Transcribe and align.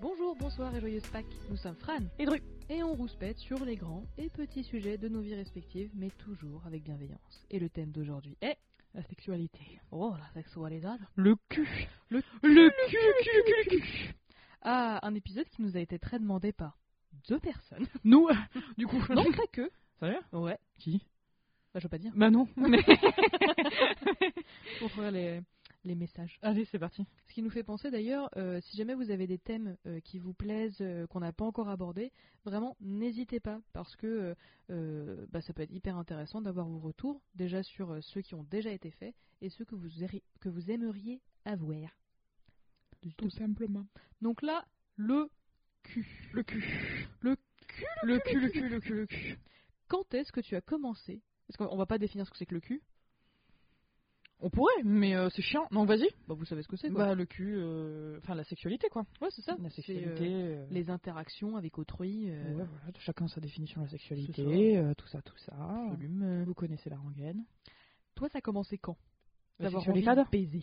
Bonjour, 0.00 0.34
bonsoir 0.36 0.74
et 0.74 0.80
joyeuse 0.80 1.06
Pâques. 1.12 1.26
Nous 1.50 1.56
sommes 1.56 1.76
Fran 1.76 1.98
Et 2.18 2.24
Dru. 2.24 2.40
et 2.70 2.82
on 2.82 2.94
rouspète 2.94 3.36
sur 3.38 3.62
les 3.64 3.76
grands 3.76 4.04
et 4.16 4.30
petits 4.30 4.64
sujets 4.64 4.96
de 4.96 5.08
nos 5.08 5.20
vies 5.20 5.34
respectives, 5.34 5.90
mais 5.94 6.10
toujours 6.10 6.62
avec 6.66 6.82
bienveillance. 6.82 7.44
Et 7.50 7.58
le 7.58 7.68
thème 7.68 7.90
d'aujourd'hui 7.90 8.36
est 8.40 8.56
La 8.94 9.02
sexualité. 9.02 9.60
Oh 9.90 10.14
la 10.18 10.32
sexualité. 10.32 10.88
Le 11.16 11.36
cul. 11.50 11.68
Le 12.08 12.22
Le 12.42 12.70
cul, 12.88 12.96
le 12.96 13.22
cul, 13.22 13.54
le 13.74 13.80
cul. 13.80 14.14
Ah, 14.62 15.00
un 15.02 15.14
épisode 15.14 15.48
qui 15.50 15.62
nous 15.62 15.76
a 15.76 15.80
été 15.80 15.98
très 15.98 16.18
demandé 16.18 16.52
par 16.52 16.78
deux 17.28 17.38
personnes. 17.38 17.86
Nous, 18.04 18.28
du 18.78 18.86
coup. 18.86 19.02
Non, 19.10 19.24
pas 19.32 19.46
que. 19.52 19.70
Sérieux? 19.98 20.20
Ouais. 20.32 20.58
Qui? 20.78 21.02
Bah, 21.74 21.80
je 21.80 21.84
veux 21.84 21.90
pas 21.90 21.98
dire. 21.98 22.12
Bah 22.16 22.30
non. 22.30 22.48
Mais... 22.56 22.82
Pour 24.78 24.90
faire 24.92 25.10
les, 25.10 25.40
les 25.84 25.94
messages. 25.94 26.38
Allez, 26.42 26.64
c'est 26.66 26.78
parti. 26.78 27.06
Ce 27.28 27.34
qui 27.34 27.42
nous 27.42 27.50
fait 27.50 27.62
penser 27.62 27.90
d'ailleurs, 27.90 28.30
euh, 28.36 28.60
si 28.60 28.76
jamais 28.76 28.94
vous 28.94 29.10
avez 29.10 29.26
des 29.26 29.38
thèmes 29.38 29.76
euh, 29.86 30.00
qui 30.00 30.18
vous 30.18 30.34
plaisent, 30.34 30.80
euh, 30.80 31.06
qu'on 31.06 31.20
n'a 31.20 31.32
pas 31.32 31.44
encore 31.44 31.68
abordés, 31.68 32.12
vraiment 32.44 32.76
n'hésitez 32.80 33.40
pas 33.40 33.60
parce 33.72 33.96
que 33.96 34.34
bah, 34.68 35.40
ça 35.40 35.52
peut 35.52 35.62
être 35.62 35.72
hyper 35.72 35.96
intéressant 35.96 36.40
d'avoir 36.40 36.68
vos 36.68 36.78
retours 36.78 37.20
déjà 37.34 37.62
sur 37.62 38.02
ceux 38.02 38.20
qui 38.20 38.34
ont 38.34 38.44
déjà 38.44 38.70
été 38.70 38.90
faits 38.90 39.14
et 39.40 39.50
ceux 39.50 39.64
que 39.64 39.74
vous, 39.74 39.88
que 40.40 40.48
vous 40.48 40.70
aimeriez 40.70 41.20
avoir. 41.44 41.90
Tout 43.16 43.30
simplement. 43.30 43.86
Donc 44.20 44.42
là, 44.42 44.64
le 44.96 45.28
cul. 45.82 46.30
Le 46.32 46.42
cul. 46.44 47.08
Le 47.20 47.36
cul, 47.36 47.84
le 48.02 48.18
cul, 48.18 48.40
le 48.40 48.48
cul, 48.50 48.68
le 48.68 48.80
cul, 48.80 48.94
le 48.94 49.06
cul. 49.06 49.38
Quand 49.88 50.14
est-ce 50.14 50.30
que 50.30 50.40
tu 50.40 50.54
as 50.54 50.60
commencé? 50.60 51.20
Parce 51.48 51.56
qu'on 51.68 51.76
va 51.76 51.86
pas 51.86 51.98
définir 51.98 52.26
ce 52.26 52.30
que 52.30 52.36
c'est 52.36 52.46
que 52.46 52.54
le 52.54 52.60
cul. 52.60 52.80
On 54.42 54.48
pourrait, 54.50 54.82
mais 54.84 55.14
euh, 55.14 55.28
c'est 55.30 55.42
chiant. 55.42 55.66
Non, 55.70 55.84
vas-y. 55.84 56.08
Bah, 56.26 56.34
vous 56.34 56.44
savez 56.46 56.62
ce 56.62 56.68
que 56.68 56.76
c'est. 56.76 56.88
Bah, 56.90 57.14
le 57.14 57.26
cul, 57.26 57.54
euh, 57.56 58.18
enfin 58.18 58.34
la 58.34 58.44
sexualité 58.44 58.88
quoi. 58.88 59.04
ouais, 59.20 59.28
c'est 59.30 59.42
ça. 59.42 59.56
La 59.62 59.68
sexualité. 59.70 60.26
euh, 60.30 60.66
les 60.70 60.88
interactions 60.90 61.56
avec 61.56 61.78
autrui. 61.78 62.30
ouais, 62.30 62.52
voilà, 62.54 62.68
chacun 63.00 63.28
sa 63.28 63.40
définition 63.40 63.80
de 63.82 63.86
la 63.86 63.90
sexualité, 63.90 64.82
tout 64.96 65.06
ça, 65.08 65.20
tout 65.22 65.36
ça. 65.38 65.52
absolument. 65.90 66.44
Vous 66.44 66.54
connaissez 66.54 66.88
la 66.90 66.96
rengaine. 66.98 67.44
Toi, 68.14 68.28
ça 68.28 68.38
a 68.38 68.40
commencé 68.40 68.78
quand? 68.78 68.96
D'avoir 69.58 69.86
envie 69.88 70.02
de 70.02 70.30
baiser. 70.30 70.62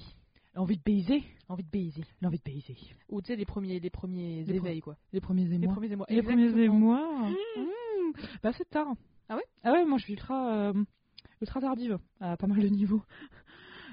Envie 0.56 0.78
de 0.78 0.82
baiser. 0.84 1.24
Envie 1.50 1.64
de 1.64 1.70
baiser. 1.70 2.04
L'envie 2.22 2.40
de 2.40 2.44
baiser. 2.44 2.76
Ou 3.10 3.22
tu 3.22 3.28
sais, 3.28 3.36
les 3.36 3.46
premiers, 3.46 3.80
les 3.80 3.90
premiers 3.92 4.44
Les 4.44 4.56
éveils, 4.56 4.82
quoi. 4.82 4.98
Les 5.14 5.22
premiers 5.22 5.46
Les 5.46 5.56
émois. 5.56 5.74
premiers 5.74 5.92
émois. 5.92 6.06
Les 6.10 6.24
premiers 6.24 6.64
émois. 6.64 7.30
Mmh. 7.30 8.12
Bah 8.42 8.52
c'est 8.58 8.68
tard. 8.70 8.88
Ah 9.30 9.36
ouais? 9.36 9.44
Ah 9.64 9.74
ouais, 9.74 9.86
moi 9.86 9.98
je 10.00 10.04
suis 10.06 10.14
ultra, 10.14 10.74
ultra 11.42 11.62
tardive 11.62 12.00
à 12.20 12.38
pas 12.38 12.48
mal 12.48 12.60
de 12.60 12.68
niveaux. 12.70 13.04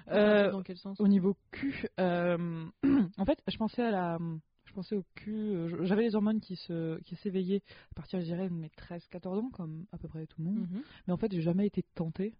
Euh, 0.08 0.50
Dans 0.50 0.62
quel 0.62 0.76
sens? 0.76 0.98
au 1.00 1.08
niveau 1.08 1.36
cul, 1.50 1.86
euh, 1.98 2.66
en 3.16 3.24
fait, 3.24 3.42
je 3.48 3.56
pensais 3.56 3.82
à 3.82 3.90
la, 3.90 4.18
je 4.66 4.72
pensais 4.72 4.94
au 4.96 5.04
cul. 5.14 5.32
euh, 5.32 5.84
J'avais 5.84 6.02
les 6.02 6.14
hormones 6.14 6.40
qui 6.40 6.56
se, 6.56 7.00
qui 7.02 7.16
s'éveillaient 7.16 7.62
à 7.92 7.94
partir, 7.94 8.20
je 8.20 8.24
dirais, 8.26 8.48
de 8.48 8.54
mes 8.54 8.68
13-14 8.68 9.38
ans, 9.38 9.50
comme 9.50 9.86
à 9.92 9.98
peu 9.98 10.08
près 10.08 10.26
tout 10.26 10.40
le 10.42 10.44
monde. 10.50 10.68
Mhm. 10.70 10.82
Mais 11.06 11.12
en 11.12 11.16
fait, 11.16 11.32
j'ai 11.32 11.40
jamais 11.42 11.66
été 11.66 11.82
tentée 11.94 12.34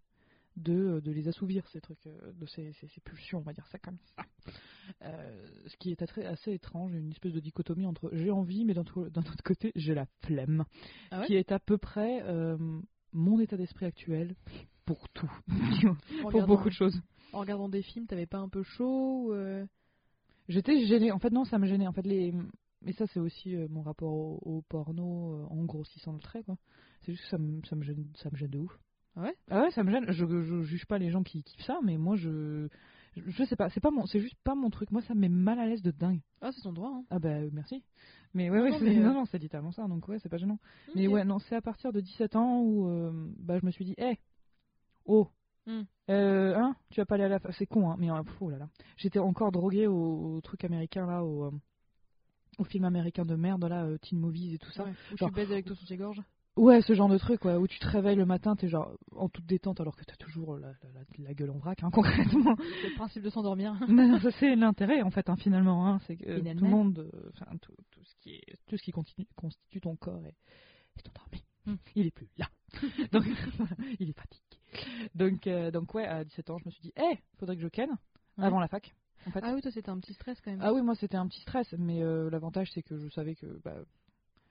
de, 0.57 1.01
de 1.01 1.11
les 1.11 1.27
assouvir, 1.27 1.67
ces 1.69 1.81
trucs, 1.81 1.99
de 2.05 2.47
ces, 2.47 2.73
ces, 2.75 2.87
ces 2.89 3.01
pulsions, 3.01 3.39
on 3.39 3.43
va 3.43 3.53
dire 3.53 3.67
ça 3.69 3.79
comme 3.79 3.99
ça. 4.17 4.25
Euh, 5.03 5.47
ce 5.67 5.77
qui 5.79 5.91
est 5.91 6.01
assez, 6.03 6.25
assez 6.25 6.53
étrange, 6.53 6.93
une 6.95 7.11
espèce 7.11 7.33
de 7.33 7.41
dichotomie 7.41 7.87
entre 7.87 8.11
j'ai 8.13 8.31
envie, 8.31 8.65
mais 8.65 8.75
d'un 8.75 8.83
autre 8.83 9.43
côté, 9.45 9.73
j'ai 9.75 9.95
la 9.95 10.07
flemme. 10.23 10.65
Ah 11.11 11.21
ouais? 11.21 11.27
Qui 11.27 11.35
est 11.37 11.51
à 11.51 11.59
peu 11.59 11.77
près 11.79 12.23
euh, 12.25 12.57
mon 13.13 13.41
état 13.41 13.57
d'esprit 13.57 13.87
actuel 13.87 14.37
pour 14.85 15.09
tout. 15.09 15.31
Pour 16.31 16.47
beaucoup 16.47 16.69
de 16.69 16.75
choses. 16.75 17.01
En 17.35 17.41
regardant 17.41 17.69
des 17.69 17.83
films, 17.83 18.07
t'avais 18.07 18.27
pas 18.27 18.39
un 18.39 18.49
peu 18.49 18.63
chaud 18.63 19.33
euh, 19.33 19.67
J'étais 20.49 20.85
gênée. 20.87 21.11
En 21.13 21.19
fait, 21.19 21.31
non, 21.31 21.45
ça 21.45 21.59
me 21.59 21.67
gênait. 21.67 21.87
En 21.87 21.93
fait, 21.93 22.07
les... 22.07 22.33
Mais 22.83 22.93
ça, 22.93 23.07
c'est 23.07 23.21
aussi 23.21 23.57
euh, 23.57 23.67
mon 23.71 23.83
rapport 23.83 24.13
au, 24.13 24.39
au 24.45 24.63
porno 24.63 25.33
euh, 25.35 25.47
en 25.49 25.65
grossissant 25.65 26.13
le 26.13 26.19
trait, 26.21 26.43
quoi. 26.43 26.57
C'est 27.03 27.13
juste 27.13 27.25
que 27.25 27.31
ça 27.31 27.39
me, 27.39 27.63
ça 27.65 27.77
me, 27.77 27.83
gêne, 27.83 28.07
ça 28.17 28.29
me 28.31 28.37
gêne 28.37 28.51
de 28.51 28.59
ouf. 28.59 28.79
Ah 29.17 29.23
ouais? 29.23 29.35
Ah 29.51 29.63
ouais, 29.63 29.71
ça 29.71 29.83
me 29.83 29.91
gêne. 29.91 30.05
Je, 30.11 30.27
je 30.27 30.63
juge 30.63 30.85
pas 30.87 30.99
les 30.99 31.11
gens 31.11 31.23
qui 31.23 31.43
kiffent 31.43 31.65
ça, 31.65 31.79
mais 31.83 31.97
moi, 31.97 32.17
je. 32.17 32.69
Je, 33.17 33.23
je 33.31 33.45
sais 33.45 33.57
pas, 33.57 33.71
c'est 33.71 33.81
pas 33.81 33.91
mon, 33.93 34.05
c'est 34.07 34.19
juste 34.21 34.37
pas 34.45 34.55
mon 34.55 34.71
truc. 34.71 34.91
Moi, 34.91 35.01
ça 35.03 35.15
me 35.15 35.21
met 35.21 35.29
mal 35.29 35.59
à 35.61 35.67
l'aise 35.67 35.83
de 35.83 35.93
dingue. 35.93 36.21
Ah, 36.43 36.51
c'est 36.53 36.63
ton 36.63 36.73
droit, 36.73 36.91
hein. 36.95 37.05
Ah 37.11 37.19
bah 37.21 37.39
merci. 37.53 37.83
Mais 38.35 38.51
ouais, 38.51 38.59
Non, 38.59 38.65
ouais, 38.65 38.71
non, 38.73 38.79
c'est- 38.79 38.85
mais, 38.85 38.95
non, 38.97 39.15
non, 39.15 39.25
c'est 39.25 39.39
littéralement 39.39 39.71
ça. 39.73 39.87
Donc 39.87 40.07
ouais, 40.09 40.19
c'est 40.19 40.29
pas 40.29 40.37
gênant. 40.37 40.59
Mais 40.95 41.07
ouais, 41.07 41.25
non, 41.25 41.39
c'est 41.39 41.55
à 41.55 41.63
partir 41.63 41.93
de 41.93 42.01
17 42.01 42.35
ans 42.37 42.61
où 42.61 42.89
euh, 42.89 43.13
bah, 43.39 43.59
je 43.61 43.65
me 43.65 43.71
suis 43.71 43.85
dit, 43.85 43.95
hé, 43.99 44.19
oh, 45.07 45.29
Hmm. 45.67 45.83
euh, 46.11 46.55
hein, 46.57 46.77
tu 46.91 47.01
vas 47.01 47.07
pas 47.07 47.15
aller 47.15 47.25
à 47.25 47.29
la. 47.29 47.41
C'est 47.53 47.67
con, 47.67 47.91
hein, 47.91 47.97
mais 47.99 48.09
pff, 48.09 48.37
oh 48.43 48.51
là 48.51 48.59
là. 48.59 48.69
J'étais 48.97 49.19
encore 49.19 49.51
droguée 49.53 49.87
au, 49.87 50.37
au 50.37 50.41
truc 50.43 50.65
américain 50.65 51.07
là, 51.07 51.25
au, 51.25 51.45
euh, 51.47 51.51
au 52.59 52.65
film 52.65 52.85
américain 52.85 53.25
de 53.25 53.35
merde 53.35 53.65
là, 53.65 53.85
euh, 53.85 53.99
teen 53.99 54.19
movies 54.19 54.55
et 54.55 54.59
tout 54.59 54.71
ça. 54.73 54.85
Ouais. 54.85 54.91
Ou 55.13 55.17
Genre- 55.17 55.29
tu 55.31 55.35
baises 55.35 55.51
avec 55.53 55.65
toi 55.67 55.75
sous 55.77 55.87
tes 55.87 55.97
gorges 55.97 56.23
Ouais, 56.57 56.83
ce 56.83 56.93
genre 56.95 57.09
de 57.09 57.19
truc, 57.19 57.45
ouais, 57.45 57.57
où 57.57 57.67
tu 57.67 57.81
te 57.81 57.87
réveilles 57.89 58.15
le 58.15 58.27
matin, 58.27 58.55
t'es 58.55 58.69
genre 58.69 58.93
en 59.17 59.29
toute 59.29 59.45
détente 59.45 59.81
alors 59.81 59.97
que 59.97 60.05
t'as 60.05 60.15
toujours 60.15 60.57
la, 60.57 60.69
la, 60.69 60.75
la- 60.95 61.25
la 61.25 61.35
gueule 61.35 61.51
en 61.51 61.59
vrac, 61.59 61.83
hein, 61.83 61.91
concrètement. 61.93 62.55
C'est 62.81 62.91
le 62.91 62.95
principe 62.95 63.23
de 63.25 63.31
s'endormir. 63.31 63.75
Mais 63.89 64.07
non, 64.07 64.21
ça 64.21 64.31
c'est 64.39 64.55
l'intérêt 64.55 65.03
en 65.03 65.11
fait, 65.11 65.29
hein, 65.29 65.35
finalement. 65.37 65.89
Hein, 65.89 65.99
c'est 66.07 66.17
que 66.17 66.29
euh, 66.31 66.39
tout 66.55 66.65
le 66.65 66.71
monde, 66.71 66.99
euh, 67.13 67.31
tout, 67.61 67.75
tout 67.91 68.05
ce 68.05 68.15
qui 68.21 68.35
est, 68.37 68.57
tout 68.69 68.77
ce 68.77 68.83
qui 68.85 68.93
constitue 69.35 69.81
ton 69.81 69.97
corps 69.97 70.25
est, 70.27 70.37
est 70.99 71.09
endormi. 71.09 71.43
Hmm. 71.67 71.77
Il 71.95 72.07
est 72.07 72.11
plus 72.11 72.29
là. 72.37 72.49
donc 73.13 73.25
voilà, 73.57 73.77
il 74.01 74.11
est 74.11 74.19
fatigué. 74.19 74.45
Donc 75.15 75.47
euh, 75.47 75.71
donc 75.71 75.95
ouais, 75.95 76.07
à 76.07 76.25
17 76.25 76.51
ans, 76.51 76.59
je 76.59 76.65
me 76.67 76.71
suis 76.71 76.83
dit, 76.83 76.93
hé, 76.97 77.19
faudrait 77.39 77.57
que 77.57 77.63
je 77.63 77.69
ken 77.69 77.91
Ouais. 78.37 78.45
avant 78.47 78.59
la 78.61 78.67
fac. 78.69 78.93
En 79.27 79.31
fait. 79.31 79.41
Ah 79.43 79.55
oui, 79.55 79.63
toi, 79.63 79.71
c'était 79.71 79.89
un 79.91 79.99
petit 80.01 80.13
stress 80.15 80.41
quand 80.41 80.51
même. 80.51 80.61
Ah 80.63 80.73
oui, 80.75 80.83
moi 80.83 80.95
c'était 80.97 81.17
un 81.17 81.27
petit 81.29 81.41
stress, 81.41 81.73
mais 81.79 82.03
euh, 82.03 82.29
l'avantage 82.31 82.71
c'est 82.73 82.83
que 82.83 82.99
je 82.99 83.09
savais 83.09 83.35
que 83.37 83.47
bah, 83.65 83.77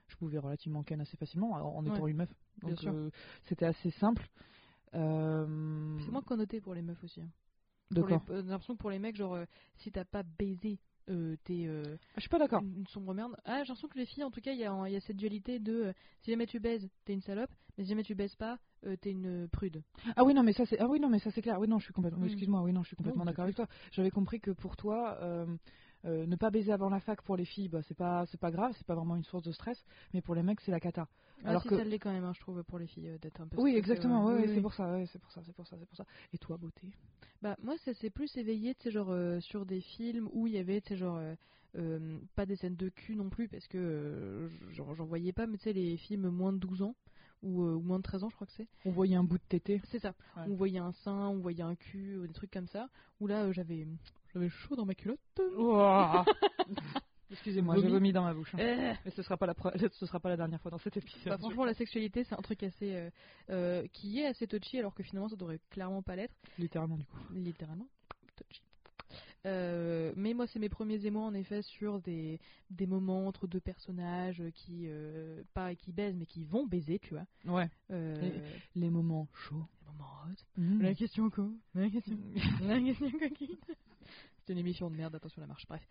je 0.08 0.16
pouvais 0.16 0.38
relativement 0.38 0.82
ken 0.82 1.00
assez 1.00 1.16
facilement 1.16 1.52
en, 1.52 1.84
étant 1.84 2.02
Ouais, 2.02 2.10
une 2.10 2.16
meuf. 2.16 2.34
Donc 2.62 2.82
euh, 2.84 3.10
c'était 3.44 3.66
assez 3.66 3.90
simple. 3.92 4.26
Euh, 4.94 5.98
C'est 6.04 6.10
moins 6.10 6.22
connoté 6.22 6.60
pour 6.60 6.74
les 6.74 6.82
meufs 6.82 7.02
aussi. 7.04 7.20
hein. 7.20 7.28
euh, 7.96 8.02
J'ai 8.42 8.48
l'impression 8.50 8.74
que 8.74 8.80
pour 8.80 8.90
les 8.90 8.98
mecs, 8.98 9.16
genre, 9.16 9.38
si 9.76 9.90
t'as 9.92 10.04
pas 10.04 10.22
baisé, 10.22 10.78
euh, 11.10 11.36
t'es 11.44 11.64
euh, 11.66 11.82
Ah, 11.96 12.12
Je 12.16 12.20
suis 12.22 12.28
pas 12.30 12.38
d'accord. 12.38 12.62
une, 12.62 12.78
une 12.78 12.86
sombre 12.86 13.12
merde. 13.14 13.36
Ah, 13.44 13.62
j'ai 13.62 13.68
l'impression 13.68 13.88
que 13.88 13.98
les 13.98 14.06
filles, 14.06 14.24
en 14.24 14.30
tout 14.30 14.40
cas, 14.40 14.52
il 14.52 14.58
y, 14.58 14.64
a 14.64 14.88
y 14.88 14.96
a 14.96 15.00
cette 15.00 15.16
dualité 15.16 15.58
de 15.58 15.72
euh, 15.72 15.92
si 16.22 16.30
jamais 16.30 16.46
tu 16.46 16.60
baises, 16.60 16.88
t'es 17.04 17.12
une 17.12 17.20
salope, 17.22 17.50
mais 17.76 17.84
si 17.84 17.90
jamais 17.90 18.02
tu 18.02 18.14
baises 18.14 18.34
pas, 18.36 18.58
euh, 18.86 18.96
t'es 18.96 19.10
une 19.10 19.48
prude. 19.48 19.82
Ah 20.16 20.24
oui 20.24 20.34
non 20.34 20.42
mais 20.42 20.52
ça 20.52 20.64
c'est 20.66 20.78
ah 20.78 20.86
oui 20.88 21.00
non 21.00 21.08
mais 21.08 21.18
ça 21.18 21.30
c'est 21.30 21.42
clair 21.42 21.58
oui 21.58 21.66
non 21.68 21.78
je 21.78 21.84
suis 21.84 21.94
complètement 21.94 22.24
excuse-moi 22.26 22.62
oui 22.62 22.72
non 22.72 22.82
je 22.82 22.88
suis 22.88 22.96
complètement 22.96 23.24
d'accord 23.24 23.44
avec 23.44 23.56
toi 23.56 23.66
j'avais 23.92 24.10
compris 24.10 24.40
que 24.40 24.50
pour 24.50 24.76
toi 24.76 25.18
euh, 26.04 26.26
ne 26.26 26.36
pas 26.36 26.50
baiser 26.50 26.72
avant 26.72 26.90
la 26.90 27.00
fac 27.00 27.22
pour 27.22 27.36
les 27.36 27.44
filles 27.44 27.68
bah 27.68 27.82
c'est 27.82 27.96
pas 27.96 28.26
c'est 28.26 28.40
pas 28.40 28.50
grave 28.50 28.72
c'est 28.76 28.86
pas 28.86 28.94
vraiment 28.94 29.16
une 29.16 29.24
source 29.24 29.42
de 29.44 29.52
stress 29.52 29.84
mais 30.12 30.20
pour 30.20 30.34
les 30.34 30.42
mecs 30.42 30.60
c'est 30.60 30.72
la 30.72 30.80
cata. 30.80 31.08
Ah, 31.44 31.50
Alors 31.50 31.62
si 31.62 31.68
que- 31.68 31.76
ça 31.76 31.84
l'est 31.84 31.98
quand 31.98 32.12
même, 32.12 32.24
hein, 32.24 32.32
je 32.34 32.40
trouve, 32.40 32.62
pour 32.64 32.78
les 32.78 32.86
filles, 32.86 33.08
euh, 33.08 33.18
d'être 33.18 33.40
un 33.40 33.46
peu 33.46 33.58
oui 33.58 33.76
exactement 33.76 34.24
ouais. 34.26 34.46
Oui, 34.46 34.50
c'est 34.54 34.60
pour 34.62 34.74
ça 34.74 34.90
ouais, 34.92 35.06
c'est 35.06 35.18
pour 35.18 35.30
ça 35.32 35.42
c'est 35.44 35.52
pour 35.54 35.66
ça 35.66 35.76
c'est 35.78 35.86
pour 35.86 35.96
ça. 35.96 36.04
Et 36.32 36.38
toi 36.38 36.56
beauté? 36.56 36.88
Bah, 37.42 37.56
moi, 37.62 37.76
ça 37.84 37.92
s'est 37.94 38.10
plus 38.10 38.34
éveillé, 38.38 38.74
tu 38.74 38.84
sais, 38.84 38.90
genre, 38.90 39.10
euh, 39.10 39.38
sur 39.40 39.66
des 39.66 39.80
films 39.80 40.28
où 40.32 40.46
il 40.46 40.54
y 40.54 40.58
avait, 40.58 40.80
tu 40.80 40.88
sais, 40.90 40.96
genre, 40.96 41.20
pas 42.36 42.46
des 42.46 42.56
scènes 42.56 42.76
de 42.76 42.88
cul 42.88 43.16
non 43.16 43.28
plus, 43.28 43.48
parce 43.48 43.66
que 43.68 44.50
j'en 44.70 44.84
voyais 45.04 45.32
pas, 45.32 45.46
mais 45.46 45.58
tu 45.58 45.64
sais, 45.64 45.72
les 45.72 45.96
films 45.96 46.28
moins 46.30 46.52
de 46.52 46.58
12 46.58 46.82
ans, 46.82 46.94
ou, 47.44 47.62
euh, 47.64 47.74
ou 47.74 47.80
moins 47.80 47.98
de 47.98 48.02
13 48.02 48.24
ans, 48.24 48.28
je 48.30 48.34
crois 48.34 48.46
que 48.46 48.52
c'est. 48.54 48.66
on 48.84 48.90
voyait 48.90 49.16
un 49.16 49.24
bout 49.24 49.38
de 49.38 49.44
tété 49.48 49.80
C'est 49.90 49.98
ça. 50.00 50.14
Ouais. 50.36 50.42
On 50.48 50.54
voyait 50.54 50.78
un 50.78 50.92
sein, 50.92 51.28
on 51.28 51.38
voyait 51.38 51.62
un 51.62 51.74
cul, 51.76 52.16
ou 52.16 52.26
des 52.26 52.32
trucs 52.32 52.50
comme 52.50 52.66
ça, 52.68 52.88
où 53.20 53.26
là, 53.26 53.44
euh, 53.44 53.52
j'avais 53.52 53.86
j'avais 54.32 54.48
chaud 54.48 54.74
dans 54.76 54.84
ma 54.86 54.94
culotte. 54.94 55.20
excusez-moi 57.30 57.74
Vomi. 57.74 57.86
j'ai 57.86 57.92
vomi 57.92 58.12
dans 58.12 58.22
ma 58.24 58.34
bouche 58.34 58.54
hein. 58.54 58.58
Euh, 58.60 58.94
mais 59.04 59.10
ce 59.10 59.22
sera 59.22 59.36
pas 59.36 59.46
la 59.46 59.54
ce 59.92 60.06
sera 60.06 60.20
pas 60.20 60.28
la 60.28 60.36
dernière 60.36 60.60
fois 60.60 60.70
dans 60.70 60.78
cet 60.78 60.96
épisode 60.96 61.24
bah, 61.32 61.38
franchement, 61.38 61.64
la 61.64 61.74
sexualité, 61.74 62.24
c'est 62.24 62.34
un 62.34 62.42
truc 62.42 62.62
assez. 62.62 62.94
euh, 62.94 63.10
euh, 63.50 63.86
qui 63.92 64.20
est 64.20 64.26
assez 64.26 64.46
touchy, 64.46 64.78
alors 64.78 64.94
que 64.94 65.02
finalement, 65.02 65.28
ça 65.28 65.36
devrait 65.36 65.60
clairement 65.70 66.02
pas 66.02 66.16
l'être. 66.16 66.34
littéralement 66.58 66.96
du 66.96 67.04
coup 67.06 67.18
littéralement. 67.32 67.86
Touchy. 68.36 68.62
Euh, 69.46 70.12
mais 70.16 70.32
moi, 70.34 70.46
c'est 70.46 70.58
mes 70.58 70.68
premiers 70.68 71.04
émois 71.04 71.22
en 71.24 71.34
effet 71.34 71.62
sur 71.62 72.00
des, 72.00 72.40
des 72.70 72.86
moments 72.86 73.26
entre 73.26 73.46
deux 73.46 73.60
personnages 73.60 74.42
qui, 74.54 74.84
euh, 74.86 75.42
pas 75.52 75.74
qui 75.74 75.92
baisent, 75.92 76.16
mais 76.16 76.26
qui 76.26 76.44
vont 76.44 76.66
baiser, 76.66 76.98
tu 76.98 77.14
vois. 77.14 77.26
ouais 77.54 77.68
Euh, 77.90 78.14
les 78.74 78.90
moments 78.90 79.28
chauds 79.34 79.66
les 79.80 79.92
moments 79.92 80.10
hot. 80.24 80.60
Mm. 80.60 80.82
La 80.82 80.94
question 80.94 81.30
quoi 81.30 81.48
La 81.74 81.90
question. 81.90 82.16
La 82.62 82.80
question 82.80 83.10
coquine. 83.10 83.56
C'est 84.46 84.52
une 84.52 84.58
émission 84.58 84.90
de 84.90 84.96
merde, 84.96 85.14
attention 85.14 85.40
la 85.40 85.46
marche, 85.46 85.66
bref. 85.66 85.82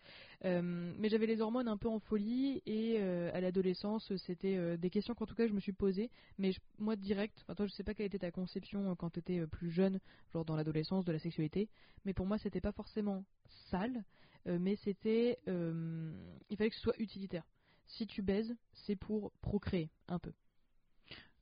Euh, 0.44 0.92
mais 0.98 1.08
j'avais 1.08 1.26
les 1.26 1.40
hormones 1.40 1.66
un 1.66 1.76
peu 1.76 1.88
en 1.88 1.98
folie 1.98 2.62
et 2.66 2.98
euh, 3.00 3.30
à 3.34 3.40
l'adolescence, 3.40 4.14
c'était 4.16 4.56
euh, 4.56 4.76
des 4.76 4.90
questions 4.90 5.14
qu'en 5.14 5.26
tout 5.26 5.34
cas 5.34 5.48
je 5.48 5.52
me 5.52 5.58
suis 5.58 5.72
posées. 5.72 6.08
Mais 6.38 6.52
je- 6.52 6.60
moi 6.78 6.94
direct, 6.94 7.36
enfin 7.42 7.56
toi 7.56 7.66
je 7.66 7.72
sais 7.72 7.82
pas 7.82 7.94
quelle 7.94 8.06
était 8.06 8.20
ta 8.20 8.30
conception 8.30 8.94
quand 8.94 9.10
tu 9.10 9.18
étais 9.18 9.44
plus 9.48 9.70
jeune, 9.72 9.98
genre 10.32 10.44
dans 10.44 10.54
l'adolescence 10.54 11.04
de 11.04 11.10
la 11.10 11.18
sexualité, 11.18 11.68
mais 12.04 12.14
pour 12.14 12.26
moi 12.26 12.38
c'était 12.38 12.60
pas 12.60 12.70
forcément 12.72 13.24
sale, 13.70 14.04
mais 14.46 14.76
c'était. 14.76 15.38
il 15.46 16.56
fallait 16.56 16.70
que 16.70 16.76
ce 16.76 16.82
soit 16.82 16.98
utilitaire. 17.00 17.44
Si 17.86 18.06
tu 18.06 18.22
baises, 18.22 18.54
c'est 18.72 18.96
pour 18.96 19.32
procréer 19.40 19.90
un 20.06 20.18
peu. 20.20 20.32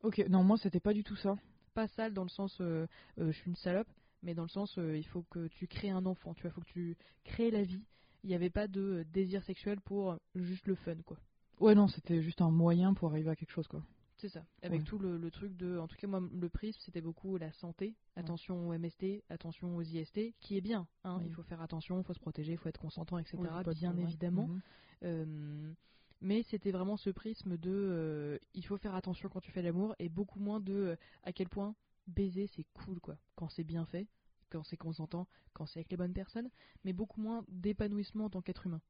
ok 0.02 0.24
non 0.30 0.42
moi 0.44 0.56
c'était 0.56 0.80
pas 0.80 0.94
du 0.94 1.04
tout 1.04 1.16
ça 1.16 1.36
pas 1.74 1.88
sale 1.88 2.14
dans 2.14 2.24
le 2.24 2.28
sens 2.30 2.56
je 2.58 3.32
suis 3.32 3.48
une 3.50 3.56
salope, 3.56 3.88
mais 4.22 4.34
dans 4.34 4.42
le 4.42 4.48
sens 4.48 4.78
euh, 4.78 4.96
il 4.96 5.04
faut 5.06 5.22
que 5.30 5.48
tu 5.48 5.66
crées 5.66 5.90
un 5.90 6.06
enfant, 6.06 6.34
tu 6.34 6.42
vois, 6.42 6.50
il 6.50 6.54
faut 6.54 6.60
que 6.60 6.66
tu 6.72 6.96
crées 7.24 7.50
la 7.50 7.62
vie. 7.62 7.82
Il 8.24 8.28
n'y 8.28 8.34
avait 8.34 8.50
pas 8.50 8.68
de 8.68 8.80
euh, 8.80 9.04
désir 9.12 9.42
sexuel 9.42 9.80
pour 9.80 10.16
juste 10.34 10.66
le 10.66 10.74
fun, 10.76 10.96
quoi. 11.04 11.18
Ouais, 11.60 11.74
non, 11.74 11.88
c'était 11.88 12.22
juste 12.22 12.40
un 12.40 12.50
moyen 12.50 12.94
pour 12.94 13.10
arriver 13.10 13.30
à 13.30 13.36
quelque 13.36 13.50
chose, 13.50 13.66
quoi. 13.68 13.82
C'est 14.16 14.28
ça. 14.28 14.44
Avec 14.62 14.80
Ouais. 14.82 14.86
tout 14.86 14.98
le, 14.98 15.18
le 15.18 15.30
truc 15.32 15.56
de. 15.56 15.78
En 15.78 15.88
tout 15.88 15.96
cas, 15.96 16.06
moi, 16.06 16.20
le 16.32 16.48
prisme, 16.48 16.78
c'était 16.84 17.00
beaucoup 17.00 17.36
la 17.38 17.50
santé. 17.52 17.96
Attention 18.14 18.68
aux 18.68 18.78
MST, 18.78 19.24
attention 19.28 19.74
aux 19.76 19.82
IST, 19.82 20.34
qui 20.38 20.56
est 20.56 20.60
bien. 20.60 20.86
Hein. 21.02 21.20
Il 21.24 21.32
faut 21.32 21.42
faire 21.42 21.60
attention, 21.60 21.98
il 21.98 22.04
faut 22.04 22.14
se 22.14 22.20
protéger, 22.20 22.52
il 22.52 22.58
faut 22.58 22.68
être 22.68 22.78
consentant, 22.78 23.18
etc. 23.18 23.38
Bien 23.74 23.92
de- 23.92 23.96
ouais. 23.98 24.02
évidemment. 24.04 24.46
Mhm. 24.46 24.60
Euh, 25.04 25.72
mais 26.20 26.44
c'était 26.44 26.70
vraiment 26.70 26.96
ce 26.96 27.10
prisme 27.10 27.56
de. 27.56 27.70
euh, 27.72 28.38
il 28.54 28.64
faut 28.64 28.76
faire 28.76 28.94
attention 28.94 29.28
quand 29.28 29.40
tu 29.40 29.50
fais 29.50 29.62
l'amour 29.62 29.96
et 29.98 30.08
beaucoup 30.08 30.38
moins 30.38 30.60
de. 30.60 30.72
euh, 30.72 30.96
à 31.24 31.32
quel 31.32 31.48
point 31.48 31.74
baiser 32.06 32.46
c'est 32.46 32.66
cool, 32.74 33.00
quoi. 33.00 33.16
Quand 33.36 33.48
c'est 33.48 33.64
bien 33.64 33.84
fait, 33.86 34.06
quand 34.50 34.62
c'est 34.64 34.76
consentant, 34.76 35.26
quand 35.54 35.66
c'est 35.66 35.80
avec 35.80 35.90
les 35.90 35.96
bonnes 35.96 36.12
personnes, 36.12 36.50
mais 36.84 36.92
beaucoup 36.92 37.20
moins 37.20 37.44
d'épanouissement 37.48 38.26
en 38.26 38.30
tant 38.30 38.42
qu'être 38.42 38.66
humain. 38.66 38.80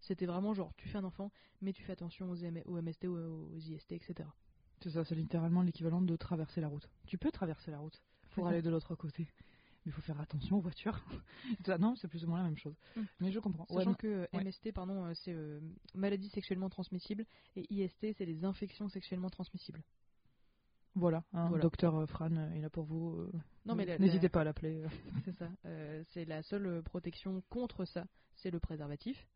C'était 0.00 0.26
vraiment 0.26 0.54
genre, 0.54 0.72
tu 0.76 0.88
fais 0.88 0.98
un 0.98 1.04
enfant, 1.04 1.32
mais 1.60 1.72
tu 1.72 1.82
fais 1.82 1.92
attention 1.92 2.30
aux, 2.30 2.36
M- 2.36 2.62
aux 2.66 2.80
MST, 2.80 3.06
aux, 3.06 3.48
aux 3.52 3.58
IST, 3.58 3.92
etc. 3.92 4.28
C'est 4.80 4.90
ça, 4.90 5.04
c'est 5.04 5.16
littéralement 5.16 5.62
l'équivalent 5.62 6.00
de 6.00 6.14
traverser 6.14 6.60
la 6.60 6.68
route. 6.68 6.88
Tu 7.06 7.18
peux 7.18 7.32
traverser 7.32 7.72
la 7.72 7.78
route 7.80 8.00
pour 8.30 8.46
aller 8.46 8.62
de 8.62 8.70
l'autre 8.70 8.94
côté. 8.94 9.26
Mais 9.84 9.90
il 9.90 9.92
faut 9.92 10.02
faire 10.02 10.20
attention 10.20 10.58
aux 10.58 10.60
voitures. 10.60 11.04
Non, 11.80 11.96
c'est 11.96 12.06
plus 12.06 12.24
ou 12.24 12.28
moins 12.28 12.38
la 12.38 12.44
même 12.44 12.56
chose. 12.58 12.76
Mm. 12.96 13.02
Mais 13.20 13.32
je 13.32 13.40
comprends. 13.40 13.66
Sachant 13.66 13.94
que 13.94 14.06
euh, 14.06 14.26
ouais. 14.34 14.44
MST, 14.44 14.72
pardon, 14.72 15.04
euh, 15.06 15.14
c'est 15.14 15.32
euh, 15.32 15.58
maladie 15.94 16.28
sexuellement 16.28 16.68
transmissible 16.70 17.26
et 17.56 17.66
IST, 17.74 18.12
c'est 18.16 18.24
les 18.24 18.44
infections 18.44 18.88
sexuellement 18.88 19.30
transmissibles. 19.30 19.82
Voilà, 20.98 21.24
hein, 21.32 21.48
Voilà. 21.48 21.62
docteur 21.62 21.94
euh, 21.96 22.06
Fran 22.06 22.30
euh, 22.36 22.50
est 22.52 22.60
là 22.60 22.70
pour 22.70 22.84
vous. 22.84 23.16
euh, 23.18 23.32
Non, 23.66 23.74
mais 23.74 23.84
la- 23.86 23.98
n'hésitez 23.98 24.24
la- 24.26 24.28
pas 24.30 24.40
à 24.40 24.44
l'appeler. 24.44 24.82
C'est 25.24 25.32
ça. 25.32 25.48
Euh, 25.66 26.02
c'est 26.08 26.24
la 26.24 26.42
seule 26.42 26.82
protection 26.82 27.42
contre 27.50 27.84
ça, 27.84 28.04
c'est 28.34 28.50
le 28.50 28.60
préservatif. 28.60 29.28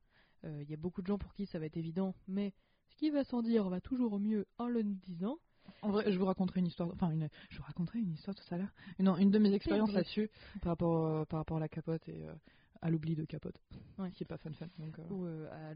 Euh, 0.44 0.62
Il 0.62 0.70
y 0.70 0.74
a 0.74 0.76
beaucoup 0.76 1.02
de 1.02 1.06
gens 1.06 1.18
pour 1.18 1.32
qui 1.34 1.46
ça 1.46 1.58
va 1.58 1.66
être 1.66 1.76
évident, 1.76 2.14
mais 2.26 2.52
ce 2.88 2.96
qui 2.96 3.10
va 3.10 3.24
sans 3.24 3.42
dire 3.42 3.68
va 3.68 3.80
toujours 3.80 4.18
mieux 4.18 4.46
en 4.58 4.66
le 4.68 4.82
disant. 4.82 5.38
En 5.82 5.90
vrai, 5.90 6.10
je 6.10 6.18
vous 6.18 6.24
raconterai 6.24 6.58
une 6.60 6.66
histoire. 6.66 6.90
Enfin, 6.92 7.10
une, 7.12 7.28
je 7.50 7.56
vous 7.58 7.62
raconterai 7.64 8.00
une 8.00 8.12
histoire 8.12 8.34
tout 8.34 8.42
à 8.54 8.58
l'heure. 8.58 8.72
Non, 8.98 9.16
une 9.16 9.30
de 9.30 9.38
mes 9.38 9.52
expériences 9.52 9.92
là-dessus 9.92 10.28
par 10.60 10.70
rapport, 10.72 11.06
euh, 11.06 11.24
par 11.24 11.38
rapport 11.38 11.58
à 11.58 11.60
la 11.60 11.68
capote 11.68 12.08
et 12.08 12.26
à 12.80 12.90
l'oubli 12.90 13.14
de 13.14 13.24
capote, 13.24 13.60
Ouais. 13.98 14.10
qui 14.10 14.24
est 14.24 14.26
pas 14.26 14.38
fun 14.38 14.52
fun. 14.52 14.66
Donc, 14.78 14.98
Ou 15.10 15.24
à 15.24 15.74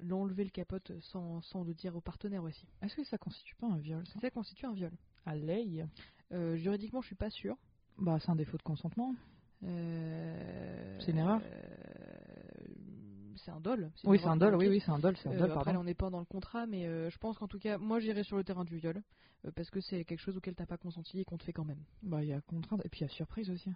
l'enlever 0.00 0.42
le 0.44 0.50
capote 0.50 0.90
sans, 1.00 1.40
sans 1.42 1.62
le 1.62 1.72
dire 1.74 1.94
au 1.94 2.00
partenaire 2.00 2.42
aussi. 2.42 2.66
Est-ce 2.82 2.96
que 2.96 3.04
ça 3.04 3.16
constitue 3.18 3.54
pas 3.56 3.68
un 3.68 3.78
viol 3.78 4.04
ça? 4.08 4.18
Ça 4.20 4.30
constitue 4.30 4.66
un 4.66 4.72
viol. 4.72 4.92
À 5.26 5.34
l'œil 5.36 5.86
Euh, 6.32 6.56
juridiquement, 6.56 7.00
je 7.00 7.06
suis 7.06 7.16
pas 7.16 7.30
sûre. 7.30 7.56
Bah, 7.98 8.18
c'est 8.20 8.30
un 8.30 8.36
défaut 8.36 8.58
de 8.58 8.62
consentement. 8.62 9.14
Euh, 9.64 10.98
C'est 11.00 11.12
une 11.12 11.18
erreur 11.18 11.40
euh, 11.42 12.64
C'est 13.36 13.50
un 13.50 13.60
dol. 13.60 13.90
Oui, 14.04 14.16
erreur 14.16 14.20
c'est 14.24 14.30
un 14.32 14.36
dol. 14.36 14.54
Oui, 14.56 14.68
oui, 14.68 14.80
c'est 14.84 14.90
un 14.90 14.98
dol. 14.98 15.16
C'est 15.16 15.28
un 15.28 15.38
dol, 15.38 15.50
après, 15.52 15.76
on 15.76 15.84
n'est 15.84 15.94
pas 15.94 16.10
dans 16.10 16.18
le 16.20 16.24
contrat, 16.26 16.66
mais 16.66 16.84
je 17.10 17.18
pense 17.18 17.38
qu'en 17.38 17.48
tout 17.48 17.58
cas, 17.58 17.78
moi 17.78 17.98
j'irai 18.00 18.24
sur 18.24 18.36
le 18.36 18.44
terrain 18.44 18.64
du 18.64 18.76
viol, 18.76 19.02
parce 19.54 19.70
que 19.70 19.80
c'est 19.80 20.04
quelque 20.04 20.20
chose 20.20 20.36
auquel 20.36 20.54
t'as 20.54 20.66
pas 20.66 20.76
consenti 20.76 21.20
et 21.20 21.24
qu'on 21.24 21.38
te 21.38 21.44
fait 21.44 21.52
quand 21.52 21.64
même. 21.64 21.82
Bah, 22.02 22.22
il 22.22 22.28
y 22.28 22.32
a 22.32 22.40
contrainte 22.42 22.84
et 22.84 22.88
puis 22.88 23.00
il 23.00 23.02
y 23.04 23.06
a 23.06 23.08
surprise 23.08 23.48
aussi. 23.50 23.70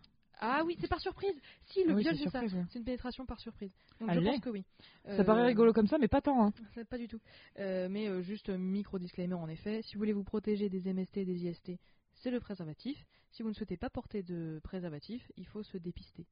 Ah 0.44 0.62
oui, 0.66 0.76
c'est 0.80 0.88
par 0.88 1.00
surprise 1.00 1.34
Si, 1.66 1.84
le 1.84 1.92
Ah 1.92 1.94
oui, 1.94 2.02
viol, 2.02 2.16
c'est 2.16 2.28
ça. 2.30 2.40
ouais. 2.42 2.48
C'est 2.70 2.78
une 2.78 2.84
pénétration 2.84 3.24
par 3.26 3.38
surprise. 3.38 3.72
Donc 4.00 4.08
Ah, 4.10 4.14
je 4.14 4.20
pense 4.20 4.40
que 4.40 4.50
oui. 4.50 4.64
Ça 5.04 5.12
Euh, 5.20 5.24
paraît 5.24 5.46
rigolo 5.46 5.72
comme 5.72 5.86
ça, 5.86 5.98
mais 5.98 6.08
pas 6.08 6.20
tant. 6.20 6.44
Hein. 6.46 6.52
Pas 6.90 6.98
du 6.98 7.06
tout. 7.06 7.20
Euh, 7.60 7.88
mais 7.88 8.08
euh, 8.08 8.22
juste 8.22 8.48
euh, 8.48 8.58
micro 8.58 8.98
disclaimer 8.98 9.34
en 9.34 9.48
effet, 9.48 9.82
si 9.82 9.94
vous 9.94 10.00
voulez 10.00 10.12
vous 10.12 10.24
protéger 10.24 10.68
des 10.68 10.92
MST 10.92 11.18
et 11.18 11.24
des 11.24 11.46
IST, 11.46 11.72
c'est 12.14 12.30
le 12.32 12.40
préservatif. 12.40 13.06
Si 13.30 13.42
vous 13.42 13.48
ne 13.50 13.54
souhaitez 13.54 13.76
pas 13.76 13.88
porter 13.88 14.22
de 14.22 14.60
préservatif, 14.64 15.22
il 15.36 15.46
faut 15.46 15.62
se 15.62 15.78
dépister. 15.78 16.26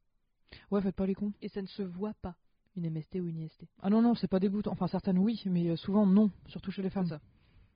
Ouais, 0.73 0.83
faites 0.83 0.97
pas 0.97 1.07
les 1.07 1.15
cons. 1.15 1.33
Et 1.41 1.49
ça 1.49 1.63
ne 1.63 1.67
se 1.69 1.83
voit 1.83 2.15
pas, 2.21 2.35
une 2.77 2.91
MST 2.91 3.21
ou 3.21 3.29
une 3.29 3.39
IST. 3.39 3.65
Ah 3.81 3.91
non, 3.91 4.03
non, 4.03 4.15
c'est 4.17 4.27
pas 4.29 4.41
dégoûtant. 4.41 4.73
Enfin, 4.73 4.89
certaines 4.89 5.19
oui, 5.19 5.41
mais 5.47 5.69
euh, 5.71 5.77
souvent 5.77 6.05
non, 6.05 6.31
surtout 6.49 6.73
chez 6.73 6.83
les 6.83 6.91
femmes. 6.91 7.07
Ça. 7.07 7.21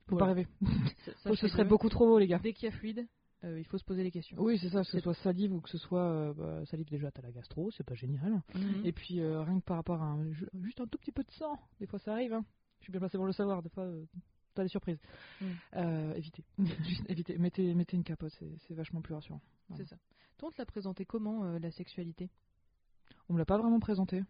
Faut 0.09 0.17
Voilà. 0.17 0.35
pas 0.35 0.41
rêver. 0.41 0.49
Ça- 1.23 1.31
Oh, 1.31 1.37
ce 1.37 1.47
serait 1.49 1.65
beaucoup 1.65 1.89
trop 1.89 2.07
beau, 2.07 2.19
les 2.19 2.27
gars. 2.27 2.41
Dès 2.43 2.53
qu'il 2.53 2.69
y 2.69 2.73
a 2.73 2.77
fluide, 2.77 3.07
euh, 3.45 3.59
il 3.61 3.65
faut 3.67 3.79
se 3.79 3.85
poser 3.85 4.03
les 4.03 4.11
questions. 4.11 4.37
Oui, 4.41 4.59
c'est 4.59 4.71
ça, 4.71 4.81
que 4.81 4.87
ce 4.91 4.99
soit 5.01 5.15
salive 5.15 5.53
ou 5.53 5.61
que 5.61 5.69
ce 5.69 5.79
soit 5.79 6.01
euh, 6.03 6.33
bah, 6.35 6.65
salive 6.67 6.89
déjà, 6.89 7.11
t'as 7.13 7.23
la 7.23 7.31
gastro, 7.31 7.71
c'est 7.71 7.85
pas 7.85 7.95
génial. 7.95 8.43
Mhm. 8.55 8.85
Et 8.85 8.93
puis 8.93 9.21
euh, 9.21 9.43
rien 9.43 9.61
que 9.61 9.65
par 9.65 9.77
rapport 9.77 10.03
à 10.03 10.07
un- 10.07 10.33
ju- 10.33 10.49
juste 10.63 10.81
un 10.81 10.87
tout 10.87 10.99
petit 10.99 11.13
peu 11.13 11.23
de 11.23 11.31
sang, 11.31 11.59
des 11.81 11.87
fois 11.87 11.99
ça 11.99 12.13
arrive. 12.13 12.33
Hein. 12.33 12.45
Je 12.81 12.85
suis 12.85 12.91
bien 12.93 13.01
placé 13.01 13.17
pour 13.19 13.27
le 13.27 13.33
savoir, 13.33 13.63
des 13.63 13.69
fois 13.69 13.89
t'as 14.55 14.63
des 14.63 14.69
surprises. 14.69 14.99
Mm. 15.41 15.47
Euh, 15.77 16.15
évitez, 16.15 16.45
juste 16.85 17.05
évitez. 17.09 17.39
Mettez, 17.39 17.75
mettez 17.75 17.97
une 17.97 18.05
capote, 18.05 18.33
c'est 18.67 18.75
vachement 18.75 19.01
plus 19.03 19.15
rassurant. 19.15 19.41
C'est 19.77 19.87
ça. 19.87 19.97
Toi, 20.39 20.49
on 20.49 20.53
te 20.53 20.59
l'a 20.59 20.67
présenté 20.67 21.05
comment, 21.05 21.45
la 21.59 21.71
sexualité? 21.71 22.29
On 23.29 23.35
me 23.35 23.39
l'a 23.39 23.45
pas 23.47 23.57
vraiment 23.59 23.81
présenté. 23.81 24.23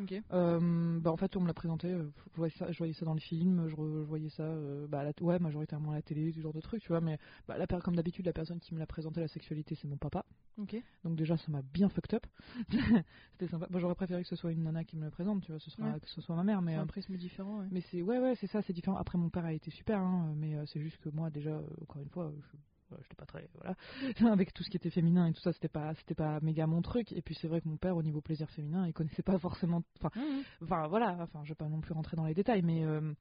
Ok. 0.00 0.14
Euh, 0.32 1.00
bah 1.00 1.10
en 1.10 1.16
fait 1.16 1.36
on 1.36 1.40
me 1.40 1.46
l'a 1.46 1.54
présenté, 1.54 1.88
euh, 1.90 2.10
je 2.32 2.36
voyais 2.36 2.52
ça, 2.56 2.70
je 2.70 2.78
voyais 2.78 2.92
ça 2.92 3.04
dans 3.06 3.14
les 3.14 3.20
films, 3.20 3.66
je, 3.68 3.74
voyais 3.74 4.28
ça, 4.28 4.42
euh, 4.42 4.86
bah 4.86 5.00
à 5.00 5.04
la, 5.04 5.12
ouais 5.20 5.38
majoritairement 5.38 5.92
à 5.92 5.94
la 5.94 6.02
télé, 6.02 6.32
ce 6.32 6.40
genre 6.40 6.52
de 6.52 6.60
trucs, 6.60 6.82
tu 6.82 6.88
vois. 6.88 7.00
Mais 7.00 7.18
bah, 7.48 7.56
comme 7.82 7.96
d'habitude 7.96 8.26
la 8.26 8.32
personne 8.32 8.60
qui 8.60 8.74
me 8.74 8.78
l'a 8.78 8.86
présenté 8.86 9.20
la 9.20 9.28
sexualité 9.28 9.74
c'est 9.74 9.88
mon 9.88 9.96
papa. 9.96 10.24
Ok. 10.58 10.76
Donc 11.04 11.16
déjà 11.16 11.36
ça 11.36 11.50
m'a 11.50 11.62
bien 11.62 11.88
fucked 11.88 12.14
up. 12.14 12.26
C'était 13.32 13.48
sympa. 13.48 13.66
Moi 13.70 13.80
j'aurais 13.80 13.94
préféré 13.94 14.22
que 14.22 14.28
ce 14.28 14.36
soit 14.36 14.52
une 14.52 14.62
nana 14.64 14.84
qui 14.84 14.96
me 14.96 15.04
le 15.04 15.10
présente, 15.10 15.42
tu 15.42 15.52
vois, 15.52 15.60
ce 15.60 15.70
sera 15.70 15.92
Ouais. 15.92 16.00
que 16.00 16.08
ce 16.08 16.20
soit 16.20 16.36
ma 16.36 16.44
mère, 16.44 16.62
mais 16.62 16.72
C'est 16.74 16.78
un 16.78 16.86
prisme 16.86 17.16
différent. 17.16 17.60
ouais. 17.60 17.66
mais 17.70 17.80
c'est 17.80 18.02
ouais 18.02 18.18
ouais 18.18 18.34
c'est 18.36 18.46
ça, 18.48 18.62
c'est 18.62 18.72
différent. 18.72 18.96
Après 18.96 19.16
mon 19.18 19.30
père 19.30 19.44
a 19.44 19.52
été 19.52 19.70
super, 19.70 20.00
hein, 20.00 20.34
mais 20.36 20.56
c'est 20.66 20.80
juste 20.80 20.98
que 20.98 21.08
moi 21.10 21.30
déjà 21.30 21.60
encore 21.82 22.02
une 22.02 22.08
fois 22.10 22.32
je 22.52 22.56
j'étais 23.02 23.14
pas 23.16 23.26
très 23.26 23.48
voilà. 23.54 23.74
Avec 24.32 24.52
tout 24.52 24.62
ce 24.62 24.70
qui 24.70 24.76
était 24.76 24.90
féminin 24.90 25.26
et 25.26 25.32
tout 25.32 25.40
ça 25.40 25.52
c'était 25.52 25.68
pas 25.68 25.94
c'était 25.94 26.14
pas 26.14 26.40
méga 26.40 26.66
mon 26.66 26.82
truc. 26.82 27.12
Et 27.12 27.22
puis 27.22 27.34
c'est 27.40 27.48
vrai 27.48 27.60
que 27.60 27.68
mon 27.68 27.76
père 27.76 27.96
au 27.96 28.02
niveau 28.02 28.20
plaisir 28.20 28.48
féminin 28.50 28.86
il 28.86 28.92
connaissait 28.92 29.22
pas 29.22 29.38
forcément 29.38 29.82
enfin 30.00 30.10
Mhm. 30.20 30.42
enfin 30.62 30.86
voilà. 30.88 31.16
Enfin 31.20 31.40
je 31.44 31.50
vais 31.50 31.54
pas 31.54 31.68
non 31.68 31.80
plus 31.80 31.92
rentrer 31.94 32.16
dans 32.16 32.26
les 32.26 32.34
détails 32.34 32.62
mais 32.62 32.84
euh, 32.84 33.12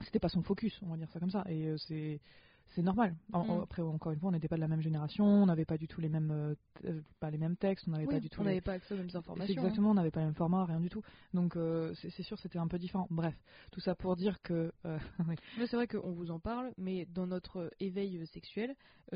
c'était 0.00 0.18
pas 0.18 0.28
son 0.28 0.42
focus 0.42 0.78
on 0.82 0.88
va 0.88 0.96
dire 0.96 1.10
ça 1.10 1.20
comme 1.20 1.30
ça. 1.30 1.44
Et 1.48 1.66
euh, 1.68 1.76
c'est 1.78 2.20
c'est 2.70 2.82
normal. 2.82 3.14
En- 3.32 3.58
Mm. 3.58 3.62
Après, 3.62 3.82
encore 3.82 4.12
une 4.12 4.18
fois, 4.18 4.28
on 4.30 4.32
n'était 4.32 4.48
pas 4.48 4.56
de 4.56 4.60
la 4.60 4.68
même 4.68 4.80
génération, 4.80 5.24
on 5.24 5.46
n'avait 5.46 5.64
pas 5.64 5.78
du 5.78 5.86
tout 5.86 6.00
les 6.00 6.08
mêmes, 6.08 6.30
euh, 6.30 6.54
euh, 6.86 7.00
pas 7.20 7.30
les 7.30 7.38
mêmes 7.38 7.56
textes, 7.56 7.86
on 7.88 7.92
n'avait 7.92 8.06
Oui, 8.06 8.14
pas 8.14 8.20
du 8.20 8.28
tout 8.30 8.40
on 8.40 8.44
les- 8.44 8.50
n'avait 8.50 8.60
pas 8.60 8.72
accès 8.72 8.94
aux 8.94 8.96
mêmes 8.98 9.08
informations. 9.14 9.44
hein. 9.44 9.64
Exactement, 9.64 9.90
on 9.90 9.94
n'avait 9.94 10.10
pas 10.10 10.20
le 10.20 10.26
même 10.26 10.34
format, 10.34 10.64
rien 10.64 10.80
du 10.80 10.88
tout. 10.88 11.02
Donc 11.32 11.56
euh, 11.56 11.94
c'est 11.94 12.22
sûr, 12.22 12.38
c'était 12.38 12.58
un 12.58 12.66
peu 12.68 12.78
différent. 12.78 13.06
Bref, 13.10 13.34
tout 13.70 13.80
ça 13.80 13.94
pour 13.94 14.16
dire 14.16 14.40
que 14.42 14.72
euh, 14.86 14.98
oui. 15.28 15.36
C'est 15.66 15.76
vrai 15.76 15.86
qu'on 15.86 16.12
vous 16.12 16.30
en 16.30 16.40
parle, 16.40 16.72
mais 16.78 17.06
dans 17.06 17.26
notre 17.26 17.70
éveil 17.80 18.26
sexuel, 18.26 18.74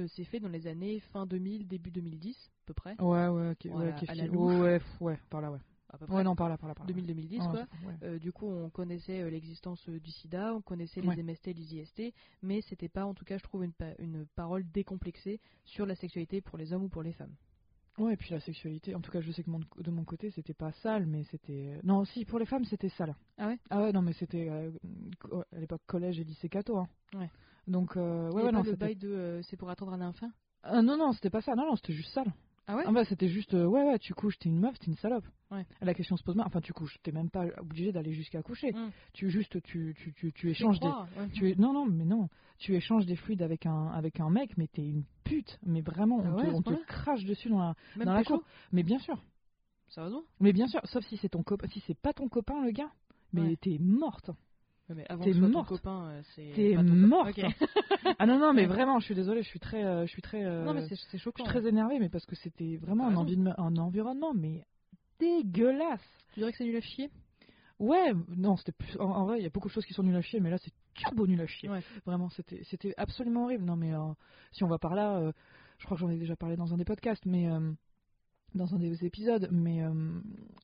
c'est 0.08 0.24
fait 0.24 0.40
dans 0.40 0.48
les 0.48 0.66
années 0.66 1.00
fin 1.00 1.26
2000, 1.26 1.66
début 1.66 1.90
2010, 1.90 2.50
à 2.62 2.66
peu 2.66 2.74
près. 2.74 2.96
ouais, 3.00 3.26
ouais, 3.28 3.28
ouais, 3.28 3.50
ok, 3.50 4.08
à 4.08 4.14
la 4.14 4.24
fi- 4.24 4.30
louche. 4.30 4.52
ouais, 4.54 4.80
ouais, 5.00 5.18
par 5.30 5.40
là, 5.40 5.50
ouais. 5.50 5.58
À 5.90 5.96
peu 5.98 6.06
près. 6.06 6.16
Ouais, 6.16 6.22
non, 6.24 6.36
par 6.36 6.48
là, 6.48 6.58
par 6.58 6.68
là, 6.68 6.74
par 6.74 6.86
là. 6.86 6.92
2000-2010, 6.92 7.38
ouais. 7.40 7.46
quoi. 7.50 7.52
Ouais, 7.54 7.66
ouais. 7.86 7.94
Euh, 8.02 8.18
du 8.18 8.30
coup, 8.32 8.46
on 8.46 8.68
connaissait 8.70 9.22
euh, 9.22 9.30
l'existence 9.30 9.88
euh, 9.88 9.98
du 9.98 10.10
sida, 10.10 10.54
on 10.54 10.60
connaissait 10.60 11.00
Ouais. 11.00 11.14
les 11.16 11.22
MST, 11.22 11.46
les 11.54 11.74
IST, 11.76 12.12
mais 12.42 12.60
c'était 12.60 12.88
pas, 12.90 13.06
en 13.06 13.14
tout 13.14 13.24
cas, 13.24 13.38
je 13.38 13.42
trouve, 13.44 13.64
une, 13.64 13.72
pa- 13.72 13.94
une 13.98 14.26
parole 14.36 14.64
décomplexée 14.70 15.40
sur 15.64 15.86
la 15.86 15.94
sexualité 15.94 16.40
pour 16.42 16.58
les 16.58 16.72
hommes 16.72 16.84
ou 16.84 16.88
pour 16.88 17.02
les 17.02 17.12
femmes. 17.12 17.34
Ouais, 17.96 18.12
et 18.12 18.16
puis 18.16 18.30
la 18.30 18.38
sexualité, 18.40 18.94
en 18.94 19.00
tout 19.00 19.10
cas, 19.10 19.20
je 19.20 19.32
sais 19.32 19.42
que 19.42 19.50
mon- 19.50 19.60
de 19.78 19.90
mon 19.90 20.04
côté, 20.04 20.30
c'était 20.30 20.54
pas 20.54 20.70
sale, 20.72 21.06
mais 21.06 21.24
c'était. 21.24 21.80
Non, 21.82 22.04
si, 22.04 22.24
pour 22.24 22.38
les 22.38 22.46
femmes, 22.46 22.64
c'était 22.64 22.90
sale. 22.90 23.16
Ah 23.38 23.48
ouais? 23.48 23.58
Ah 23.70 23.82
ouais, 23.82 23.92
non, 23.92 24.02
mais 24.02 24.12
c'était 24.12 24.48
euh, 24.48 24.70
à 25.52 25.58
l'époque 25.58 25.82
collège 25.86 26.20
et 26.20 26.24
lycée 26.24 26.48
Cato. 26.48 26.76
Hein. 26.78 26.86
Ouais. 27.14 27.30
Donc, 27.66 27.96
euh, 27.96 28.30
ouais, 28.30 28.42
ouais, 28.44 28.52
non, 28.52 28.58
le 28.62 28.70
c'était. 28.72 28.76
bail 28.76 28.96
de 28.96 29.08
euh, 29.08 29.42
c'est 29.42 29.56
pour 29.56 29.68
attendre 29.70 29.92
un 29.94 30.00
enfant 30.06 30.30
Ah, 30.62 30.80
non, 30.82 30.96
non, 30.96 31.12
c'était 31.12 31.30
pas 31.30 31.40
ça. 31.40 31.54
Non, 31.56 31.66
non, 31.66 31.76
c'était 31.76 31.92
juste 31.94 32.10
sale. 32.12 32.32
Ah 32.68 32.76
ouais 32.76 32.84
Ah 32.86 32.92
bah 32.92 33.04
c'était 33.06 33.28
juste, 33.28 33.54
euh, 33.54 33.64
ouais, 33.64 33.82
ouais, 33.82 33.98
tu 33.98 34.12
couches, 34.12 34.38
t'es 34.38 34.50
une 34.50 34.60
meuf, 34.60 34.78
t'es 34.78 34.86
une 34.88 34.96
salope. 34.96 35.24
Ouais. 35.50 35.64
La 35.80 35.94
question 35.94 36.18
se 36.18 36.22
pose 36.22 36.36
pas, 36.36 36.44
enfin 36.44 36.60
tu 36.60 36.74
couches, 36.74 36.98
t'es 37.02 37.12
même 37.12 37.30
pas 37.30 37.46
obligé 37.58 37.92
d'aller 37.92 38.12
jusqu'à 38.12 38.42
coucher. 38.42 38.72
Mm. 38.72 38.90
Tu 39.14 39.30
juste, 39.30 39.62
tu, 39.62 39.96
tu, 40.16 40.32
tu, 40.32 40.50
échanges 40.50 40.78
des... 40.78 40.86
ouais. 40.86 41.28
Tu. 41.32 41.56
Non, 41.56 41.72
non, 41.72 41.86
mais 41.86 42.04
non. 42.04 42.28
Tu 42.58 42.74
échanges 42.76 43.06
des 43.06 43.16
fluides 43.16 43.40
avec 43.40 43.64
un, 43.64 43.86
avec 43.88 44.20
un 44.20 44.28
mec, 44.28 44.56
mais 44.58 44.66
t'es 44.66 44.86
une 44.86 45.04
pute. 45.24 45.58
Mais 45.64 45.80
vraiment, 45.80 46.20
Ah 46.22 46.28
on, 46.28 46.34
ouais, 46.36 46.48
à 46.48 46.62
te, 46.62 46.70
on 46.70 46.84
crache 46.86 47.24
dessus 47.24 47.48
dans 47.48 47.58
la, 47.60 47.74
Même 47.96 48.06
dans 48.06 48.12
la 48.12 48.24
cour. 48.24 48.42
Mais 48.72 48.82
bien 48.82 48.98
sûr. 48.98 49.16
Sérieusement 49.88 50.22
Mais 50.38 50.52
bien 50.52 50.66
sûr, 50.66 50.80
sauf 50.84 51.02
si 51.06 51.16
c'est 51.16 51.30
ton 51.30 51.42
copain, 51.42 51.68
si 51.68 51.80
c'est 51.86 51.98
pas 51.98 52.12
ton 52.12 52.28
copain, 52.28 52.62
le 52.62 52.72
gars. 52.72 52.92
Mais 53.32 53.56
t'es 53.56 53.78
morte. 53.80 54.30
Mais 54.94 55.04
avant 55.08 55.24
T'es 55.24 55.32
ton 55.32 55.64
copain, 55.64 56.08
euh, 56.10 56.22
c'est. 56.34 56.52
T'es 56.54 56.74
pas 56.74 56.82
ton 56.82 56.88
copain. 56.94 57.06
morte. 57.06 57.38
Ok. 57.38 57.44
Ah 58.18 58.26
non, 58.26 58.38
non, 58.38 58.54
mais 58.54 58.66
vraiment, 58.66 58.98
je 59.00 59.04
suis 59.04 59.14
désolée, 59.14 59.42
je 59.42 59.48
suis 59.48 59.60
très, 59.60 59.84
euh, 59.84 60.06
je 60.06 60.10
suis 60.10 60.22
très, 60.22 60.44
euh, 60.44 60.64
Non, 60.64 60.72
mais 60.74 60.88
c'est 60.88 60.96
c'est 60.96 61.18
je 61.18 61.22
choquant. 61.22 61.44
suis 61.44 61.50
très 61.52 61.66
énervée, 61.68 61.98
mais 61.98 62.08
parce 62.08 62.24
que 62.26 62.34
c'était 62.36 62.76
vraiment 62.78 63.06
un, 63.08 63.14
envi- 63.16 63.54
environnement, 63.58 64.32
mais 64.34 64.64
dégueulasse. 65.18 66.00
Tu 66.32 66.40
dirais 66.40 66.52
que 66.52 66.58
c'est 66.58 66.64
nul 66.64 66.76
à 66.76 66.80
chier? 66.80 67.10
Ouais, 67.78 68.12
non, 68.36 68.56
c'était 68.56 68.72
plus. 68.72 68.96
En, 68.98 69.10
en 69.10 69.24
vrai, 69.26 69.38
il 69.38 69.42
y 69.42 69.46
a 69.46 69.50
beaucoup 69.50 69.68
de 69.68 69.72
choses 69.72 69.84
qui 69.86 69.94
sont 69.94 70.02
nulles 70.02 70.16
à 70.16 70.22
chier, 70.22 70.40
mais 70.40 70.50
là, 70.50 70.58
c'est 70.58 70.72
turbo 70.94 71.26
nul 71.26 71.40
à 71.40 71.46
chier. 71.46 71.68
Ouais. 71.68 71.80
Vraiment, 72.06 72.28
c'était, 72.30 72.62
c'était 72.64 72.94
absolument 72.96 73.44
horrible. 73.44 73.64
Non, 73.64 73.76
mais 73.76 73.94
euh, 73.94 74.12
si 74.52 74.64
on 74.64 74.68
va 74.68 74.78
par 74.78 74.94
là, 74.94 75.32
je 75.78 75.84
crois 75.84 75.96
que 75.96 76.00
j'en 76.00 76.10
ai 76.10 76.16
déjà 76.16 76.34
parlé 76.34 76.56
dans 76.56 76.72
un 76.74 76.76
des 76.76 76.84
podcasts, 76.84 77.24
mais 77.26 77.46
dans 78.54 78.74
un 78.74 78.78
des 78.78 79.04
épisodes, 79.04 79.48
mais 79.52 79.82
euh, 79.82 79.92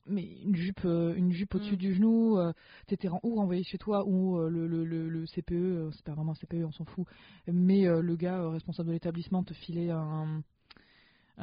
mais 0.07 0.23
une 0.43 0.55
jupe, 0.55 0.81
euh, 0.85 1.13
une 1.15 1.31
jupe 1.31 1.55
au-dessus 1.55 1.75
Mm. 1.75 1.77
du 1.77 1.93
genou, 1.93 2.37
euh, 2.37 2.51
t'étais 2.87 3.09
ou 3.23 3.35
renvoyé 3.35 3.63
chez 3.63 3.77
toi, 3.77 4.05
ou 4.05 4.37
euh, 4.39 4.49
le, 4.49 4.67
le, 4.67 4.83
le, 4.85 5.09
le 5.09 5.25
CPE, 5.25 5.53
euh, 5.53 5.91
c'est 5.91 6.03
pas 6.05 6.13
vraiment 6.13 6.33
un 6.33 6.35
CPE, 6.35 6.65
on 6.65 6.71
s'en 6.71 6.85
fout, 6.85 7.05
mais 7.47 7.85
le 7.85 8.15
gars 8.15 8.49
responsable 8.49 8.89
de 8.89 8.93
l'établissement 8.93 9.43
te 9.43 9.53
filait 9.53 9.91
un 9.91 10.41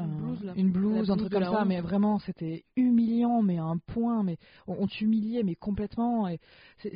Une 0.01 0.09
un- 0.09 0.17
blouse, 0.17 0.43
là. 0.45 0.55
une 0.57 0.71
blouse, 0.73 1.09
La 1.09 1.15
un 1.15 1.17
truc 1.17 1.33
comme 1.33 1.45
ça, 1.45 1.65
honte. 1.65 1.69
mais 1.69 1.81
vraiment 1.81 2.19
c'était 2.19 2.65
humiliant, 2.77 3.43
mais 3.43 3.59
à 3.59 3.65
un 3.65 3.79
point, 3.79 4.23
mais 4.23 4.39
on, 4.67 4.75
on 4.83 4.87
t'humiliait, 4.87 5.43
mais 5.43 5.55
complètement, 5.55 6.29
et 6.29 6.41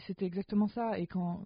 c'était 0.06 0.24
exactement 0.26 0.68
ça. 0.68 0.98
Et 0.98 1.06
quand, 1.06 1.44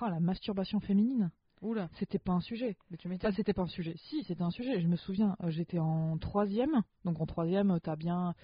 ah, 0.00 0.10
la 0.10 0.20
masturbation 0.20 0.80
féminine, 0.80 1.30
Oula, 1.62 1.88
c'était 1.94 2.18
pas 2.18 2.32
un 2.32 2.40
sujet. 2.40 2.76
mais 2.90 2.96
tu 2.96 3.08
m'étonnes. 3.08 3.32
c'était 3.32 3.52
pas 3.52 3.62
un 3.62 3.66
sujet. 3.66 3.94
Si, 3.96 4.22
c'était 4.24 4.42
un 4.42 4.50
sujet. 4.50 4.80
Je 4.80 4.88
me 4.88 4.96
souviens, 4.96 5.36
euh, 5.42 5.50
j'étais 5.50 5.78
en 5.78 6.18
troisième. 6.18 6.82
Donc 7.04 7.20
en 7.20 7.26
troisième, 7.26 7.70
euh, 7.70 7.78
t'as 7.78 7.94
bien, 7.96 8.34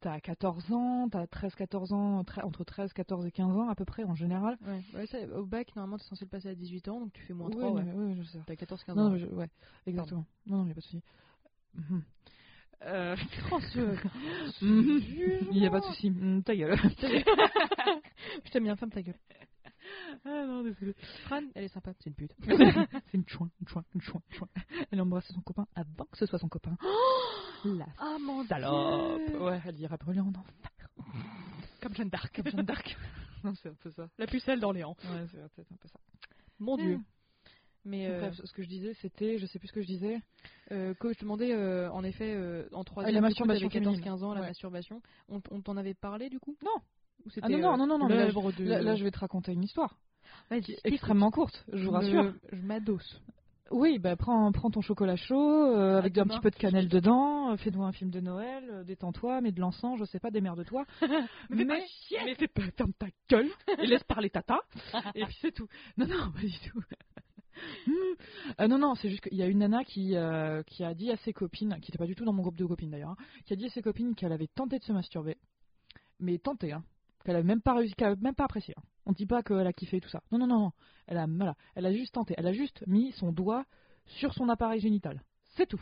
t'as 0.00 0.18
14 0.20 0.72
ans, 0.72 1.08
t'as 1.08 1.26
13, 1.26 1.54
14 1.54 1.92
ans, 1.92 2.22
tre- 2.24 2.42
entre 2.44 2.64
13, 2.64 2.92
14 2.92 3.26
et 3.26 3.30
15 3.30 3.56
ans 3.56 3.68
à 3.68 3.74
peu 3.76 3.84
près 3.84 4.02
en 4.04 4.14
général. 4.16 4.58
Ouais, 4.66 4.80
ouais, 4.94 5.06
ça, 5.06 5.18
au 5.38 5.46
bac, 5.46 5.74
normalement, 5.76 5.98
t'es 5.98 6.04
censé 6.04 6.24
le 6.24 6.30
passer 6.30 6.48
à 6.48 6.54
18 6.54 6.88
ans, 6.88 7.00
donc 7.00 7.12
tu 7.12 7.22
fais 7.22 7.32
moins 7.32 7.48
Oui, 7.48 7.56
3, 7.56 7.70
non, 7.70 7.76
ouais. 7.76 7.92
oui, 7.94 8.14
je 8.16 8.22
sais. 8.24 8.40
T'as 8.46 8.54
14-15 8.56 8.96
Non, 8.96 9.02
ans. 9.06 9.10
non, 9.10 9.16
je- 9.18 9.26
ouais, 9.26 9.48
exactement. 9.86 10.24
Non, 10.46 10.56
non, 10.58 10.64
mais 10.64 10.70
y 10.70 10.72
a 10.72 10.74
pas 10.74 10.80
de 10.80 10.84
souci. 10.84 11.02
Mhm. 11.74 12.02
Euh, 12.86 13.16
Oh, 13.52 13.60
ce- 13.72 14.64
mhm. 14.64 15.00
Il 15.52 15.58
y 15.58 15.66
a 15.66 15.70
pas 15.70 15.78
de 15.80 15.84
souci. 15.84 16.12
Ta 16.44 16.56
gueule. 16.56 16.76
Je 18.44 18.50
t'aime 18.50 18.64
bien, 18.64 18.74
ferme 18.76 18.90
ta 18.90 19.00
gueule. 19.02 19.14
Ah 20.24 20.44
non, 20.46 20.62
désolé. 20.62 20.94
Fran, 21.24 21.40
elle 21.54 21.64
est 21.64 21.68
sympa, 21.68 21.92
c'est 21.98 22.10
une 22.10 22.14
pute. 22.16 22.34
C'est 23.10 23.14
une 23.18 23.28
chouin, 23.28 23.50
une 23.60 23.68
chouin, 23.68 23.84
une 23.94 24.00
chouin, 24.00 24.20
une 24.30 24.36
chouin. 24.36 24.48
Elle 24.90 24.98
a 24.98 25.02
embrassé 25.02 25.32
son 25.32 25.40
copain 25.40 25.66
avant 25.74 26.04
que 26.06 26.16
ce 26.18 26.26
soit 26.26 26.38
son 26.38 26.48
copain. 26.48 26.76
La 27.64 27.86
Ah 27.98 28.16
mon 28.20 28.44
salope. 28.46 29.20
Dieu. 29.28 29.42
Ouais, 29.42 29.60
elle 29.66 29.78
ira 29.80 29.96
brûler 29.96 30.20
en 30.20 30.28
enfer. 30.28 30.70
Comme 31.82 31.94
Jeanne 31.94 32.08
d'Arc. 32.08 32.34
Comme 32.34 32.50
Jeanne 32.50 32.64
d'Arc. 32.66 32.96
non, 33.44 33.54
c'est 33.54 33.68
un 33.68 33.74
peu 33.74 33.90
ça. 33.90 34.08
La 34.18 34.26
pucelle 34.26 34.60
d'Orléans. 34.60 34.96
Ouais, 35.04 35.26
c'est 35.30 35.38
peut-être 35.54 35.72
un 35.72 35.76
peu 35.76 35.88
ça. 35.88 35.98
Mon 36.58 36.76
Dieu. 36.76 36.96
Mm. 36.98 37.04
Mais 37.86 38.06
euh, 38.08 38.20
Bref, 38.20 38.40
ce 38.42 38.52
que 38.54 38.62
je 38.62 38.68
disais, 38.68 38.94
c'était, 39.02 39.36
je 39.38 39.44
sais 39.44 39.58
plus 39.58 39.68
ce 39.68 39.72
que 39.74 39.82
je 39.82 39.86
disais. 39.86 40.18
euh, 40.72 40.94
que 40.94 41.12
je 41.12 41.18
te 41.18 41.20
demandais, 41.24 41.52
euh, 41.52 41.90
en 41.92 42.02
effet, 42.02 42.34
euh, 42.34 42.66
en 42.72 42.82
troisième, 42.82 43.12
la 43.14 43.20
du 43.28 43.34
coup, 43.34 43.44
masturbation 43.44 43.68
t'avais 43.68 43.84
féminine. 43.84 44.00
14-15 44.02 44.24
ans, 44.24 44.32
la 44.32 44.40
Ouais. 44.40 44.46
masturbation. 44.46 45.02
On, 45.28 45.42
on 45.50 45.60
t'en 45.60 45.76
avait 45.76 45.92
parlé 45.92 46.30
du 46.30 46.40
coup? 46.40 46.56
Non. 46.64 46.80
Ou 47.24 47.30
Ah 47.42 47.48
non, 47.48 47.58
non, 47.58 47.72
euh, 47.72 47.76
non, 47.76 47.86
non, 47.86 47.98
non, 47.98 48.08
mais 48.08 48.16
là, 48.16 48.24
l'œuvre 48.26 48.52
de... 48.52 48.64
Là, 48.64 48.82
là, 48.82 48.94
je 48.96 49.04
vais 49.04 49.10
te 49.10 49.18
raconter 49.18 49.52
une 49.52 49.62
histoire. 49.64 49.96
Vas-y, 50.50 50.60
qui 50.62 50.72
est 50.72 50.76
je 50.76 50.80
t'écoute. 50.82 50.94
extrêmement 50.94 51.30
courte, 51.30 51.64
je 51.72 51.84
vous 51.84 51.90
rassure. 51.90 52.34
Je 52.52 52.60
m'adosse. 52.60 53.20
Oui, 53.70 53.98
bah 53.98 54.14
prends, 54.14 54.52
prends 54.52 54.70
ton 54.70 54.82
chocolat 54.82 55.16
chaud, 55.16 55.74
euh, 55.74 55.96
avec 55.98 56.16
un 56.18 56.24
demain. 56.24 56.34
petit 56.34 56.42
peu 56.42 56.50
de 56.50 56.56
cannelle 56.56 56.88
dedans, 56.88 57.52
euh, 57.52 57.56
fais-nous 57.56 57.82
un 57.82 57.92
film 57.92 58.10
de 58.10 58.20
Noël, 58.20 58.68
euh, 58.70 58.84
détends-toi, 58.84 59.40
mets 59.40 59.52
de 59.52 59.60
l'encens, 59.60 59.98
je 59.98 60.04
sais 60.04 60.20
pas, 60.20 60.30
démerde-toi. 60.30 60.84
Mais 61.00 61.08
mais, 61.50 61.56
fais 61.56 61.66
pas 61.66 61.86
chier. 61.86 62.18
mais 62.26 62.34
fais 62.34 62.48
pas, 62.48 62.62
ferme 62.76 62.92
ta 62.92 63.06
gueule 63.30 63.48
et 63.78 63.86
laisse 63.86 64.04
parler 64.04 64.28
tata, 64.28 64.60
et 65.14 65.24
puis 65.24 65.36
c'est 65.40 65.52
tout. 65.52 65.66
Non, 65.96 66.06
non, 66.06 66.30
pas 66.30 66.40
du 66.40 66.70
tout. 66.70 66.80
Hmm. 67.86 67.92
Euh, 68.60 68.66
non, 68.66 68.78
non, 68.78 68.96
c'est 68.96 69.08
juste 69.08 69.22
qu'il 69.28 69.38
y 69.38 69.42
a 69.42 69.46
une 69.46 69.58
nana 69.58 69.84
qui, 69.84 70.16
euh, 70.16 70.64
qui 70.64 70.82
a 70.82 70.92
dit 70.92 71.12
à 71.12 71.16
ses 71.18 71.32
copines, 71.32 71.70
qui 71.80 71.92
n'était 71.92 71.98
pas 71.98 72.06
du 72.06 72.16
tout 72.16 72.24
dans 72.24 72.32
mon 72.32 72.42
groupe 72.42 72.56
de 72.56 72.66
copines 72.66 72.90
d'ailleurs, 72.90 73.10
hein, 73.10 73.16
qui 73.46 73.52
a 73.52 73.56
dit 73.56 73.66
à 73.66 73.70
ses 73.70 73.80
copines 73.80 74.16
qu'elle 74.16 74.32
avait 74.32 74.48
tenté 74.48 74.80
de 74.80 74.82
se 74.82 74.92
masturber, 74.92 75.36
mais 76.18 76.36
tenté, 76.38 76.72
hein, 76.72 76.82
qu'elle 77.24 77.36
avait 77.36 77.44
même 77.44 77.60
pas 77.60 77.74
réussi, 77.74 77.94
qu'elle 77.94 78.16
même 78.20 78.34
pas 78.34 78.44
apprécié. 78.44 78.74
hein. 78.78 78.82
On 79.06 79.12
dit 79.12 79.26
pas 79.26 79.42
qu'elle 79.42 79.66
a 79.66 79.72
kiffé 79.72 80.00
tout 80.00 80.08
ça. 80.08 80.22
Non, 80.32 80.38
non, 80.38 80.46
non, 80.46 80.58
non. 80.60 80.72
Elle 81.06 81.18
a, 81.18 81.26
voilà, 81.26 81.54
elle 81.74 81.86
a 81.86 81.92
juste 81.92 82.14
tenté. 82.14 82.34
Elle 82.38 82.46
a 82.46 82.52
juste 82.52 82.84
mis 82.86 83.12
son 83.12 83.32
doigt 83.32 83.64
sur 84.06 84.32
son 84.34 84.48
appareil 84.48 84.80
génital. 84.80 85.22
C'est 85.56 85.66
tout. 85.66 85.80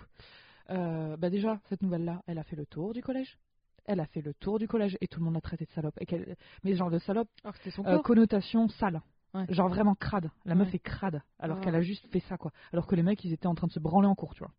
Euh, 0.70 1.16
bah 1.16 1.30
déjà, 1.30 1.60
cette 1.68 1.82
nouvelle-là, 1.82 2.22
elle 2.26 2.38
a 2.38 2.44
fait 2.44 2.56
le 2.56 2.66
tour 2.66 2.92
du 2.92 3.02
collège. 3.02 3.38
Elle 3.84 4.00
a 4.00 4.06
fait 4.06 4.20
le 4.22 4.32
tour 4.34 4.58
du 4.58 4.68
collège 4.68 4.96
et 5.00 5.08
tout 5.08 5.18
le 5.18 5.24
monde 5.24 5.34
l'a 5.34 5.40
traité 5.40 5.64
de 5.64 5.70
salope. 5.70 5.94
Et 6.00 6.06
qu'elle- 6.06 6.36
mais 6.64 6.74
genre 6.74 6.90
de 6.90 6.98
salope, 6.98 7.28
Alors 7.44 7.58
que 7.58 7.70
son 7.70 7.84
euh, 7.86 7.98
connotation 8.00 8.68
sale. 8.68 9.02
Ouais. 9.34 9.46
Genre 9.48 9.68
vraiment 9.68 9.94
crade. 9.94 10.30
La 10.44 10.54
meuf 10.54 10.68
Ouais. 10.68 10.76
est 10.76 10.78
crade. 10.78 11.22
Alors 11.38 11.58
Ah. 11.58 11.60
qu'elle 11.64 11.74
a 11.74 11.80
juste 11.80 12.06
fait 12.12 12.20
ça, 12.20 12.36
quoi. 12.36 12.52
Alors 12.72 12.86
que 12.86 12.94
les 12.94 13.02
mecs, 13.02 13.24
ils 13.24 13.32
étaient 13.32 13.46
en 13.46 13.54
train 13.54 13.66
de 13.66 13.72
se 13.72 13.80
branler 13.80 14.06
en 14.06 14.14
cours, 14.14 14.34
tu 14.34 14.40
vois. 14.44 14.52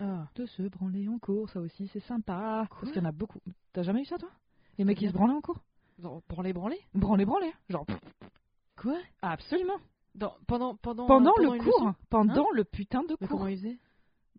Ah. 0.00 0.26
De 0.34 0.44
se 0.46 0.62
branler 0.62 1.08
en 1.08 1.18
cours, 1.18 1.48
ça 1.48 1.60
aussi, 1.60 1.86
c'est 1.88 2.00
sympa. 2.00 2.66
Quoi 2.68 2.80
Parce 2.80 2.92
qu'il 2.92 3.00
y 3.02 3.04
en 3.04 3.08
a 3.08 3.12
beaucoup. 3.12 3.40
T'as 3.72 3.82
jamais 3.82 4.02
eu 4.02 4.04
ça, 4.04 4.18
toi? 4.18 4.28
Les 4.78 4.84
mecs, 4.84 5.00
ils 5.00 5.08
se 5.08 5.14
branlaient 5.14 5.32
en 5.34 5.40
cours? 5.40 5.62
Genre, 5.98 6.22
branler, 6.28 6.52
branler 6.52 6.78
Branler, 6.94 7.24
branler. 7.24 7.52
Genre, 7.70 7.86
Quoi? 8.76 8.98
Absolument. 9.22 9.78
Dans, 10.14 10.34
pendant, 10.46 10.74
pendant, 10.76 11.06
Pendant, 11.06 11.32
pendant 11.34 11.52
le 11.54 11.58
cours. 11.58 11.80
leçon? 11.80 11.94
pendant 12.10 12.50
le 12.52 12.64
putain 12.64 13.02
de 13.02 13.16
Mais 13.20 13.26
cours. 13.26 13.38
comment 13.38 13.48
ils 13.48 13.58
faisaient? 13.58 13.78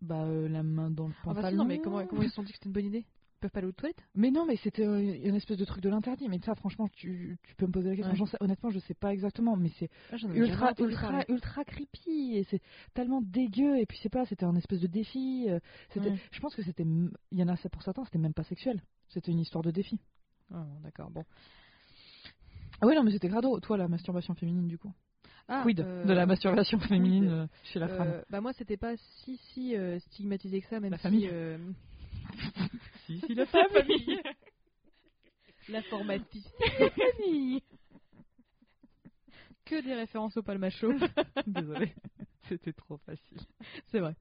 Bah, 0.00 0.22
euh, 0.24 0.48
la 0.48 0.62
main 0.62 0.90
dans 0.90 1.08
le 1.08 1.14
pantalon. 1.24 1.38
Enfin, 1.40 1.50
si, 1.50 1.56
non, 1.56 1.64
mais 1.64 1.78
comment, 1.80 2.06
comment 2.06 2.22
ils 2.22 2.28
se 2.28 2.34
sont 2.36 2.42
dit 2.42 2.52
que 2.52 2.58
c'était 2.58 2.66
une 2.68 2.72
bonne 2.72 2.86
idée? 2.86 3.04
Ils 3.06 3.40
peuvent 3.40 3.50
pas 3.52 3.58
aller 3.60 3.68
aux 3.68 3.72
toilettes? 3.72 4.02
Mais 4.16 4.30
non, 4.32 4.46
mais 4.46 4.56
c'était 4.56 4.84
euh, 4.86 4.98
une 5.00 5.34
espèce 5.36 5.56
de 5.56 5.64
truc 5.64 5.80
de 5.82 5.88
l'interdit. 5.88 6.28
Mais 6.28 6.38
ça, 6.40 6.54
franchement, 6.56 6.88
tu, 6.88 7.38
tu 7.44 7.54
peux 7.56 7.66
me 7.66 7.72
poser 7.72 7.90
la 7.90 7.96
question. 7.96 8.24
Ouais. 8.24 8.30
Honnêtement, 8.40 8.70
je 8.70 8.78
sais 8.80 8.94
pas 8.94 9.12
exactement, 9.12 9.56
mais 9.56 9.70
c'est 9.78 9.88
Ah, 10.12 10.16
ultra, 10.34 10.72
ultra, 10.78 11.24
ultra 11.28 11.64
creepy. 11.64 12.36
Et 12.36 12.44
c'est 12.50 12.60
tellement 12.94 13.20
dégueu. 13.22 13.78
Et 13.78 13.86
puis, 13.86 13.98
c'est 14.02 14.08
pas, 14.08 14.24
c'était 14.26 14.44
un 14.44 14.56
espèce 14.56 14.80
de 14.80 14.88
défi. 14.88 15.46
euh, 15.48 15.58
C'était, 15.90 16.10
Ouais. 16.10 16.18
Je 16.32 16.40
pense 16.40 16.54
que 16.56 16.62
c'était. 16.62 16.84
Il 16.84 17.38
y 17.38 17.42
en 17.42 17.48
a, 17.48 17.56
c'est 17.56 17.68
pour 17.68 17.82
certains, 17.82 18.04
c'était 18.04 18.18
même 18.18 18.34
pas 18.34 18.44
sexuel. 18.44 18.82
C'était 19.08 19.30
une 19.32 19.40
histoire 19.40 19.62
de 19.62 19.70
défi. 19.70 20.00
Ah, 20.52 20.64
d'accord, 20.82 21.10
bon. 21.10 21.24
Ah 22.80 22.86
oui, 22.86 22.94
non, 22.94 23.02
mais 23.02 23.10
c'était 23.10 23.28
grado. 23.28 23.58
Toi, 23.60 23.76
la 23.76 23.88
masturbation 23.88 24.34
féminine, 24.34 24.68
du 24.68 24.78
coup. 24.78 24.92
Ah, 25.48 25.62
Quid 25.62 25.80
euh, 25.80 26.04
de 26.04 26.12
la 26.12 26.26
masturbation 26.26 26.78
féminine 26.78 27.24
quid 27.24 27.32
euh, 27.32 27.46
chez 27.64 27.78
la 27.78 27.88
femme 27.88 28.08
euh, 28.08 28.22
Bah, 28.30 28.40
moi, 28.40 28.52
c'était 28.52 28.76
pas 28.76 28.96
si, 28.96 29.36
si 29.52 29.74
euh, 29.76 29.98
stigmatisé 30.00 30.60
que 30.60 30.68
ça, 30.68 30.78
même 30.78 30.90
La 30.92 30.98
si. 30.98 31.02
famille. 31.02 31.28
euh, 31.32 31.58
Si, 33.06 33.20
si, 33.20 33.34
la 33.34 33.46
famille. 33.46 34.20
L'informatique. 35.68 36.46
La 36.78 36.90
famille 36.90 37.62
Que 39.64 39.82
des 39.82 39.94
références 39.94 40.36
au 40.36 40.42
palmacho. 40.42 40.92
Désolé. 41.46 41.94
C'était 42.48 42.72
trop 42.72 42.96
facile. 42.98 43.38
C'est 43.90 43.98
vrai. 44.00 44.14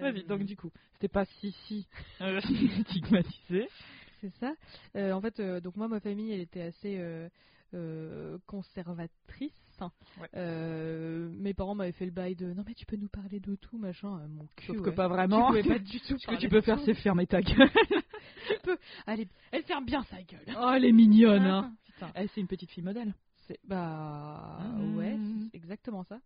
Vas-y, 0.00 0.20
Euh, 0.20 0.26
donc 0.26 0.44
du 0.44 0.56
coup, 0.56 0.70
c'était 0.94 1.08
pas 1.08 1.24
si 1.24 1.52
si 1.66 1.86
euh, 2.20 2.40
stigmatisé. 2.88 3.68
C'est 4.24 4.34
ça. 4.40 4.54
Euh, 4.96 5.12
en 5.12 5.20
fait, 5.20 5.38
euh, 5.40 5.60
donc 5.60 5.76
moi, 5.76 5.86
ma 5.88 6.00
famille, 6.00 6.32
elle 6.32 6.40
était 6.40 6.62
assez 6.62 6.96
euh, 7.74 8.38
conservatrice. 8.46 9.52
Ouais. 10.20 11.28
Mes 11.40 11.52
parents 11.52 11.74
m'avaient 11.74 11.92
fait 11.92 12.04
le 12.04 12.12
bail 12.12 12.36
de 12.36 12.52
non 12.54 12.62
mais 12.66 12.74
tu 12.74 12.86
peux 12.86 12.94
nous 12.96 13.08
parler 13.08 13.40
de 13.40 13.56
tout 13.56 13.76
machin. 13.76 14.20
Mon 14.28 14.46
cul. 14.56 14.66
Sauf 14.68 14.80
que 14.82 14.90
pas 14.90 15.08
Tu 15.08 15.12
vraiment. 15.14 15.48
pouvais 15.48 15.64
pas 15.64 15.78
du 15.80 16.00
tout. 16.08 16.16
Ce 16.16 16.26
que 16.28 16.36
tu 16.36 16.48
peux 16.48 16.60
faire, 16.60 16.78
c'est 16.84 16.94
fermer 16.94 17.26
ta 17.26 17.42
gueule. 17.42 17.68
Allez, 19.06 19.28
elle 19.50 19.64
ferme 19.64 19.84
bien 19.84 20.02
sa 20.04 20.22
gueule. 20.22 20.44
Oh, 20.56 20.70
elle 20.74 20.84
est 20.84 20.92
mignonne, 20.92 21.42
hein. 21.42 21.74
Putain. 21.86 22.10
Elle, 22.14 22.28
c'est 22.30 22.40
une 22.40 22.46
petite 22.46 22.70
fille 22.70 22.84
modèle. 22.84 23.12
C'est 23.48 23.58
bah 23.64 24.58
Mhm. 24.76 24.96
ouais, 24.96 25.16
exactement 25.52 26.04
ça. 26.04 26.20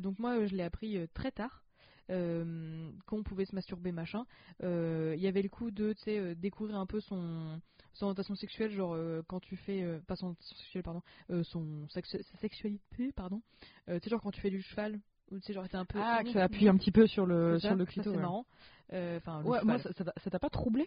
Donc 0.00 0.18
moi, 0.18 0.44
je 0.46 0.54
l'ai 0.56 0.64
appris 0.64 0.98
très 1.14 1.30
tard. 1.30 1.62
Euh, 2.10 2.90
qu'on 3.06 3.22
pouvait 3.22 3.44
se 3.44 3.54
masturber 3.54 3.92
machin. 3.92 4.24
Euh, 4.62 5.12
il 5.16 5.22
y 5.22 5.26
avait 5.26 5.42
le 5.42 5.48
coup 5.50 5.70
de 5.70 5.92
tu 5.92 6.02
sais 6.04 6.18
euh, 6.18 6.34
découvrir 6.34 6.76
un 6.78 6.86
peu 6.86 7.00
son 7.00 7.60
son 7.92 8.06
orientation 8.06 8.34
sexuelle 8.34 8.70
genre 8.70 8.94
euh, 8.94 9.22
quand 9.28 9.40
tu 9.40 9.56
fais 9.56 9.82
euh, 9.82 9.98
pas 10.06 10.16
son 10.16 10.26
orientation 10.26 10.56
sexuelle 10.56 10.82
pardon 10.84 11.02
euh, 11.30 11.42
son 11.44 11.86
sexu- 11.88 12.22
sa 12.22 12.38
sexualité 12.38 13.12
pardon. 13.12 13.42
Euh, 13.88 13.98
tu 13.98 14.04
sais 14.04 14.10
genre 14.10 14.22
quand 14.22 14.30
tu 14.30 14.40
fais 14.40 14.50
du 14.50 14.62
cheval 14.62 15.00
ou 15.30 15.36
tu 15.38 15.42
sais 15.46 15.52
genre 15.52 15.66
un 15.72 15.84
peu 15.84 15.98
Ah, 16.00 16.22
que 16.24 16.32
ça 16.32 16.44
appuie 16.44 16.68
un 16.68 16.76
petit 16.76 16.92
peu 16.92 17.06
sur 17.06 17.26
le 17.26 17.58
sur 17.60 17.74
le 17.74 17.84
clito. 17.84 18.10
c'est 18.10 18.16
ouais. 18.16 18.22
marrant. 18.22 18.46
Euh, 18.94 19.18
enfin 19.18 19.42
le 19.42 19.48
Ouais, 19.50 19.58
moi, 19.64 19.78
ça 19.78 20.30
t'a 20.30 20.38
pas 20.38 20.48
troublé? 20.50 20.86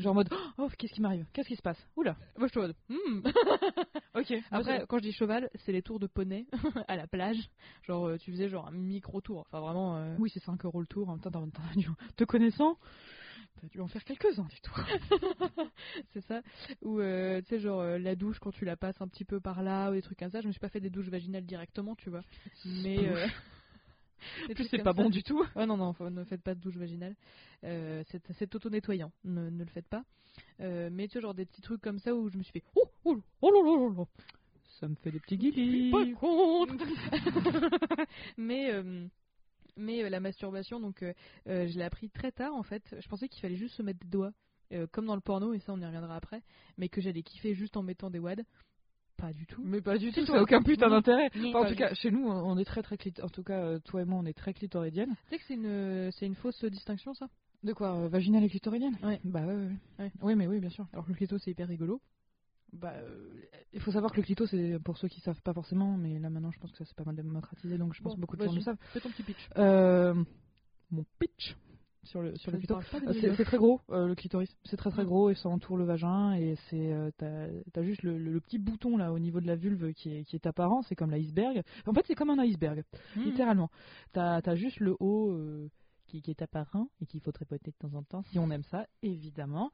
Genre 0.00 0.12
en 0.12 0.14
mode, 0.14 0.28
oh, 0.58 0.68
qu'est-ce 0.78 0.92
qui 0.94 1.00
m'arrive? 1.00 1.26
Qu'est-ce 1.32 1.48
qui 1.48 1.56
se 1.56 1.62
passe? 1.62 1.78
Oula. 1.96 2.16
moi 2.38 2.46
je 2.48 2.50
suis 2.52 2.58
en 2.58 2.62
mode, 2.62 2.76
hmm. 2.88 3.20
Ok. 4.14 4.32
Après, 4.50 4.84
quand 4.88 4.98
je 4.98 5.02
dis 5.02 5.12
cheval, 5.12 5.48
c'est 5.64 5.72
les 5.72 5.82
tours 5.82 6.00
de 6.00 6.06
poney 6.06 6.46
à 6.88 6.96
la 6.96 7.06
plage. 7.06 7.50
Genre, 7.82 8.06
euh, 8.08 8.16
tu 8.18 8.32
faisais 8.32 8.48
genre 8.48 8.66
un 8.66 8.72
micro 8.72 9.20
tour. 9.20 9.40
Enfin, 9.46 9.60
vraiment. 9.60 9.96
euh, 9.96 10.16
oui, 10.18 10.30
c'est 10.32 10.42
5 10.42 10.64
euros 10.64 10.80
le 10.80 10.86
tour. 10.86 11.08
En 11.08 11.12
même 11.12 11.20
temps, 11.20 11.30
t'as- 11.30 11.40
t'as 11.52 11.74
dû- 11.76 11.88
te 12.16 12.24
connaissant, 12.24 12.76
t'as 13.60 13.68
dû 13.68 13.80
en 13.80 13.86
faire 13.88 14.02
quelques-uns 14.04 14.44
du 14.48 14.60
tout. 14.60 14.72
c'est 16.12 16.22
ça. 16.22 16.40
Ou, 16.82 16.98
euh, 17.00 17.40
tu 17.42 17.48
sais, 17.48 17.60
genre 17.60 17.80
euh, 17.80 17.98
la 17.98 18.16
douche 18.16 18.38
quand 18.40 18.50
tu 18.52 18.64
la 18.64 18.76
passes 18.76 19.00
un 19.00 19.06
petit 19.08 19.24
peu 19.24 19.38
par 19.40 19.62
là 19.62 19.90
ou 19.90 19.94
des 19.94 20.02
trucs 20.02 20.18
comme 20.18 20.30
ça. 20.30 20.40
Je 20.40 20.46
me 20.48 20.52
suis 20.52 20.60
pas 20.60 20.68
fait 20.70 20.80
des 20.80 20.90
douches 20.90 21.08
vaginales 21.08 21.44
directement, 21.46 21.94
tu 21.94 22.10
vois. 22.10 22.22
Mais. 22.64 22.98
euh, 23.06 23.26
plus, 24.54 24.64
c'est 24.68 24.78
pas 24.78 24.84
ça. 24.94 25.02
bon 25.02 25.10
du 25.10 25.22
tout. 25.22 25.44
Ouais, 25.56 25.66
non, 25.66 25.76
non, 25.76 25.92
faut- 25.92 26.10
ne 26.10 26.24
faites 26.24 26.42
pas 26.42 26.54
de 26.54 26.60
douche 26.60 26.76
vaginale. 26.76 27.14
Euh, 27.64 28.02
c'est 28.38 28.54
auto-nettoyant. 28.54 29.12
Ne, 29.24 29.50
ne 29.50 29.64
le 29.64 29.70
faites 29.70 29.88
pas. 29.88 30.04
Euh, 30.60 30.88
mais 30.92 31.08
tu 31.08 31.14
vois, 31.18 31.22
genre 31.22 31.34
des 31.34 31.44
petits 31.46 31.62
trucs 31.62 31.80
comme 31.80 31.98
ça 31.98 32.14
où 32.14 32.28
je 32.28 32.36
me 32.38 32.42
suis 32.42 32.52
fait. 32.52 32.64
Oh, 32.76 32.88
oh, 33.04 33.18
oh. 33.42 34.06
Ça 34.78 34.88
me 34.88 34.94
fait 34.94 35.10
des 35.10 35.20
petits 35.20 35.36
guilis. 35.36 35.90
pas 35.90 36.06
contre. 36.18 36.74
mais 38.36 38.70
euh, 38.72 39.06
mais 39.76 40.02
euh, 40.04 40.08
la 40.08 40.20
masturbation, 40.20 40.80
donc 40.80 41.02
euh, 41.02 41.12
euh, 41.48 41.66
je 41.68 41.76
l'ai 41.78 41.84
appris 41.84 42.08
très 42.10 42.32
tard 42.32 42.54
en 42.54 42.62
fait. 42.62 42.82
Je 42.98 43.08
pensais 43.08 43.28
qu'il 43.28 43.40
fallait 43.40 43.56
juste 43.56 43.74
se 43.74 43.82
mettre 43.82 44.00
des 44.00 44.08
doigts, 44.08 44.32
euh, 44.72 44.86
comme 44.90 45.06
dans 45.06 45.14
le 45.14 45.20
porno, 45.20 45.52
et 45.52 45.58
ça 45.60 45.72
on 45.72 45.80
y 45.80 45.84
reviendra 45.84 46.16
après. 46.16 46.42
Mais 46.78 46.88
que 46.88 47.00
j'allais 47.00 47.22
kiffer 47.22 47.54
juste 47.54 47.76
en 47.76 47.82
mettant 47.82 48.10
des 48.10 48.18
wads. 48.18 48.42
Pas 49.20 49.32
du 49.32 49.46
tout. 49.46 49.62
Mais 49.64 49.80
pas 49.80 49.98
du 49.98 50.12
tout, 50.12 50.24
ça 50.24 50.38
a 50.38 50.42
aucun 50.42 50.62
putain 50.62 50.88
d'intérêt. 50.88 51.30
Enfin, 51.36 51.66
en 51.66 51.68
tout 51.68 51.74
cas, 51.74 51.92
chez 51.94 52.10
nous, 52.10 52.26
on 52.26 52.56
est 52.56 52.64
très 52.64 52.82
très 52.82 52.96
clit... 52.96 53.12
En 53.22 53.28
tout 53.28 53.42
cas, 53.42 53.58
euh, 53.58 53.78
toi 53.80 54.02
et 54.02 54.04
moi, 54.04 54.18
on 54.18 54.26
est 54.26 54.32
très 54.32 54.54
clitoridienne. 54.54 55.14
Tu 55.28 55.30
sais 55.30 55.38
que 55.38 55.44
c'est 55.46 55.54
une 55.54 56.10
c'est 56.12 56.26
une 56.26 56.34
fausse 56.34 56.64
distinction 56.64 57.12
ça? 57.14 57.28
De 57.62 57.72
quoi 57.74 57.94
euh, 57.96 58.08
Vaginale 58.08 58.44
et 58.44 58.48
clitoridienne? 58.48 58.96
Ouais. 59.02 59.20
Bah 59.24 59.44
ouais, 59.44 59.68
ouais. 59.98 60.12
Oui, 60.22 60.34
mais 60.34 60.46
oui, 60.46 60.58
bien 60.60 60.70
sûr. 60.70 60.86
Alors 60.92 61.04
que 61.04 61.10
le 61.10 61.16
clito 61.16 61.36
c'est 61.38 61.50
hyper 61.50 61.68
rigolo. 61.68 62.00
Bah, 62.72 62.92
euh, 62.94 63.42
il 63.72 63.80
faut 63.80 63.90
savoir 63.90 64.12
que 64.12 64.18
le 64.18 64.22
clito, 64.22 64.46
c'est 64.46 64.78
pour 64.84 64.96
ceux 64.96 65.08
qui 65.08 65.20
savent 65.20 65.42
pas 65.42 65.52
forcément, 65.52 65.96
mais 65.96 66.18
là 66.20 66.30
maintenant, 66.30 66.52
je 66.52 66.58
pense 66.60 66.70
que 66.70 66.78
ça 66.78 66.84
c'est 66.84 66.96
pas 66.96 67.04
mal 67.04 67.16
démocratisé, 67.16 67.76
donc 67.76 67.94
je 67.94 68.00
pense 68.00 68.12
Bon, 68.12 68.16
que 68.16 68.20
beaucoup 68.20 68.36
de 68.36 68.44
gens 68.44 68.54
le 68.54 68.60
savent. 68.60 68.78
Fais 68.92 69.00
ton 69.00 69.10
petit 69.10 69.24
pitch. 69.24 69.48
Euh, 69.58 70.14
mon 70.90 71.04
pitch, 71.18 71.56
sur 72.04 72.22
le 72.22 72.34
sur 72.36 72.50
le 72.50 72.58
clitoris. 72.58 72.86
Euh, 73.08 73.12
C'est 73.36 73.44
très 73.44 73.58
gros 73.58 73.80
euh, 73.90 74.06
le 74.08 74.14
clitoris, 74.14 74.48
c'est 74.64 74.76
très 74.76 74.90
très 74.90 75.04
gros 75.04 75.30
et 75.30 75.34
ça 75.34 75.48
entoure 75.48 75.76
le 75.76 75.84
vagin 75.84 76.32
et 76.34 76.56
c'est 76.68 76.92
euh, 76.92 77.10
t'as 77.18 77.48
t'as 77.72 77.82
juste 77.82 78.02
le, 78.02 78.18
le- 78.18 78.32
le 78.32 78.40
petit 78.40 78.58
bouton 78.58 78.96
là 78.96 79.12
au 79.12 79.18
niveau 79.18 79.40
de 79.40 79.46
la 79.46 79.56
vulve 79.56 79.92
qui 79.92 80.10
est, 80.16 80.24
qui 80.24 80.36
est 80.36 80.46
apparent, 80.46 80.82
c'est 80.82 80.96
comme 80.96 81.10
l'iceberg. 81.10 81.62
En 81.86 81.92
fait 81.92 82.04
c'est 82.06 82.14
comme 82.14 82.30
un 82.30 82.38
iceberg, 82.38 82.84
Mhm. 83.16 83.24
littéralement. 83.24 83.70
T'as 84.12 84.40
as 84.44 84.54
juste 84.56 84.80
le 84.80 84.96
haut 85.00 85.30
euh, 85.32 85.68
qui, 86.06 86.22
qui 86.22 86.30
est 86.30 86.42
apparent 86.42 86.88
et 87.00 87.06
qu'il 87.06 87.20
faut 87.20 87.32
tripoter 87.32 87.70
de 87.70 87.76
temps 87.76 87.94
en 87.96 88.02
temps 88.02 88.22
si 88.30 88.38
on 88.38 88.50
aime 88.50 88.64
ça 88.64 88.86
évidemment. 89.02 89.70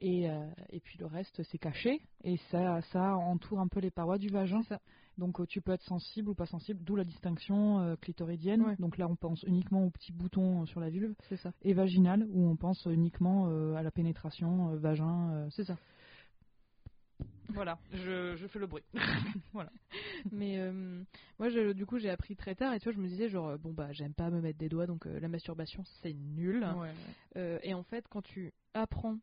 Et, 0.00 0.28
euh, 0.30 0.46
et 0.70 0.80
puis 0.80 0.98
le 0.98 1.06
reste 1.06 1.42
c'est 1.44 1.58
caché 1.58 2.00
et 2.24 2.36
ça 2.50 2.80
ça 2.92 3.16
entoure 3.16 3.60
un 3.60 3.68
peu 3.68 3.80
les 3.80 3.90
parois 3.90 4.18
du 4.18 4.28
vagin. 4.28 4.62
Ça. 4.64 4.80
Donc 5.18 5.40
euh, 5.40 5.46
tu 5.46 5.60
peux 5.60 5.72
être 5.72 5.82
sensible 5.84 6.28
ou 6.30 6.34
pas 6.34 6.46
sensible, 6.46 6.82
d'où 6.82 6.96
la 6.96 7.04
distinction 7.04 7.80
euh, 7.80 7.96
clitoridienne. 7.96 8.62
Ouais. 8.62 8.76
Donc 8.78 8.98
là 8.98 9.06
on 9.08 9.16
pense 9.16 9.42
uniquement 9.44 9.84
au 9.86 9.90
petit 9.90 10.12
bouton 10.12 10.62
euh, 10.62 10.66
sur 10.66 10.80
la 10.80 10.90
vulve 10.90 11.14
C'est 11.28 11.36
ça. 11.36 11.52
et 11.62 11.72
vaginale 11.72 12.26
où 12.30 12.48
on 12.48 12.56
pense 12.56 12.86
uniquement 12.90 13.48
euh, 13.48 13.74
à 13.74 13.82
la 13.82 13.90
pénétration 13.90 14.74
vagin. 14.76 15.48
C'est 15.50 15.64
ça. 15.64 15.76
Voilà, 17.50 17.78
je, 17.92 18.34
je 18.36 18.46
fais 18.48 18.58
le 18.58 18.66
bruit. 18.66 18.82
Mais 20.32 20.58
euh, 20.58 21.04
moi, 21.38 21.48
je- 21.50 21.72
du 21.72 21.86
coup, 21.86 21.98
j'ai 21.98 22.10
appris 22.10 22.34
très 22.36 22.54
tard 22.54 22.74
et 22.74 22.80
tu 22.80 22.84
vois, 22.84 22.92
je 22.94 22.98
me 22.98 23.06
disais 23.06 23.28
genre, 23.28 23.56
bon 23.58 23.72
bah, 23.72 23.92
j'aime 23.92 24.14
pas 24.14 24.30
me 24.30 24.40
mettre 24.40 24.58
des 24.58 24.68
doigts, 24.68 24.86
donc 24.86 25.06
euh, 25.06 25.20
la 25.20 25.28
masturbation, 25.28 25.84
c'est 26.02 26.14
nul. 26.14 26.66
Euh, 27.36 27.58
et 27.62 27.74
en 27.74 27.82
fait, 27.84 28.06
quand 28.08 28.22
tu 28.22 28.52
apprends 28.72 29.18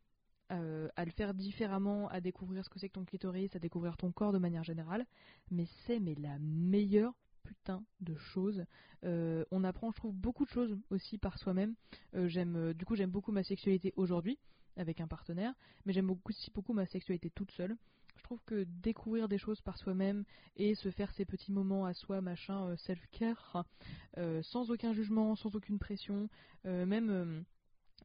euh, 0.52 0.88
à 0.96 1.04
le 1.04 1.10
faire 1.10 1.32
différemment, 1.32 2.08
à 2.08 2.20
découvrir 2.20 2.64
ce 2.64 2.68
que 2.68 2.78
c'est 2.78 2.88
que 2.88 2.94
ton 2.94 3.04
clitoris, 3.04 3.54
à 3.56 3.58
découvrir 3.58 3.96
ton 3.96 4.12
corps 4.12 4.32
de 4.32 4.38
manière 4.38 4.64
générale, 4.64 5.06
mais 5.50 5.66
c'est 5.86 5.98
mais 5.98 6.14
la 6.16 6.38
meilleure 6.40 7.14
putain 7.42 7.82
de 8.00 8.14
choses. 8.16 8.64
Euh, 9.04 9.44
on 9.50 9.64
apprend, 9.64 9.90
je 9.92 9.96
trouve, 9.96 10.14
beaucoup 10.14 10.44
de 10.44 10.50
choses 10.50 10.76
aussi 10.90 11.16
par 11.16 11.38
soi-même. 11.38 11.74
Euh, 12.14 12.28
j'aime, 12.28 12.74
du 12.74 12.84
coup, 12.84 12.96
j'aime 12.96 13.10
beaucoup 13.10 13.32
ma 13.32 13.42
sexualité 13.42 13.94
aujourd'hui 13.96 14.38
avec 14.76 15.00
un 15.00 15.06
partenaire, 15.06 15.54
mais 15.86 15.92
j'aime 15.92 16.10
aussi 16.24 16.50
beaucoup 16.50 16.74
ma 16.74 16.86
sexualité 16.86 17.30
toute 17.30 17.50
seule. 17.52 17.76
Je 18.16 18.22
trouve 18.22 18.40
que 18.44 18.64
découvrir 18.64 19.28
des 19.28 19.38
choses 19.38 19.60
par 19.62 19.78
soi-même 19.78 20.24
et 20.56 20.74
se 20.74 20.90
faire 20.90 21.10
ces 21.12 21.24
petits 21.24 21.50
moments 21.50 21.86
à 21.86 21.94
soi, 21.94 22.20
machin, 22.20 22.76
self-care, 22.76 23.64
sans 24.42 24.70
aucun 24.70 24.92
jugement, 24.92 25.34
sans 25.34 25.56
aucune 25.56 25.78
pression, 25.78 26.28
même 26.64 27.44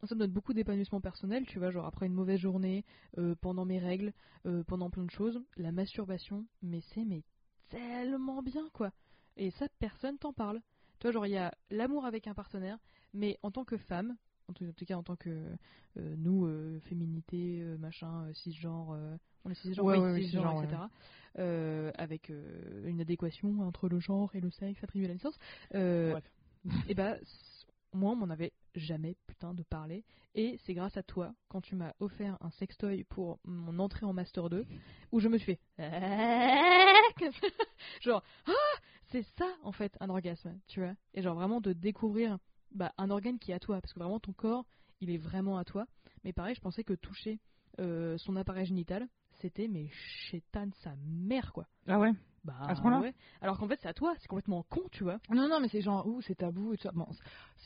ça 0.05 0.15
me 0.15 0.19
donne 0.19 0.31
beaucoup 0.31 0.53
d'épanouissement 0.53 1.01
personnel, 1.01 1.45
tu 1.45 1.59
vois, 1.59 1.71
genre 1.71 1.85
après 1.85 2.05
une 2.05 2.13
mauvaise 2.13 2.39
journée, 2.39 2.85
euh, 3.17 3.35
pendant 3.41 3.65
mes 3.65 3.79
règles, 3.79 4.13
euh, 4.45 4.63
pendant 4.63 4.89
plein 4.89 5.05
de 5.05 5.11
choses, 5.11 5.41
la 5.57 5.71
masturbation, 5.71 6.45
mais 6.61 6.81
c'est 6.93 7.05
mais 7.05 7.23
tellement 7.69 8.41
bien 8.41 8.69
quoi. 8.73 8.91
Et 9.37 9.51
ça, 9.51 9.67
personne 9.79 10.17
t'en 10.17 10.33
parle. 10.33 10.61
Tu 10.99 11.03
vois, 11.03 11.11
genre 11.11 11.25
il 11.25 11.31
y 11.31 11.37
a 11.37 11.53
l'amour 11.69 12.05
avec 12.05 12.27
un 12.27 12.33
partenaire, 12.33 12.77
mais 13.13 13.37
en 13.43 13.51
tant 13.51 13.65
que 13.65 13.77
femme, 13.77 14.15
en 14.49 14.53
tout, 14.53 14.65
en 14.65 14.73
tout 14.73 14.85
cas 14.85 14.95
en 14.95 15.03
tant 15.03 15.15
que 15.15 15.29
euh, 15.97 16.15
nous, 16.17 16.47
féminité, 16.81 17.63
machin, 17.79 18.31
cisgenre, 18.33 18.97
on 19.45 19.49
est 19.49 19.55
cisgenre, 19.55 19.85
Ouais, 19.85 19.99
ouais, 19.99 20.21
cisgenre, 20.21 20.61
cisgenre, 20.61 20.89
etc. 21.35 21.93
avec 21.97 22.31
une 22.85 23.01
adéquation 23.01 23.61
entre 23.61 23.89
le 23.89 23.99
genre 23.99 24.33
et 24.35 24.41
le 24.41 24.49
sexe 24.49 24.83
attribué 24.83 25.05
à 25.05 25.09
la 25.09 25.15
naissance. 25.15 25.37
Et 26.87 26.95
bah, 26.95 27.15
moi, 27.93 28.11
on 28.11 28.15
m'en 28.15 28.29
avait 28.29 28.53
jamais 28.75 29.15
putain 29.27 29.53
de 29.53 29.63
parler. 29.63 30.03
Et 30.35 30.57
c'est 30.65 30.73
grâce 30.73 30.97
à 30.97 31.03
toi, 31.03 31.33
quand 31.49 31.61
tu 31.61 31.75
m'as 31.75 31.93
offert 31.99 32.37
un 32.41 32.49
sextoy 32.51 33.03
pour 33.03 33.39
mon 33.43 33.79
entrée 33.79 34.05
en 34.05 34.13
Master 34.13 34.49
2, 34.49 34.65
où 35.11 35.19
je 35.19 35.27
me 35.27 35.37
suis 35.37 35.55
fait. 35.55 35.59
genre, 38.01 38.23
ah, 38.45 38.51
c'est 39.05 39.23
ça 39.37 39.47
en 39.63 39.71
fait 39.71 39.95
un 39.99 40.09
orgasme, 40.09 40.59
tu 40.67 40.79
vois. 40.79 40.93
Et 41.13 41.21
genre 41.21 41.35
vraiment 41.35 41.61
de 41.61 41.73
découvrir 41.73 42.37
bah, 42.71 42.93
un 42.97 43.09
organe 43.09 43.39
qui 43.39 43.51
est 43.51 43.55
à 43.55 43.59
toi, 43.59 43.81
parce 43.81 43.93
que 43.93 43.99
vraiment 43.99 44.19
ton 44.19 44.33
corps, 44.33 44.65
il 45.01 45.09
est 45.09 45.17
vraiment 45.17 45.57
à 45.57 45.63
toi. 45.63 45.87
Mais 46.23 46.33
pareil, 46.33 46.55
je 46.55 46.61
pensais 46.61 46.83
que 46.83 46.93
toucher 46.93 47.39
euh, 47.79 48.17
son 48.17 48.35
appareil 48.35 48.65
génital, 48.65 49.07
c'était 49.41 49.67
mais 49.67 49.87
chétane 50.29 50.71
sa 50.83 50.95
mère 50.97 51.53
quoi. 51.53 51.67
Ah 51.87 51.99
ouais? 51.99 52.11
Bah, 52.47 52.55
À 52.61 52.75
ce 52.75 52.81
point-là 52.81 53.01
ouais. 53.01 53.13
Alors 53.41 53.57
qu'en 53.59 53.67
fait, 53.67 53.77
c'est 53.81 53.89
à 53.89 53.93
toi, 53.93 54.13
c'est 54.19 54.27
complètement 54.29 54.63
con, 54.69 54.81
tu 54.89 55.03
vois. 55.03 55.19
Non, 55.29 55.49
non, 55.49 55.59
mais 55.59 55.67
c'est 55.67 55.81
genre, 55.81 56.07
ouh, 56.07 56.21
c'est 56.21 56.35
tabou 56.35 56.73
et 56.73 56.77
tout 56.77 56.83
ça. 56.83 56.93
Bon, 56.93 57.05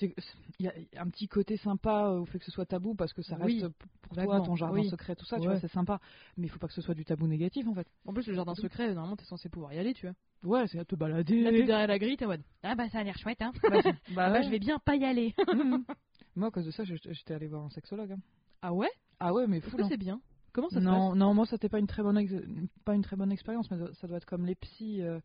il 0.02 0.12
y 0.60 0.68
a 0.68 0.74
un 0.98 1.08
petit 1.08 1.28
côté 1.28 1.56
sympa 1.56 2.08
euh, 2.08 2.20
au 2.22 2.26
fait 2.26 2.40
que 2.40 2.46
ce 2.46 2.52
soit 2.52 2.66
tabou 2.66 2.96
parce 2.96 3.14
que 3.14 3.22
ça 3.22 3.36
reste 3.36 3.64
Oui, 3.64 3.74
pour 4.02 4.16
toi, 4.16 4.42
ton 4.42 4.56
jardin 4.56 4.82
oui. 4.82 4.90
secret, 4.90 5.16
tout 5.16 5.26
ça, 5.26 5.40
tu 5.40 5.48
vois, 5.48 5.60
c'est 5.60 5.68
sympa. 5.68 6.00
Mais 6.36 6.48
il 6.48 6.50
faut 6.50 6.58
pas 6.58 6.68
que 6.68 6.74
ce 6.74 6.82
soit 6.82 6.96
du 6.96 7.06
tabou 7.06 7.28
négatif 7.28 7.68
en 7.68 7.76
fait. 7.76 7.88
En 8.08 8.14
plus, 8.14 8.26
le 8.28 8.34
jardin 8.34 8.56
secret, 8.56 8.88
normalement, 8.96 9.16
t'es 9.16 9.26
censé 9.26 9.50
pouvoir 9.50 9.72
y 9.74 9.78
aller, 9.78 9.94
tu 9.94 10.08
vois. 10.08 10.16
Ouais, 10.44 10.68
c'est 10.68 10.80
à 10.80 10.86
te 10.86 10.96
balader. 10.96 11.44
Là, 11.44 11.52
t'es 11.52 11.64
derrière 11.64 11.88
la 11.88 12.00
grille, 12.00 12.18
t'es 12.18 12.26
en 12.26 12.30
mode 12.30 12.42
Ah 12.64 12.74
bah, 12.74 12.90
ça 12.90 13.00
a 13.00 13.04
l'air 13.04 13.18
chouette, 13.20 13.44
hein. 13.44 13.52
Bah, 13.70 13.78
bah, 13.84 13.92
Ah 14.18 14.30
bah, 14.32 14.42
je 14.42 14.50
vais 14.50 14.58
bien 14.58 14.80
pas 14.80 14.96
y 14.96 15.06
aller. 15.06 15.36
Moi, 16.36 16.48
à 16.48 16.52
cause 16.52 16.66
de 16.66 16.72
ça, 16.72 16.84
j'étais 16.86 17.34
allé 17.36 17.48
voir 17.48 17.64
un 17.64 17.70
sexologue. 17.70 18.14
hein. 18.14 18.20
ah 18.64 18.74
ouais? 18.74 18.90
Ah 19.20 19.32
ouais, 19.34 19.46
mais 19.46 19.60
fou. 19.62 19.78
que 19.78 19.84
c'est 19.88 19.98
bien? 19.98 20.20
Comment 20.54 20.70
ça 20.70 20.80
non, 20.82 21.16
non, 21.16 21.34
moi 21.34 21.46
c'était 21.46 21.70
pas 21.70 21.80
une 21.80 21.88
très 21.88 22.04
bonne 22.04 22.18
ex- 22.18 22.34
pas 22.86 22.94
une 22.94 23.04
très 23.04 23.16
bonne 23.16 23.32
expérience, 23.32 23.70
mais 23.72 23.78
ça 23.94 24.08
doit 24.08 24.18
être 24.18 24.26
comme 24.26 24.46
les 24.46 24.56
psys, 24.56 25.02
euh, 25.02 25.20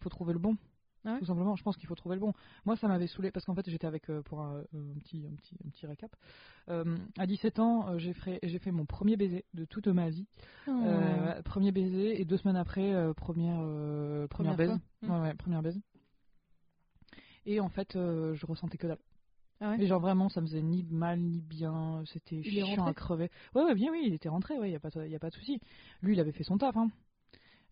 faut 0.00 0.08
trouver 0.08 0.32
le 0.32 0.38
bon. 0.38 0.56
Ah 1.04 1.12
ouais? 1.14 1.18
Tout 1.18 1.24
simplement, 1.24 1.56
je 1.56 1.62
pense 1.62 1.76
qu'il 1.78 1.86
faut 1.88 1.94
trouver 1.94 2.14
le 2.16 2.20
bon. 2.20 2.34
Moi, 2.66 2.76
ça 2.76 2.86
m'avait 2.86 3.06
saoulé 3.06 3.30
parce 3.30 3.46
qu'en 3.46 3.54
fait, 3.54 3.68
j'étais 3.70 3.86
avec 3.86 4.10
euh, 4.10 4.20
pour 4.22 4.40
un, 4.40 4.60
un 4.74 4.98
petit 4.98 5.24
un 5.26 5.34
petit 5.36 5.56
un 5.66 5.70
petit 5.70 5.86
récap. 5.86 6.14
Euh, 6.68 6.96
à 7.18 7.26
17 7.26 7.58
ans, 7.58 7.88
euh, 7.88 7.98
j'ai 7.98 8.12
fait 8.12 8.38
j'ai 8.42 8.58
fait 8.58 8.70
mon 8.70 8.84
premier 8.86 9.16
baiser 9.16 9.44
de 9.54 9.64
toute 9.64 9.86
ma 9.86 10.10
vie. 10.10 10.26
Euh, 10.68 11.34
ouais, 11.36 11.42
premier 11.42 11.72
baiser 11.72 12.20
et 12.20 12.24
deux 12.24 12.36
semaines 12.36 12.56
après 12.56 12.92
euh, 12.94 13.14
première 13.14 13.58
euh, 13.60 14.26
première, 14.28 14.56
Première 14.56 14.78
baise. 14.78 14.80
fois? 15.02 15.20
Ouais, 15.22 15.28
ouais, 15.28 15.34
première 15.34 15.62
baise. 15.62 15.80
Et 17.46 17.60
en 17.60 17.68
fait, 17.70 17.96
euh, 17.96 18.34
je 18.34 18.44
ressentais 18.46 18.76
que 18.78 18.86
dalle. 18.86 18.98
Ah 19.60 19.70
ouais 19.70 19.78
Mais 19.78 19.86
genre 19.86 20.00
vraiment, 20.00 20.28
ça 20.28 20.40
me 20.40 20.46
faisait 20.46 20.62
ni 20.62 20.84
mal 20.90 21.20
ni 21.20 21.40
bien, 21.42 22.02
c'était 22.06 22.36
Il 22.36 22.64
chiant 22.64 22.86
à 22.86 22.94
crever. 22.94 23.30
Ouais, 23.54 23.62
ouais, 23.62 23.74
bien 23.74 23.92
oui, 23.92 24.04
il 24.06 24.14
était 24.14 24.28
rentré, 24.30 24.58
ouais, 24.58 24.70
y 24.70 24.74
a 24.74 24.80
pas, 24.80 24.90
de- 24.90 25.06
y 25.06 25.14
a 25.14 25.18
pas 25.18 25.28
de 25.30 25.34
souci. 25.34 25.60
Lui, 26.02 26.14
il 26.14 26.20
avait 26.20 26.32
fait 26.32 26.44
son 26.44 26.56
taf, 26.56 26.76
hein. 26.76 26.90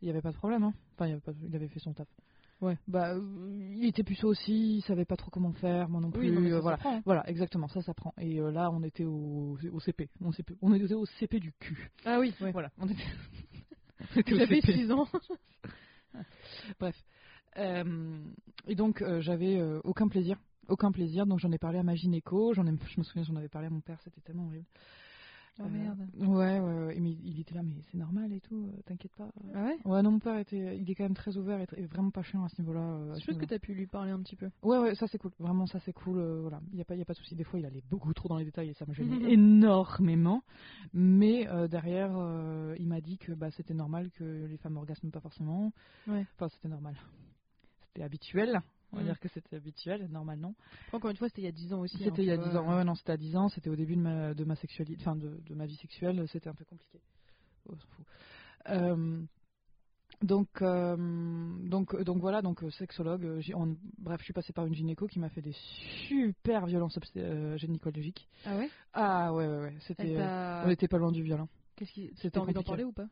Il 0.03 0.07
y 0.07 0.11
avait 0.11 0.21
pas 0.21 0.31
de 0.33 0.37
problème, 0.37 0.63
hein. 0.65 0.75
Enfin, 0.95 1.07
il, 1.07 1.11
y 1.11 1.13
avait 1.13 1.21
pas 1.23 1.33
de- 1.33 1.47
il 1.47 1.57
avait 1.57 1.69
fait 1.69 1.81
son 1.81 1.93
taf. 1.95 2.07
Ouais. 2.61 2.77
Bah, 2.89 3.15
il 3.17 3.87
était 3.87 4.03
puceau 4.03 4.29
aussi, 4.29 4.79
il 4.79 4.83
savait 4.83 5.05
pas 5.05 5.17
trop 5.17 5.31
comment 5.31 5.53
faire, 5.53 5.89
moi 5.89 6.01
non 6.01 6.11
plus. 6.11 6.29
Oui, 6.29 6.31
non, 6.31 6.49
ça 6.51 6.57
euh, 6.57 6.61
voilà. 6.61 6.79
hein. 6.85 7.03
Voilà, 7.05 7.29
exactement, 7.31 7.69
ça 7.69 7.81
s'apprend. 7.83 8.13
Et 8.19 8.39
euh, 8.41 8.51
là, 8.51 8.71
on 8.73 8.83
était 8.83 9.05
au, 9.05 9.57
au 9.73 9.81
CP. 9.81 10.11
On, 10.21 10.33
CP. 10.33 10.57
on 10.61 10.75
était 10.75 10.93
au 10.95 11.07
CP 11.07 11.39
du 11.41 11.53
cul. 11.53 11.91
Ah 12.05 12.19
oui, 12.19 12.35
ouais. 12.41 12.51
Voilà, 12.53 12.71
on 12.79 12.87
était, 12.89 13.03
J'avais 14.27 14.61
CP. 14.61 14.73
6 14.73 14.91
ans. 14.93 15.07
Bref. 16.81 16.97
Euh, 17.57 18.21
et 18.67 18.75
donc, 18.75 19.03
euh, 19.03 19.21
j'avais 19.21 19.61
aucun 19.85 20.09
plaisir. 20.09 20.37
Aucun 20.69 20.93
plaisir. 20.93 21.27
Donc, 21.27 21.39
j'en 21.39 21.51
ai 21.53 21.59
parlé 21.59 21.79
à 21.79 21.83
ma 21.83 21.95
gynéco. 21.95 22.53
J'en 22.55 22.67
ai, 22.67 22.71
je 22.87 22.99
me 23.01 23.03
souviens, 23.05 23.23
j'en 23.25 23.37
avais 23.37 23.49
parlé 23.49 23.67
à 23.69 23.71
mon 23.71 23.81
père. 23.81 24.01
C'était 24.03 24.21
tellement 24.21 24.47
horrible. 24.47 24.67
Oh 25.61 25.65
Euh, 25.65 25.69
merde. 25.71 26.07
Ouais, 26.19 26.61
ouais, 26.61 26.85
ouais. 26.87 27.01
Mais 27.01 27.11
il 27.11 27.41
était 27.41 27.55
là, 27.57 27.65
mais 27.65 27.75
c'est 27.91 27.99
normal 27.99 28.33
et 28.33 28.41
tout. 28.41 28.69
euh, 28.73 28.81
T'inquiète 28.87 29.11
pas. 29.17 29.29
Ah 29.55 29.65
ouais? 29.65 29.77
Ouais, 29.85 30.03
non, 30.03 30.13
mon 30.13 30.21
père 30.21 30.39
était, 30.39 30.79
il 30.79 30.89
est 30.89 30.95
quand 30.95 31.03
même 31.03 31.17
très 31.17 31.37
ouvert 31.37 31.59
et, 31.61 31.83
vraiment 31.87 32.13
pas 32.13 32.23
chiant 32.23 32.45
à 32.45 32.49
ce 32.49 32.61
niveau-là. 32.61 32.81
euh, 32.81 33.15
Je 33.19 33.27
pense 33.27 33.39
que 33.39 33.45
t'as 33.45 33.59
pu 33.59 33.75
lui 33.75 33.89
parler 33.89 34.13
un 34.13 34.21
petit 34.23 34.37
peu. 34.37 34.51
Ouais, 34.63 34.79
ouais, 34.79 34.95
ça 34.95 35.09
c'est 35.09 35.19
cool. 35.19 35.33
Vraiment, 35.41 35.67
ça 35.67 35.81
c'est 35.81 35.93
cool. 35.93 36.21
voilà, 36.43 36.61
il 36.71 36.79
y 36.79 36.81
a 36.81 36.85
pas, 36.85 36.95
il 36.95 36.99
y 36.99 37.03
a 37.03 37.05
pas 37.05 37.15
de 37.15 37.19
souci. 37.19 37.35
Des 37.35 37.43
fois, 37.43 37.59
il 37.59 37.67
allait 37.67 37.83
beaucoup 37.91 38.15
trop 38.15 38.29
dans 38.29 38.37
les 38.37 38.45
détails 38.45 38.69
et 38.69 38.75
ça 38.75 38.87
me 38.87 38.93
gênait 38.95 39.33
énormément. 39.33 40.45
Mais 40.93 41.49
derrière, 41.69 42.11
il 42.79 42.87
m'a 42.87 43.01
dit 43.01 43.19
que 43.19 43.33
bah, 43.33 43.51
c'était 43.51 43.75
normal 43.75 44.11
que 44.13 44.47
les 44.47 44.59
femmes 44.59 44.77
orgasment 44.77 45.11
pas 45.11 45.21
forcément. 45.21 45.73
Ouais. 46.07 46.25
Enfin, 46.37 46.49
c'était 46.51 46.69
normal. 46.69 46.95
C'était 47.89 48.05
habituel. 48.05 48.61
On 48.93 48.97
va 48.97 49.03
Mm. 49.03 49.07
dire 49.07 49.21
que 49.21 49.29
c'était 49.29 49.57
habituel, 49.57 50.07
normal 50.11 50.39
non. 50.39 50.55
Après, 50.87 50.97
Encore 50.97 51.11
une 51.11 51.17
fois, 51.17 51.29
c'était 51.29 51.43
il 51.43 51.45
y 51.45 51.49
a 51.49 51.53
10 51.53 51.73
ans 51.75 51.81
aussi. 51.81 51.97
hein, 51.97 52.01
C'était 52.05 52.23
il 52.23 52.29
y 52.29 52.31
a 52.31 52.37
tu 52.37 52.43
10 52.45 52.51
vois. 52.53 52.61
ans. 52.63 52.77
Ouais, 52.79 52.85
non, 52.85 52.95
c'était 52.95 53.13
à 53.13 53.17
10 53.17 53.37
ans. 53.37 53.49
C'était 53.49 53.69
au 53.71 53.77
début 53.77 53.97
de 53.97 54.01
ma, 54.01 54.33
de 54.35 54.45
ma 54.45 54.57
sexualité, 54.57 55.01
enfin 55.03 55.17
de, 55.17 55.41
de 55.47 55.55
ma 55.55 55.67
vie 55.67 55.77
sexuelle. 55.77 56.27
C'était 56.29 56.49
un 56.49 56.55
peu 56.55 56.65
compliqué. 56.65 57.01
Oh, 57.69 57.73
on 57.75 57.79
s'en 57.79 57.87
fout. 57.89 58.07
Euh, 58.71 59.23
donc, 60.23 60.49
euh, 60.63 60.97
donc, 61.69 61.95
donc 62.03 62.19
voilà, 62.19 62.43
donc 62.43 62.63
euh, 62.65 62.71
sexologue. 62.71 63.41
on- 63.55 63.77
bref, 63.99 64.21
je 64.21 64.25
suis 64.25 64.33
passée 64.33 64.53
par 64.53 64.67
une 64.67 64.75
gynéco 64.75 65.07
qui 65.07 65.19
m'a 65.21 65.29
fait 65.29 65.43
des 65.43 65.55
super 66.09 66.67
violences 66.67 66.99
euh, 67.17 67.57
gynécologiques. 67.57 68.29
Ah 68.47 68.57
ouais? 68.57 68.71
Ah 68.95 69.33
ouais, 69.35 69.47
ouais, 69.47 69.59
ouais. 69.59 69.75
C'était, 69.87 70.17
on 70.65 70.69
n'était 70.69 70.89
pas 70.89 70.99
loin 70.99 71.13
du 71.13 71.23
viol. 71.23 71.41
hein. 71.41 71.49
Qu'est-ce 71.77 71.93
qui. 71.93 72.11
c'était 72.17 72.31
T'as 72.31 72.41
envie 72.41 72.55
d'en 72.55 72.63
parler 72.63 72.85
ou 72.85 72.93
pas? 72.93 73.07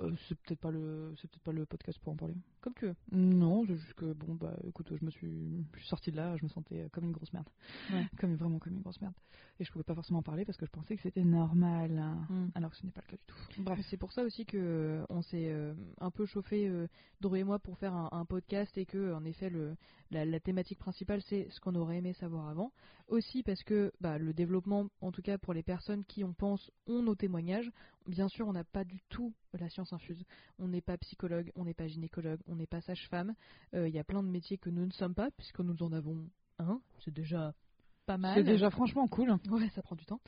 Euh, 0.00 0.12
c'est 0.28 0.38
peut-être 0.38 0.60
pas 0.60 0.70
le, 0.70 1.14
c'est 1.16 1.30
peut-être 1.30 1.42
pas 1.42 1.52
le 1.52 1.64
podcast 1.64 1.98
pour 2.00 2.12
en 2.12 2.16
parler. 2.16 2.34
Comme 2.60 2.74
tu 2.74 2.86
veux. 2.86 2.94
Non, 3.12 3.64
c'est 3.66 3.76
juste 3.76 3.94
que 3.94 4.12
bon 4.12 4.34
bah 4.34 4.54
écoute, 4.66 4.92
je 4.94 5.04
me 5.04 5.10
suis, 5.10 5.64
je 5.74 5.78
suis 5.80 5.88
sortie 5.88 6.10
de 6.10 6.16
là, 6.16 6.36
je 6.36 6.44
me 6.44 6.48
sentais 6.48 6.88
comme 6.92 7.04
une 7.04 7.12
grosse 7.12 7.32
merde, 7.32 7.48
Ouais. 7.92 8.04
comme 8.20 8.34
vraiment 8.34 8.58
comme 8.58 8.74
une 8.74 8.82
grosse 8.82 9.00
merde, 9.00 9.14
et 9.58 9.64
je 9.64 9.72
pouvais 9.72 9.84
pas 9.84 9.94
forcément 9.94 10.18
en 10.18 10.22
parler 10.22 10.44
parce 10.44 10.58
que 10.58 10.66
je 10.66 10.70
pensais 10.70 10.96
que 10.96 11.02
c'était 11.02 11.24
normal, 11.24 11.96
hein. 11.98 12.26
Mm. 12.28 12.48
alors 12.54 12.70
que 12.70 12.76
ce 12.76 12.84
n'est 12.84 12.92
pas 12.92 13.00
le 13.08 13.16
cas 13.16 13.16
du 13.16 13.24
tout. 13.26 13.62
Bref, 13.62 13.78
C'est 13.88 13.96
pour 13.96 14.12
ça 14.12 14.22
aussi 14.22 14.44
que 14.44 14.58
euh, 14.58 15.04
on 15.08 15.22
s'est 15.22 15.50
euh, 15.50 15.72
un 16.00 16.10
peu 16.10 16.26
chauffé 16.26 16.68
euh, 16.68 16.86
et 17.34 17.44
moi 17.44 17.58
pour 17.58 17.78
faire 17.78 17.94
un, 17.94 18.08
un 18.12 18.24
podcast 18.24 18.76
et 18.78 18.86
que 18.86 19.12
en 19.14 19.24
effet 19.24 19.50
le, 19.50 19.76
la, 20.10 20.24
la 20.24 20.40
thématique 20.40 20.78
principale 20.78 21.22
c'est 21.22 21.48
ce 21.50 21.60
qu'on 21.60 21.74
aurait 21.74 21.98
aimé 21.98 22.12
savoir 22.14 22.48
avant. 22.48 22.72
Aussi 23.08 23.42
parce 23.44 23.62
que 23.62 23.92
bah, 24.00 24.18
le 24.18 24.32
développement, 24.32 24.88
en 25.00 25.12
tout 25.12 25.22
cas 25.22 25.38
pour 25.38 25.54
les 25.54 25.62
personnes 25.62 26.04
qui 26.04 26.24
on 26.24 26.32
pense 26.32 26.70
ont 26.88 27.02
nos 27.02 27.14
témoignages, 27.14 27.70
bien 28.06 28.28
sûr 28.28 28.46
on 28.48 28.52
n'a 28.52 28.64
pas 28.64 28.84
du 28.84 29.00
tout 29.08 29.34
la 29.58 29.68
science 29.68 29.92
infuse. 29.92 30.22
On 30.58 30.68
n'est 30.68 30.80
pas 30.80 30.96
psychologue, 30.98 31.50
on 31.54 31.64
n'est 31.64 31.74
pas 31.74 31.86
gynécologue, 31.86 32.40
on 32.46 32.56
n'est 32.56 32.66
pas 32.66 32.80
sage-femme. 32.80 33.34
Euh, 33.74 33.88
Il 33.88 33.94
y 33.94 33.98
a 33.98 34.04
plein 34.04 34.22
de 34.22 34.28
métiers 34.28 34.58
que 34.58 34.70
nous 34.70 34.86
ne 34.86 34.92
sommes 34.92 35.14
pas 35.14 35.30
puisque 35.30 35.60
nous 35.60 35.82
en 35.82 35.92
avons 35.92 36.28
un. 36.58 36.80
C'est 37.04 37.14
déjà 37.14 37.54
pas 38.06 38.18
mal. 38.18 38.34
C'est 38.34 38.44
déjà 38.44 38.70
franchement 38.70 39.08
cool. 39.08 39.30
Ouais, 39.50 39.68
ça 39.70 39.82
prend 39.82 39.96
du 39.96 40.04
temps. 40.04 40.20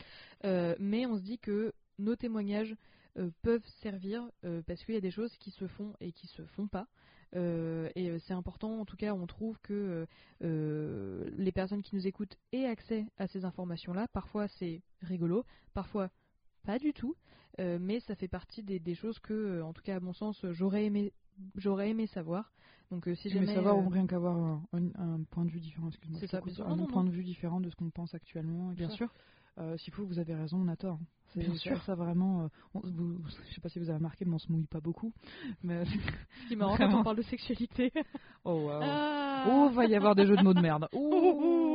Euh, 0.45 0.75
mais 0.79 1.07
on 1.07 1.17
se 1.17 1.23
dit 1.23 1.39
que 1.39 1.73
nos 1.99 2.17
témoignages 2.17 2.75
euh, 3.19 3.31
peuvent 3.43 3.67
servir 3.83 4.29
parce 4.67 4.85
qu'il 4.85 4.95
y 4.95 4.99
a 4.99 5.03
des 5.03 5.11
choses 5.11 5.37
qui 5.39 5.51
se 5.51 5.67
font 5.67 5.95
et 6.01 6.13
qui 6.13 6.27
se 6.29 6.45
font 6.47 6.69
pas. 6.69 6.87
Euh, 7.37 7.91
et 7.95 8.19
c'est 8.21 8.33
important, 8.33 8.81
en 8.81 8.85
tout 8.85 8.97
cas, 8.97 9.13
on 9.13 9.27
trouve 9.27 9.59
que 9.61 10.07
euh, 10.43 11.31
les 11.37 11.53
personnes 11.53 11.83
qui 11.83 11.95
nous 11.95 12.07
écoutent 12.07 12.37
aient 12.53 12.67
accès 12.67 13.07
à 13.19 13.27
ces 13.27 13.45
informations-là. 13.45 14.09
Parfois, 14.13 14.49
c'est 14.49 14.83
rigolo, 15.03 15.45
parfois 15.75 16.11
pas 16.69 16.79
du 16.79 16.93
tout, 16.93 17.15
euh, 17.61 17.79
mais 17.81 17.99
ça 18.01 18.15
fait 18.15 18.29
partie 18.29 18.63
des, 18.63 18.79
des 18.79 18.95
choses 18.95 19.19
que, 19.21 19.33
euh, 19.33 19.65
en 19.65 19.73
tout 19.73 19.81
cas, 19.81 19.97
à 19.97 20.01
mon 20.01 20.13
sens, 20.13 20.45
j'aurais 20.53 20.85
aimé, 20.85 21.15
j'aurais 21.57 21.89
aimé 21.89 22.07
savoir. 22.07 22.53
Donc, 22.91 23.09
euh, 23.09 23.15
si 23.15 23.29
Mais 23.29 23.35
jamais, 23.47 23.55
savoir 23.55 23.77
euh, 23.79 23.81
ou 23.81 23.89
rien 23.89 24.07
qu'avoir 24.07 24.37
un, 24.37 24.63
un- 24.75 25.15
un 25.15 25.23
point 25.31 25.47
de 25.47 25.51
vue 25.51 25.61
différent, 25.61 25.89
excuse-moi. 25.89 26.21
C'est 26.21 26.35
un 26.35 26.77
Non, 26.77 26.87
point 26.87 27.05
non. 27.05 27.09
de 27.09 27.15
vue 27.15 27.25
différent 27.25 27.59
de 27.63 27.71
ce 27.71 27.75
qu'on 27.77 27.89
pense 27.89 28.13
actuellement. 28.15 28.71
et 28.73 28.75
bien 28.75 28.91
sûr, 28.91 29.11
Euh, 29.59 29.77
S'il 29.79 29.93
faut, 29.95 30.05
vous 30.05 30.19
avez 30.21 30.35
raison, 30.37 30.59
on 30.59 30.69
a 30.69 30.77
tort. 30.77 31.01
C'est- 31.33 31.41
Bien 31.41 31.55
sûr. 31.57 31.83
Ça, 31.83 31.95
vraiment. 31.97 32.43
euh, 32.45 32.49
on- 32.75 32.81
vous- 32.81 33.19
je 33.49 33.55
sais 33.55 33.61
pas 33.61 33.69
si 33.71 33.79
vous 33.81 33.89
avez 33.89 33.97
remarqué, 33.99 34.25
mais 34.25 34.35
on 34.35 34.39
se 34.39 34.53
mouille 34.53 34.67
pas 34.67 34.81
beaucoup. 34.81 35.11
Mais... 35.65 35.85
ce 35.87 36.47
qui 36.47 36.53
est 36.53 36.57
marrant 36.57 36.77
quand 36.77 36.95
on 36.95 37.03
parle 37.03 37.17
de 37.17 37.23
sexualité. 37.23 37.91
oh 38.45 38.67
wow. 38.67 38.81
Ah. 38.83 39.47
Oh, 39.51 39.69
va 39.71 39.87
y 39.87 39.97
avoir 39.97 40.15
des 40.15 40.27
jeux 40.27 40.37
de 40.37 40.45
mots 40.45 40.55
de 40.55 40.61
merde. 40.61 40.87
Ouh, 40.93 41.68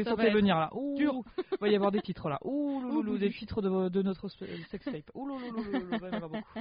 les 0.00 0.04
Ça 0.04 0.14
venir 0.14 0.56
là. 0.56 0.70
Ouh, 0.74 0.96
dur. 0.96 1.22
va 1.60 1.68
y 1.68 1.74
avoir 1.76 1.90
des 1.90 2.00
titres 2.00 2.28
là. 2.28 2.38
Ouh, 2.44 2.80
loulou, 2.90 3.14
Ouh. 3.14 3.18
des 3.18 3.30
titres 3.30 3.62
de, 3.62 3.88
de 3.88 4.02
notre 4.02 4.28
sp- 4.28 4.46
sex 4.70 4.84
tape. 4.84 5.10
Ouh, 5.14 5.26
loulou, 5.26 5.50
loulou, 5.50 5.98
va 5.98 6.08
y 6.08 6.10
en 6.10 6.14
avoir 6.14 6.30
beaucoup. 6.30 6.60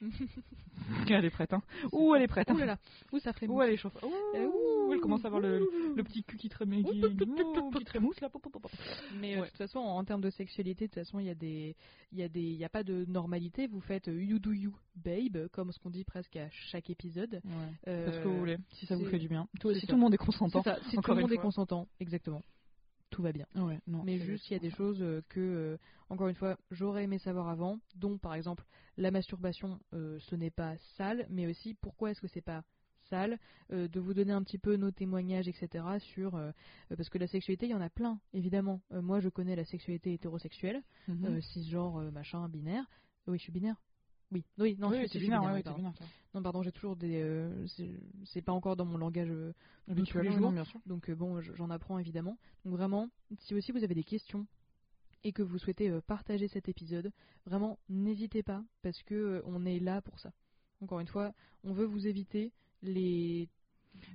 elle 1.08 1.24
est 1.24 1.30
prête, 1.30 1.52
hein. 1.52 1.62
Ouh, 1.92 2.14
elle 2.14 2.22
est 2.22 2.28
prête. 2.28 2.50
hein. 2.50 2.54
Ouh 2.54 2.58
là 2.58 2.66
là, 2.66 2.78
ouh 3.12 3.18
ça 3.18 3.32
fait 3.32 3.46
Ouh, 3.48 3.62
elle 3.62 3.70
est 3.72 3.76
chauffe. 3.76 3.96
Euh, 4.02 4.46
Ouh, 4.46 4.92
elle 4.92 5.00
commence 5.00 5.24
à 5.24 5.28
avoir 5.28 5.40
le, 5.40 5.68
petit 6.04 6.24
cul 6.24 6.36
qui, 6.36 6.48
trémousse, 6.48 6.90
qui, 6.90 7.00
là. 7.00 7.08
Mais 9.20 9.36
euh, 9.36 9.40
de 9.42 9.46
toute 9.46 9.56
façon, 9.56 9.78
en, 9.78 10.04
termes 10.04 10.20
de 10.20 10.30
sexualité, 10.30 10.86
de 10.86 10.92
toute 10.92 11.04
façon, 11.04 11.18
il 11.20 11.26
y 11.26 11.30
a 11.30 11.34
des, 11.34 11.76
il 12.12 12.18
y 12.18 12.22
a 12.22 12.28
des, 12.28 12.40
il 12.40 12.56
y 12.56 12.64
a 12.64 12.68
pas 12.68 12.82
de 12.82 13.04
normalité. 13.08 13.66
Vous 13.66 13.80
faites 13.80 14.08
euh, 14.08 14.22
you 14.22 14.38
do 14.38 14.52
you, 14.52 14.74
babe, 14.96 15.48
comme 15.52 15.72
ce 15.72 15.78
qu'on 15.78 15.90
dit 15.90 16.04
presque 16.04 16.36
à 16.36 16.48
chaque 16.50 16.90
épisode. 16.90 17.40
Euh, 17.88 18.04
Faites 18.06 18.14
ce 18.14 18.20
que 18.20 18.28
vous 18.28 18.38
voulez, 18.38 18.58
si 18.72 18.86
ça 18.86 18.96
vous 18.96 19.06
fait 19.06 19.18
du 19.18 19.28
bien. 19.28 19.46
Si 19.74 19.86
tout 19.86 19.94
le 19.94 20.00
monde 20.00 20.14
est 20.14 20.18
consentant. 20.18 20.62
Si 20.90 20.96
tout 20.96 21.14
le 21.14 21.20
monde 21.20 21.32
est 21.32 21.36
consentant, 21.38 21.86
exactement, 22.00 22.42
tout 23.12 23.22
va 23.22 23.30
bien. 23.32 23.46
Ouais, 23.54 23.78
non. 23.86 24.02
Mais 24.04 24.18
juste, 24.18 24.50
il 24.50 24.54
y 24.54 24.56
a 24.56 24.58
des 24.58 24.70
choses 24.70 25.00
euh, 25.02 25.22
que, 25.28 25.38
euh, 25.40 25.76
encore 26.08 26.26
une 26.28 26.34
fois, 26.34 26.56
j'aurais 26.72 27.04
aimé 27.04 27.18
savoir 27.18 27.48
avant, 27.48 27.78
dont 27.94 28.18
par 28.18 28.34
exemple 28.34 28.64
la 28.96 29.10
masturbation, 29.12 29.78
euh, 29.94 30.18
ce 30.18 30.34
n'est 30.34 30.50
pas 30.50 30.76
sale, 30.96 31.26
mais 31.30 31.46
aussi 31.46 31.74
pourquoi 31.74 32.10
est-ce 32.10 32.20
que 32.20 32.26
c'est 32.28 32.40
pas 32.40 32.64
sale, 33.10 33.38
euh, 33.72 33.86
de 33.88 34.00
vous 34.00 34.14
donner 34.14 34.32
un 34.32 34.42
petit 34.42 34.58
peu 34.58 34.76
nos 34.76 34.90
témoignages, 34.90 35.46
etc. 35.46 35.84
sur 36.00 36.34
euh, 36.34 36.50
parce 36.96 37.08
que 37.10 37.18
la 37.18 37.26
sexualité, 37.26 37.66
il 37.66 37.70
y 37.70 37.74
en 37.74 37.80
a 37.80 37.90
plein, 37.90 38.18
évidemment. 38.32 38.80
Euh, 38.92 39.02
moi, 39.02 39.20
je 39.20 39.28
connais 39.28 39.54
la 39.56 39.64
sexualité 39.64 40.12
hétérosexuelle, 40.14 40.82
Mhm. 41.08 41.26
euh, 41.26 41.40
cisgenre, 41.40 42.10
machin, 42.12 42.48
binaire. 42.48 42.84
Oui, 43.28 43.38
je 43.38 43.42
suis 43.44 43.52
binaire. 43.52 43.76
Oui, 44.32 44.44
oui, 44.58 44.76
non, 44.78 44.88
oui, 44.88 45.06
c'est 45.08 45.18
binaire, 45.18 45.40
binaire, 45.40 45.52
ouais, 45.52 45.56
oui, 45.58 45.58
t'es 45.58 45.64
pardon. 45.64 45.78
binaire, 45.78 45.94
toi. 45.94 46.06
Non, 46.34 46.42
pardon, 46.42 46.62
j'ai 46.62 46.72
toujours 46.72 46.96
des. 46.96 47.20
euh, 47.22 47.66
c'est- 48.24 48.42
pas 48.42 48.52
encore 48.52 48.76
dans 48.76 48.86
mon 48.86 48.96
langage 48.98 49.28
euh, 49.30 49.52
de 49.88 49.92
tous 49.92 49.92
Habituel, 49.92 50.22
les 50.24 50.30
ouais, 50.30 50.36
jours. 50.36 50.48
non, 50.48 50.52
bien 50.54 50.64
sûr. 50.64 50.80
Donc 50.86 51.10
euh, 51.10 51.14
bon, 51.14 51.40
j'en 51.42 51.70
apprends 51.70 51.98
évidemment. 51.98 52.38
Donc 52.64 52.74
vraiment, 52.74 53.08
si 53.40 53.54
aussi 53.54 53.72
vous 53.72 53.84
avez 53.84 53.94
des 53.94 54.04
questions 54.04 54.46
et 55.24 55.32
que 55.32 55.42
vous 55.42 55.58
souhaitez 55.58 55.90
euh, 55.90 56.00
partager 56.00 56.48
cet 56.48 56.68
épisode, 56.68 57.12
vraiment 57.44 57.78
n'hésitez 57.88 58.42
pas 58.42 58.64
parce 58.82 59.00
que 59.02 59.14
euh, 59.14 59.42
on 59.44 59.64
est 59.66 59.78
là 59.78 60.00
pour 60.00 60.18
ça. 60.18 60.32
Encore 60.80 61.00
une 61.00 61.06
fois, 61.06 61.32
on 61.62 61.72
veut 61.74 61.84
vous 61.84 62.06
éviter 62.06 62.52
les 62.82 63.48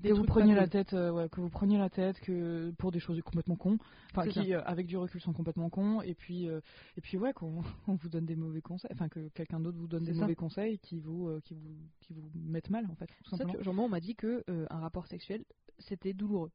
des 0.02 0.10
que 0.10 0.14
vous 0.14 0.24
preniez 0.26 0.56
la 0.56 0.68
tête, 0.68 0.94
euh, 0.94 1.12
ouais, 1.12 1.30
que 1.30 1.42
vous 1.42 1.50
preniez 1.50 1.78
la 1.78 1.90
tête 1.90 2.20
que 2.20 2.72
pour 2.78 2.92
des 2.92 3.00
choses 3.00 3.22
complètement 3.22 3.56
cons, 3.56 3.78
enfin 4.12 4.28
qui 4.28 4.54
euh, 4.54 4.62
avec 4.66 4.88
du 4.88 4.98
recul 4.98 5.22
sont 5.22 5.34
complètement 5.34 5.70
cons, 5.70 6.02
et 6.02 6.14
puis 6.16 6.48
euh, 6.50 6.62
et 6.98 7.02
puis 7.02 7.18
ouais 7.18 7.34
qu'on 7.34 7.62
on 7.88 7.96
vous 7.96 8.10
donne 8.10 8.26
des 8.26 8.36
mauvais 8.36 8.62
conseils, 8.62 8.92
enfin 8.94 9.10
que 9.10 9.30
quelqu'un 9.30 9.60
d'autre 9.60 9.78
vous 9.78 9.88
donne 9.88 10.04
des 10.04 10.14
ça. 10.14 10.22
mauvais 10.22 10.36
conseils 10.36 10.80
qui 10.80 11.00
vous 11.00 11.40
qui 11.44 11.54
vous 11.56 11.76
qui 12.02 12.14
vous 12.14 12.30
mettent 12.36 12.70
mal 12.70 12.86
en 12.90 12.96
fait, 12.96 13.08
tout 13.24 13.32
Ça, 13.32 13.38
simplement. 13.38 13.54
tu- 13.58 13.64
genre 13.64 13.74
moi 13.74 13.86
on 13.86 13.90
m'a 13.90 14.00
dit 14.00 14.16
que 14.16 14.44
un 14.48 14.80
rapport 14.80 15.08
sexuel 15.08 15.44
c'était 15.80 16.14
douloureux. 16.14 16.52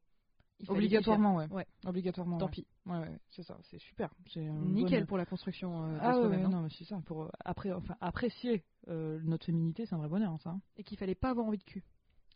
Obligatoirement, 0.69 1.35
ouais. 1.35 1.47
Ouais. 1.51 1.67
Obligatoirement. 1.85 2.37
Tant 2.37 2.45
ouais. 2.45 2.51
pis. 2.51 2.65
Ouais, 2.85 2.97
ouais, 2.99 3.17
c'est 3.31 3.43
ça, 3.43 3.57
c'est 3.63 3.79
super. 3.79 4.13
Nickel 4.35 4.99
bonne- 4.99 5.07
pour 5.07 5.17
la 5.17 5.25
construction 5.25 5.83
euh, 5.83 5.97
Ah 5.99 6.19
ouais, 6.21 6.35
hein. 6.41 6.47
non, 6.49 6.61
mais 6.61 6.69
c'est 6.69 6.85
ça. 6.85 7.01
Pour 7.05 7.23
euh, 7.23 7.29
après, 7.43 7.71
enfin 7.73 7.95
apprécier 7.99 8.63
euh, 8.87 9.19
notre 9.23 9.45
féminité, 9.45 9.85
c'est 9.85 9.95
un 9.95 9.97
vrai 9.97 10.07
bonheur, 10.07 10.39
ça. 10.41 10.51
hein. 10.51 10.61
Et 10.77 10.83
qu'il 10.83 10.97
fallait 10.97 11.15
pas 11.15 11.31
avoir 11.31 11.47
envie 11.47 11.57
de 11.57 11.63
cul. 11.63 11.83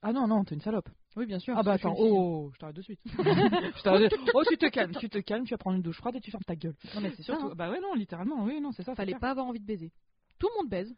Ah 0.01 0.13
non, 0.13 0.27
non, 0.27 0.43
t'es 0.43 0.55
une 0.55 0.61
salope. 0.61 0.89
Oui, 1.15 1.25
bien 1.25 1.39
sûr. 1.39 1.55
Ah 1.57 1.63
bah 1.63 1.73
attends, 1.73 1.95
fille. 1.95 2.05
oh, 2.07 2.51
je 2.53 2.59
t'arrête 2.59 2.75
de 2.75 2.81
suite. 2.81 2.99
je 3.05 3.81
t'arrête 3.83 4.11
de- 4.11 4.31
Oh, 4.35 4.43
tu 4.47 4.57
te 4.57 4.67
calmes, 4.67 4.91
tu 4.99 5.09
te 5.09 5.17
calmes, 5.17 5.45
tu 5.45 5.53
vas 5.53 5.57
prendre 5.57 5.75
une 5.77 5.81
douche 5.81 5.97
froide 5.97 6.15
et 6.15 6.21
tu 6.21 6.29
fermes 6.29 6.43
ta 6.43 6.55
gueule. 6.55 6.75
Non 6.93 7.01
mais 7.01 7.11
c'est. 7.15 7.23
Surtout, 7.23 7.55
bah 7.55 7.71
ouais, 7.71 7.79
non, 7.79 7.93
littéralement, 7.95 8.43
oui, 8.43 8.61
non, 8.61 8.71
c'est 8.71 8.83
ça. 8.83 8.93
Fallait 8.95 9.15
pas 9.15 9.31
avoir 9.31 9.47
envie 9.47 9.59
de 9.59 9.65
baiser. 9.65 9.91
Tout 10.37 10.47
le 10.53 10.61
monde 10.61 10.69
baise. 10.69 10.95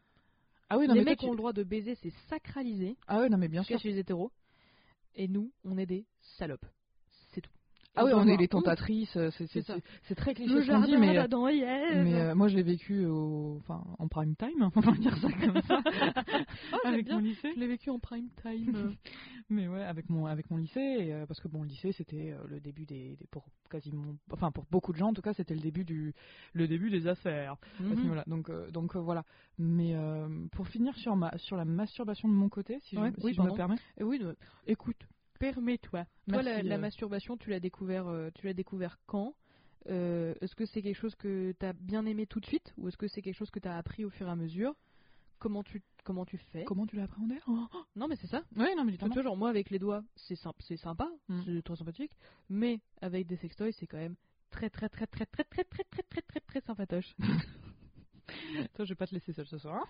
Ah 0.69 0.77
oui, 0.77 0.87
non, 0.87 0.93
les 0.93 0.99
mais 0.99 1.11
mecs 1.11 1.23
ont 1.23 1.31
le 1.31 1.37
droit 1.37 1.53
de 1.53 1.63
baiser, 1.63 1.95
c'est 1.95 2.11
sacralisé. 2.29 2.97
Ah 3.07 3.19
ouais, 3.21 3.29
non, 3.29 3.37
mais 3.37 3.47
bien 3.47 3.63
sûr. 3.63 3.79
chez 3.79 3.89
les 3.89 3.99
hétéros. 3.99 4.31
Et 5.15 5.27
nous, 5.27 5.51
on 5.63 5.77
est 5.77 5.85
des 5.87 6.05
salopes. 6.37 6.65
Ah 7.99 8.05
doit 8.11 8.21
on 8.21 8.27
est 8.27 8.37
les 8.37 8.47
tentatrices, 8.47 9.15
euh, 9.17 9.29
c'est 9.31 10.15
très 10.15 10.33
cliché 10.33 10.53
Le 10.53 10.61
ce 10.63 10.67
qu'on 10.67 10.79
dit, 10.81 10.97
mais, 10.97 11.17
euh, 11.17 11.27
mais 12.03 12.13
euh, 12.21 12.35
moi 12.35 12.47
je 12.47 12.55
l'ai 12.55 12.63
vécu 12.63 13.05
au, 13.05 13.57
enfin, 13.59 13.83
en 13.97 14.07
prime 14.07 14.35
time, 14.35 14.69
on 14.75 14.79
va 14.81 14.91
dire 14.93 15.15
ça 15.17 15.27
comme 15.45 15.61
ça, 15.63 15.81
j'aime 16.83 16.93
avec 16.93 17.05
bien. 17.05 17.15
mon 17.15 17.21
lycée. 17.21 17.51
Je 17.55 17.59
l'ai 17.59 17.67
vécu 17.67 17.89
en 17.89 17.99
prime 17.99 18.29
time. 18.41 18.95
Mais 19.51 19.67
ouais, 19.67 19.83
avec 19.83 20.09
mon 20.09 20.25
avec 20.27 20.51
mon 20.51 20.57
lycée, 20.57 20.79
et, 20.79 21.13
euh, 21.13 21.25
parce 21.25 21.39
que 21.39 21.47
bon, 21.47 21.63
le 21.63 21.69
lycée 21.69 21.91
c'était 21.91 22.31
euh, 22.31 22.37
le 22.47 22.59
début 22.59 22.85
des, 22.85 23.15
des- 23.15 23.27
pour 23.31 23.45
quasiment, 23.69 24.15
enfin 24.31 24.51
pour 24.51 24.65
beaucoup 24.69 24.93
de 24.93 24.97
gens 24.97 25.07
en 25.09 25.13
tout 25.13 25.21
cas, 25.23 25.33
c'était 25.33 25.55
le 25.55 25.61
début 25.61 25.85
du 25.85 26.13
le 26.53 26.67
début 26.67 26.89
des 26.91 27.07
affaires. 27.07 27.53
à 27.53 27.55
ce 27.77 27.83
Mhm. 27.95 28.01
niveau-là. 28.03 28.23
Donc 28.27 28.49
euh, 28.49 28.69
donc 28.71 28.95
voilà. 28.95 29.23
Mais 29.57 29.95
pour 30.51 30.67
finir 30.67 30.95
sur 30.97 31.15
ma 31.15 31.35
sur 31.37 31.57
la 31.57 31.65
masturbation 31.65 32.27
de 32.27 32.33
mon 32.33 32.49
côté, 32.49 32.79
si, 32.83 32.95
je- 32.95 33.01
Ouais, 33.01 33.11
si 33.17 33.25
oui, 33.25 33.33
je 33.33 33.41
me 33.41 33.51
permets. 33.55 33.77
Et 33.97 34.03
oui, 34.03 34.19
de- 34.19 34.35
écoute, 34.67 34.97
permets-toi. 35.39 36.05
Toi, 36.27 36.41
la, 36.43 36.61
la 36.61 36.75
euh. 36.75 36.77
masturbation, 36.77 37.37
tu 37.37 37.49
l'as 37.49 37.59
découvert, 37.59 38.07
euh, 38.07 38.29
tu 38.35 38.45
l'as 38.45 38.53
découvert 38.53 38.99
quand 39.07 39.33
Euh, 39.87 40.35
Est-ce 40.41 40.55
que 40.55 40.65
c'est 40.65 40.81
quelque 40.81 40.97
chose 40.99 41.15
que 41.15 41.53
tu 41.57 41.65
as 41.65 41.73
bien 41.73 42.05
aimé 42.05 42.27
tout 42.27 42.39
de 42.41 42.45
suite 42.45 42.73
ou 42.77 42.87
est-ce 42.89 42.97
que 42.97 43.07
c'est 43.07 43.21
quelque 43.21 43.37
chose 43.37 43.49
que 43.49 43.59
tu 43.59 43.67
as 43.67 43.77
appris 43.77 44.03
au 44.05 44.09
fur 44.09 44.27
et 44.27 44.31
à 44.31 44.35
mesure 44.35 44.75
Comment 45.39 45.63
tu 45.63 45.81
comment 46.03 46.25
tu 46.25 46.37
fais 46.37 46.65
Comment 46.65 46.85
tu 46.85 46.99
oh, 47.47 47.67
Non, 47.95 48.07
mais 48.09 48.17
c'est 48.17 48.27
ça. 48.27 48.43
Ouais, 48.57 48.75
non 48.75 48.83
mais 48.83 48.97
Tu 48.97 49.05
vois, 49.05 49.21
genre 49.23 49.37
moi 49.37 49.49
avec 49.49 49.69
les 49.69 49.79
doigts, 49.79 50.03
c'est 50.17 50.35
sympa, 50.35 50.57
c'est 50.67 50.75
sympa, 50.77 51.09
Mm. 51.29 51.41
c'est 51.45 51.61
très 51.63 51.75
sympathique, 51.77 52.11
mais 52.49 52.81
avec 53.01 53.25
des 53.25 53.37
sextoys, 53.37 53.71
c'est 53.71 53.87
quand 53.87 53.97
même 53.97 54.15
très 54.51 54.69
très 54.69 54.89
très 54.89 55.07
très 55.07 55.25
très 55.25 55.43
très 55.45 55.63
très 55.63 55.83
très 55.85 56.03
très 56.03 56.21
très 56.21 56.39
très 56.41 56.61
sympatoche. 56.61 57.15
Toi, 58.73 58.83
je 58.85 58.89
vais 58.89 58.95
pas 58.95 59.07
te 59.07 59.13
laisser 59.15 59.31
seule 59.33 59.47
ce 59.47 59.57
soir. 59.57 59.85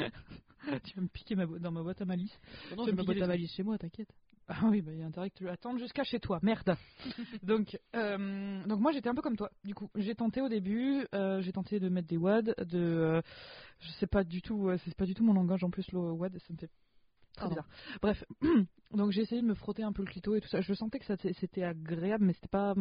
hein. 0.00 0.10
Tu 0.84 0.96
vas 0.96 1.02
me 1.02 1.08
piquer 1.08 1.34
ma 1.36 1.46
bo- 1.46 1.58
dans 1.58 1.70
ma 1.72 1.82
boîte 1.82 2.00
à 2.00 2.04
malice. 2.04 2.36
non, 2.76 2.84
j'ai 2.84 2.90
j'ai 2.90 2.96
ma 2.96 3.02
boîte 3.04 3.22
à 3.22 3.26
valise 3.26 3.50
chez 3.52 3.62
moi, 3.62 3.78
t'inquiète. 3.78 4.08
Ah 4.48 4.60
oui, 4.66 4.80
bah, 4.80 4.92
il 4.92 5.00
y 5.00 5.02
a 5.02 5.06
intérêt 5.06 5.30
que 5.30 5.38
tu 5.38 5.44
l'attendes 5.44 5.78
jusqu'à 5.78 6.04
chez 6.04 6.20
toi. 6.20 6.38
Merde. 6.42 6.76
donc, 7.42 7.78
euh, 7.96 8.64
donc 8.66 8.80
moi 8.80 8.92
j'étais 8.92 9.08
un 9.08 9.14
peu 9.14 9.22
comme 9.22 9.36
toi. 9.36 9.50
Du 9.64 9.74
coup, 9.74 9.90
j'ai 9.96 10.14
tenté 10.14 10.40
au 10.40 10.48
début, 10.48 11.04
euh, 11.14 11.40
j'ai 11.40 11.52
tenté 11.52 11.80
de 11.80 11.88
mettre 11.88 12.06
des 12.08 12.16
wads, 12.16 12.42
de, 12.42 12.78
euh, 12.78 13.22
je 13.80 13.88
sais 13.92 14.06
pas 14.06 14.22
du 14.22 14.42
tout, 14.42 14.70
c'est 14.84 14.94
pas 14.94 15.04
du 15.06 15.14
tout 15.14 15.24
mon 15.24 15.32
langage 15.34 15.64
en 15.64 15.70
plus 15.70 15.90
le 15.92 15.98
wad, 15.98 16.38
ça 16.38 16.52
me 16.52 16.58
fait 16.58 16.70
très 17.36 17.48
Pardon. 17.48 17.56
bizarre. 17.56 17.68
Bref, 18.02 18.24
donc 18.92 19.10
j'ai 19.10 19.22
essayé 19.22 19.42
de 19.42 19.46
me 19.46 19.54
frotter 19.54 19.82
un 19.82 19.92
peu 19.92 20.02
le 20.02 20.08
clito 20.10 20.34
et 20.36 20.40
tout 20.40 20.48
ça. 20.48 20.60
Je 20.60 20.74
sentais 20.74 20.98
que 21.00 21.06
ça 21.06 21.16
c'était 21.16 21.64
agréable, 21.64 22.24
mais 22.24 22.32
c'était 22.32 22.48
pas 22.48 22.74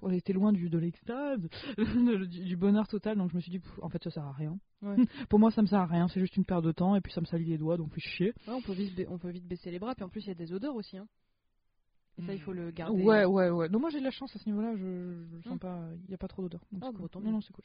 on 0.00 0.10
était 0.10 0.32
loin 0.32 0.52
du, 0.52 0.68
de 0.68 0.78
l'extase, 0.78 1.48
du, 1.78 2.26
du 2.26 2.56
bonheur 2.56 2.88
total, 2.88 3.16
donc 3.18 3.30
je 3.30 3.36
me 3.36 3.40
suis 3.40 3.50
dit, 3.50 3.58
pff, 3.58 3.78
en 3.82 3.88
fait, 3.88 4.02
ça 4.04 4.10
sert 4.10 4.24
à 4.24 4.32
rien. 4.32 4.58
Ouais. 4.82 4.96
Pour 5.28 5.38
moi, 5.38 5.50
ça 5.50 5.62
me 5.62 5.66
sert 5.66 5.80
à 5.80 5.86
rien, 5.86 6.08
c'est 6.08 6.20
juste 6.20 6.36
une 6.36 6.44
perte 6.44 6.64
de 6.64 6.72
temps, 6.72 6.96
et 6.96 7.00
puis 7.00 7.12
ça 7.12 7.20
me 7.20 7.26
salit 7.26 7.44
les 7.44 7.58
doigts, 7.58 7.76
donc 7.76 7.92
fais 7.92 8.00
chier. 8.00 8.34
Ouais, 8.46 8.54
on 8.54 8.62
peut 8.62 8.72
vite 8.72 9.00
on 9.08 9.18
peut 9.18 9.30
vite 9.30 9.46
baisser 9.46 9.70
les 9.70 9.78
bras, 9.78 9.94
puis 9.94 10.04
en 10.04 10.08
plus 10.08 10.24
il 10.24 10.28
y 10.28 10.32
a 10.32 10.34
des 10.34 10.52
odeurs 10.52 10.74
aussi. 10.74 10.96
Hein. 10.96 11.06
Et 12.18 12.22
ça, 12.26 12.34
il 12.34 12.40
faut 12.40 12.52
le 12.52 12.70
garder. 12.70 13.02
Ouais, 13.02 13.24
ouais, 13.24 13.48
ouais. 13.50 13.68
Non, 13.70 13.80
moi 13.80 13.88
j'ai 13.90 13.98
de 13.98 14.04
la 14.04 14.10
chance 14.10 14.34
à 14.36 14.38
ce 14.38 14.46
niveau-là, 14.48 14.74
je, 14.76 14.80
je 15.30 15.36
le 15.36 15.42
sens 15.44 15.52
Hum. 15.52 15.58
pas, 15.58 15.80
il 16.04 16.08
n'y 16.08 16.14
a 16.14 16.18
pas 16.18 16.28
trop 16.28 16.42
d'odeur. 16.42 16.60
Ah, 16.82 16.90
bon, 16.92 16.92
cool. 16.92 17.08
tant 17.08 17.20
Non, 17.20 17.30
non, 17.32 17.40
c'est 17.40 17.52
cool. 17.52 17.64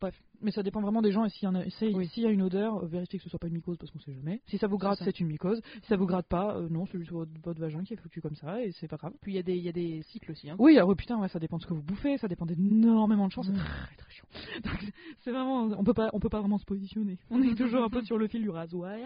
Bref, 0.00 0.14
mais 0.40 0.50
ça 0.50 0.62
dépend 0.62 0.80
vraiment 0.80 1.02
des 1.02 1.12
gens, 1.12 1.24
et 1.24 1.28
s'il 1.30 1.44
y, 1.44 1.46
en 1.48 1.54
a, 1.54 1.62
Oui. 1.92 2.10
y 2.16 2.26
a 2.26 2.30
une 2.30 2.42
odeur, 2.42 2.82
euh, 2.82 2.86
vérifiez 2.86 3.18
que 3.18 3.24
ce 3.24 3.28
soit 3.30 3.38
pas 3.38 3.48
une 3.48 3.54
mycose, 3.54 3.76
parce 3.78 3.90
qu'on 3.90 3.98
sait 3.98 4.12
jamais. 4.14 4.40
Si 4.46 4.58
ça 4.58 4.66
vous 4.66 4.78
gratte, 4.78 4.98
c'est 5.02 5.18
une 5.20 5.26
mycose. 5.26 5.60
Si 5.82 5.88
ça 5.88 5.96
vous 5.96 6.06
gratte 6.06 6.26
pas, 6.28 6.56
euh, 6.56 6.68
non, 6.70 6.86
c'est 6.86 6.98
juste 6.98 7.10
votre, 7.10 7.30
votre 7.42 7.60
vagin 7.60 7.82
qui 7.84 7.94
est 7.94 7.96
foutu 7.96 8.20
comme 8.20 8.34
ça, 8.36 8.62
et 8.62 8.72
c'est 8.72 8.88
pas 8.88 8.96
grave. 8.96 9.12
Puis 9.20 9.32
il 9.32 9.36
y 9.36 9.38
a 9.38 9.42
des 9.42 9.56
il 9.56 9.64
y 9.64 9.68
a 9.68 9.72
des 9.72 10.02
cycles 10.04 10.30
aussi. 10.32 10.48
Hein. 10.50 10.56
Oui, 10.58 10.78
ah, 10.78 10.86
ouais, 10.86 10.94
putain, 10.94 11.18
ouais, 11.18 11.28
ça 11.28 11.38
dépend 11.38 11.56
de 11.58 11.62
ce 11.62 11.66
que 11.66 11.74
vous 11.74 11.82
bouffez, 11.82 12.16
ça 12.18 12.28
dépend 12.28 12.46
d'énormément 12.46 13.26
de 13.26 13.32
choses, 13.32 13.48
Mm. 13.50 13.54
c'est 13.56 13.64
très 13.64 13.96
très 13.96 14.10
chiant. 14.12 14.26
Donc, 14.64 14.92
c'est 15.22 15.30
vraiment, 15.30 15.62
on 15.64 15.84
peut 15.84 15.94
pas, 15.94 16.10
on 16.12 16.20
peut 16.20 16.28
pas 16.30 16.40
vraiment 16.40 16.58
se 16.58 16.64
positionner. 16.64 17.18
On 17.30 17.42
est 17.42 17.54
toujours 17.56 17.82
un 17.82 17.90
peu 17.90 18.02
sur 18.04 18.18
le 18.18 18.28
fil 18.28 18.42
du 18.42 18.50
rasoir, 18.50 18.96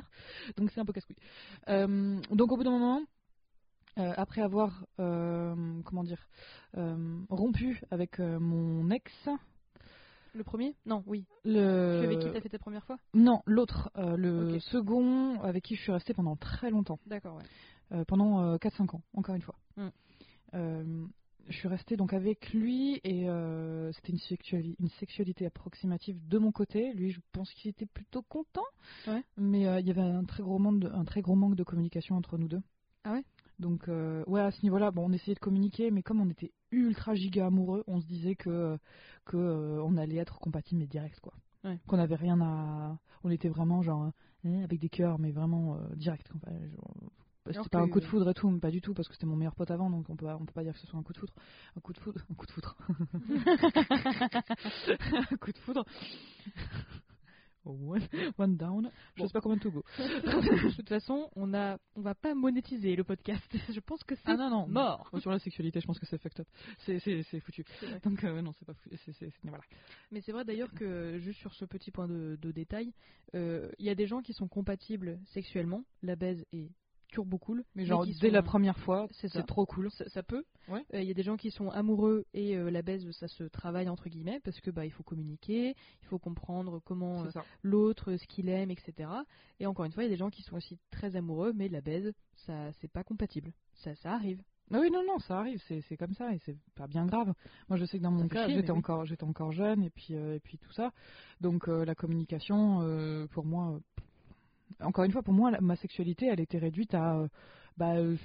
donc 0.56 0.70
c'est 0.72 0.80
un 0.80 0.84
peu 0.84 0.92
casse-couille. 0.92 1.16
Euh, 1.68 2.20
donc 2.30 2.52
au 2.52 2.56
bout 2.56 2.64
d'un 2.64 2.70
moment, 2.70 3.02
euh, 4.00 4.12
après 4.16 4.40
avoir, 4.42 4.86
euh, 4.98 5.54
comment 5.84 6.02
dire, 6.04 6.28
euh, 6.76 7.20
rompu 7.28 7.80
avec 7.90 8.18
mon 8.18 8.90
ex, 8.90 9.12
Le 10.32 10.44
premier? 10.44 10.74
Non, 10.86 11.02
oui. 11.06 11.26
le, 11.44 11.98
Tu 11.98 12.04
avec 12.04 12.18
qui 12.20 12.30
t'as 12.32 12.40
fait 12.40 12.48
tes 12.48 12.58
premières 12.58 12.84
fois? 12.84 12.98
Non, 13.14 13.42
l'autre, 13.46 13.90
le 13.96 14.58
second 14.60 15.40
avec 15.40 15.64
qui 15.64 15.74
je 15.76 15.82
suis 15.82 15.92
restée 15.92 16.14
pendant 16.14 16.36
très 16.36 16.70
longtemps. 16.70 16.98
D'accord, 17.06 17.36
ouais. 17.36 18.04
Pendant 18.06 18.40
euh, 18.44 18.56
4-5 18.56 18.94
ans, 18.96 19.02
encore 19.14 19.34
une 19.34 19.42
fois. 19.42 19.56
Mm. 19.76 19.88
Euh, 20.54 21.06
je 21.48 21.56
suis 21.56 21.68
restée 21.68 21.96
donc 21.96 22.12
avec 22.12 22.52
lui 22.52 23.00
et 23.02 23.28
euh, 23.28 23.90
c'était 23.92 24.12
une, 24.12 24.18
sexuali- 24.18 24.76
une 24.78 24.88
sexualité 25.00 25.46
approximative 25.46 26.16
de 26.28 26.38
mon 26.38 26.52
côté. 26.52 26.92
Lui, 26.94 27.10
je 27.10 27.20
pense 27.32 27.50
qu'il 27.54 27.70
était 27.70 27.86
plutôt 27.86 28.22
content, 28.22 28.64
Ouais. 29.08 29.24
mais 29.36 29.66
euh, 29.66 29.80
il 29.80 29.86
y 29.88 29.90
avait 29.90 30.00
un 30.02 30.24
très 30.24 30.42
gros 30.44 30.58
manque 30.58 30.78
de, 30.80 30.88
un 30.88 31.04
très 31.04 31.22
gros 31.22 31.34
manque 31.34 31.56
de 31.56 31.64
communication 31.64 32.14
entre 32.16 32.38
nous 32.38 32.46
deux. 32.46 32.62
Ah 33.04 33.12
ouais? 33.12 33.24
Donc 33.60 33.88
euh, 33.88 34.24
ouais, 34.26 34.40
à 34.40 34.50
ce 34.50 34.62
niveau-là, 34.62 34.90
bon, 34.90 35.08
on 35.08 35.12
essayait 35.12 35.34
de 35.34 35.40
communiquer, 35.40 35.90
mais 35.90 36.02
comme 36.02 36.20
on 36.20 36.30
était 36.30 36.52
ultra 36.72 37.14
giga 37.14 37.46
amoureux, 37.46 37.84
on 37.86 38.00
se 38.00 38.06
disait 38.06 38.34
que 38.34 38.78
que 39.26 39.36
euh, 39.36 39.82
on 39.84 39.98
allait 39.98 40.16
être 40.16 40.40
compatibles 40.40 40.80
mais 40.80 40.86
direct 40.86 41.20
quoi. 41.20 41.34
Ouais. 41.62 41.78
Qu'on 41.86 41.98
avait 41.98 42.14
rien 42.14 42.40
à, 42.40 42.98
on 43.22 43.30
était 43.30 43.50
vraiment 43.50 43.82
genre 43.82 44.12
euh, 44.46 44.64
avec 44.64 44.80
des 44.80 44.88
cœurs, 44.88 45.18
mais 45.18 45.30
vraiment 45.30 45.76
euh, 45.76 45.94
direct. 45.94 46.26
Enfin, 46.34 46.52
c'était 47.52 47.68
pas 47.68 47.80
un 47.80 47.88
coup 47.88 48.00
de 48.00 48.06
foudre 48.06 48.30
et 48.30 48.34
tout, 48.34 48.48
mais 48.48 48.60
pas 48.60 48.70
du 48.70 48.80
tout 48.80 48.94
parce 48.94 49.08
que 49.08 49.14
c'était 49.14 49.26
mon 49.26 49.36
meilleur 49.36 49.54
pote 49.54 49.70
avant, 49.70 49.90
donc 49.90 50.08
on 50.08 50.16
peut 50.16 50.26
on 50.26 50.46
peut 50.46 50.54
pas 50.54 50.64
dire 50.64 50.72
que 50.72 50.78
ce 50.78 50.86
soit 50.86 50.98
un 50.98 51.02
coup 51.02 51.12
de 51.12 51.18
foudre. 51.18 51.34
Un 51.76 51.80
coup 51.80 51.92
de 51.92 51.98
foudre, 51.98 52.24
un 52.30 52.34
coup 52.34 52.46
de 52.46 52.52
foudre, 52.52 52.76
un 55.32 55.36
coup 55.36 55.52
de 55.52 55.58
foudre. 55.58 55.84
One, 57.64 58.00
one 58.38 58.56
down. 58.56 58.90
Je 59.14 59.20
Bon. 59.22 59.26
sais 59.26 59.32
pas 59.32 59.40
combien 59.40 59.58
to 59.58 59.70
go. 59.70 59.84
de 59.98 60.74
toute 60.76 60.88
façon, 60.88 61.30
on 61.36 61.52
a, 61.54 61.78
on 61.94 62.00
va 62.00 62.14
pas 62.14 62.34
monétiser 62.34 62.96
le 62.96 63.04
podcast. 63.04 63.44
Je 63.72 63.80
pense 63.80 64.02
que 64.04 64.14
c'est 64.14 64.22
Ah 64.26 64.36
non 64.36 64.50
non 64.50 64.66
mort. 64.66 65.10
Sur 65.20 65.30
la 65.30 65.38
sexualité, 65.38 65.80
je 65.80 65.86
pense 65.86 65.98
que 65.98 66.06
c'est 66.06 66.18
fucked 66.18 66.40
up. 66.40 66.48
C'est 66.78 67.40
foutu. 67.40 67.64
Donc 68.02 68.24
euh, 68.24 68.40
non, 68.42 68.52
c'est 68.58 68.64
pas 68.64 68.74
voilà. 69.42 69.62
Mais 70.10 70.20
c'est 70.20 70.32
vrai 70.32 70.44
d'ailleurs 70.44 70.72
que, 70.72 71.18
juste 71.18 71.40
sur 71.40 71.54
ce 71.54 71.64
petit 71.64 71.90
point 71.90 72.08
de, 72.08 72.38
de 72.40 72.52
détail, 72.52 72.92
euh, 73.34 73.70
il 73.78 73.86
y 73.86 73.90
a 73.90 73.94
des 73.94 74.06
gens 74.06 74.22
qui 74.22 74.32
sont 74.32 74.48
compatibles 74.48 75.18
sexuellement, 75.26 75.84
la 76.02 76.16
baise 76.16 76.44
est 76.52 76.70
turbo 77.10 77.38
cool, 77.38 77.64
Mais 77.74 77.84
genre 77.84 78.06
dès 78.06 78.12
sont- 78.12 78.28
la 78.32 78.42
première 78.42 78.78
fois, 78.78 79.06
C'est 79.12 79.44
trop 79.46 79.66
cool. 79.66 79.90
ça, 79.90 80.08
ça 80.08 80.22
peut. 80.22 80.44
Ouais. 80.68 80.84
Euh, 80.94 81.02
Il 81.02 81.08
y 81.08 81.10
a 81.10 81.14
des 81.14 81.22
gens 81.22 81.36
qui 81.36 81.50
sont 81.50 81.68
amoureux 81.70 82.24
et 82.34 82.56
euh, 82.56 82.70
la 82.70 82.82
baise, 82.82 83.08
ça 83.12 83.28
se 83.28 83.44
travaille 83.44 83.88
entre 83.88 84.08
guillemets 84.08 84.40
parce 84.44 84.60
que 84.60 84.70
bah 84.70 84.84
il 84.86 84.90
faut 84.92 85.02
communiquer, 85.02 85.74
il 86.02 86.06
faut 86.06 86.18
comprendre 86.18 86.80
comment 86.84 87.24
euh, 87.24 87.28
l'autre, 87.62 88.16
ce 88.16 88.26
qu'il 88.26 88.48
aime, 88.48 88.70
etc. 88.70 89.08
Et 89.58 89.66
encore 89.66 89.84
une 89.84 89.92
fois, 89.92 90.02
il 90.02 90.06
y 90.06 90.10
a 90.10 90.12
des 90.12 90.16
gens 90.18 90.30
qui 90.30 90.42
sont 90.42 90.56
aussi 90.56 90.78
très 90.90 91.16
amoureux, 91.16 91.52
mais 91.54 91.68
la 91.68 91.80
baise, 91.80 92.12
ça 92.46 92.72
c'est 92.80 92.90
pas 92.90 93.04
compatible. 93.04 93.52
Ça, 93.74 93.94
ça 93.96 94.12
arrive. 94.14 94.42
Ah 94.72 94.78
oui, 94.80 94.88
non, 94.92 95.02
non, 95.04 95.18
ça 95.18 95.40
arrive, 95.40 95.60
c'est 95.66 95.96
comme 95.96 96.14
ça 96.14 96.32
et 96.32 96.38
c'est 96.46 96.56
pas 96.76 96.86
bien 96.86 97.04
grave. 97.04 97.34
Moi, 97.68 97.76
je 97.76 97.84
sais 97.86 97.98
que 97.98 98.04
dans 98.04 98.12
mon 98.12 98.28
cas, 98.28 98.46
j'étais 98.48 98.70
oui. 98.70 98.78
encore, 98.78 99.04
j'étais 99.04 99.24
encore 99.24 99.50
jeune 99.50 99.82
et 99.82 99.90
puis 99.90 100.14
euh, 100.14 100.36
et 100.36 100.40
puis 100.40 100.58
tout 100.58 100.70
ça. 100.70 100.92
Donc 101.40 101.68
euh, 101.68 101.84
la 101.84 101.96
communication, 101.96 102.80
euh, 102.82 103.26
pour 103.26 103.44
moi, 103.44 103.80
encore 104.80 105.04
une 105.04 105.12
fois, 105.12 105.22
pour 105.22 105.34
moi, 105.34 105.50
la- 105.50 105.60
ma 105.60 105.76
sexualité, 105.76 106.26
elle 106.26 106.40
était 106.40 106.58
réduite 106.58 106.94
à, 106.94 107.16
euh, 107.18 107.28
bah, 107.76 107.94
euh, 107.96 108.16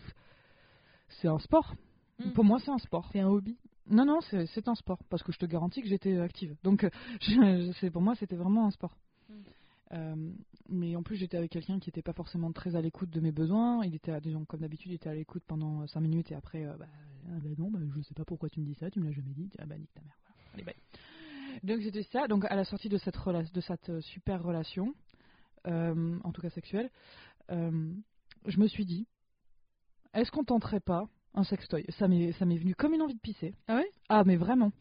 c'est 1.22 1.28
un 1.28 1.40
sport. 1.40 1.74
Mm. 2.20 2.32
Pour 2.32 2.44
moi, 2.44 2.60
c'est 2.64 2.72
un 2.72 2.78
sport. 2.78 3.10
C'est 3.12 3.20
un 3.20 3.28
hobby. 3.28 3.58
Non, 3.88 4.06
non, 4.06 4.20
c'est 4.22 4.68
un 4.68 4.76
sport 4.76 5.00
parce 5.10 5.22
que 5.22 5.32
je 5.32 5.38
te 5.38 5.46
garantis 5.46 5.82
que 5.82 5.88
j'étais 5.88 6.18
active. 6.18 6.56
Donc, 6.64 6.84
euh, 6.84 6.90
je- 7.22 7.90
pour 7.90 8.02
moi, 8.02 8.16
c'était 8.16 8.36
vraiment 8.36 8.66
un 8.66 8.72
sport. 8.72 8.98
Mm. 9.30 9.34
Euh, 9.94 10.32
mais 10.70 10.96
en 10.96 11.04
plus, 11.04 11.16
j'étais 11.16 11.38
avec 11.38 11.52
quelqu'un 11.52 11.80
qui 11.80 11.90
n'était 11.90 12.02
pas 12.02 12.14
forcément 12.14 12.52
très 12.52 12.76
à 12.76 12.82
l'écoute 12.82 13.12
de 13.12 13.20
mes 13.20 13.32
besoins. 13.32 13.86
Il 13.86 13.94
était, 13.94 14.20
disons, 14.22 14.44
comme 14.46 14.62
d'habitude, 14.62 14.92
il 14.92 14.96
était 14.96 15.10
à 15.10 15.14
l'écoute 15.14 15.44
pendant 15.46 15.86
5 15.88 16.00
minutes 16.02 16.32
et 16.32 16.36
après, 16.36 16.66
euh, 16.66 16.76
bah, 16.78 16.88
ah 17.28 17.40
bah 17.42 17.50
non, 17.58 17.70
bah, 17.70 17.80
je 17.96 18.02
sais 18.02 18.14
pas 18.16 18.26
pourquoi 18.26 18.50
tu 18.50 18.60
me 18.60 18.66
dis 18.66 18.74
ça, 18.76 18.90
tu 18.90 19.00
me 19.00 19.06
l'as 19.06 19.12
jamais 19.12 19.34
dit. 19.34 19.50
Ah 19.60 19.66
bah 19.66 19.78
nique 19.78 19.94
ta 19.94 20.02
mère. 20.02 20.16
Voilà. 20.24 20.36
Allez, 20.54 20.64
bye. 20.64 20.76
Donc 21.64 21.82
c'était 21.84 22.04
ça. 22.04 22.28
Donc 22.28 22.46
à 22.46 22.56
la 22.56 22.66
sortie 22.66 22.90
de 22.90 22.98
cette, 22.98 23.16
de 23.54 23.62
cette 23.62 24.00
super 24.02 24.44
relation, 24.44 24.94
en 25.66 26.32
tout 26.32 26.42
cas 26.42 26.50
sexuelle, 26.50 26.90
euh, 27.52 27.92
je 28.46 28.60
me 28.60 28.68
suis 28.68 28.86
dit, 28.86 29.08
est-ce 30.14 30.32
qu'on 30.32 30.44
tenterait 30.44 30.80
pas 30.80 31.08
un 31.34 31.44
sextoy? 31.44 31.86
Ça 32.00 32.08
m'est 32.08 32.32
venu 32.32 32.76
comme 32.76 32.94
une 32.94 33.02
envie 33.02 33.16
de 33.16 33.20
pisser. 33.20 33.54
Ah 33.68 33.76
ouais? 33.76 33.90
Ah 34.08 34.24
mais 34.26 34.36
vraiment. 34.38 34.72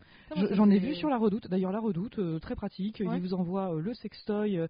J'en 0.55 0.69
ai 0.71 0.79
vu 0.79 0.95
sur 0.95 1.09
la 1.09 1.17
redoute. 1.17 1.49
D'ailleurs, 1.49 1.73
la 1.73 1.81
redoute, 1.81 2.19
euh, 2.19 2.39
très 2.39 2.55
pratique. 2.55 3.01
Ouais. 3.05 3.17
Il 3.17 3.21
vous 3.23 3.35
envoie 3.35 3.75
euh, 3.75 3.81
le 3.81 3.95
sextoy. 3.95 4.59
euh, 4.59 4.67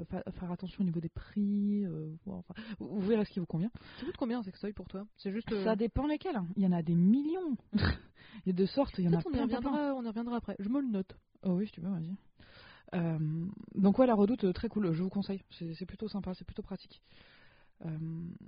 euh, 0.00 0.04
fa- 0.06 0.22
faire 0.32 0.50
attention 0.50 0.80
au 0.82 0.84
niveau 0.84 1.00
des 1.00 1.08
prix. 1.08 1.84
euh, 1.84 2.14
bon, 2.26 2.34
enfin, 2.36 2.54
vous, 2.78 3.00
verrez 3.00 3.24
ce 3.24 3.30
qui 3.30 3.38
vous 3.38 3.46
convient. 3.46 3.70
Ça 3.98 4.04
coûte 4.06 4.16
combien 4.16 4.38
un 4.38 4.42
sextoy 4.42 4.72
pour 4.72 4.88
toi? 4.88 5.06
C'est 5.18 5.30
juste. 5.32 5.52
euh, 5.52 5.62
Ça 5.64 5.76
dépend 5.76 6.06
lesquels. 6.06 6.40
Il 6.56 6.62
y 6.62 6.66
en 6.66 6.72
a 6.72 6.82
des 6.82 6.94
millions. 6.94 7.56
il 7.72 8.46
y 8.46 8.50
a 8.50 8.52
de 8.54 8.66
sortes. 8.66 8.94
Il 8.98 9.04
y 9.04 9.08
en 9.08 9.12
a 9.12 9.22
on 9.26 9.30
y 9.34 9.40
reviendra, 9.42 9.94
on 9.94 10.02
y 10.04 10.08
reviendra 10.08 10.36
après. 10.36 10.56
Je 10.58 10.68
me 10.68 10.80
le 10.80 10.88
note. 10.88 11.14
Oh 11.42 11.52
oui, 11.52 11.66
si 11.66 11.72
tu 11.72 11.80
veux, 11.80 11.90
vas-y. 11.90 12.14
Euh, 12.94 13.18
donc 13.74 13.98
ouais, 13.98 14.06
la 14.06 14.14
redoute, 14.14 14.44
euh, 14.44 14.52
très 14.52 14.68
cool. 14.68 14.92
Je 14.92 15.02
vous 15.02 15.10
conseille. 15.10 15.42
C'est 15.50 15.86
plutôt 15.86 16.08
sympa. 16.08 16.34
C'est 16.34 16.44
plutôt 16.44 16.62
pratique. 16.62 17.02
Euh, 17.84 17.88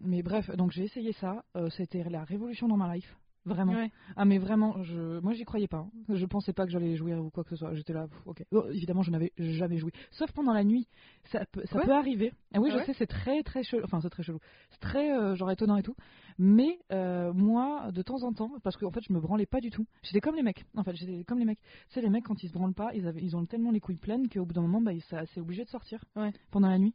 mais 0.02 0.22
bref, 0.22 0.50
donc 0.56 0.72
j'ai 0.72 0.84
essayé 0.84 1.12
ça. 1.12 1.44
C'était 1.70 2.04
la 2.04 2.24
révolution 2.24 2.68
dans 2.68 2.76
ma 2.76 2.94
life. 2.94 3.16
Vraiment. 3.46 3.72
Ouais. 3.72 3.90
Ah 4.16 4.24
mais 4.26 4.38
vraiment, 4.38 4.82
je, 4.82 5.18
moi 5.20 5.32
j'y 5.32 5.44
croyais 5.44 5.66
pas. 5.66 5.78
hein. 5.78 5.90
Je 6.14 6.26
pensais 6.26 6.52
pas 6.52 6.66
que 6.66 6.72
j'allais 6.72 6.94
jouir 6.96 7.18
ou 7.24 7.30
quoi 7.30 7.42
que 7.42 7.50
ce 7.50 7.56
soit. 7.56 7.74
J'étais 7.74 7.94
là, 7.94 8.06
pff, 8.06 8.26
ok. 8.26 8.44
Oh, 8.52 8.64
évidemment, 8.70 9.02
je 9.02 9.10
n'avais 9.10 9.32
jamais 9.38 9.78
joué, 9.78 9.92
sauf 10.10 10.30
pendant 10.32 10.52
la 10.52 10.62
nuit. 10.62 10.86
Ça 11.32 11.46
peut, 11.46 11.62
ça 11.64 11.72
Quoi 11.72 11.84
peut 11.84 11.92
arriver. 11.92 12.32
Ah 12.52 12.60
oui, 12.60 12.68
Ah 12.70 12.74
je 12.74 12.78
ouais 12.80 12.84
sais, 12.86 12.92
c'est 12.92 13.06
très 13.06 13.42
très 13.42 13.62
chelou. 13.62 13.82
Enfin, 13.84 14.00
c'est 14.02 14.10
très 14.10 14.22
chelou. 14.22 14.38
C'est 14.70 14.80
très 14.80 15.10
euh, 15.16 15.34
genre 15.36 15.50
étonnant 15.50 15.76
et 15.76 15.82
tout. 15.82 15.94
Mais 16.38 16.78
euh, 16.92 17.32
moi, 17.32 17.90
de 17.92 18.02
temps 18.02 18.22
en 18.24 18.32
temps, 18.32 18.52
parce 18.62 18.76
qu'en 18.76 18.90
fait, 18.90 19.00
je 19.08 19.12
me 19.12 19.20
branlais 19.20 19.46
pas 19.46 19.60
du 19.60 19.70
tout. 19.70 19.86
J'étais 20.02 20.20
comme 20.20 20.36
les 20.36 20.42
mecs. 20.42 20.64
En 20.76 20.84
fait, 20.84 20.94
j'étais 20.94 21.24
comme 21.24 21.38
les 21.38 21.46
mecs. 21.46 21.60
Tu 21.88 21.94
sais, 21.94 22.02
les 22.02 22.10
mecs 22.10 22.24
quand 22.24 22.42
ils 22.42 22.48
se 22.48 22.52
branlent 22.52 22.74
pas, 22.74 22.90
ils, 22.94 23.06
avaient, 23.06 23.22
ils 23.22 23.36
ont 23.36 23.46
tellement 23.46 23.70
les 23.70 23.80
couilles 23.80 23.96
pleines 23.96 24.28
qu'au 24.28 24.44
bout 24.44 24.52
d'un 24.54 24.62
moment, 24.62 24.82
bah, 24.82 24.92
c'est 25.08 25.40
obligé 25.40 25.64
de 25.64 25.70
sortir. 25.70 26.04
Pendant 26.50 26.68
la 26.68 26.78
nuit. 26.78 26.94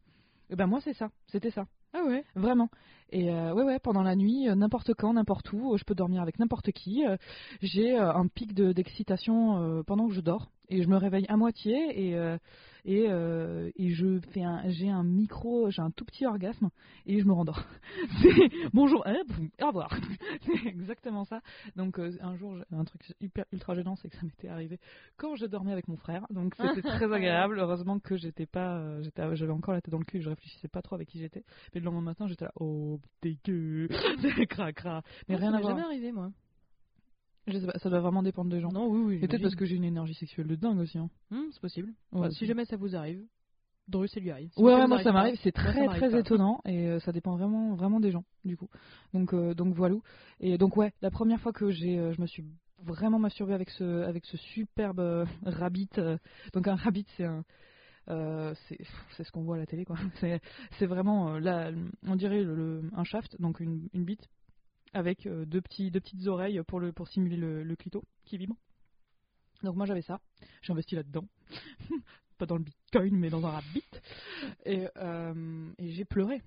Et 0.52 0.56
ben 0.56 0.68
moi, 0.68 0.80
c'est 0.82 0.94
ça. 0.94 1.10
C'était 1.32 1.50
ça. 1.50 1.66
Ah 1.98 2.04
ouais 2.06 2.26
Vraiment. 2.36 2.70
Et 3.12 3.30
euh, 3.32 3.54
ouais, 3.54 3.64
ouais, 3.64 3.80
pendant 3.80 4.04
la 4.04 4.16
nuit, 4.18 4.50
euh, 4.50 4.56
n'importe 4.56 4.94
quand, 4.94 5.14
n'importe 5.14 5.54
où, 5.54 5.74
euh, 5.74 5.78
je 5.78 5.86
peux 5.86 5.96
dormir 5.96 6.22
avec 6.22 6.40
n'importe 6.40 6.72
qui. 6.72 7.06
euh, 7.06 7.16
j'ai 7.62 7.98
un 7.98 8.28
pic 8.28 8.54
de- 8.54 8.74
d'excitation 8.74 9.84
pendant 9.88 10.08
que 10.10 10.14
je 10.14 10.20
dors 10.22 10.50
et 10.70 10.84
je 10.84 10.88
me 10.88 10.98
réveille 10.98 11.26
à 11.30 11.38
moitié 11.38 12.10
et 12.10 12.16
euh, 12.16 12.38
et, 12.86 13.08
euh, 13.10 13.72
et 13.78 13.90
je 13.90 14.20
fais 14.32 14.44
un, 14.44 14.62
j'ai 14.70 14.90
un 14.90 15.04
micro, 15.04 15.72
j'ai 15.72 15.82
un 15.82 15.90
tout 15.90 16.06
petit 16.06 16.26
orgasme 16.26 16.70
et 17.08 17.20
je 17.20 17.26
me 17.26 17.34
rendors. 17.34 17.64
C'est 18.22 18.52
bonjour, 18.74 19.02
hein, 19.08 19.18
boum, 19.28 19.50
au 19.60 19.68
revoir. 19.68 19.90
C'est 20.46 20.68
exactement 20.68 21.26
ça. 21.26 21.42
Donc 21.76 21.98
euh, 22.00 22.12
un 22.22 22.36
jour, 22.36 22.56
un 22.72 22.86
truc 22.86 23.02
hyper 23.20 23.46
ultra 23.52 23.74
gênant, 23.74 23.96
c'est 23.96 24.10
que 24.10 24.16
ça 24.16 24.22
m'était 24.24 24.50
arrivé 24.50 24.80
quand 25.18 25.36
je 25.36 25.48
dormais 25.48 25.72
avec 25.72 25.88
mon 25.88 25.98
frère. 25.98 26.28
Donc 26.30 26.54
c'était 26.56 26.82
très 26.84 27.12
agréable. 27.12 27.60
Heureusement 27.60 27.98
que 28.00 28.18
j'étais 28.18 28.46
pas, 28.46 28.78
euh, 28.78 29.02
j'étais, 29.02 29.36
j'avais 29.36 29.52
encore 29.52 29.74
la 29.74 29.82
tête 29.82 29.92
dans 29.92 30.00
le 30.00 30.06
cul, 30.06 30.22
je 30.22 30.30
réfléchissais 30.30 30.68
pas 30.68 30.84
trop 30.84 30.94
avec 30.96 31.08
qui 31.08 31.18
j'étais. 31.20 31.44
Mais 31.74 31.80
le 31.80 31.86
lendemain 31.86 32.02
matin, 32.02 32.28
j'étais 32.28 32.46
là, 32.46 32.52
oh 32.60 33.00
dégueu, 33.24 33.88
c'est 34.22 34.46
cracra. 34.46 35.02
Mais 35.28 35.36
Non, 35.36 35.42
rien 35.42 35.52
ça 35.52 35.58
à 35.58 35.62
voir. 35.62 35.76
jamais 35.76 35.88
arrivé 35.88 36.12
moi. 36.12 36.30
Je 37.48 37.60
sais 37.60 37.66
pas, 37.68 37.78
ça 37.80 37.90
doit 37.90 38.00
vraiment 38.00 38.24
dépendre 38.24 38.50
des 38.50 38.60
gens. 38.60 38.72
Non, 38.72 38.88
oui, 38.88 39.00
oui. 39.06 39.20
Peut-être 39.20 39.42
parce 39.42 39.56
que 39.56 39.66
j'ai 39.66 39.76
une 39.76 39.84
énergie 39.84 40.16
sexuelle 40.16 40.48
de 40.48 40.56
dingue 40.56 40.80
aussi. 40.80 40.98
Hein. 40.98 41.10
Hmm, 41.32 41.44
c'est 41.52 41.62
possible. 41.62 41.94
Ouais, 42.12 42.22
Bah, 42.22 42.32
si 42.32 42.46
jamais 42.46 42.66
ça 42.66 42.76
vous 42.78 42.96
arrive, 42.96 43.24
Drus, 43.88 44.10
ça 44.12 44.20
lui 44.20 44.32
arrive. 44.32 44.50
Si 44.54 44.60
Ouais, 44.64 44.74
ouais, 44.74 44.88
moi 44.88 45.04
ça 45.04 45.12
m'arrive, 45.12 45.38
c'est 45.44 45.52
très 45.52 45.86
très 45.88 46.10
pas. 46.10 46.18
étonnant 46.20 46.60
et 46.66 46.88
euh, 46.88 47.00
ça 47.02 47.12
dépend 47.12 47.36
vraiment 47.36 47.76
vraiment 47.76 48.00
des 48.00 48.10
gens 48.10 48.24
du 48.44 48.58
coup. 48.58 48.68
Donc 49.14 49.32
euh, 49.34 49.54
donc 49.54 49.76
voilà. 49.76 49.96
Et 50.40 50.58
donc 50.58 50.76
ouais, 50.76 50.92
la 51.04 51.12
première 51.12 51.40
fois 51.40 51.54
que 51.54 51.70
j'ai 51.70 52.00
euh, 52.00 52.12
je 52.14 52.20
me 52.20 52.26
suis 52.26 52.44
vraiment 52.82 53.20
masturbée 53.20 53.54
avec 53.54 53.70
ce 53.70 54.02
avec 54.06 54.26
ce 54.26 54.38
superbe 54.38 55.28
rabbit. 55.46 55.90
donc 56.54 56.68
un 56.68 56.74
rabbit 56.76 57.06
c'est 57.16 57.26
un 57.26 57.44
euh, 58.10 58.54
c'est 58.68 59.24
ce 59.24 59.32
qu'on 59.32 59.44
voit 59.44 59.56
à 59.56 59.60
la 59.60 59.66
télé 59.68 59.86
quoi. 59.86 59.98
C'est 60.20 60.40
c'est 60.80 60.86
vraiment 60.88 61.36
euh, 61.36 61.40
là 61.40 61.72
on 62.08 62.16
dirait 62.16 62.44
le, 62.44 62.56
le- 62.56 62.90
un 62.96 63.04
shaft 63.04 63.40
donc 63.40 63.60
une 63.60 63.88
une 63.94 64.04
bite 64.04 64.28
avec 64.96 65.28
euh, 65.28 65.46
deux 65.46 65.62
petits 65.62 65.92
deux 65.92 66.00
petites 66.00 66.26
oreilles 66.28 66.62
pour 66.68 66.80
le 66.80 66.92
pour 66.92 67.08
simuler 67.08 67.38
le, 67.38 67.64
le 67.64 67.76
clito 67.76 68.04
qui 68.24 68.38
vibre. 68.38 68.56
Donc 69.64 69.76
moi 69.76 69.86
j'avais 69.86 70.02
ça, 70.02 70.20
j'ai 70.62 70.74
investi 70.74 70.96
là-dedans. 70.96 71.26
Pas 72.38 72.46
dans 72.46 72.58
le 72.58 72.64
bitcoin 72.64 73.16
mais 73.16 73.30
dans 73.30 73.46
un 73.46 73.52
rabbit. 73.52 73.84
Et, 74.66 74.88
euh, 74.98 75.70
et 75.78 75.92
j'ai 75.92 76.06
pleuré. 76.06 76.42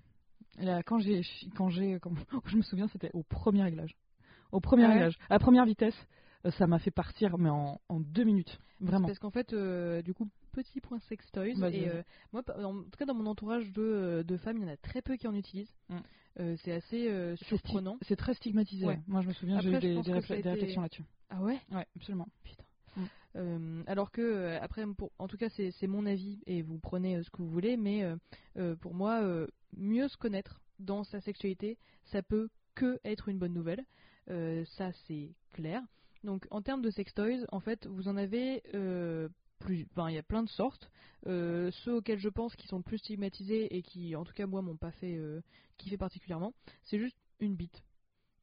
Là, 0.59 0.83
quand 0.83 0.99
j'ai, 0.99 1.23
quand 1.57 1.69
j'ai, 1.71 1.99
quand- 2.01 2.13
je 2.47 2.57
me 2.57 2.63
souviens, 2.63 2.89
c'était 2.89 3.11
au 3.15 3.23
premier 3.23 3.63
réglage. 3.63 3.97
Au 4.51 4.61
premier 4.61 4.85
Ah 4.85 4.89
ouais 4.89 4.93
réglage, 4.95 5.19
à 5.31 5.35
la 5.35 5.39
première 5.39 5.65
vitesse, 5.65 5.95
euh, 6.47 6.51
ça 6.53 6.67
m'a 6.67 6.79
fait 6.79 6.91
partir, 6.91 7.39
mais 7.39 7.49
en, 7.51 7.81
en 7.89 8.01
deux 8.01 8.25
minutes, 8.25 8.59
vraiment. 8.81 9.07
Parce 9.07 9.19
qu'en 9.19 9.31
fait, 9.31 9.53
euh, 9.53 10.03
du 10.03 10.15
coup, 10.15 10.29
petit 10.63 10.81
point 10.81 10.99
sextoys. 11.09 11.55
Vas-y, 11.55 11.77
Et 11.77 11.89
euh, 11.89 12.03
moi, 12.33 12.43
en 12.57 12.83
tout 12.83 12.99
cas, 12.99 13.05
dans 13.05 13.15
mon 13.15 13.27
entourage 13.27 13.73
de, 13.73 13.83
euh, 13.83 14.23
de 14.25 14.37
femmes, 14.37 14.57
il 14.57 14.63
y 14.63 14.67
en 14.67 14.73
a 14.73 14.77
très 14.77 15.03
peu 15.03 15.17
qui 15.17 15.29
en 15.29 15.35
utilisent. 15.35 15.75
Mm. 15.89 15.97
Euh, 16.41 16.57
c'est 16.63 16.73
assez 16.73 17.37
surprenant. 17.37 17.99
C'est 18.03 18.17
très 18.17 18.35
stigmatisé. 18.35 18.87
Ouais. 18.87 19.01
Moi, 19.07 19.21
je 19.23 19.29
me 19.29 19.33
souviens, 19.33 19.61
j'ai 19.61 19.71
eu 19.71 19.79
des, 19.79 20.03
des 20.03 20.13
réflexions 20.13 20.83
là-dessus. 20.83 21.05
Ah 21.31 21.41
ouais? 21.43 21.61
Ouais, 21.71 21.87
absolument. 21.97 22.29
Putain. 22.43 22.65
Mm. 23.35 23.85
Alors 23.87 24.11
que, 24.11 24.57
après, 24.61 24.85
pour, 24.97 25.13
en 25.19 25.29
tout 25.29 25.37
cas, 25.37 25.49
c'est 25.49 25.87
mon 25.87 26.07
avis 26.07 26.41
et 26.47 26.63
vous 26.63 26.79
prenez 26.79 27.23
ce 27.23 27.31
que 27.31 27.43
vous 27.43 27.51
voulez, 27.51 27.77
mais 27.77 28.05
pour 28.81 28.95
moi, 28.95 29.47
mieux 29.77 30.09
se 30.09 30.17
connaître 30.17 30.61
dans 30.81 31.05
sa 31.05 31.21
sexualité, 31.21 31.79
ça 32.05 32.23
peut 32.23 32.49
que 32.75 32.99
être 33.05 33.29
une 33.29 33.39
bonne 33.39 33.55
nouvelle. 33.55 33.85
Ça, 34.77 34.91
c'est 35.07 35.31
clair. 35.53 35.83
Donc, 36.25 36.47
en 36.51 36.63
termes 36.63 36.83
de 36.83 36.91
sextoys, 36.91 37.47
en 37.53 37.61
fait, 37.61 37.87
vous 37.87 38.09
en 38.09 38.17
avez 38.17 38.63
euh, 38.75 39.29
plus. 39.59 39.87
Enfin, 39.93 40.09
il 40.11 40.15
y 40.15 40.19
a 40.19 40.23
plein 40.23 40.43
de 40.43 40.49
sortes. 40.49 40.91
Euh, 41.27 41.71
ceux 41.85 41.95
auxquels 41.97 42.19
je 42.19 42.29
pense 42.29 42.55
qui 42.57 42.67
sont 42.69 42.77
le 42.79 42.83
plus 42.83 42.99
stigmatisés 42.99 43.77
et 43.77 43.83
qui, 43.83 44.15
en 44.17 44.25
tout 44.25 44.33
cas, 44.33 44.47
moi, 44.47 44.63
m'ont 44.63 44.77
pas 44.77 44.93
fait 44.93 45.19
kiffer 45.77 45.97
particulièrement, 45.97 46.53
c'est 46.85 46.99
juste 46.99 47.17
une 47.41 47.55
bite. 47.55 47.83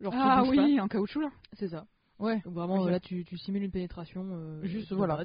Genre, 0.02 0.14
Ah 0.16 0.42
pas. 0.44 0.50
oui, 0.50 0.80
en 0.80 0.88
caoutchouc 0.88 1.22
là. 1.22 1.32
C'est 1.54 1.70
ça. 1.70 1.88
Ouais. 2.20 2.40
Donc 2.42 2.54
vraiment, 2.54 2.86
euh, 2.86 2.90
là, 2.90 3.00
tu, 3.02 3.26
tu 3.26 3.38
simules 3.38 3.64
une 3.64 3.72
pénétration. 3.72 4.26
euh, 4.32 4.64
Juste, 4.64 4.94
voilà. 4.94 5.22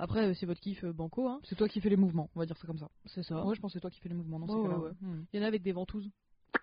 Après, 0.00 0.26
euh, 0.26 0.34
c'est 0.34 0.46
votre 0.46 0.60
kiff 0.60 0.82
euh, 0.84 0.92
banco, 0.92 1.28
hein. 1.28 1.40
C'est 1.44 1.54
toi 1.56 1.68
qui 1.68 1.80
fais 1.80 1.88
les 1.88 1.96
mouvements, 1.96 2.30
on 2.34 2.40
va 2.40 2.46
dire 2.46 2.56
ça 2.56 2.66
comme 2.66 2.78
ça. 2.78 2.88
C'est 3.04 3.22
ça. 3.22 3.44
Ouais, 3.44 3.54
je 3.54 3.60
pense 3.60 3.72
que 3.72 3.74
c'est 3.78 3.80
toi 3.80 3.90
qui 3.90 4.00
fais 4.00 4.08
les 4.08 4.14
mouvements 4.16 4.40
dans 4.40 4.48
ces 4.48 4.54
Ouais, 4.54 4.74
ouais. 4.74 4.90
Il 5.32 5.38
y 5.38 5.40
en 5.40 5.44
a 5.44 5.46
avec 5.48 5.62
des 5.62 5.70
ventouses. 5.72 6.10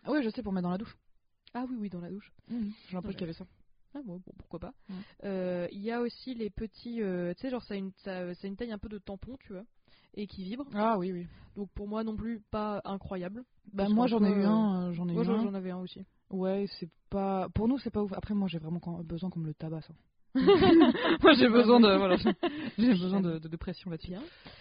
Hmm. 0.05 0.09
Ouais, 0.09 0.21
je 0.23 0.29
sais, 0.29 0.43
pour 0.43 0.51
mettre 0.51 0.63
dans 0.63 0.71
la 0.71 0.77
douche. 0.77 0.97
Ah 1.53 1.65
oui, 1.69 1.75
oui, 1.79 1.89
dans 1.89 2.01
la 2.01 2.09
douche. 2.09 2.31
J'ai 2.49 2.55
l'impression 2.93 3.07
Ouais. 3.07 3.13
qu'il 3.13 3.21
y 3.21 3.23
avait 3.23 3.33
ça. 3.33 3.45
Ah 3.95 3.99
bon, 4.05 4.17
bon, 4.25 4.33
pourquoi 4.37 4.59
pas. 4.59 4.73
Ouais. 4.89 4.95
Euh, 5.25 5.67
Il 5.71 5.81
y 5.81 5.91
a 5.91 6.01
aussi 6.01 6.33
les 6.33 6.49
petits, 6.49 7.01
euh, 7.01 7.33
tu 7.35 7.41
sais, 7.41 7.49
genre 7.49 7.63
ça 7.63 7.73
a, 7.75 7.77
une, 7.77 7.91
ça, 8.03 8.33
ça 8.35 8.45
a 8.45 8.47
une 8.47 8.55
taille 8.55 8.71
un 8.71 8.77
peu 8.79 8.89
de 8.89 8.97
tampon, 8.97 9.37
tu 9.39 9.53
vois, 9.53 9.63
et 10.15 10.27
qui 10.27 10.43
vibre. 10.43 10.65
Ah 10.73 10.97
oui, 10.97 11.11
oui. 11.11 11.27
Donc 11.55 11.69
pour 11.75 11.87
moi 11.87 12.03
non 12.03 12.15
plus 12.15 12.41
pas 12.51 12.81
incroyable. 12.85 13.43
Bah 13.71 13.87
moi 13.89 14.07
qu'en 14.07 14.19
j'en 14.19 14.25
ai 14.25 14.31
eu 14.31 14.43
euh, 14.43 14.47
un, 14.47 14.89
euh, 14.89 14.91
j'en 14.93 15.07
ai 15.07 15.13
Moi 15.13 15.21
eu 15.23 15.25
j'en 15.25 15.33
un. 15.35 15.43
j'en 15.43 15.53
avais 15.53 15.71
un 15.71 15.79
aussi. 15.79 16.05
Ouais, 16.31 16.65
c'est 16.79 16.89
pas. 17.09 17.47
Pour 17.53 17.67
nous 17.67 17.77
c'est 17.77 17.91
pas 17.91 18.01
ouf. 18.01 18.11
Après 18.13 18.33
moi 18.33 18.47
j'ai 18.47 18.57
vraiment 18.57 18.79
besoin 19.03 19.29
qu'on 19.29 19.39
me 19.39 19.45
le 19.47 19.53
tabasse. 19.53 19.87
hein. 19.89 19.95
moi 21.21 21.33
j'ai 21.33 21.47
besoin 21.49 21.79
de 21.79 21.95
voilà, 21.95 22.15
j'ai 22.77 22.89
besoin 22.93 23.21
de, 23.21 23.37
de, 23.39 23.47
de 23.47 23.57
pression 23.57 23.89
là-dessus. 23.91 24.13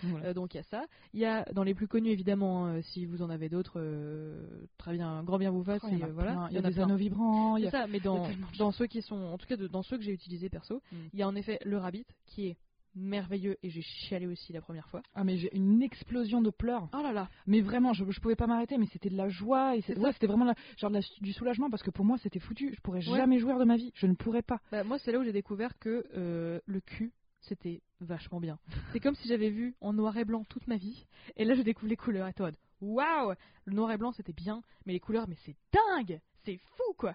Voilà. 0.02 0.26
Euh, 0.26 0.34
donc 0.34 0.54
il 0.54 0.58
y 0.58 0.60
a 0.60 0.64
ça. 0.64 0.84
Il 1.14 1.20
y 1.20 1.24
a 1.24 1.44
dans 1.52 1.62
les 1.62 1.74
plus 1.74 1.88
connus 1.88 2.10
évidemment, 2.10 2.66
hein, 2.66 2.82
si 2.82 3.06
vous 3.06 3.22
en 3.22 3.30
avez 3.30 3.48
d'autres, 3.48 3.74
euh, 3.80 4.44
très 4.78 4.92
bien, 4.92 5.22
grand 5.22 5.38
bien 5.38 5.50
vous 5.50 5.64
fasse. 5.64 5.80
Oh, 5.84 5.88
il 5.90 6.04
voilà. 6.06 6.48
Il 6.50 6.54
y 6.54 6.58
a 6.58 6.62
des 6.62 6.78
anneaux 6.80 6.96
vibrants. 6.96 7.56
Il 7.56 7.64
y 7.64 7.68
a... 7.68 7.70
ça, 7.70 7.86
mais 7.86 8.00
dans, 8.00 8.28
dans 8.58 8.70
ceux 8.72 8.86
qui 8.86 9.02
sont, 9.02 9.16
en 9.16 9.38
tout 9.38 9.46
cas 9.46 9.56
de- 9.56 9.68
dans 9.68 9.82
ceux 9.82 9.96
que 9.96 10.02
j'ai 10.04 10.12
utilisés 10.12 10.48
perso, 10.48 10.82
Mm. 10.92 10.96
il 11.12 11.18
y 11.18 11.22
a 11.22 11.28
en 11.28 11.34
effet 11.36 11.58
le 11.64 11.78
Rabbit 11.78 12.04
qui 12.26 12.46
est 12.48 12.56
merveilleux 12.94 13.56
et 13.62 13.70
j'ai 13.70 13.82
chialé 13.82 14.26
aussi 14.26 14.52
la 14.52 14.60
première 14.60 14.88
fois. 14.88 15.02
Ah 15.14 15.24
mais 15.24 15.36
j'ai 15.36 15.54
une 15.56 15.82
explosion 15.82 16.40
de 16.40 16.50
pleurs. 16.50 16.88
Oh 16.94 17.02
là 17.02 17.12
là, 17.12 17.28
Mais 17.46 17.60
vraiment, 17.60 17.92
je, 17.92 18.04
je 18.10 18.20
pouvais 18.20 18.36
pas 18.36 18.46
m'arrêter, 18.46 18.78
mais 18.78 18.86
c'était 18.86 19.10
de 19.10 19.16
la 19.16 19.28
joie 19.28 19.76
et 19.76 19.82
c'est- 19.82 19.98
ouais, 19.98 20.12
c'était 20.12 20.26
vraiment 20.26 20.44
la- 20.44 20.54
genre 20.76 20.90
la- 20.90 21.00
du 21.20 21.32
soulagement 21.32 21.70
parce 21.70 21.82
que 21.82 21.90
pour 21.90 22.04
moi 22.04 22.18
c'était 22.18 22.40
foutu. 22.40 22.72
Je 22.74 22.80
pourrais 22.80 23.06
Ouais. 23.08 23.16
jamais 23.16 23.38
jouir 23.38 23.58
de 23.58 23.64
ma 23.64 23.76
vie. 23.76 23.92
Je 23.94 24.06
ne 24.06 24.14
pourrais 24.14 24.42
pas. 24.42 24.60
Bah, 24.70 24.84
moi, 24.84 24.98
c'est 24.98 25.12
là 25.12 25.18
où 25.18 25.24
j'ai 25.24 25.32
découvert 25.32 25.78
que 25.78 26.04
euh, 26.14 26.60
le 26.66 26.80
cul, 26.80 27.12
c'était 27.40 27.82
vachement 28.00 28.40
bien. 28.40 28.58
C'est 28.92 29.00
comme 29.00 29.14
si 29.14 29.28
j'avais 29.28 29.50
vu 29.50 29.74
en 29.80 29.92
noir 29.92 30.16
et 30.16 30.24
blanc 30.24 30.44
toute 30.48 30.66
ma 30.66 30.76
vie, 30.76 31.06
et 31.36 31.44
là, 31.44 31.54
je 31.54 31.62
découvre 31.62 31.88
les 31.88 31.96
couleurs. 31.96 32.28
Et 32.28 32.32
toi, 32.34 32.50
waouh 32.80 33.34
Le 33.64 33.74
noir 33.74 33.90
et 33.92 33.96
blanc, 33.98 34.12
c'était 34.12 34.32
bien, 34.32 34.62
mais 34.86 34.92
les 34.92 35.00
couleurs, 35.00 35.28
mais 35.28 35.36
c'est 35.44 35.56
dingue 35.72 36.20
C'est 36.44 36.58
fou, 36.76 36.92
quoi 36.98 37.14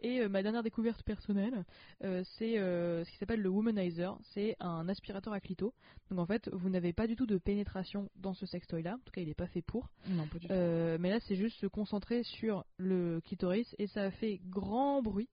Et 0.00 0.20
euh, 0.20 0.28
ma 0.28 0.42
dernière 0.42 0.62
découverte 0.62 1.02
personnelle, 1.02 1.64
euh, 2.04 2.22
c'est 2.38 2.58
euh, 2.58 3.04
ce 3.04 3.10
qui 3.10 3.16
s'appelle 3.18 3.40
le 3.40 3.48
Womanizer. 3.48 4.18
C'est 4.34 4.56
un 4.60 4.88
aspirateur 4.88 5.32
à 5.32 5.40
clito. 5.40 5.74
Donc, 6.10 6.18
en 6.18 6.26
fait, 6.26 6.48
vous 6.52 6.68
n'avez 6.68 6.92
pas 6.92 7.06
du 7.06 7.16
tout 7.16 7.26
de 7.26 7.38
pénétration 7.38 8.08
dans 8.16 8.34
ce 8.34 8.46
sextoy-là. 8.46 8.94
En 8.94 8.98
tout 8.98 9.12
cas, 9.12 9.20
il 9.20 9.28
n'est 9.28 9.34
pas 9.34 9.46
fait 9.48 9.62
pour. 9.62 9.88
Non, 10.06 10.26
pas 10.26 10.38
du 10.38 10.46
tout. 10.46 10.52
Mais 10.52 11.10
là, 11.10 11.20
c'est 11.20 11.36
juste 11.36 11.58
se 11.58 11.66
concentrer 11.66 12.22
sur 12.22 12.64
le 12.76 13.20
clitoris 13.24 13.74
et 13.78 13.86
ça 13.88 14.10
fait 14.10 14.40
grand 14.46 15.02
bruit 15.02 15.28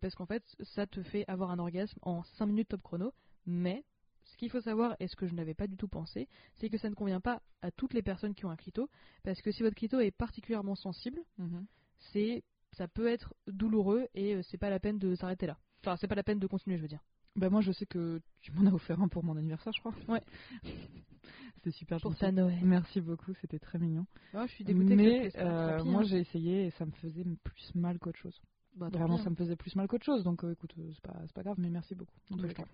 parce 0.00 0.14
qu'en 0.14 0.26
fait, 0.26 0.42
ça 0.74 0.86
te 0.86 1.02
fait 1.02 1.24
avoir 1.28 1.50
un 1.50 1.58
orgasme 1.58 1.98
en 2.02 2.22
5 2.38 2.46
minutes 2.46 2.68
top 2.68 2.82
chrono. 2.82 3.12
Mais 3.46 3.84
ce 4.24 4.36
qu'il 4.36 4.50
faut 4.50 4.60
savoir 4.60 4.96
et 5.00 5.06
ce 5.08 5.16
que 5.16 5.26
je 5.26 5.34
n'avais 5.34 5.54
pas 5.54 5.66
du 5.66 5.76
tout 5.76 5.88
pensé, 5.88 6.28
c'est 6.56 6.68
que 6.68 6.78
ça 6.78 6.90
ne 6.90 6.94
convient 6.94 7.20
pas 7.20 7.42
à 7.62 7.70
toutes 7.70 7.94
les 7.94 8.02
personnes 8.02 8.34
qui 8.34 8.44
ont 8.44 8.50
un 8.50 8.56
clito 8.56 8.88
parce 9.22 9.40
que 9.40 9.52
si 9.52 9.62
votre 9.62 9.76
clito 9.76 10.00
est 10.00 10.10
particulièrement 10.10 10.74
sensible, 10.74 11.20
Mhm. 11.38 11.66
c'est 12.12 12.42
ça 12.76 12.88
peut 12.88 13.08
être 13.08 13.34
douloureux 13.46 14.08
et 14.14 14.34
euh, 14.34 14.42
c'est 14.42 14.58
pas 14.58 14.70
la 14.70 14.78
peine 14.78 14.98
de 14.98 15.14
s'arrêter 15.14 15.46
là. 15.46 15.58
Enfin, 15.82 15.96
c'est 15.96 16.08
pas 16.08 16.14
la 16.14 16.22
peine 16.22 16.38
de 16.38 16.46
continuer, 16.46 16.76
je 16.76 16.82
veux 16.82 16.88
dire. 16.88 17.04
Bah 17.36 17.50
moi 17.50 17.60
je 17.60 17.72
sais 17.72 17.86
que 17.86 18.20
tu 18.40 18.52
m'en 18.52 18.68
as 18.70 18.72
offert 18.72 19.00
un 19.00 19.08
pour 19.08 19.24
mon 19.24 19.36
anniversaire, 19.36 19.72
je 19.72 19.80
crois. 19.80 19.94
Ouais. 20.08 20.22
c'était 21.56 21.70
super 21.70 22.00
Pour 22.00 22.12
gentil. 22.12 22.20
ta 22.20 22.32
Noël. 22.32 22.58
Merci 22.62 23.00
beaucoup, 23.00 23.34
c'était 23.40 23.58
très 23.58 23.78
mignon. 23.78 24.06
Ah, 24.32 24.46
je 24.46 24.52
suis 24.52 24.64
dégoûtée 24.64 24.96
Mais 24.96 25.30
euh, 25.36 25.84
moi 25.84 26.00
hein. 26.00 26.04
j'ai 26.04 26.18
essayé 26.18 26.66
et 26.66 26.70
ça 26.72 26.86
me 26.86 26.92
faisait 26.92 27.24
plus 27.44 27.74
mal 27.74 27.98
qu'autre 27.98 28.18
chose. 28.18 28.40
Bah, 28.76 28.88
Vraiment, 28.90 29.16
ça 29.18 29.30
me 29.30 29.34
faisait 29.36 29.56
plus 29.56 29.74
mal 29.74 29.88
qu'autre 29.88 30.04
chose. 30.04 30.22
Donc 30.22 30.44
euh, 30.44 30.52
écoute, 30.52 30.74
euh, 30.78 30.90
c'est 30.92 31.00
pas, 31.02 31.16
c'est 31.26 31.32
pas 31.34 31.42
grave, 31.42 31.56
mais 31.58 31.70
merci 31.70 31.94
beaucoup. 31.94 32.12
En 32.32 32.36
les 32.36 32.52
cas. 32.52 32.64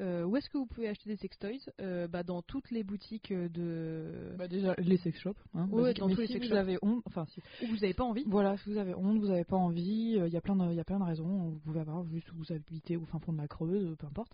Euh, 0.00 0.24
où 0.24 0.36
est-ce 0.36 0.48
que 0.48 0.56
vous 0.56 0.66
pouvez 0.66 0.88
acheter 0.88 1.10
des 1.10 1.16
sextoys? 1.16 1.60
Bah, 2.08 2.22
Dans 2.22 2.42
toutes 2.42 2.70
les 2.70 2.82
boutiques 2.84 3.32
de. 3.32 4.34
Bah 4.38 4.48
déjà 4.48 4.74
les 4.78 4.96
sex 4.98 5.18
shops. 5.20 5.36
Hein, 5.54 5.68
Ouais, 5.70 5.92
dans 5.94 6.06
mais 6.08 6.14
tous 6.14 6.20
les 6.22 6.26
si 6.28 6.32
sex 6.34 6.46
vous 6.46 6.50
shops. 6.52 6.58
avez 6.58 6.78
honte, 6.82 7.02
enfin 7.06 7.24
si. 7.26 7.40
où 7.62 7.66
vous 7.66 7.76
n'avez 7.76 7.92
pas 7.94 8.04
envie. 8.04 8.24
Voilà, 8.26 8.56
si 8.58 8.70
vous 8.70 8.78
avez 8.78 8.94
honte, 8.94 9.18
vous 9.18 9.30
avez 9.30 9.44
pas 9.44 9.56
envie, 9.56 10.12
il 10.16 10.28
y 10.32 10.36
a 10.36 10.40
plein 10.40 10.56
de, 10.56 10.72
y 10.72 10.80
a 10.80 10.84
plein 10.84 10.98
de 10.98 11.04
raisons. 11.04 11.50
Vous 11.50 11.58
pouvez 11.60 11.80
avoir 11.80 12.04
juste 12.04 12.30
où 12.32 12.36
vous 12.36 12.52
habitez 12.52 12.96
au 12.96 13.04
fin 13.04 13.18
fond 13.18 13.32
de 13.32 13.38
la 13.38 13.48
Creuse, 13.48 13.96
peu 13.98 14.06
importe. 14.06 14.32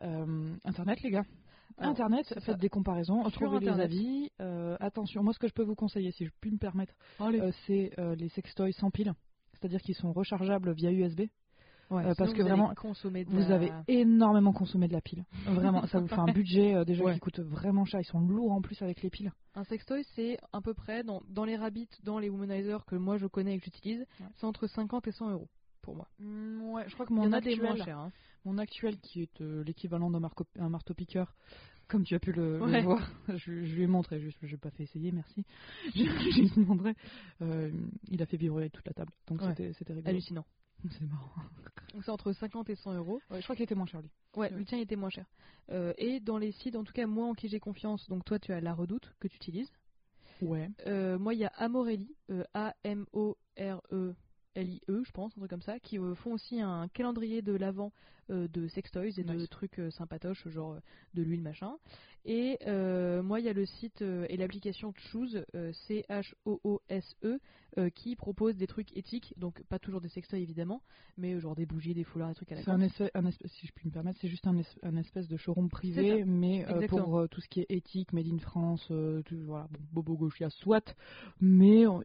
Internet, 0.00 1.02
les 1.02 1.10
gars. 1.10 1.24
Alors, 1.78 1.92
Internet, 1.92 2.26
faites 2.28 2.42
ça. 2.44 2.54
des 2.54 2.68
comparaisons, 2.68 3.22
Sur 3.30 3.32
trouvez 3.32 3.60
les 3.60 3.68
Internet. 3.68 3.84
avis. 3.86 4.30
Euh, 4.40 4.76
attention, 4.80 5.22
moi 5.24 5.32
ce 5.32 5.38
que 5.38 5.48
je 5.48 5.54
peux 5.54 5.62
vous 5.64 5.74
conseiller, 5.74 6.12
si 6.12 6.24
je 6.26 6.30
puis 6.40 6.50
me 6.52 6.58
permettre, 6.58 6.92
Allez. 7.18 7.40
euh, 7.40 7.50
c'est 7.66 7.90
les 8.16 8.28
sextoys 8.28 8.72
sans 8.72 8.90
pile, 8.90 9.12
c'est-à-dire 9.64 9.80
qu'ils 9.80 9.94
sont 9.94 10.12
rechargeables 10.12 10.72
via 10.74 10.92
USB. 10.92 11.22
Ouais, 11.90 12.04
euh, 12.04 12.14
parce 12.18 12.32
que 12.32 12.42
vraiment, 12.42 12.72
Vous 13.28 13.38
la- 13.48 13.54
avez 13.54 13.70
énormément 13.88 14.52
consommé 14.52 14.88
de 14.88 14.92
la 14.92 15.00
pile. 15.00 15.24
Vraiment, 15.46 15.86
ça 15.86 16.00
vous 16.00 16.06
fait 16.06 16.18
un 16.18 16.24
budget 16.34 16.74
euh, 16.74 16.84
déjà 16.84 17.02
Ouais. 17.04 17.14
qui 17.14 17.20
coûte 17.20 17.40
vraiment 17.40 17.84
cher. 17.84 18.00
Ils 18.00 18.04
sont 18.06 18.20
lourds 18.20 18.52
en 18.52 18.60
plus 18.62 18.80
avec 18.82 19.02
les 19.02 19.10
piles. 19.10 19.32
Un 19.54 19.64
sextoy, 19.64 20.04
c'est 20.14 20.38
à 20.52 20.60
peu 20.60 20.74
près 20.74 21.02
dans, 21.04 21.22
dans 21.28 21.44
les 21.44 21.56
rabbits, 21.56 21.88
dans 22.02 22.18
les 22.18 22.28
womanizers 22.30 22.84
que 22.86 22.96
moi 22.96 23.16
je 23.18 23.26
connais 23.26 23.54
et 23.54 23.58
que 23.58 23.64
j'utilise, 23.64 24.00
Ouais. 24.20 24.26
c'est 24.36 24.46
entre 24.46 24.66
50 24.66 25.06
et 25.08 25.12
100 25.12 25.30
euros 25.30 25.48
pour 25.82 25.94
moi. 25.96 26.08
ouais, 26.20 26.84
je 26.88 26.94
crois 26.94 27.04
que 27.06 27.12
Il 27.12 27.16
y 27.16 27.20
mon 27.20 27.32
a 27.32 27.36
actuel, 27.36 27.56
des 27.58 27.62
moins 27.62 27.76
chers. 27.76 27.98
hein. 27.98 28.12
mon 28.46 28.56
actuel 28.58 28.98
qui 29.00 29.20
est 29.22 29.40
euh, 29.42 29.62
l'équivalent 29.64 30.10
d'un 30.10 30.26
un 30.58 30.68
marteau-piqueur, 30.70 31.34
comme 31.88 32.04
tu 32.04 32.14
as 32.14 32.18
pu 32.20 32.32
le, 32.32 32.58
voir, 32.82 33.10
je, 33.28 33.36
je 33.64 33.74
lui 33.74 33.82
ai 33.82 33.86
montré, 33.86 34.20
je 34.20 34.46
n'ai 34.50 34.56
pas 34.56 34.70
fait 34.70 34.84
essayer, 34.84 35.12
merci. 35.12 35.44
Je, 35.94 36.04
je 36.04 36.54
lui 36.54 36.62
ai 36.62 36.64
montré. 36.64 36.94
Euh, 37.42 37.70
il 38.08 38.22
a 38.22 38.26
fait 38.26 38.36
vibrer 38.36 38.70
toute 38.70 38.86
la 38.86 38.92
table, 38.92 39.12
donc 39.26 39.40
Ouais. 39.42 39.54
c'était 39.54 39.92
rigolo. 39.92 40.08
Hallucinant. 40.08 40.44
C'est 40.90 41.02
marrant. 41.06 41.30
Donc 41.94 42.04
c'est 42.04 42.10
entre 42.10 42.32
50 42.32 42.68
et 42.70 42.74
100 42.74 42.94
euros. 42.94 43.20
Ouais, 43.30 43.38
je 43.38 43.44
crois 43.44 43.54
qu'il 43.54 43.62
était 43.62 43.74
moins 43.76 43.86
cher 43.86 44.02
lui. 44.02 44.10
Ouais, 44.36 44.50
le 44.50 44.64
tien 44.64 44.78
était 44.78 44.96
moins 44.96 45.10
cher. 45.10 45.26
Euh, 45.70 45.94
et 45.96 46.18
dans 46.20 46.38
les 46.38 46.50
sites, 46.52 46.74
en 46.76 46.82
tout 46.84 46.92
cas 46.92 47.06
moi 47.06 47.26
en 47.26 47.34
qui 47.34 47.48
j'ai 47.48 47.60
confiance, 47.60 48.08
donc 48.08 48.24
toi 48.24 48.38
tu 48.38 48.52
as 48.52 48.60
la 48.60 48.74
redoute 48.74 49.14
que 49.20 49.28
tu 49.28 49.36
utilises. 49.36 49.70
Ouais. 50.42 50.68
Euh, 50.86 51.18
moi 51.18 51.32
il 51.34 51.40
y 51.40 51.44
a 51.44 51.52
Amorelli, 51.56 52.14
euh, 52.30 52.42
A-M-O-R-E-L-I-E, 54.56 55.02
je 55.04 55.10
pense, 55.12 55.32
un 55.36 55.40
truc 55.40 55.50
comme 55.50 55.62
ça, 55.62 55.78
qui 55.80 55.98
euh, 55.98 56.14
font 56.14 56.32
aussi 56.32 56.60
un 56.60 56.88
calendrier 56.88 57.42
de 57.42 57.52
l'avant 57.54 57.92
euh, 58.30 58.48
de 58.48 58.66
sextoys 58.68 59.18
et 59.18 59.24
de 59.24 59.46
trucs 59.46 59.78
euh, 59.78 59.90
sympatoches, 59.90 60.48
genre 60.48 60.72
euh, 60.74 60.80
de 61.14 61.22
l'huile 61.22 61.42
machin. 61.42 61.74
Et 62.26 62.56
moi 63.22 63.38
il 63.40 63.44
y 63.44 63.50
a 63.50 63.52
le 63.52 63.66
site 63.66 64.00
et 64.00 64.36
l'application 64.38 64.94
Choose, 64.96 65.44
euh, 65.54 65.72
C-H-O-O-S-E, 65.86 67.38
euh, 67.78 67.90
qui 67.90 68.16
propose 68.16 68.56
des 68.56 68.66
trucs 68.66 68.96
éthiques, 68.96 69.34
donc 69.36 69.62
pas 69.64 69.78
toujours 69.78 70.00
des 70.00 70.08
sextoys 70.08 70.38
évidemment, 70.40 70.80
mais 71.18 71.38
genre 71.40 71.54
des 71.54 71.66
bougies, 71.66 71.92
des 71.94 72.04
foulards, 72.04 72.28
des 72.30 72.34
trucs 72.34 72.52
à 72.52 72.54
la 72.54 72.62
C'est 72.62 72.70
un 72.70 72.80
espèce, 72.80 73.10
un 73.14 73.26
espèce- 73.26 73.50
si 73.52 73.66
je 73.66 73.72
puis 73.72 73.86
me 73.88 73.92
permettre, 73.92 74.18
c'est 74.22 74.28
juste 74.28 74.46
un, 74.46 74.56
es- 74.56 74.64
un 74.82 74.96
espèce 74.96 75.28
de 75.28 75.36
showroom 75.36 75.68
privé, 75.68 76.24
mais 76.24 76.64
pour 76.88 77.28
tout 77.28 77.40
ce 77.42 77.48
qui 77.48 77.60
est 77.60 77.66
éthique, 77.70 78.12
made 78.14 78.26
in 78.28 78.38
France, 78.38 78.86
tout- 78.86 79.44
voilà, 79.44 79.66
bon, 79.70 79.80
bobo 79.92 80.16
gauchia, 80.16 80.48
soit, 80.50 80.94
mais 81.40 81.86
on, 81.86 82.02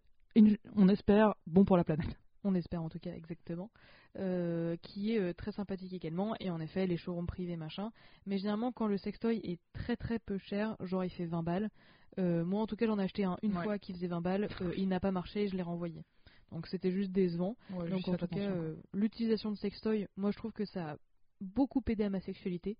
on 0.75 0.89
espère 0.89 1.35
bon 1.47 1.63
pour 1.65 1.77
la 1.77 1.83
planète. 1.85 2.17
On 2.43 2.55
espère 2.55 2.81
en 2.81 2.89
tout 2.89 2.99
cas 2.99 3.13
exactement, 3.13 3.69
euh, 4.17 4.75
qui 4.81 5.13
est 5.15 5.19
euh, 5.19 5.33
très 5.33 5.51
sympathique 5.51 5.93
également, 5.93 6.35
et 6.39 6.49
en 6.49 6.59
effet 6.59 6.87
les 6.87 6.97
showrooms 6.97 7.27
privés 7.27 7.57
machin, 7.57 7.91
mais 8.25 8.37
généralement 8.37 8.71
quand 8.71 8.87
le 8.87 8.97
sextoy 8.97 9.37
est 9.43 9.59
très 9.73 9.95
très 9.95 10.19
peu 10.19 10.37
cher, 10.37 10.75
genre 10.81 11.03
il 11.03 11.09
fait 11.09 11.25
20 11.25 11.43
balles, 11.43 11.69
euh, 12.17 12.43
moi 12.43 12.61
en 12.61 12.67
tout 12.67 12.75
cas 12.75 12.85
j'en 12.87 12.99
ai 12.99 13.03
acheté 13.03 13.23
un 13.23 13.37
une 13.43 13.53
Ouais. 13.53 13.63
fois 13.63 13.79
qui 13.79 13.93
faisait 13.93 14.07
20 14.07 14.21
balles, 14.21 14.47
il 14.77 14.87
n'a 14.87 14.99
pas 14.99 15.11
marché, 15.11 15.47
je 15.47 15.55
l'ai 15.55 15.61
renvoyé. 15.63 16.03
Donc 16.51 16.65
c'était 16.67 16.91
juste 16.91 17.11
décevant. 17.11 17.55
Ouais, 17.71 17.89
Donc 17.89 18.07
en 18.07 18.15
tout 18.15 18.27
cas, 18.27 18.55
l'utilisation 18.93 19.51
de 19.51 19.57
sextoy, 19.57 20.07
moi 20.17 20.31
je 20.31 20.37
trouve 20.37 20.51
que 20.51 20.65
ça 20.65 20.91
a 20.91 20.97
beaucoup 21.41 21.81
aidé 21.87 22.05
à 22.05 22.09
ma 22.09 22.19
sexualité, 22.21 22.75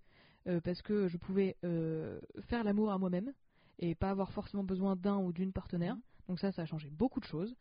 parce 0.64 0.82
que 0.82 1.08
je 1.08 1.18
pouvais 1.18 1.56
faire 2.48 2.64
l'amour 2.64 2.92
à 2.92 2.98
moi-même, 2.98 3.32
et 3.78 3.94
pas 3.96 4.10
avoir 4.10 4.32
forcément 4.32 4.64
besoin 4.64 4.96
d'un 4.96 5.18
ou 5.18 5.32
d'une 5.32 5.54
partenaire. 5.54 5.96
Mhm. 5.96 6.02
Donc 6.30 6.40
ça, 6.40 6.52
ça 6.52 6.62
a 6.62 6.66
changé 6.66 6.90
beaucoup 6.92 7.20
de 7.20 7.26
choses. 7.26 7.54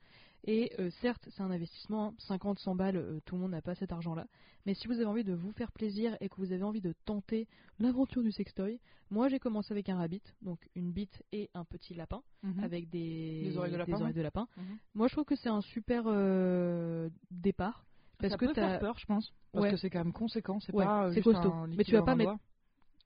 Et 0.44 0.70
euh, 0.78 0.90
certes, 1.00 1.26
c'est 1.32 1.42
un 1.42 1.50
investissement, 1.50 2.14
50-100 2.28 2.76
balles, 2.76 2.96
euh, 2.96 3.18
tout 3.24 3.34
le 3.34 3.40
monde 3.40 3.50
n'a 3.50 3.62
pas 3.62 3.74
cet 3.74 3.90
argent-là. 3.92 4.26
Mais 4.66 4.74
si 4.74 4.86
vous 4.86 4.92
avez 4.94 5.06
envie 5.06 5.24
de 5.24 5.32
vous 5.32 5.50
faire 5.52 5.72
plaisir 5.72 6.16
et 6.20 6.28
que 6.28 6.36
vous 6.36 6.52
avez 6.52 6.62
envie 6.62 6.80
de 6.82 6.94
tenter 7.06 7.48
l'aventure 7.80 8.22
du 8.22 8.30
sextoy, 8.30 8.78
moi 9.10 9.28
j'ai 9.28 9.40
commencé 9.40 9.72
avec 9.72 9.88
un 9.88 9.96
rabbit, 9.96 10.22
donc 10.42 10.60
une 10.76 10.92
bite 10.92 11.24
et 11.32 11.50
un 11.54 11.64
petit 11.64 11.94
lapin, 11.94 12.22
Mhm. 12.44 12.62
avec 12.62 12.88
des, 12.90 13.42
Des 13.44 13.56
oreilles 13.56 13.72
de 13.72 13.78
lapin, 13.78 14.00
ouais. 14.04 14.12
de 14.12 14.20
lapin. 14.20 14.46
Mhm. 14.56 14.64
Moi 14.94 15.08
je 15.08 15.14
trouve 15.14 15.24
que 15.24 15.34
c'est 15.34 15.48
un 15.48 15.62
super 15.62 16.04
euh, 16.06 17.08
départ. 17.32 17.84
Parce 18.18 18.32
ça 18.32 18.36
que 18.38 18.46
peut 18.46 18.52
t'as- 18.52 18.68
faire 18.68 18.80
peur, 18.80 18.98
je 18.98 19.06
pense, 19.06 19.32
parce 19.52 19.64
Ouais. 19.64 19.70
que 19.70 19.76
c'est 19.76 19.90
quand 19.90 20.00
même 20.04 20.12
conséquent, 20.12 20.60
c'est 20.60 20.74
Ouais, 20.74 20.84
pas 20.84 21.08
c'est 21.08 21.14
juste 21.22 21.24
costaud. 21.24 21.52
un 21.52 21.68
Mais 21.68 21.84
tu 21.84 21.92
vas 21.92 22.02
pas 22.02 22.14
mettre 22.16 22.36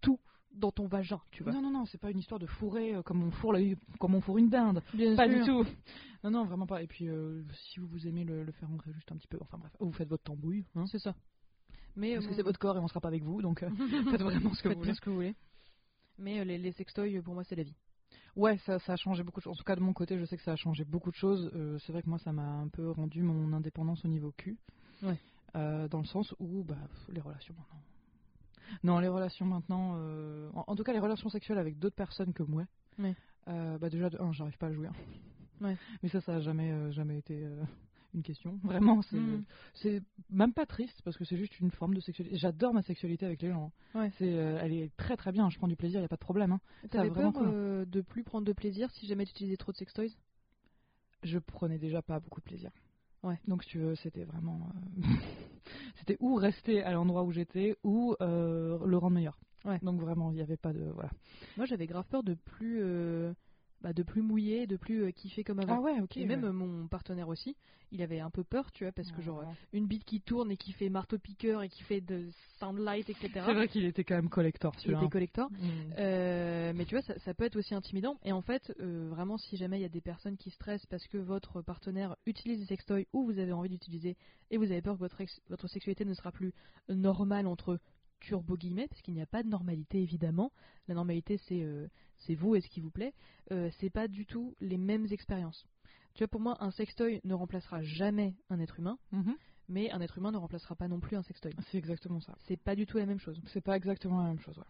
tout 0.00 0.18
dans 0.54 0.70
ton 0.70 0.86
vagin, 0.86 1.20
tu 1.30 1.42
vois. 1.42 1.52
Non, 1.52 1.62
non, 1.62 1.70
non, 1.70 1.86
c'est 1.86 1.98
pas 1.98 2.10
une 2.10 2.18
histoire 2.18 2.38
de 2.40 2.46
fourrer 2.46 2.94
euh, 2.94 3.02
comme 3.02 3.22
on 3.22 3.30
fourre, 3.30 3.52
la- 3.54 3.74
comme 3.98 4.14
on 4.14 4.20
fourre 4.20 4.38
une 4.38 4.48
dinde. 4.50 4.82
Bien 4.94 5.16
Pas 5.16 5.28
sûr. 5.28 5.38
du 5.38 5.44
tout. 5.44 5.70
Non, 6.24 6.30
non, 6.30 6.44
vraiment 6.44 6.66
pas. 6.66 6.82
Et 6.82 6.86
puis, 6.86 7.08
euh, 7.08 7.42
si 7.70 7.80
vous, 7.80 7.86
vous 7.86 8.06
aimez 8.06 8.24
le, 8.24 8.44
le 8.44 8.52
faire 8.52 8.68
rentrer 8.68 8.92
juste 8.92 9.10
un 9.12 9.16
petit 9.16 9.26
peu, 9.28 9.38
enfin 9.40 9.58
bref, 9.58 9.72
vous 9.80 9.92
faites 9.92 10.08
votre 10.08 10.22
tambouille, 10.24 10.64
hein, 10.76 10.86
C'est 10.86 10.98
ça. 10.98 11.14
Mais 11.96 12.14
parce 12.14 12.26
euh, 12.26 12.28
que 12.30 12.34
c'est 12.34 12.42
votre 12.42 12.58
corps 12.58 12.76
et 12.76 12.80
on 12.80 12.88
sera 12.88 13.00
pas 13.00 13.08
avec 13.08 13.22
vous, 13.22 13.42
donc 13.42 13.62
euh, 13.62 13.70
faites 14.10 14.22
vraiment 14.22 14.52
ce 14.54 14.62
que 14.62 14.68
faites 14.68 14.78
vous 14.78 14.84
voulez. 14.84 14.94
ce 14.94 15.00
que 15.00 15.10
vous 15.10 15.16
voulez. 15.16 15.34
Mais 16.18 16.44
les, 16.44 16.58
les 16.58 16.72
sextoys, 16.72 17.20
pour 17.22 17.34
moi, 17.34 17.44
c'est 17.44 17.56
la 17.56 17.62
vie. 17.64 17.74
Ouais, 18.36 18.56
ça, 18.58 18.78
ça 18.78 18.92
a 18.94 18.96
changé 18.96 19.22
beaucoup 19.22 19.40
de 19.40 19.44
choses. 19.44 19.52
En 19.54 19.56
tout 19.56 19.64
cas, 19.64 19.76
de 19.76 19.80
mon 19.80 19.92
côté, 19.92 20.18
je 20.18 20.24
sais 20.24 20.36
que 20.36 20.42
ça 20.42 20.52
a 20.52 20.56
changé 20.56 20.84
beaucoup 20.84 21.10
de 21.10 21.16
choses. 21.16 21.50
C'est 21.84 21.92
vrai 21.92 22.02
que 22.02 22.08
moi, 22.08 22.18
ça 22.18 22.32
m'a 22.32 22.46
un 22.46 22.68
peu 22.68 22.90
rendu 22.90 23.22
mon 23.22 23.52
indépendance 23.52 24.04
au 24.04 24.08
niveau 24.08 24.32
cul. 24.36 24.58
Ouais. 25.02 25.18
dans 25.54 25.98
le 25.98 26.04
sens 26.06 26.34
où 26.38 26.62
bah, 26.64 26.76
les 27.08 27.20
relations 27.20 27.54
maintenant. 27.58 27.80
Non, 28.82 28.98
les 28.98 29.08
relations 29.08 29.46
maintenant, 29.46 29.94
euh, 29.96 30.50
en, 30.54 30.64
en 30.68 30.76
tout 30.76 30.82
cas 30.84 30.92
les 30.92 30.98
relations 31.00 31.28
sexuelles 31.28 31.58
avec 31.58 31.78
d'autres 31.78 31.96
personnes 31.96 32.32
que 32.32 32.42
moi. 32.42 32.64
Ouais. 32.98 33.14
euh, 33.48 33.78
bah 33.78 33.88
déjà, 33.90 34.10
de 34.10 34.20
un, 34.20 34.32
j'arrive 34.32 34.56
pas 34.58 34.68
à 34.68 34.72
jouer. 34.72 34.88
hein. 34.88 34.92
Ouais. 35.60 35.76
Mais 36.02 36.08
ça, 36.08 36.20
ça 36.20 36.36
a 36.36 36.40
jamais, 36.40 36.70
euh, 36.72 36.90
jamais 36.92 37.18
été 37.18 37.46
une 38.14 38.22
question. 38.22 38.58
Vraiment, 38.64 39.00
c'est, 39.02 39.16
Mhm. 39.16 39.44
c'est 39.74 40.02
même 40.30 40.52
pas 40.52 40.66
triste 40.66 41.00
parce 41.04 41.16
que 41.16 41.24
c'est 41.24 41.36
juste 41.36 41.58
une 41.60 41.70
forme 41.70 41.94
de 41.94 42.00
sexualité. 42.00 42.36
J'adore 42.36 42.74
ma 42.74 42.82
sexualité 42.82 43.24
avec 43.26 43.40
les 43.42 43.50
gens. 43.50 43.72
hein. 43.94 44.00
Ouais. 44.00 44.12
C'est, 44.18 44.32
euh, 44.34 44.58
elle 44.60 44.72
est 44.72 44.90
très 44.96 45.16
très 45.16 45.32
bien. 45.32 45.48
Je 45.50 45.56
prends 45.58 45.68
du 45.68 45.76
plaisir, 45.76 46.00
y 46.00 46.04
a 46.04 46.08
pas 46.08 46.16
de 46.16 46.20
problème. 46.20 46.52
hein. 46.52 46.60
T'avais 46.90 47.10
peur 47.10 47.32
cool. 47.32 47.48
euh, 47.50 47.84
de 47.86 48.00
plus 48.02 48.22
prendre 48.24 48.46
de 48.46 48.52
plaisir 48.52 48.90
si 48.90 49.06
jamais 49.06 49.24
tu 49.24 49.30
utilisais 49.32 49.56
trop 49.56 49.72
de 49.72 49.76
sextoys? 49.78 50.14
Je 51.22 51.38
prenais 51.38 51.78
déjà 51.78 52.02
pas 52.02 52.18
beaucoup 52.20 52.40
de 52.40 52.44
plaisir. 52.44 52.70
Ouais. 53.22 53.38
Donc 53.46 53.62
si 53.62 53.70
tu 53.70 53.78
veux, 53.78 53.94
c'était 53.94 54.24
vraiment, 54.24 54.68
euh, 54.98 55.02
c'était 55.96 56.16
ou 56.20 56.34
rester 56.34 56.82
à 56.82 56.92
l'endroit 56.92 57.22
où 57.22 57.32
j'étais 57.32 57.76
ou 57.84 58.14
euh, 58.20 58.78
le 58.84 58.96
rendre 58.98 59.14
meilleur. 59.14 59.38
Ouais. 59.64 59.78
Donc 59.82 60.00
vraiment, 60.00 60.30
il 60.30 60.34
n'y 60.34 60.40
avait 60.40 60.56
pas 60.56 60.72
de 60.72 60.84
voilà. 60.94 61.10
Moi, 61.56 61.66
j'avais 61.66 61.86
grave 61.86 62.06
peur 62.10 62.22
de 62.22 62.34
plus, 62.34 62.80
euh, 62.82 63.32
bah, 63.82 63.92
de 63.92 64.02
plus 64.02 64.22
mouiller, 64.22 64.66
de 64.66 64.76
plus 64.76 65.02
euh, 65.04 65.10
kiffer 65.10 65.44
comme 65.44 65.58
avant. 65.58 65.76
Ah 65.78 65.80
ouais, 65.80 66.00
ok. 66.00 66.16
Et 66.16 66.24
même 66.24 66.44
euh, 66.44 66.52
mon 66.52 66.86
partenaire 66.86 67.28
aussi, 67.28 67.56
il 67.90 68.00
avait 68.00 68.20
un 68.20 68.30
peu 68.30 68.44
peur, 68.44 68.70
tu 68.72 68.84
vois, 68.84 68.92
parce 68.92 69.10
que 69.12 69.20
genre 69.20 69.40
Ouais. 69.40 69.46
une 69.72 69.86
bite 69.86 70.04
qui 70.04 70.20
tourne 70.20 70.50
et 70.50 70.56
qui 70.56 70.72
fait 70.72 70.88
marteau 70.88 71.18
piqueur 71.18 71.62
et 71.62 71.68
qui 71.68 71.82
fait 71.82 72.00
de 72.00 72.28
soundlight, 72.60 73.10
etc. 73.10 73.28
c'est 73.46 73.52
vrai 73.54 73.68
qu'il 73.68 73.84
était 73.84 74.04
quand 74.04 74.14
même 74.14 74.28
collector 74.28 74.72
Il 74.76 74.80
celui-là. 74.82 75.00
était 75.00 75.10
collector. 75.10 75.50
Mm. 75.50 75.56
Euh, 75.98 76.72
mais 76.74 76.84
tu 76.84 76.94
vois, 76.94 77.02
ça, 77.02 77.18
ça 77.20 77.34
peut 77.34 77.44
être 77.44 77.56
aussi 77.56 77.74
intimidant. 77.74 78.18
Et 78.24 78.32
en 78.32 78.40
fait, 78.40 78.72
euh, 78.80 79.08
vraiment, 79.10 79.36
si 79.36 79.56
jamais 79.56 79.78
il 79.78 79.82
y 79.82 79.86
a 79.86 79.88
des 79.90 80.00
personnes 80.00 80.36
qui 80.36 80.50
stressent 80.50 80.86
parce 80.86 81.06
que 81.08 81.18
votre 81.18 81.60
partenaire 81.62 82.16
utilise 82.26 82.60
des 82.60 82.66
sextoys 82.66 83.06
ou 83.12 83.24
vous 83.24 83.38
avez 83.38 83.52
envie 83.52 83.68
d'utiliser 83.68 84.16
et 84.50 84.56
vous 84.58 84.70
avez 84.70 84.80
peur 84.82 84.94
que 84.94 85.00
votre, 85.00 85.20
ex- 85.20 85.40
votre 85.48 85.66
sexualité 85.68 86.04
ne 86.04 86.14
sera 86.14 86.30
plus 86.32 86.52
normale 86.88 87.46
entre 87.46 87.78
turbo 88.22 88.56
guillemets, 88.56 88.88
parce 88.88 89.02
qu'il 89.02 89.14
n'y 89.14 89.20
a 89.22 89.26
pas 89.26 89.42
de 89.42 89.48
normalité 89.48 90.00
évidemment. 90.02 90.52
La 90.88 90.94
normalité, 90.94 91.38
c'est 91.48 91.62
euh, 91.62 91.88
c'est 92.18 92.34
vous 92.34 92.54
et 92.56 92.60
ce 92.60 92.68
qui 92.68 92.80
vous 92.80 92.90
plaît. 92.90 93.12
Euh, 93.50 93.70
c'est 93.78 93.90
pas 93.90 94.08
du 94.08 94.26
tout 94.26 94.54
les 94.60 94.78
mêmes 94.78 95.06
expériences. 95.10 95.66
Tu 96.14 96.18
vois, 96.24 96.28
pour 96.28 96.40
moi, 96.40 96.56
un 96.62 96.70
sextoy 96.70 97.20
ne 97.24 97.34
remplacera 97.34 97.82
jamais 97.82 98.34
un 98.50 98.60
être 98.60 98.78
humain, 98.78 98.98
Mhm. 99.12 99.34
mais 99.68 99.90
un 99.90 100.00
être 100.00 100.18
humain 100.18 100.30
ne 100.32 100.36
remplacera 100.36 100.74
pas 100.76 100.88
non 100.88 101.00
plus 101.00 101.16
un 101.16 101.22
sextoy. 101.22 101.52
C'est 101.70 101.78
exactement 101.78 102.20
ça. 102.20 102.34
C'est 102.46 102.56
pas 102.58 102.74
du 102.76 102.86
tout 102.86 102.98
la 102.98 103.06
même 103.06 103.18
chose. 103.20 103.40
C'est 103.46 103.60
pas 103.62 103.76
exactement 103.76 104.20
la 104.22 104.28
même 104.28 104.40
chose. 104.40 104.58
Ouais. 104.58 104.64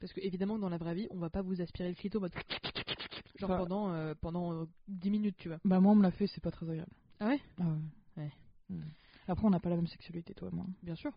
Parce 0.00 0.12
que 0.12 0.20
évidemment 0.20 0.58
dans 0.58 0.68
la 0.68 0.78
vraie 0.78 0.94
vie, 0.94 1.08
on 1.10 1.18
va 1.18 1.30
pas 1.30 1.42
vous 1.42 1.60
aspirer 1.60 1.88
le 1.88 1.94
clito 1.96 2.18
en 2.18 2.22
mode 2.22 2.32
genre 3.36 3.56
pendant 3.56 3.90
euh, 3.92 4.14
pendant 4.20 4.52
euh, 4.52 4.66
10 4.88 5.10
minutes, 5.10 5.36
tu 5.36 5.48
vois. 5.48 5.58
Bah 5.64 5.80
moi 5.80 5.92
on 5.92 5.96
me 5.96 6.02
l'a 6.02 6.10
fait, 6.12 6.26
c'est 6.28 6.40
pas 6.40 6.50
très 6.52 6.68
agréable. 6.68 6.92
Ah 7.20 7.26
ouais? 7.28 7.40
Ah 7.58 7.64
ouais. 7.64 8.22
Ouais. 8.24 8.32
Mm. 8.70 8.82
Après 9.26 9.44
on 9.46 9.50
n'a 9.50 9.58
pas 9.60 9.70
la 9.70 9.76
même 9.76 9.86
sexualité 9.88 10.34
toi 10.34 10.48
et 10.52 10.54
moi. 10.54 10.66
Bien 10.82 10.94
sûr. 10.94 11.10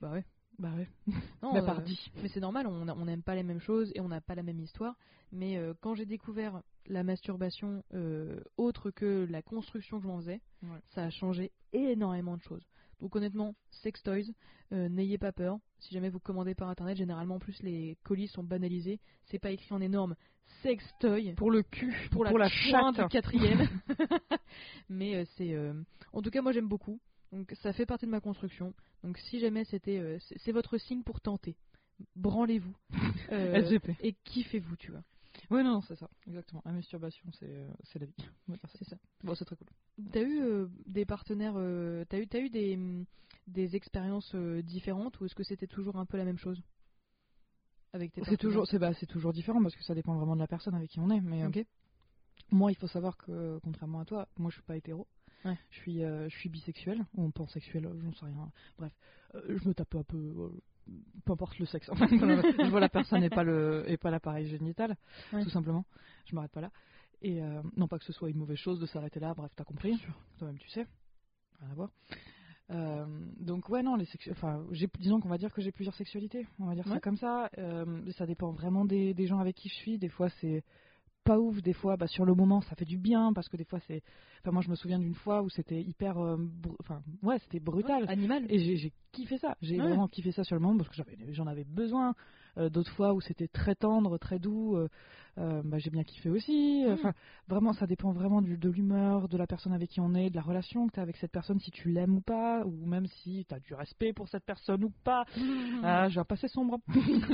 Bah 0.00 0.10
ouais. 0.12 0.24
Bah 0.58 0.70
ouais. 0.76 0.88
Non, 1.42 1.52
bah 1.52 1.76
euh, 1.78 1.94
mais 2.20 2.28
c'est 2.28 2.40
normal, 2.40 2.66
on 2.66 3.04
n'aime 3.04 3.22
pas 3.22 3.36
les 3.36 3.44
mêmes 3.44 3.60
choses 3.60 3.92
et 3.94 4.00
on 4.00 4.08
n'a 4.08 4.20
pas 4.20 4.34
la 4.34 4.42
même 4.42 4.58
histoire. 4.58 4.96
Mais 5.30 5.56
euh, 5.56 5.72
quand 5.80 5.94
j'ai 5.94 6.06
découvert 6.06 6.62
la 6.86 7.04
masturbation 7.04 7.84
euh, 7.94 8.40
autre 8.56 8.90
que 8.90 9.26
la 9.30 9.40
construction 9.42 9.98
que 9.98 10.02
je 10.02 10.08
m'en 10.08 10.16
faisais, 10.18 10.40
Ouais. 10.64 10.80
ça 10.94 11.04
a 11.04 11.10
changé 11.10 11.52
énormément 11.72 12.36
de 12.36 12.42
choses. 12.42 12.66
Donc 13.00 13.14
honnêtement, 13.14 13.54
sex 13.70 14.02
toys, 14.02 14.24
euh, 14.72 14.88
n'ayez 14.88 15.18
pas 15.18 15.30
peur. 15.30 15.58
Si 15.78 15.94
jamais 15.94 16.08
vous 16.08 16.18
commandez 16.18 16.56
par 16.56 16.68
internet, 16.68 16.96
généralement 16.96 17.36
en 17.36 17.38
plus 17.38 17.62
les 17.62 17.96
colis 18.02 18.26
sont 18.26 18.42
banalisés. 18.42 18.98
C'est 19.26 19.38
pas 19.38 19.52
écrit 19.52 19.72
en 19.72 19.80
énorme 19.80 20.16
sex 20.62 20.82
toy 20.98 21.34
Pour 21.34 21.52
le 21.52 21.62
cul, 21.62 21.94
pour 22.10 22.24
la, 22.24 22.30
pour 22.30 22.38
la 22.40 22.48
chatte. 22.48 22.96
du 22.98 23.06
quatrième. 23.06 23.68
Mais 24.88 25.24
c'est, 25.36 25.56
en 26.12 26.22
tout 26.22 26.30
cas, 26.30 26.42
moi 26.42 26.50
j'aime 26.50 26.66
beaucoup. 26.68 26.98
Donc 27.32 27.54
ça 27.62 27.72
fait 27.72 27.86
partie 27.86 28.06
de 28.06 28.10
ma 28.10 28.20
construction. 28.20 28.74
Donc 29.02 29.18
si 29.18 29.38
jamais 29.40 29.64
c'était, 29.64 29.98
euh, 29.98 30.18
c'est 30.36 30.52
votre 30.52 30.78
signe 30.78 31.02
pour 31.02 31.20
tenter. 31.20 31.56
Branlez-vous 32.16 32.74
euh, 33.32 33.62
SGP. 33.62 33.90
et 34.00 34.14
kiffez-vous, 34.24 34.76
tu 34.76 34.90
vois. 34.92 35.02
Oui 35.50 35.62
non, 35.62 35.80
c'est 35.82 35.96
ça. 35.96 36.08
Exactement. 36.26 36.62
La 36.64 36.72
masturbation 36.72 37.28
c'est 37.38 37.48
euh, 37.48 37.68
la 37.98 38.06
vie. 38.06 38.14
C'est 38.78 38.88
ça. 38.88 38.96
Bon 39.22 39.34
c'est 39.34 39.44
très 39.44 39.56
cool. 39.56 39.68
T'as 40.12 40.22
eu 40.22 40.40
euh, 40.40 40.66
des 40.86 41.04
partenaires, 41.04 41.54
t'as 42.08 42.18
eu, 42.18 42.26
t'as 42.28 42.40
eu 42.40 42.50
des, 42.50 42.78
des 43.46 43.76
expériences 43.76 44.34
différentes 44.34 45.20
ou 45.20 45.26
est-ce 45.26 45.34
que 45.34 45.44
c'était 45.44 45.66
toujours 45.66 45.96
un 45.96 46.06
peu 46.06 46.16
la 46.16 46.24
même 46.24 46.38
chose? 46.38 46.62
Avec 47.92 48.12
tes 48.12 48.22
C'est 48.24 48.36
toujours, 48.36 48.66
c'est 48.66 48.78
bah, 48.78 48.92
c'est 48.94 49.06
toujours 49.06 49.32
différent 49.32 49.62
parce 49.62 49.74
que 49.74 49.82
ça 49.82 49.94
dépend 49.94 50.14
vraiment 50.16 50.34
de 50.34 50.40
la 50.40 50.46
personne 50.46 50.74
avec 50.74 50.90
qui 50.90 51.00
on 51.00 51.10
est. 51.10 51.20
Mais 51.20 51.42
euh, 51.42 51.48
Ok. 51.48 51.64
moi, 52.50 52.70
il 52.70 52.74
faut 52.74 52.86
savoir 52.86 53.16
que 53.16 53.58
contrairement 53.64 54.00
à 54.00 54.04
toi, 54.04 54.28
moi, 54.38 54.50
je 54.50 54.56
suis 54.56 54.62
pas 54.64 54.76
hétéro. 54.76 55.06
Ouais. 55.44 55.56
Je 55.70 55.76
suis, 55.78 56.02
euh, 56.02 56.28
je 56.28 56.36
suis 56.36 56.48
bisexuel 56.48 57.04
ou 57.14 57.30
pansexuel, 57.30 57.86
euh, 57.86 58.00
j'en 58.02 58.12
sais 58.12 58.26
rien. 58.26 58.50
Bref, 58.78 58.92
euh, 59.34 59.58
je 59.62 59.68
me 59.68 59.74
tape 59.74 59.94
un 59.94 60.02
peu, 60.02 60.16
euh, 60.16 60.92
peu 61.24 61.32
importe 61.32 61.58
le 61.58 61.66
sexe. 61.66 61.88
Enfin, 61.90 62.06
je 62.10 62.70
vois 62.70 62.80
la 62.80 62.88
personne 62.88 63.22
et 63.22 63.30
pas 63.30 63.44
le, 63.44 63.84
et 63.86 63.96
pas 63.96 64.10
l'appareil 64.10 64.48
génital, 64.48 64.96
Ouais. 65.32 65.42
tout 65.42 65.50
simplement. 65.50 65.84
Je 66.26 66.34
m'arrête 66.34 66.52
pas 66.52 66.60
là. 66.60 66.70
Et 67.20 67.40
non 67.76 67.88
pas 67.88 67.98
que 67.98 68.04
ce 68.04 68.12
soit 68.12 68.30
une 68.30 68.36
mauvaise 68.38 68.58
chose 68.58 68.78
de 68.78 68.86
s'arrêter 68.86 69.18
là. 69.18 69.34
Bref, 69.34 69.50
t'as 69.56 69.64
compris. 69.64 70.00
Toi-même, 70.38 70.58
tu 70.58 70.68
sais. 70.68 70.86
Rien 71.60 71.70
à 71.72 71.74
voir. 71.74 71.90
Euh, 72.70 73.06
donc 73.40 73.70
ouais 73.70 73.82
non 73.82 73.96
les 73.96 74.06
enfin 74.30 74.62
disons 75.00 75.20
qu'on 75.20 75.30
va 75.30 75.38
dire 75.38 75.50
que 75.54 75.62
j'ai 75.62 75.72
plusieurs 75.72 75.94
sexualités 75.94 76.46
on 76.58 76.66
va 76.66 76.74
dire 76.74 76.86
ça 76.86 77.00
comme 77.00 77.16
ça 77.16 77.48
Euh, 77.56 78.12
ça 78.12 78.26
dépend 78.26 78.50
vraiment 78.52 78.84
des, 78.84 79.14
des 79.14 79.26
gens 79.26 79.38
avec 79.38 79.56
qui 79.56 79.70
je 79.70 79.74
suis 79.74 79.96
des 79.96 80.10
fois 80.10 80.28
c'est 80.42 80.62
pas 81.28 81.38
ouf 81.38 81.60
des 81.62 81.74
fois 81.74 81.96
bah, 81.98 82.06
sur 82.06 82.24
le 82.24 82.34
moment 82.34 82.60
ça 82.62 82.74
fait 82.74 82.86
du 82.86 82.96
bien 82.96 83.32
parce 83.34 83.48
que 83.50 83.56
des 83.58 83.64
fois 83.64 83.80
c'est 83.86 84.02
enfin 84.40 84.50
moi 84.50 84.62
je 84.62 84.70
me 84.70 84.74
souviens 84.76 84.98
d'une 84.98 85.14
fois 85.14 85.42
où 85.42 85.48
c'était 85.50 85.80
hyper 85.82 86.16
euh, 86.18 86.36
enfin 86.80 87.02
ouais 87.22 87.38
c'était 87.40 87.60
brutal 87.60 88.04
Animal. 88.08 88.46
et 88.48 88.76
j'ai 88.76 88.92
kiffé 89.12 89.36
ça 89.36 89.56
j'ai 89.60 89.76
Ouais. 89.78 89.82
vraiment 89.88 90.08
kiffé 90.08 90.32
ça 90.32 90.42
sur 90.44 90.56
le 90.56 90.62
moment 90.62 90.78
parce 90.78 90.88
que 90.88 91.02
j'en 91.32 91.46
avais 91.46 91.64
besoin 91.64 92.14
Euh, 92.56 92.70
d'autres 92.70 92.90
fois 92.96 93.12
où 93.12 93.20
c'était 93.20 93.46
très 93.46 93.74
tendre 93.76 94.18
très 94.18 94.38
doux 94.40 94.74
euh, 94.76 94.88
bah, 95.36 95.78
j'ai 95.78 95.90
bien 95.90 96.02
kiffé 96.02 96.28
aussi 96.30 96.82
Mm. 96.86 96.92
enfin 96.94 97.12
vraiment 97.46 97.72
ça 97.74 97.86
dépend 97.86 98.10
vraiment 98.12 98.40
du, 98.42 98.56
de 98.56 98.70
l'humeur 98.70 99.28
de 99.28 99.36
la 99.36 99.46
personne 99.46 99.72
avec 99.74 99.90
qui 99.90 100.00
on 100.00 100.14
est 100.14 100.30
de 100.30 100.34
la 100.34 100.42
relation 100.42 100.86
que 100.88 100.94
tu 100.94 100.98
as 101.00 101.02
avec 101.02 101.16
cette 101.18 101.30
personne 101.30 101.60
si 101.60 101.70
tu 101.70 101.90
l'aimes 101.94 102.16
ou 102.16 102.20
pas 102.22 102.64
ou 102.64 102.86
même 102.86 103.06
si 103.06 103.44
tu 103.48 103.54
as 103.54 103.60
du 103.60 103.74
respect 103.74 104.12
pour 104.12 104.28
cette 104.28 104.44
personne 104.46 104.82
ou 104.82 104.90
pas 105.04 105.24
j'ai 106.08 106.18
un 106.18 106.24
passé 106.24 106.48
sombre. 106.48 106.78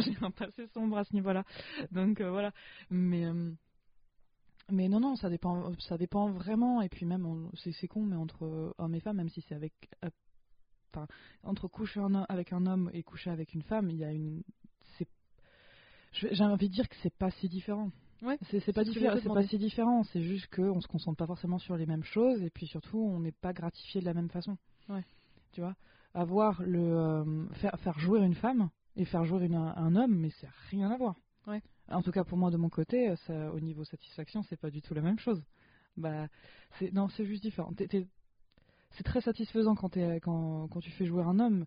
j'ai 0.04 0.18
un 0.20 0.30
passé 0.32 0.66
sombre 0.74 0.98
à 0.98 1.04
ce 1.04 1.12
niveau-là. 1.14 1.44
Donc 1.92 2.20
voilà. 2.20 2.50
Mais 2.90 3.24
mais 4.70 4.88
non 4.88 5.00
non, 5.00 5.16
ça 5.16 5.28
dépend 5.30 5.72
ça 5.80 5.98
dépend 5.98 6.30
vraiment 6.30 6.80
et 6.82 6.88
puis 6.88 7.04
même 7.06 7.50
c'est 7.54 7.72
c'est 7.72 7.88
con 7.88 8.02
mais 8.02 8.16
entre 8.16 8.74
hommes 8.78 8.94
et 8.94 9.00
femmes 9.00 9.16
même 9.18 9.28
si 9.28 9.40
c'est 9.42 9.54
avec 9.54 9.72
euh, 10.04 10.10
enfin 10.92 11.06
entre 11.42 11.68
coucher 11.68 12.00
un 12.00 12.14
avec 12.28 12.52
un 12.52 12.66
homme 12.66 12.90
et 12.94 13.02
coucher 13.02 13.30
avec 13.30 13.54
une 13.54 13.62
femme, 13.62 13.90
il 13.90 13.96
y 13.96 14.04
a 14.04 14.12
une 14.12 14.42
j'ai 16.12 16.44
envie 16.44 16.68
de 16.68 16.74
dire 16.74 16.88
que 16.88 16.94
c'est 17.02 17.12
pas 17.14 17.30
si 17.32 17.48
différent. 17.48 17.90
Ouais, 18.22 18.38
C'est 18.50 18.72
pas 18.72 18.84
différent, 18.84 19.16
c'est 19.20 19.28
pas 19.28 19.42
si 19.48 19.58
différent, 19.58 20.02
c'est 20.04 20.22
juste 20.22 20.46
qu'on 20.54 20.80
se 20.80 20.86
concentre 20.86 21.16
pas 21.16 21.26
forcément 21.26 21.58
sur 21.58 21.76
les 21.76 21.86
mêmes 21.86 22.04
choses 22.04 22.40
et 22.42 22.50
puis 22.50 22.66
surtout 22.66 22.98
on 22.98 23.20
n'est 23.20 23.32
pas 23.32 23.52
gratifié 23.52 24.00
de 24.00 24.06
la 24.06 24.14
même 24.14 24.30
façon. 24.30 24.56
Ouais. 24.88 25.04
Tu 25.52 25.60
vois, 25.60 25.74
avoir 26.14 26.62
le 26.62 26.80
euh, 26.80 27.46
faire 27.54 27.78
faire 27.80 27.98
jouer 27.98 28.20
une 28.20 28.34
femme 28.34 28.70
et 28.96 29.04
faire 29.04 29.24
jouer 29.24 29.44
une- 29.46 29.56
un 29.56 29.96
homme, 29.96 30.14
mais 30.16 30.30
c'est 30.30 30.48
rien 30.70 30.90
à 30.90 30.96
voir. 30.96 31.16
Ouais. 31.48 31.60
En 31.90 32.02
tout 32.02 32.12
cas 32.12 32.24
pour 32.24 32.38
moi 32.38 32.50
de 32.50 32.56
mon 32.56 32.68
côté, 32.70 33.10
euh, 33.10 33.16
ça, 33.26 33.52
au 33.52 33.60
niveau 33.60 33.84
satisfaction, 33.84 34.42
c'est 34.42 34.56
pas 34.56 34.70
du 34.70 34.80
tout 34.82 34.94
la 34.94 35.02
même 35.02 35.18
chose. 35.18 35.42
Bah 35.96 36.28
c'est 36.78 36.92
non, 36.92 37.08
c'est 37.08 37.24
juste 37.26 37.42
différent. 37.42 37.72
C'est 38.90 39.02
très 39.02 39.20
satisfaisant 39.20 39.74
quand, 39.74 39.90
t'es- 39.90 40.20
quand 40.20 40.68
quand 40.68 40.80
tu 40.80 40.90
fais 40.90 41.04
jouer 41.06 41.22
un 41.22 41.38
homme. 41.40 41.66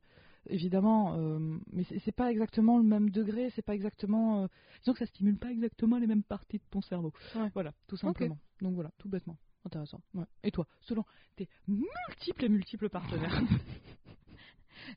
Évidemment, 0.50 1.14
euh, 1.16 1.40
mais 1.74 1.84
c'est 1.84 2.14
pas 2.14 2.32
exactement 2.32 2.78
le 2.78 2.84
même 2.84 3.10
degré, 3.10 3.50
c'est 3.50 3.62
pas 3.62 3.76
exactement. 3.76 4.44
euh, 4.44 4.48
disons 4.80 4.94
que 4.94 5.00
ça 5.00 5.06
stimule 5.06 5.38
pas 5.38 5.52
exactement 5.52 5.98
les 5.98 6.08
mêmes 6.08 6.24
parties 6.24 6.58
de 6.60 6.64
ton 6.72 6.80
cerveau. 6.82 7.12
Ouais. 7.36 7.50
Voilà, 7.54 7.74
tout 7.88 7.98
simplement. 7.98 8.38
Donc 8.62 8.74
voilà, 8.74 8.92
tout 8.98 9.10
bêtement. 9.10 9.38
Intéressant. 9.66 10.00
Ouais. 10.14 10.24
Et 10.44 10.52
toi, 10.52 10.66
selon 10.80 11.04
tes 11.36 11.50
multiples 11.68 12.46
et 12.46 12.50
multiples 12.50 12.88
partenaires? 12.90 13.42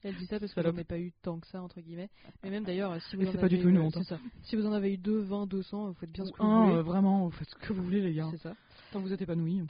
Elle 0.03 0.15
dit 0.17 0.27
ça 0.27 0.39
parce 0.41 0.53
que 0.53 0.55
Salope. 0.61 0.75
j'en 0.77 0.81
ai 0.81 0.85
pas 0.85 0.99
eu 0.99 1.13
tant 1.23 1.39
que 1.39 1.47
ça 1.47 1.63
entre 1.63 1.81
guillemets. 1.81 2.09
Mais 2.43 2.51
même 2.51 2.65
d'ailleurs, 2.65 3.01
si 3.03 3.17
vous 3.17 3.27
en 3.27 3.31
du 3.33 3.39
avez 3.39 3.59
tout 3.61 3.69
une 3.69 3.77
eu, 3.77 3.81
honte, 3.81 3.95
c'est 3.95 4.05
ça. 4.05 4.19
Si 4.43 4.57
vous 4.57 4.67
en 4.67 4.73
avez 4.73 4.93
eu 4.95 4.99
2, 4.99 5.21
20, 5.21 5.47
200, 5.47 5.89
vous 5.89 5.95
faites 5.95 6.11
bien 6.11 6.25
ce 6.25 6.33
que 6.33 6.43
vous 6.43 6.63
voulez. 6.63 6.73
euh, 6.77 6.83
vraiment, 6.83 7.25
vous 7.25 7.31
faites 7.31 7.51
ce 7.51 7.55
que 7.57 7.73
vous 7.73 7.83
voulez, 7.83 8.01
les 8.01 8.15
gars. 8.15 8.29
C'est 8.31 8.39
ça. 8.43 8.55
Tant 8.93 9.01
que 9.01 9.07
vous 9.07 9.13
êtes 9.13 9.23
épanouis 9.23 9.63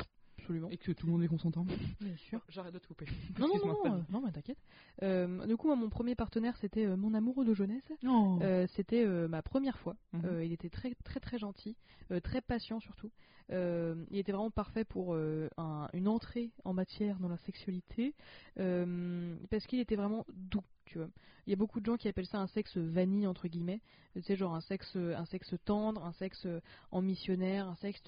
Absolument. 0.50 0.70
et 0.70 0.76
que 0.76 0.92
tout 0.92 1.06
le 1.06 1.12
monde 1.12 1.22
est 1.22 1.28
consentant. 1.28 1.64
Bien 2.00 2.16
sûr. 2.16 2.40
J'arrête 2.48 2.74
de 2.74 2.78
te 2.78 2.86
couper. 2.88 3.06
Non, 3.38 3.46
non, 3.48 3.54
non, 3.66 3.76
euh, 3.86 4.00
non, 4.10 4.20
mais 4.24 4.32
t'inquiète. 4.32 4.58
Euh, 5.02 5.46
du 5.46 5.56
coup, 5.56 5.68
moi, 5.68 5.76
mon 5.76 5.88
premier 5.88 6.14
partenaire, 6.14 6.56
c'était 6.56 6.86
euh, 6.86 6.96
mon 6.96 7.14
amoureux 7.14 7.44
de 7.44 7.54
jeunesse. 7.54 7.84
Non. 8.02 8.40
Euh, 8.42 8.66
c'était 8.74 9.06
ma 9.28 9.42
première 9.42 9.78
fois. 9.78 9.96
Mhm. 10.12 10.42
Il 10.42 10.52
était 10.52 10.70
très, 10.70 10.94
très, 11.04 11.20
très 11.20 11.38
gentil, 11.38 11.76
très 12.24 12.40
patient 12.40 12.80
surtout. 12.80 13.10
Il 13.50 14.16
était 14.16 14.32
vraiment 14.32 14.50
parfait 14.50 14.84
pour 14.84 15.14
un- 15.16 15.88
une 15.92 16.08
entrée 16.08 16.50
en 16.64 16.72
matière 16.72 17.18
dans 17.20 17.28
la 17.28 17.38
sexualité, 17.38 18.14
parce 18.56 19.66
qu'il 19.66 19.80
était 19.80 19.96
vraiment 19.96 20.26
doux. 20.32 20.64
Tu 20.86 20.98
vois. 20.98 21.08
Il 21.46 21.50
y 21.50 21.52
a 21.52 21.56
beaucoup 21.56 21.78
de 21.78 21.86
gens 21.86 21.96
qui 21.96 22.08
appellent 22.08 22.26
ça 22.26 22.38
un 22.40 22.48
sexe 22.48 22.76
vanille 22.76 23.26
entre 23.28 23.46
guillemets, 23.46 23.80
tu 24.14 24.22
sais 24.22 24.34
genre 24.36 24.54
un 24.56 24.60
sexe, 24.60 24.96
un 24.96 25.24
sexe 25.26 25.54
tendre, 25.64 26.04
un 26.04 26.12
sexe 26.12 26.46
en 26.90 27.00
missionnaire, 27.00 27.68
un 27.68 27.76
sexe 27.76 28.02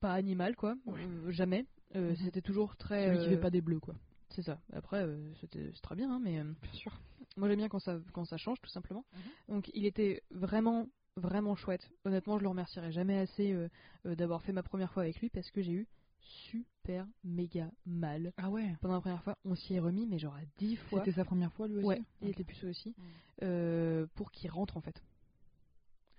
pas 0.00 0.12
animal 0.12 0.56
quoi, 0.56 0.74
Ouais. 0.86 1.00
Euh, 1.02 1.30
jamais. 1.30 1.66
Euh, 1.94 2.10
Mhm. 2.10 2.16
C'était 2.16 2.42
toujours 2.42 2.76
très. 2.76 3.06
Celui 3.06 3.18
qui 3.18 3.26
euh, 3.26 3.30
fait 3.30 3.40
pas 3.40 3.50
des 3.50 3.60
bleus, 3.60 3.80
quoi. 3.80 3.94
C'est 4.30 4.42
ça. 4.42 4.58
Après, 4.72 5.02
euh, 5.04 5.32
c'était 5.40 5.70
c'est 5.72 5.80
très 5.80 5.94
bien, 5.94 6.10
hein, 6.10 6.20
mais 6.22 6.38
euh, 6.40 6.44
Bien 6.62 6.72
sûr. 6.72 7.00
moi 7.36 7.48
j'aime 7.48 7.58
bien 7.58 7.68
quand 7.68 7.78
ça, 7.78 7.98
quand 8.12 8.24
ça 8.24 8.36
change, 8.36 8.60
tout 8.60 8.70
simplement. 8.70 9.04
Mhm. 9.14 9.54
Donc 9.54 9.70
il 9.72 9.86
était 9.86 10.22
vraiment, 10.32 10.88
vraiment 11.16 11.54
chouette. 11.54 11.88
Honnêtement, 12.04 12.36
je 12.38 12.42
le 12.42 12.48
remercierai 12.48 12.90
jamais 12.92 13.18
assez 13.18 13.52
euh, 13.52 13.68
euh, 14.06 14.14
d'avoir 14.16 14.42
fait 14.42 14.52
ma 14.52 14.62
première 14.64 14.92
fois 14.92 15.04
avec 15.04 15.20
lui 15.20 15.30
parce 15.30 15.50
que 15.50 15.62
j'ai 15.62 15.72
eu 15.72 15.86
super 16.18 17.06
méga 17.24 17.70
mal. 17.86 18.32
Ah 18.36 18.50
ouais. 18.50 18.74
Pendant 18.80 18.94
la 18.94 19.00
première 19.00 19.22
fois, 19.22 19.36
on 19.44 19.54
s'y 19.54 19.74
est 19.74 19.80
remis, 19.80 20.06
mais 20.06 20.18
genre 20.18 20.34
à 20.34 20.40
10 20.58 20.76
fois. 20.76 20.98
C'était 21.00 21.12
sa 21.16 21.24
première 21.24 21.52
fois 21.52 21.68
lui 21.68 21.76
aussi 21.76 21.86
Ouais, 21.86 22.02
il 22.20 22.26
Ok. 22.28 22.32
était 22.34 22.44
puceau 22.44 22.66
aussi. 22.68 22.94
Euh, 23.42 24.06
pour 24.16 24.32
qu'il 24.32 24.50
rentre 24.50 24.76
en 24.76 24.80
fait. 24.80 25.02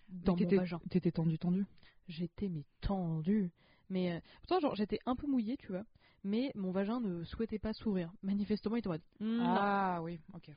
Mais 0.09 0.23
Dans 0.23 0.33
mon 0.33 0.37
t'étais- 0.37 0.55
vagin. 0.57 0.79
T'étais 0.89 1.11
tendu, 1.11 1.37
tendu. 1.37 1.65
J'étais 2.07 2.47
mais 2.49 2.63
tendue. 2.81 3.51
Mais 3.89 4.11
euh, 4.13 4.19
pourtant, 4.41 4.59
genre, 4.59 4.75
j'étais 4.75 4.99
un 5.05 5.15
peu 5.15 5.27
mouillée, 5.27 5.57
tu 5.57 5.67
vois. 5.67 5.83
Mais 6.23 6.51
mon 6.55 6.71
vagin 6.71 6.99
ne 6.99 7.23
souhaitait 7.23 7.59
pas 7.59 7.73
s'ouvrir. 7.73 8.11
Manifestement, 8.23 8.75
il 8.75 8.79
était 8.79 8.87
en 8.87 8.91
mode. 8.93 9.01
Non. 9.21 9.43
Ah 9.47 10.01
oui, 10.03 10.19
ok. 10.33 10.49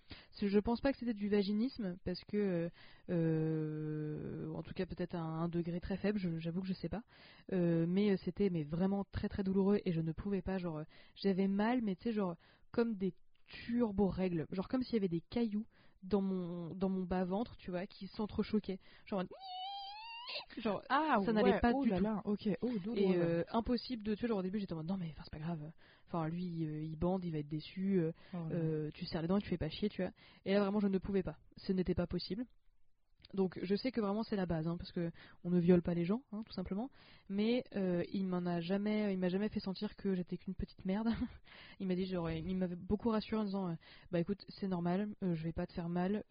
Je 0.43 0.59
pense 0.59 0.81
pas 0.81 0.91
que 0.93 0.99
c'était 0.99 1.15
du 1.15 1.29
vaginisme, 1.29 1.97
parce 2.05 2.25
que, 2.25 2.37
euh, 2.37 2.71
euh, 3.41 4.53
en 4.55 4.63
tout 4.63 4.73
cas 4.75 4.87
peut-être 4.87 5.15
à 5.15 5.21
un 5.21 5.49
degré 5.49 5.81
très 5.81 5.97
faible, 5.97 6.19
j'avoue 6.39 6.61
que 6.63 6.67
je 6.67 6.73
sais 6.73 6.89
pas. 6.89 7.03
Euh, 7.53 7.87
mais 7.89 8.17
c'était 8.19 8.51
mais 8.51 8.65
vraiment 8.65 9.05
très 9.13 9.29
très 9.29 9.43
douloureux 9.45 9.81
et 9.85 9.93
je 9.93 10.01
ne 10.01 10.13
pouvais 10.13 10.43
pas, 10.43 10.59
genre, 10.59 10.83
j'avais 11.15 11.49
mal, 11.49 11.83
mais 11.83 11.95
tu 11.97 12.05
sais, 12.05 12.13
genre, 12.13 12.37
comme 12.73 12.95
des 12.95 13.13
turbo 13.47 14.09
règles, 14.09 14.47
genre 14.53 14.69
comme 14.69 14.83
s'il 14.83 14.95
y 14.95 14.99
avait 14.99 15.09
des 15.09 15.23
cailloux 15.31 15.67
dans 16.03 16.21
mon, 16.21 16.75
dans 16.75 16.89
mon 16.89 17.03
bas-ventre, 17.05 17.57
tu 17.57 17.71
vois, 17.71 17.87
qui 17.87 18.07
s'entrechoquaient. 18.09 18.79
Genre, 19.07 19.25
genre 20.59 20.83
Ah 20.89 21.19
Ça 21.25 21.33
n'allait 21.33 21.59
pas 21.61 21.73
oh 21.75 21.83
du 21.83 21.91
là 21.91 21.99
tout. 21.99 22.05
là. 22.05 22.23
Oh, 22.25 22.37
et 22.97 23.07
ouais. 23.09 23.17
euh, 23.17 23.45
impossible 23.53 24.03
de, 24.03 24.15
tu 24.15 24.21
vois, 24.21 24.29
genre 24.29 24.39
au 24.39 24.43
début 24.43 24.59
j'étais 24.61 24.73
en 24.73 24.77
mode 24.77 24.87
non 24.89 24.97
mais 24.97 25.09
enfin, 25.11 25.23
c'est 25.25 25.33
pas 25.33 25.39
grave. 25.39 25.61
Enfin 26.07 26.29
lui 26.29 26.65
euh, 26.65 26.83
il 26.83 26.97
bande, 26.97 27.25
il 27.25 27.33
va 27.33 27.39
être 27.39 27.49
déçu. 27.49 28.01
euh, 28.01 28.13
Oh 28.35 28.39
euh, 28.53 28.91
tu 28.95 29.05
serres 29.07 29.23
les 29.23 29.29
dents 29.29 29.37
et 29.39 29.43
tu 29.43 29.49
fais 29.49 29.59
pas 29.59 29.69
chier, 29.69 29.89
tu 29.89 30.03
vois. 30.03 30.11
Et 30.45 30.55
là 30.55 30.61
vraiment 30.61 30.81
je 30.81 30.89
ne 30.89 30.99
pouvais 30.99 31.23
pas, 31.23 31.37
ce 31.57 31.73
n'était 31.73 31.95
pas 31.95 32.07
possible. 32.07 32.45
Donc 33.35 33.59
je 33.63 33.75
sais 33.77 33.93
que 33.93 34.01
vraiment 34.01 34.23
c'est 34.23 34.37
la 34.37 34.47
base, 34.47 34.67
hein, 34.67 34.77
parce 34.77 34.93
que 34.93 35.11
on 35.45 35.51
ne 35.51 35.59
viole 35.59 35.83
pas 35.83 35.95
les 35.95 36.05
gens, 36.05 36.23
hein, 36.33 36.43
tout 36.45 36.53
simplement. 36.53 36.91
Mais 37.29 37.65
euh, 37.77 38.05
il 38.13 38.27
m'en 38.27 38.45
a 38.47 38.61
jamais, 38.61 39.13
il 39.13 39.19
m'a 39.19 39.29
jamais 39.29 39.49
fait 39.49 39.61
sentir 39.61 39.95
que 39.97 40.15
j'étais 40.15 40.37
qu'une 40.37 40.55
petite 40.55 40.85
merde. 40.85 41.09
il 41.81 41.87
m'a 41.87 41.95
dit 41.95 42.07
genre, 42.07 42.31
il 42.31 42.57
m'avait 42.57 42.77
beaucoup 42.77 43.11
rassuré 43.11 43.41
en 43.41 43.45
disant, 43.45 43.69
euh, 43.69 43.75
bah 44.11 44.19
écoute 44.19 44.45
c'est 44.49 44.69
normal, 44.69 45.09
euh, 45.23 45.35
je 45.35 45.45
vais 45.45 45.53
pas 45.53 45.67
te 45.67 45.73
faire 45.73 45.89
mal, 45.89 46.25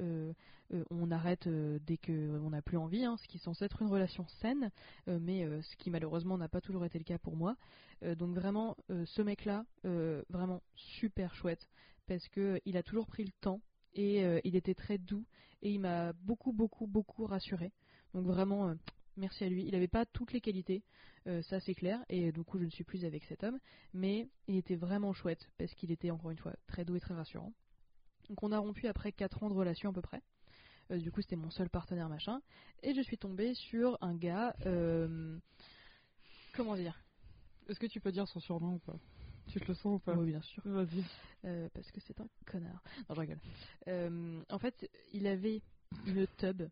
on 0.91 1.11
arrête 1.11 1.47
dès 1.47 1.97
que 1.97 2.39
on 2.43 2.51
n'a 2.51 2.61
plus 2.61 2.77
envie, 2.77 3.03
hein, 3.03 3.17
ce 3.17 3.27
qui 3.27 3.37
est 3.37 3.41
censé 3.41 3.65
être 3.65 3.81
une 3.81 3.87
relation 3.87 4.27
saine, 4.41 4.71
mais 5.07 5.47
ce 5.61 5.75
qui 5.77 5.89
malheureusement 5.89 6.37
n'a 6.37 6.47
pas 6.47 6.61
toujours 6.61 6.85
été 6.85 6.99
le 6.99 7.03
cas 7.03 7.17
pour 7.17 7.35
moi. 7.35 7.55
Donc 8.17 8.35
vraiment 8.35 8.77
ce 8.87 9.21
mec-là, 9.21 9.65
vraiment 10.29 10.61
super 10.75 11.33
chouette 11.33 11.67
parce 12.07 12.27
que 12.29 12.59
il 12.65 12.75
a 12.75 12.83
toujours 12.83 13.07
pris 13.07 13.23
le 13.23 13.31
temps 13.39 13.61
et 13.99 14.23
euh, 14.23 14.39
il 14.45 14.55
était 14.55 14.73
très 14.73 14.97
doux 14.97 15.25
et 15.61 15.71
il 15.71 15.79
m'a 15.79 16.13
beaucoup 16.13 16.53
beaucoup 16.53 16.87
beaucoup 16.87 17.25
rassuré. 17.25 17.73
Donc 18.13 18.25
vraiment 18.25 18.69
euh, 18.69 18.75
merci 19.17 19.43
à 19.43 19.49
lui. 19.49 19.65
Il 19.65 19.73
n'avait 19.73 19.89
pas 19.89 20.05
toutes 20.05 20.31
les 20.31 20.39
qualités, 20.39 20.83
euh, 21.27 21.41
ça 21.43 21.59
c'est 21.59 21.75
clair 21.75 21.99
et 22.07 22.31
du 22.31 22.43
coup 22.43 22.57
je 22.59 22.63
ne 22.63 22.69
suis 22.69 22.85
plus 22.85 23.03
avec 23.03 23.25
cet 23.25 23.43
homme, 23.43 23.59
mais 23.93 24.29
il 24.47 24.55
était 24.55 24.77
vraiment 24.77 25.11
chouette 25.11 25.49
parce 25.57 25.73
qu'il 25.73 25.91
était 25.91 26.11
encore 26.11 26.31
une 26.31 26.37
fois 26.37 26.53
très 26.67 26.85
doux 26.85 26.95
et 26.95 27.01
très 27.01 27.13
rassurant. 27.13 27.51
Donc 28.29 28.41
on 28.41 28.53
a 28.53 28.57
rompu 28.57 28.87
après 28.87 29.11
4 29.11 29.43
ans 29.43 29.49
de 29.49 29.53
relation 29.55 29.89
à 29.89 29.93
peu 29.93 30.01
près. 30.01 30.21
Du 30.89 31.11
coup 31.11 31.21
c'était 31.21 31.35
mon 31.35 31.51
seul 31.51 31.69
partenaire 31.69 32.09
machin 32.09 32.41
et 32.81 32.95
je 32.95 33.01
suis 33.01 33.17
tombée 33.17 33.53
sur 33.53 33.97
un 34.01 34.15
gars 34.15 34.55
comment 36.53 36.75
dire? 36.77 36.97
Est-ce 37.67 37.79
que 37.79 37.85
tu 37.85 37.99
peux 37.99 38.13
dire 38.13 38.27
son 38.29 38.39
surnom 38.39 38.75
ou 38.75 38.79
pas? 38.79 38.97
Tu 39.51 39.59
te 39.59 39.67
le 39.67 39.73
sens 39.73 39.95
ou 39.95 39.99
pas 39.99 40.13
Oui, 40.13 40.27
bien 40.31 40.41
sûr. 40.41 40.61
Vas-y. 40.65 41.03
Euh, 41.45 41.67
parce 41.73 41.91
que 41.91 41.99
c'est 42.01 42.19
un 42.21 42.27
connard. 42.45 42.81
Non, 43.09 43.15
je 43.15 43.19
rigole. 43.21 43.39
Euh, 43.87 44.41
en 44.49 44.59
fait, 44.59 44.89
il 45.13 45.25
avait 45.27 45.61
une 46.05 46.27
tub, 46.37 46.63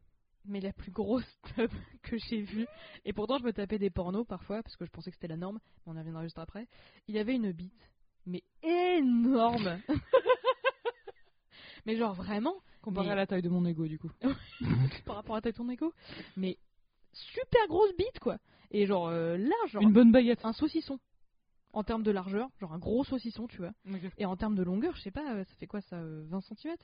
mais 0.45 0.59
la 0.61 0.73
plus 0.73 0.91
grosse 0.91 1.25
tub 1.55 1.71
que 2.03 2.17
j'ai 2.17 2.41
vue. 2.41 2.67
Et 3.05 3.13
pourtant, 3.13 3.37
je 3.39 3.43
me 3.43 3.51
tapais 3.53 3.79
des 3.79 3.89
pornos 3.89 4.25
parfois, 4.27 4.61
parce 4.63 4.75
que 4.75 4.85
je 4.85 4.91
pensais 4.91 5.09
que 5.11 5.15
c'était 5.17 5.27
la 5.27 5.37
norme, 5.37 5.59
mais 5.85 5.93
on 5.93 5.95
y 5.95 5.99
reviendra 5.99 6.23
juste 6.23 6.37
après. 6.39 6.67
Il 7.07 7.17
avait 7.17 7.35
une 7.35 7.51
bite, 7.51 7.89
mais 8.25 8.43
énorme 8.63 9.79
Mais 11.85 11.95
genre 11.95 12.13
vraiment, 12.13 12.55
Comparé 12.81 13.07
Mais- 13.07 13.13
à 13.13 13.15
la 13.15 13.27
taille 13.27 13.41
de 13.41 13.49
mon 13.49 13.65
ego, 13.65 13.87
du 13.87 13.97
coup. 13.97 14.11
par 15.05 15.15
rapport 15.15 15.35
à 15.35 15.41
ta 15.41 15.51
ton 15.51 15.69
égo, 15.69 15.93
mais 16.35 16.57
super 17.13 17.65
grosse 17.67 17.95
bite, 17.97 18.19
quoi. 18.19 18.37
Et 18.71 18.85
genre 18.85 19.07
euh, 19.07 19.37
large, 19.37 19.71
genre 19.71 19.81
Une 19.81 19.93
bonne 19.93 20.11
baguette. 20.11 20.43
un 20.43 20.53
saucisson. 20.53 20.99
En 21.73 21.83
termes 21.83 22.03
de 22.03 22.11
largeur, 22.11 22.49
genre 22.59 22.73
un 22.73 22.79
gros 22.79 23.03
saucisson, 23.03 23.47
tu 23.47 23.57
vois. 23.57 23.73
Et 24.17 24.25
en 24.25 24.35
termes 24.35 24.55
de 24.55 24.63
longueur, 24.63 24.95
je 24.95 25.01
sais 25.01 25.11
pas, 25.11 25.35
euh, 25.35 25.43
ça 25.43 25.53
fait 25.55 25.67
quoi 25.67 25.81
ça 25.81 25.97
euh, 25.97 26.25
20 26.29 26.41
cm 26.41 26.75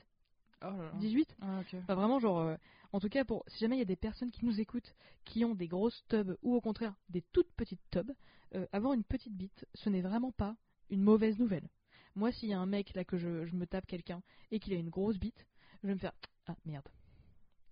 Oh 0.62 0.70
là 0.70 0.84
là. 0.84 0.92
18 0.98 1.36
Ah. 1.40 1.60
Enfin, 1.82 1.94
vraiment, 1.94 2.18
genre, 2.18 2.38
euh, 2.38 2.56
en 2.92 3.00
tout 3.00 3.08
cas, 3.08 3.24
pour 3.24 3.44
si 3.48 3.58
jamais 3.58 3.76
il 3.76 3.80
y 3.80 3.82
a 3.82 3.86
des 3.86 3.96
personnes 3.96 4.30
qui 4.30 4.44
nous 4.44 4.60
écoutent, 4.60 4.94
qui 5.24 5.44
ont 5.44 5.54
des 5.54 5.68
grosses 5.68 6.04
tubs 6.08 6.36
ou 6.42 6.54
au 6.54 6.60
contraire 6.60 6.94
des 7.08 7.22
toutes 7.32 7.50
petites 7.56 7.82
tubs, 7.90 8.12
euh, 8.54 8.66
avoir 8.72 8.92
une 8.92 9.04
petite 9.04 9.34
bite, 9.34 9.66
ce 9.74 9.90
n'est 9.90 10.00
vraiment 10.00 10.32
pas 10.32 10.56
une 10.90 11.02
mauvaise 11.02 11.38
nouvelle. 11.38 11.68
Moi, 12.14 12.30
s'il 12.30 12.48
y 12.48 12.54
a 12.54 12.60
un 12.60 12.66
mec 12.66 12.94
là 12.94 13.04
que 13.04 13.16
je, 13.16 13.44
je 13.46 13.56
me 13.56 13.66
tape 13.66 13.86
quelqu'un 13.86 14.22
et 14.52 14.60
qu'il 14.60 14.72
a 14.74 14.76
une 14.76 14.90
grosse 14.90 15.18
bite, 15.18 15.46
je 15.82 15.88
vais 15.88 15.94
me 15.94 15.98
faire 15.98 16.12
ah 16.46 16.54
merde, 16.64 16.86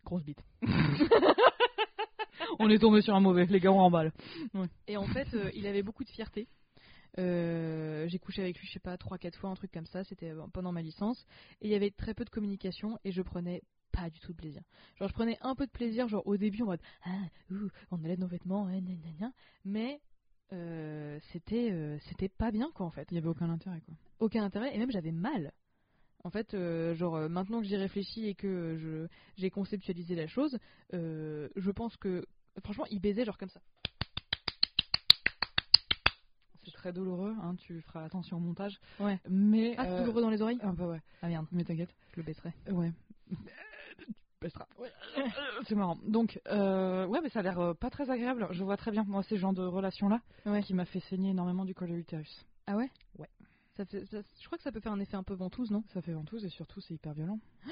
grosse 0.04 0.24
bite. 0.24 0.42
On 2.58 2.68
est 2.68 2.78
tombé 2.78 3.00
sur 3.00 3.14
un 3.14 3.20
mauvais, 3.20 3.46
les 3.46 3.60
gars, 3.60 3.72
on 3.72 3.78
remballe. 3.78 4.12
Et 4.86 4.96
en 4.96 5.06
fait, 5.06 5.32
euh, 5.34 5.50
il 5.54 5.66
avait 5.66 5.82
beaucoup 5.82 6.04
de 6.04 6.10
fierté. 6.10 6.48
Euh, 7.18 8.08
j'ai 8.08 8.18
couché 8.18 8.42
avec 8.42 8.58
lui, 8.58 8.66
je 8.66 8.72
sais 8.72 8.80
pas, 8.80 8.96
3-4 8.96 9.36
fois, 9.36 9.50
un 9.50 9.54
truc 9.54 9.72
comme 9.72 9.86
ça, 9.86 10.04
c'était 10.04 10.30
euh, 10.30 10.46
pendant 10.52 10.72
ma 10.72 10.82
licence. 10.82 11.26
Et 11.60 11.68
il 11.68 11.70
y 11.70 11.74
avait 11.74 11.90
très 11.90 12.14
peu 12.14 12.24
de 12.24 12.30
communication 12.30 12.98
et 13.04 13.12
je 13.12 13.22
prenais 13.22 13.62
pas 13.92 14.10
du 14.10 14.18
tout 14.20 14.32
de 14.32 14.36
plaisir. 14.38 14.62
Genre, 14.96 15.08
je 15.08 15.14
prenais 15.14 15.38
un 15.42 15.54
peu 15.54 15.66
de 15.66 15.70
plaisir, 15.70 16.08
genre 16.08 16.26
au 16.26 16.36
début 16.36 16.62
en 16.62 16.66
mode 16.66 16.80
Ah, 17.04 17.26
ouh, 17.50 17.68
on 17.90 18.02
allait 18.04 18.16
nos 18.16 18.26
vêtements, 18.26 18.66
hein, 18.66 18.80
gna, 18.80 18.94
gna, 18.94 19.12
gna. 19.18 19.32
mais 19.64 20.00
euh, 20.52 21.18
c'était 21.32 21.70
euh, 21.72 21.98
c'était 22.08 22.28
pas 22.28 22.50
bien 22.50 22.70
quoi 22.74 22.86
en 22.86 22.90
fait. 22.90 23.08
Il 23.10 23.14
y 23.14 23.18
avait 23.18 23.28
aucun 23.28 23.48
intérêt, 23.48 23.80
quoi. 23.80 23.94
Aucun 24.18 24.44
intérêt 24.44 24.74
et 24.74 24.78
même 24.78 24.90
j'avais 24.90 25.12
mal. 25.12 25.52
En 26.24 26.30
fait, 26.30 26.54
euh, 26.54 26.94
genre 26.94 27.28
maintenant 27.28 27.60
que 27.60 27.66
j'y 27.66 27.76
réfléchis 27.76 28.26
et 28.26 28.34
que 28.34 28.76
je 28.78 29.06
j'ai 29.36 29.50
conceptualisé 29.50 30.14
la 30.14 30.26
chose, 30.26 30.58
je 30.92 31.70
pense 31.70 31.96
que 31.96 32.24
franchement 32.62 32.86
il 32.90 33.00
baisait 33.00 33.24
genre 33.24 33.38
comme 33.38 33.48
ça. 33.48 33.60
C'est 36.64 36.70
très 36.72 36.92
douloureux, 36.92 37.34
hein, 37.42 37.54
tu 37.56 37.80
feras 37.80 38.04
attention 38.04 38.36
au 38.36 38.40
montage. 38.40 38.78
Ouais. 39.00 39.18
Mais. 39.28 39.74
Ah, 39.78 39.84
c'est 39.84 39.90
euh, 39.92 39.98
douloureux 40.00 40.22
dans 40.22 40.30
les 40.30 40.42
oreilles? 40.42 40.58
Ah, 40.62 40.72
bah 40.72 40.86
ouais. 40.86 41.00
Ah 41.22 41.28
merde, 41.28 41.46
Mais 41.52 41.64
t'inquiète. 41.64 41.94
je 42.12 42.16
le 42.20 42.22
baisserai. 42.22 42.52
Ouais. 42.70 42.92
Baissera. 44.40 44.66
C'est 45.68 45.74
marrant. 45.76 45.98
Donc, 46.06 46.40
euh, 46.48 47.06
ouais, 47.06 47.20
mais 47.22 47.28
ça 47.28 47.40
a 47.40 47.42
l'air 47.42 47.60
euh, 47.60 47.74
pas 47.74 47.90
très 47.90 48.10
agréable. 48.10 48.48
Je 48.50 48.64
vois 48.64 48.76
très 48.76 48.90
bien, 48.90 49.04
moi, 49.04 49.22
ces 49.22 49.36
genres 49.36 49.52
de 49.52 49.62
relations-là, 49.62 50.20
Ouais. 50.46 50.62
qui 50.62 50.74
m'a 50.74 50.84
fait 50.84 50.98
saigner 51.00 51.30
énormément 51.30 51.64
du 51.64 51.74
col 51.74 51.90
de 51.90 51.94
l'utérus. 51.94 52.44
Ah 52.66 52.76
ouais? 52.76 52.90
Ouais. 53.18 53.28
Ça 53.76 53.84
fait, 53.84 54.04
ça- 54.06 54.20
je 54.40 54.46
crois 54.46 54.58
que 54.58 54.64
ça 54.64 54.72
peut 54.72 54.80
faire 54.80 54.92
un 54.92 55.00
effet 55.00 55.16
un 55.16 55.22
peu 55.22 55.34
ventouse, 55.34 55.70
non? 55.70 55.84
Ça 55.94 56.02
fait 56.02 56.12
ventouse 56.12 56.44
et 56.44 56.48
surtout, 56.48 56.80
c'est 56.80 56.94
hyper 56.94 57.14
violent. 57.14 57.38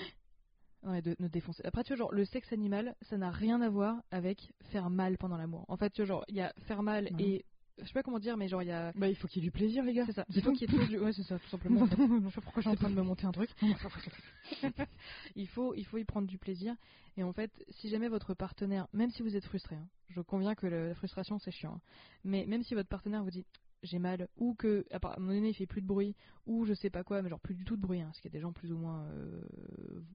Ouais, 0.82 1.02
de, 1.02 1.14
de 1.20 1.26
défoncer. 1.28 1.62
Après, 1.66 1.84
tu 1.84 1.88
vois, 1.88 1.98
genre, 1.98 2.12
le 2.14 2.24
sexe 2.24 2.54
animal, 2.54 2.96
ça 3.02 3.18
n'a 3.18 3.30
rien 3.30 3.60
à 3.60 3.68
voir 3.68 3.96
avec 4.10 4.50
faire 4.70 4.88
mal 4.88 5.18
pendant 5.18 5.36
l'amour. 5.36 5.66
En 5.68 5.76
fait, 5.76 5.90
tu 5.90 6.00
vois, 6.00 6.06
genre, 6.06 6.24
il 6.28 6.36
y 6.36 6.40
a 6.40 6.54
faire 6.60 6.82
mal 6.82 7.04
Ouais. 7.18 7.22
et. 7.22 7.44
Je 7.80 7.86
sais 7.86 7.92
pas 7.92 8.02
comment 8.02 8.18
dire, 8.18 8.36
mais 8.36 8.48
genre, 8.48 8.62
il 8.62 8.68
y 8.68 8.72
a. 8.72 8.92
Bah, 8.94 9.08
il 9.08 9.16
faut 9.16 9.26
qu'il 9.28 9.42
y 9.42 9.46
ait 9.46 9.48
du 9.48 9.52
plaisir, 9.52 9.82
les 9.84 9.92
gars. 9.94 10.04
C'est 10.06 10.12
ça. 10.12 10.26
Il 10.34 10.42
faut 10.42 10.52
qu'il 10.52 10.62
y 10.62 10.64
ait 10.64 10.66
toujours 10.68 10.86
du. 10.88 10.98
Ouais, 10.98 11.12
c'est 11.12 11.22
ça, 11.22 11.38
tout 11.38 11.48
simplement. 11.48 11.80
en 11.82 11.86
fait. 11.88 11.96
Je 11.96 12.28
sais 12.28 12.34
pas 12.34 12.40
pourquoi 12.42 12.62
je 12.62 12.68
suis 12.68 12.70
en 12.70 12.76
train 12.76 12.90
de 12.90 12.94
me 12.94 13.02
monter 13.02 13.26
un 13.26 13.32
truc. 13.32 13.50
il 15.36 15.48
faut, 15.48 15.74
il 15.74 15.84
faut 15.84 15.98
y 15.98 16.04
prendre 16.04 16.26
du 16.26 16.38
plaisir. 16.38 16.74
Et 17.16 17.22
en 17.22 17.32
fait, 17.32 17.50
si 17.70 17.88
jamais 17.88 18.08
votre 18.08 18.34
partenaire, 18.34 18.86
même 18.92 19.10
si 19.10 19.22
vous 19.22 19.36
êtes 19.36 19.44
frustré, 19.44 19.76
hein, 19.76 19.88
je 20.08 20.20
conviens 20.20 20.54
que 20.54 20.66
le- 20.66 20.88
la 20.88 20.94
frustration 20.94 21.38
c'est 21.38 21.50
chiant, 21.50 21.74
hein, 21.74 21.80
mais 22.24 22.46
même 22.46 22.62
si 22.62 22.74
votre 22.74 22.88
partenaire 22.88 23.22
vous 23.24 23.30
dit 23.30 23.44
j'ai 23.82 23.98
mal, 23.98 24.28
ou 24.36 24.54
que 24.54 24.84
à 24.90 24.98
un 25.16 25.20
moment 25.20 25.32
donné 25.32 25.48
il 25.50 25.54
fait 25.54 25.66
plus 25.66 25.80
de 25.80 25.86
bruit, 25.86 26.14
ou 26.46 26.66
je 26.66 26.74
sais 26.74 26.90
pas 26.90 27.02
quoi, 27.02 27.22
mais 27.22 27.30
genre 27.30 27.40
plus 27.40 27.54
du 27.54 27.64
tout 27.64 27.76
de 27.76 27.80
bruit, 27.80 28.00
hein, 28.00 28.06
parce 28.06 28.20
qu'il 28.20 28.30
y 28.30 28.34
a 28.34 28.36
des 28.38 28.42
gens 28.42 28.52
plus 28.52 28.72
ou 28.72 28.76
moins 28.76 29.04
euh, 29.06 29.40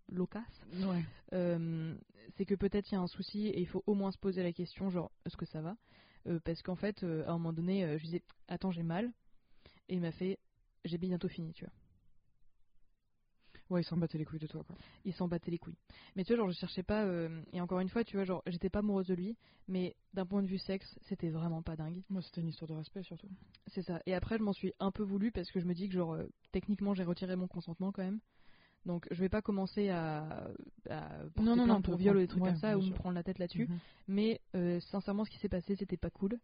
loquaces, 0.09 0.61
Ouais. 0.83 1.03
euh, 1.33 1.95
c'est 2.37 2.45
que 2.45 2.53
peut-être 2.55 2.91
il 2.91 2.95
y 2.95 2.97
a 2.97 3.01
un 3.01 3.07
souci 3.07 3.47
et 3.47 3.59
il 3.59 3.67
faut 3.67 3.83
au 3.87 3.95
moins 3.95 4.11
se 4.11 4.19
poser 4.19 4.43
la 4.43 4.53
question 4.53 4.89
genre 4.91 5.11
est-ce 5.25 5.35
que 5.37 5.45
ça 5.45 5.61
va? 5.61 5.75
Parce 6.43 6.61
qu'en 6.61 6.75
fait, 6.75 7.03
euh, 7.03 7.23
à 7.25 7.29
un 7.31 7.33
moment 7.33 7.53
donné, 7.53 7.83
euh, 7.83 7.97
je 7.97 8.03
disais 8.05 8.23
attends 8.47 8.71
j'ai 8.71 8.83
mal, 8.83 9.11
et 9.89 9.95
il 9.95 10.01
m'a 10.01 10.11
fait 10.11 10.39
j'ai 10.85 10.97
bientôt 10.97 11.27
fini, 11.27 11.53
tu 11.53 11.65
vois. 11.65 11.73
Ouais, 13.69 13.81
ils 13.81 13.85
s'en 13.85 13.97
battaient 13.97 14.19
les 14.19 14.25
couilles 14.25 14.39
de 14.39 14.45
toi, 14.47 14.63
quoi. 14.63 14.75
il 15.05 15.13
s'en 15.13 15.27
battait 15.27 15.49
les 15.49 15.57
couilles. 15.57 15.77
Mais 16.15 16.23
tu 16.23 16.33
vois, 16.33 16.37
genre, 16.43 16.51
je 16.51 16.57
cherchais 16.59 16.83
pas. 16.83 17.03
euh, 17.05 17.41
et 17.51 17.61
encore 17.61 17.79
une 17.79 17.89
fois, 17.89 18.03
tu 18.03 18.15
vois, 18.15 18.23
genre, 18.23 18.43
j'étais 18.45 18.69
pas 18.69 18.79
amoureuse 18.79 19.07
de 19.07 19.15
lui, 19.15 19.35
mais 19.67 19.95
d'un 20.13 20.25
point 20.25 20.43
de 20.43 20.47
vue 20.47 20.59
sexe, 20.59 20.97
c'était 21.01 21.29
vraiment 21.29 21.63
pas 21.63 21.75
dingue. 21.75 22.03
Moi, 22.09 22.21
c'était 22.21 22.41
une 22.41 22.49
histoire 22.49 22.69
de 22.69 22.75
respect, 22.75 23.01
surtout. 23.01 23.29
C'est 23.67 23.81
ça. 23.81 24.01
Et 24.05 24.13
après, 24.13 24.37
je 24.37 24.43
m'en 24.43 24.53
suis 24.53 24.73
un 24.79 24.91
peu 24.91 25.01
voulu 25.01 25.31
parce 25.31 25.49
que 25.49 25.59
je 25.59 25.65
me 25.65 25.73
dis 25.73 25.87
que, 25.89 25.95
genre, 25.95 26.13
euh, 26.13 26.27
techniquement, 26.51 26.93
j'ai 26.93 27.03
retiré 27.03 27.35
mon 27.35 27.47
consentement 27.47 27.91
quand 27.91 28.03
même. 28.03 28.19
Donc, 28.85 29.07
je 29.11 29.19
vais 29.19 29.29
pas 29.29 29.41
commencer 29.41 29.89
à, 29.89 30.47
à 30.89 31.01
porter 31.33 31.41
Non, 31.43 31.55
non, 31.55 31.65
non, 31.67 31.81
pour 31.81 31.97
viol 31.97 32.17
ou 32.17 32.19
des 32.19 32.27
trucs 32.27 32.43
ouais, 32.43 32.49
comme 32.51 32.59
ça, 32.59 32.77
ou 32.77 32.81
me 32.81 32.93
prendre 32.93 33.15
la 33.15 33.23
tête 33.23 33.39
là-dessus. 33.39 33.67
Mhm. 33.67 33.79
Mais 34.07 34.41
euh, 34.55 34.79
sincèrement, 34.79 35.25
ce 35.25 35.31
qui 35.31 35.39
s'est 35.39 35.49
passé, 35.49 35.75
c'était 35.75 35.97
pas 35.97 36.09
cool. 36.11 36.39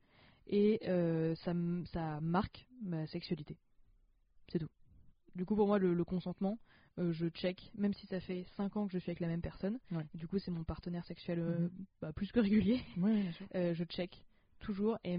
Et 0.47 0.79
euh, 0.87 1.35
ça, 1.35 1.53
ça 1.93 2.19
marque 2.21 2.67
ma 2.81 3.05
sexualité. 3.07 3.57
C'est 4.51 4.59
tout. 4.59 4.69
Du 5.35 5.45
coup, 5.45 5.55
pour 5.55 5.67
moi, 5.67 5.77
le, 5.77 5.93
le 5.93 6.03
consentement, 6.03 6.57
euh, 6.99 7.13
je 7.13 7.27
check, 7.27 7.71
même 7.77 7.93
si 7.93 8.07
ça 8.07 8.19
fait 8.19 8.43
5 8.57 8.75
ans 8.75 8.87
que 8.87 8.93
je 8.93 8.97
suis 8.97 9.11
avec 9.11 9.19
la 9.19 9.27
même 9.27 9.41
personne. 9.41 9.79
Ouais. 9.91 10.05
Du 10.15 10.27
coup, 10.27 10.39
c'est 10.39 10.51
mon 10.51 10.63
partenaire 10.63 11.05
sexuel 11.05 11.39
Mhm. 11.39 11.69
bah, 12.01 12.11
plus 12.11 12.31
que 12.31 12.39
régulier. 12.39 12.81
Oui, 12.97 13.21
bien 13.21 13.31
sûr. 13.31 13.45
Je 13.53 13.83
check 13.85 14.23
toujours. 14.59 14.97
Et, 15.03 15.17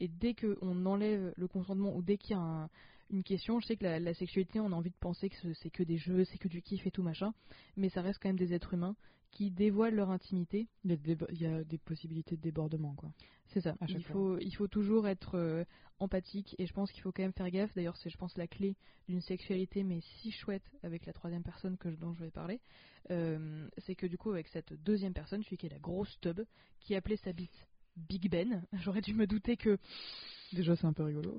et 0.00 0.08
dès 0.08 0.34
qu'on 0.34 0.86
enlève 0.86 1.32
le 1.36 1.48
consentement 1.48 1.94
ou 1.94 2.02
dès 2.02 2.16
qu'il 2.18 2.32
y 2.32 2.34
a 2.34 2.40
un- 2.42 2.68
une 3.10 3.22
question, 3.24 3.58
je 3.60 3.66
sais 3.66 3.76
que 3.76 3.84
la, 3.84 3.98
la 3.98 4.14
sexualité, 4.14 4.60
on 4.60 4.66
a 4.72 4.74
envie 4.74 4.90
de 4.90 4.96
penser 5.00 5.28
que 5.30 5.36
ce- 5.36 5.52
c'est 5.54 5.70
que 5.70 5.82
des 5.82 5.96
jeux, 5.98 6.24
c'est 6.24 6.38
que 6.38 6.48
du 6.48 6.62
kiff 6.62 6.86
et 6.86 6.90
tout 6.90 7.02
machin. 7.02 7.34
Mais 7.76 7.88
ça 7.88 8.02
reste 8.02 8.20
quand 8.22 8.28
même 8.28 8.38
des 8.38 8.52
êtres 8.54 8.74
humains 8.74 8.94
qui 9.32 9.50
dévoilent 9.50 9.94
leur 9.94 10.10
intimité. 10.10 10.68
Il 10.84 10.90
y, 10.90 10.94
a 10.94 10.96
des, 10.96 11.16
il 11.30 11.40
y 11.40 11.46
a 11.46 11.64
des 11.64 11.78
possibilités 11.78 12.36
de 12.36 12.40
débordement, 12.40 12.94
quoi. 12.94 13.12
C'est 13.46 13.60
ça. 13.60 13.76
Il 13.98 14.04
fois. 14.04 14.12
faut, 14.12 14.38
il 14.38 14.54
faut 14.54 14.68
toujours 14.68 15.08
être 15.08 15.36
euh, 15.36 15.64
empathique 15.98 16.54
et 16.58 16.66
je 16.66 16.72
pense 16.72 16.90
qu'il 16.92 17.02
faut 17.02 17.10
quand 17.12 17.22
même 17.22 17.32
faire 17.32 17.50
gaffe. 17.50 17.74
D'ailleurs, 17.74 17.96
c'est, 17.96 18.10
je 18.10 18.16
pense, 18.16 18.36
la 18.36 18.46
clé 18.46 18.76
d'une 19.08 19.20
sexualité, 19.20 19.82
mais 19.82 20.00
si 20.00 20.30
chouette 20.30 20.62
avec 20.84 21.04
la 21.06 21.12
troisième 21.12 21.42
personne 21.42 21.76
que 21.76 21.88
dont 21.88 22.12
je 22.14 22.24
vais 22.24 22.30
parler. 22.30 22.60
Euh, 23.10 23.68
c'est 23.78 23.96
que 23.96 24.06
du 24.06 24.18
coup, 24.18 24.30
avec 24.30 24.46
cette 24.48 24.72
deuxième 24.84 25.12
personne, 25.14 25.42
celui 25.42 25.56
qui 25.56 25.66
est 25.66 25.70
la 25.70 25.78
grosse 25.80 26.16
tub, 26.20 26.40
qui 26.80 26.94
appelait 26.94 27.16
sa 27.16 27.32
bite 27.32 27.66
Big 28.08 28.30
Ben, 28.30 28.62
j'aurais 28.74 29.00
dû 29.00 29.14
me 29.14 29.26
douter 29.26 29.56
que. 29.56 29.78
Déjà, 30.52 30.74
c'est 30.74 30.86
un 30.86 30.92
peu 30.92 31.04
rigolo. 31.04 31.38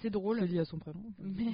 c'est, 0.00 0.08
drôle. 0.08 0.38
C'est 0.40 0.46
lié 0.46 0.60
à 0.60 0.64
son 0.64 0.78
prénom. 0.78 1.02
Mais- 1.18 1.44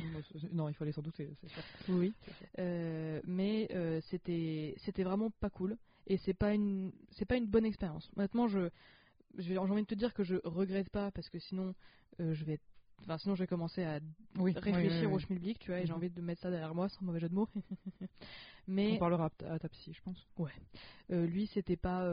Non, 0.52 0.68
il 0.68 0.74
fallait 0.74 0.92
s'en 0.92 1.02
douter, 1.02 1.28
c'est 1.40 1.48
sûr. 1.48 1.62
Oui. 1.88 2.14
Euh, 2.60 3.20
mais 3.24 3.68
euh, 3.72 4.00
c'était 4.02 4.74
c'était 4.78 5.02
vraiment 5.02 5.30
pas 5.30 5.50
cool 5.50 5.76
et 6.06 6.16
c'est 6.16 6.32
pas 6.34 6.54
une 6.54 6.92
c'est 7.10 7.24
pas 7.24 7.36
une 7.36 7.46
bonne 7.46 7.64
expérience. 7.64 8.08
Honnêtement, 8.16 8.46
je 8.46 8.70
j'ai 9.36 9.58
envie 9.58 9.82
de 9.82 9.86
te 9.86 9.94
dire 9.96 10.14
que 10.14 10.22
je 10.22 10.36
regrette 10.44 10.88
pas 10.90 11.10
parce 11.10 11.28
que 11.28 11.38
sinon 11.40 11.74
euh, 12.20 12.32
je 12.34 12.44
vais 12.44 12.60
enfin 13.02 13.18
sinon 13.18 13.34
je 13.34 13.42
vais 13.42 13.46
commencer 13.48 13.82
à 13.82 13.98
Oui, 14.38 14.52
réfléchir 14.52 15.00
oui, 15.02 15.06
oui, 15.08 15.12
au 15.14 15.18
schmilblick, 15.18 15.58
tu 15.58 15.72
vois, 15.72 15.80
et 15.80 15.86
j'ai 15.86 15.92
Mhm. 15.92 15.96
envie 15.98 16.10
de 16.10 16.20
mettre 16.22 16.40
ça 16.42 16.50
derrière 16.50 16.74
moi 16.74 16.88
sans 16.88 17.04
mauvais 17.04 17.18
jeu 17.20 17.28
de 17.28 17.34
mots. 17.34 17.48
On 18.00 18.08
mais 18.68 18.98
parlera 18.98 19.30
à 19.48 19.58
ta- 19.58 19.68
psy, 19.68 19.92
je 19.92 20.00
pense. 20.02 20.26
euh, 21.10 21.26
lui 21.26 21.46
c'était 21.48 21.76
pas 21.76 22.04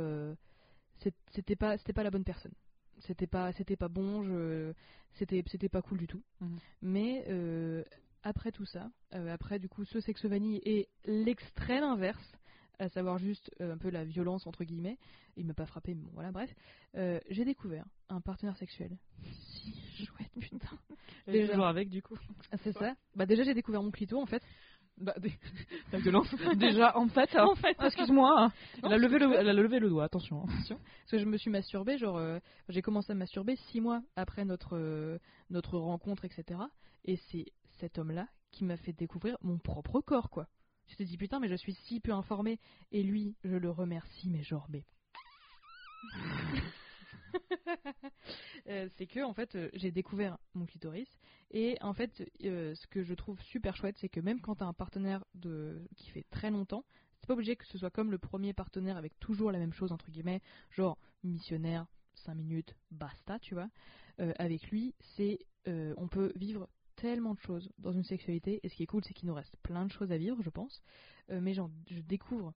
c'était 1.31 1.55
pas 1.55 1.77
c'était 1.77 1.93
pas 1.93 2.03
la 2.03 2.11
bonne 2.11 2.23
personne. 2.23 2.53
C'était 2.99 3.27
pas 3.27 3.51
c'était 3.53 3.75
pas 3.75 3.87
bon, 3.87 4.23
je 4.23 4.73
c'était 5.13 5.43
c'était 5.47 5.69
pas 5.69 5.81
cool 5.81 5.97
du 5.97 6.07
tout. 6.07 6.21
Mhm. 6.41 6.59
Mais 6.81 7.25
euh, 7.27 7.83
après 8.23 8.51
tout 8.51 8.65
ça, 8.65 8.91
euh, 9.13 9.33
après 9.33 9.59
du 9.59 9.69
coup 9.69 9.85
ce 9.85 9.99
sexe 9.99 10.25
vanille 10.25 10.61
et 10.63 10.87
l'extrême 11.05 11.83
inverse, 11.83 12.31
à 12.79 12.89
savoir 12.89 13.17
juste 13.17 13.51
euh, 13.61 13.73
un 13.73 13.77
peu 13.77 13.89
la 13.89 14.03
violence 14.03 14.47
entre 14.47 14.63
guillemets, 14.63 14.97
il 15.35 15.45
m'a 15.45 15.53
pas 15.53 15.65
frappé, 15.65 15.93
mais 15.93 16.01
bon 16.01 16.11
voilà, 16.13 16.31
bref, 16.31 16.53
j'ai 17.29 17.45
découvert 17.45 17.85
un 18.09 18.21
partenaire 18.21 18.57
sexuel. 18.57 18.97
Si 19.23 20.05
chouette, 20.05 20.31
putain. 20.39 20.77
Déjà. 21.27 21.53
toujours 21.53 21.67
avec, 21.67 21.89
du 21.89 22.01
coup. 22.01 22.17
C'est 22.63 22.73
ça. 22.73 22.95
Bah 23.15 23.25
déjà 23.25 23.43
j'ai 23.43 23.53
découvert 23.53 23.81
mon 23.81 23.91
clito 23.91 24.19
en 24.19 24.25
fait. 24.25 24.43
Bah, 24.97 25.13
des- 25.19 25.33
la 25.91 25.99
violence. 25.99 26.27
Déjà, 26.55 26.95
en 26.97 27.07
fait, 27.07 27.35
hein. 27.35 27.45
En 27.51 27.55
fait. 27.55 27.75
Ah, 27.79 27.87
excuse-moi. 27.87 28.33
hein. 28.45 28.51
Elle, 28.83 28.93
a 28.93 28.97
levé 28.97 29.19
le, 29.19 29.33
elle 29.33 29.49
a 29.49 29.53
levé 29.53 29.79
le 29.79 29.89
doigt, 29.89 30.03
attention. 30.05 30.43
hein. 30.43 30.53
Parce 30.69 30.79
que 31.11 31.17
je 31.17 31.25
me 31.25 31.37
suis 31.37 31.49
masturbée, 31.49 31.97
genre, 31.97 32.17
euh, 32.17 32.39
j'ai 32.69 32.81
commencé 32.81 33.11
à 33.11 33.15
me 33.15 33.19
masturber 33.19 33.55
six 33.71 33.81
mois 33.81 34.01
après 34.15 34.45
notre, 34.45 34.77
euh, 34.77 35.17
notre 35.49 35.77
rencontre, 35.77 36.25
etc. 36.25 36.59
Et 37.05 37.17
c'est 37.31 37.45
cet 37.79 37.97
homme-là 37.97 38.27
qui 38.51 38.63
m'a 38.63 38.77
fait 38.77 38.93
découvrir 38.93 39.35
mon 39.41 39.57
propre 39.57 39.99
corps, 39.99 40.29
quoi. 40.29 40.47
Je 40.87 40.95
te 40.95 41.03
dis, 41.03 41.17
putain, 41.17 41.39
mais 41.39 41.47
je 41.47 41.55
suis 41.55 41.73
si 41.73 41.99
peu 41.99 42.11
informée. 42.13 42.59
Et 42.91 43.01
lui, 43.03 43.35
je 43.43 43.55
le 43.55 43.69
remercie, 43.71 44.29
mais 44.29 44.43
genre, 44.43 44.67
mais. 44.69 44.83
Euh, 48.69 48.87
c'est 48.97 49.07
que, 49.07 49.19
en 49.19 49.33
fait, 49.33 49.55
euh, 49.55 49.69
j'ai 49.73 49.91
découvert 49.91 50.37
mon 50.53 50.65
clitoris. 50.65 51.09
Et 51.51 51.77
en 51.81 51.93
fait, 51.93 52.31
euh, 52.45 52.73
ce 52.75 52.87
que 52.87 53.03
je 53.03 53.13
trouve 53.13 53.37
super 53.41 53.75
chouette, 53.75 53.97
c'est 53.99 54.07
que 54.07 54.21
même 54.21 54.39
quand 54.39 54.55
t'as 54.55 54.65
un 54.65 54.73
partenaire 54.73 55.25
de... 55.35 55.85
qui 55.97 56.09
fait 56.11 56.25
très 56.29 56.49
longtemps, 56.49 56.85
c'est 57.19 57.27
pas 57.27 57.33
obligé 57.33 57.57
que 57.57 57.65
ce 57.65 57.77
soit 57.77 57.89
comme 57.89 58.09
le 58.09 58.17
premier 58.17 58.53
partenaire 58.53 58.95
avec 58.95 59.19
toujours 59.19 59.51
la 59.51 59.59
même 59.59 59.73
chose, 59.73 59.91
entre 59.91 60.09
guillemets, 60.11 60.41
genre 60.71 60.97
missionnaire, 61.23 61.87
5 62.15 62.35
minutes, 62.35 62.73
basta, 62.91 63.37
tu 63.39 63.53
vois. 63.53 63.69
Avec 64.17 64.69
lui, 64.71 64.95
c'est 65.15 65.39
on 65.65 66.07
peut 66.07 66.31
vivre 66.35 66.69
tellement 66.95 67.33
de 67.33 67.39
choses 67.39 67.69
dans 67.79 67.91
une 67.91 68.03
sexualité, 68.03 68.61
et 68.63 68.69
ce 68.69 68.75
qui 68.75 68.83
est 68.83 68.87
cool, 68.87 69.03
c'est 69.03 69.13
qu'il 69.13 69.27
nous 69.27 69.33
reste 69.33 69.57
plein 69.57 69.85
de 69.85 69.91
choses 69.91 70.11
à 70.11 70.17
vivre, 70.17 70.41
je 70.41 70.49
pense. 70.49 70.81
Mais 71.29 71.53
genre, 71.53 71.69
je 71.89 71.99
découvre 71.99 72.53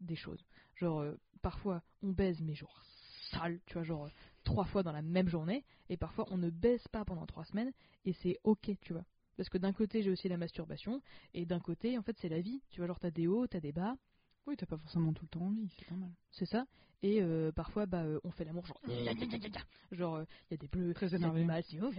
des 0.00 0.16
choses. 0.16 0.44
Genre, 0.76 1.04
parfois, 1.42 1.82
on 2.02 2.10
baise, 2.10 2.40
mais 2.40 2.54
genre 2.54 2.84
sale, 3.30 3.60
tu 3.66 3.74
vois, 3.74 3.82
genre 3.84 4.04
euh, 4.06 4.10
trois 4.44 4.64
fois 4.64 4.82
dans 4.82 4.92
la 4.92 5.02
même 5.02 5.28
journée, 5.28 5.64
et 5.88 5.96
parfois, 5.96 6.26
on 6.30 6.38
ne 6.38 6.50
baise 6.50 6.86
pas 6.88 7.04
pendant 7.04 7.26
trois 7.26 7.44
semaines, 7.44 7.72
et 8.04 8.12
c'est 8.14 8.38
ok, 8.44 8.70
tu 8.80 8.92
vois. 8.92 9.04
Parce 9.36 9.48
que 9.48 9.58
d'un 9.58 9.72
côté, 9.72 10.02
j'ai 10.02 10.10
aussi 10.10 10.28
la 10.28 10.36
masturbation, 10.36 11.00
et 11.34 11.46
d'un 11.46 11.60
côté, 11.60 11.96
en 11.98 12.02
fait, 12.02 12.16
c'est 12.20 12.28
la 12.28 12.40
vie. 12.40 12.60
Tu 12.70 12.80
vois, 12.80 12.86
genre, 12.88 12.98
t'as 12.98 13.10
des 13.10 13.26
hauts, 13.28 13.46
t'as 13.46 13.60
des 13.60 13.72
bas, 13.72 13.96
Oui, 14.46 14.56
t'as 14.56 14.66
pas 14.66 14.78
forcément 14.78 15.12
tout 15.12 15.24
le 15.24 15.28
temps 15.28 15.46
envie, 15.46 15.68
c'est 15.78 15.90
normal. 15.90 16.10
c'est 16.32 16.46
ça. 16.46 16.66
Et 17.02 17.22
euh, 17.22 17.52
parfois, 17.52 17.86
bah, 17.86 18.02
euh, 18.02 18.18
on 18.24 18.30
fait 18.32 18.44
l'amour 18.44 18.66
genre, 18.66 18.80
genre, 19.92 20.20
il 20.50 20.50
y 20.50 20.54
a 20.54 20.56
des 20.56 20.66
bleus, 20.68 20.94
Très 20.94 21.06
il 21.06 21.12
y 21.12 21.14
a 21.24 21.28
énervé. 21.28 21.62
c'est 21.70 21.80
oh, 21.80 21.90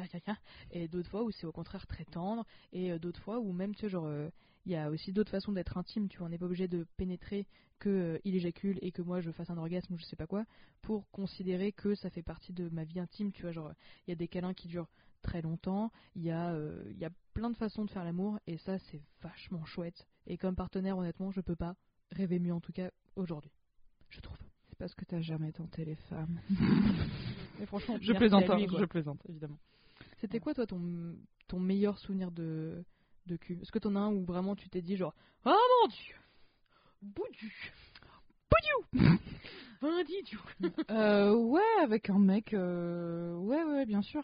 et 0.72 0.88
d'autres 0.90 1.10
fois 1.10 1.24
où 1.24 1.32
c'est 1.32 1.46
au 1.46 1.52
contraire 1.54 1.88
très 1.88 2.04
tendre, 2.06 2.46
et 2.74 2.92
euh, 2.92 3.00
d'autres 3.00 3.22
fois 3.22 3.40
où 3.40 3.54
même, 3.54 3.74
tu 3.76 3.82
sais, 3.82 3.90
genre, 3.90 4.06
euh, 4.08 4.30
il 4.66 4.72
y 4.72 4.76
a 4.76 4.90
aussi 4.90 5.12
d'autres 5.12 5.32
façons 5.32 5.52
d'être 5.52 5.78
intime, 5.78 6.08
tu 6.10 6.18
vois, 6.18 6.28
on 6.28 6.30
n'est 6.30 6.38
pas 6.38 6.46
obligé 6.46 6.68
de 6.68 6.86
pénétrer 6.98 7.48
que 7.80 7.90
euh, 7.90 8.20
il 8.26 8.36
éjacule 8.36 8.78
et 8.82 8.92
que 8.92 9.02
moi 9.02 9.22
je 9.22 9.32
fasse 9.32 9.50
un 9.50 9.58
orgasme 9.58 9.94
ou 9.94 9.98
je 9.98 10.04
sais 10.04 10.16
pas 10.16 10.28
quoi, 10.28 10.46
pour 10.82 11.10
considérer 11.12 11.72
que 11.72 11.96
ça 11.96 12.10
fait 12.10 12.22
partie 12.22 12.54
de 12.54 12.70
ma 12.70 12.84
vie 12.84 13.00
intime, 13.00 13.32
tu 13.32 13.44
vois, 13.44 13.52
genre, 13.52 13.72
il 14.06 14.12
y 14.12 14.14
a 14.14 14.16
des 14.16 14.28
câlins 14.28 14.54
qui 14.54 14.68
durent 14.68 14.90
très 15.22 15.42
longtemps, 15.42 15.92
il 16.16 16.24
y, 16.24 16.32
a, 16.32 16.52
euh, 16.54 16.84
il 16.92 16.98
y 16.98 17.06
a 17.06 17.10
plein 17.34 17.50
de 17.50 17.56
façons 17.56 17.86
de 17.86 17.90
faire 17.90 18.04
l'amour, 18.04 18.40
et 18.48 18.58
ça 18.58 18.78
c'est 18.80 19.02
vachement 19.22 19.66
chouette, 19.66 20.08
et 20.28 20.38
comme 20.38 20.56
partenaire, 20.56 20.98
honnêtement, 20.98 21.32
je 21.32 21.42
peux 21.42 21.56
pas 21.56 21.76
rêver 22.12 22.40
mieux 22.40 22.54
en 22.54 22.62
tout 22.62 22.74
cas 22.74 22.92
aujourd'hui, 23.16 23.52
je 24.10 24.20
trouve. 24.20 24.38
C'est 24.70 24.78
parce 24.78 24.94
que 24.94 25.06
t'as 25.06 25.22
jamais 25.22 25.52
tenté 25.52 25.84
les 25.86 25.96
femmes. 25.96 26.40
Mais 27.60 27.66
franchement, 27.66 27.98
Je 28.00 28.14
plaisante, 28.14 28.44
lui, 28.56 28.64
hein, 28.64 28.78
je 28.80 28.86
plaisante, 28.86 29.22
évidemment. 29.28 29.60
C'était 30.22 30.40
quoi 30.40 30.54
toi 30.54 30.66
ton, 30.66 31.16
ton 31.48 31.60
meilleur 31.60 31.98
souvenir 31.98 32.32
de, 32.32 32.86
de 33.30 33.38
cul 33.38 33.60
Est-ce 33.62 33.72
que 33.72 33.80
t'en 33.80 33.96
as 33.96 34.00
un 34.00 34.12
où 34.12 34.26
vraiment 34.26 34.56
tu 34.56 34.70
t'es 34.70 34.82
dit 34.82 34.98
genre 34.98 35.14
Ah 35.46 35.56
mon 35.82 35.88
dieu 35.88 36.16
Boudu 37.02 37.74
Boudu 38.50 39.20
Vindidu 39.82 40.38
euh, 40.92 41.34
ouais, 41.34 41.62
avec 41.82 42.10
un 42.10 42.20
mec, 42.20 42.54
euh, 42.54 43.34
ouais, 43.36 43.64
ouais, 43.64 43.86
bien 43.86 44.02
sûr. 44.02 44.24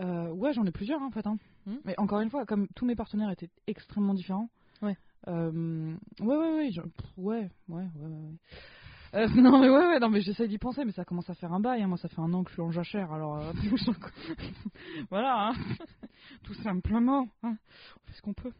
Euh, 0.00 0.30
ouais, 0.30 0.52
j'en 0.52 0.66
ai 0.66 0.72
plusieurs, 0.72 1.00
hein, 1.00 1.06
en 1.06 1.10
fait. 1.12 1.26
Hein. 1.28 1.38
Hmm. 1.66 1.76
Mais 1.84 1.94
encore 1.96 2.20
une 2.20 2.30
fois, 2.30 2.44
comme 2.44 2.66
tous 2.74 2.84
mes 2.86 2.96
partenaires 2.96 3.30
étaient 3.30 3.50
extrêmement 3.68 4.14
différents. 4.14 4.50
Ouais. 4.82 4.96
Euh, 5.28 5.94
ouais, 6.20 6.36
ouais, 6.36 6.36
ouais, 6.36 6.70
ouais, 7.16 7.50
ouais, 7.68 7.88
ouais, 7.94 8.06
ouais. 8.06 8.34
Euh, 9.14 9.26
non 9.34 9.58
mais 9.60 9.68
ouais 9.68 9.86
ouais 9.86 9.98
non 9.98 10.08
mais 10.08 10.20
j'essaye 10.20 10.48
d'y 10.48 10.58
penser 10.58 10.84
mais 10.84 10.92
ça 10.92 11.04
commence 11.04 11.28
à 11.28 11.34
faire 11.34 11.52
un 11.52 11.58
bail 11.60 11.82
hein. 11.82 11.88
moi 11.88 11.96
ça 11.96 12.08
fait 12.08 12.20
un 12.20 12.32
an 12.32 12.44
que 12.44 12.50
je 12.50 12.54
suis 12.54 12.62
en 12.62 12.70
jachère 12.70 13.12
alors 13.12 13.38
euh, 13.38 13.52
voilà 15.10 15.48
hein. 15.48 15.52
tout 16.44 16.54
simplement 16.54 17.26
hein. 17.42 17.56
on 17.96 18.06
fait 18.06 18.12
ce 18.16 18.22
qu'on 18.22 18.34
peut 18.34 18.52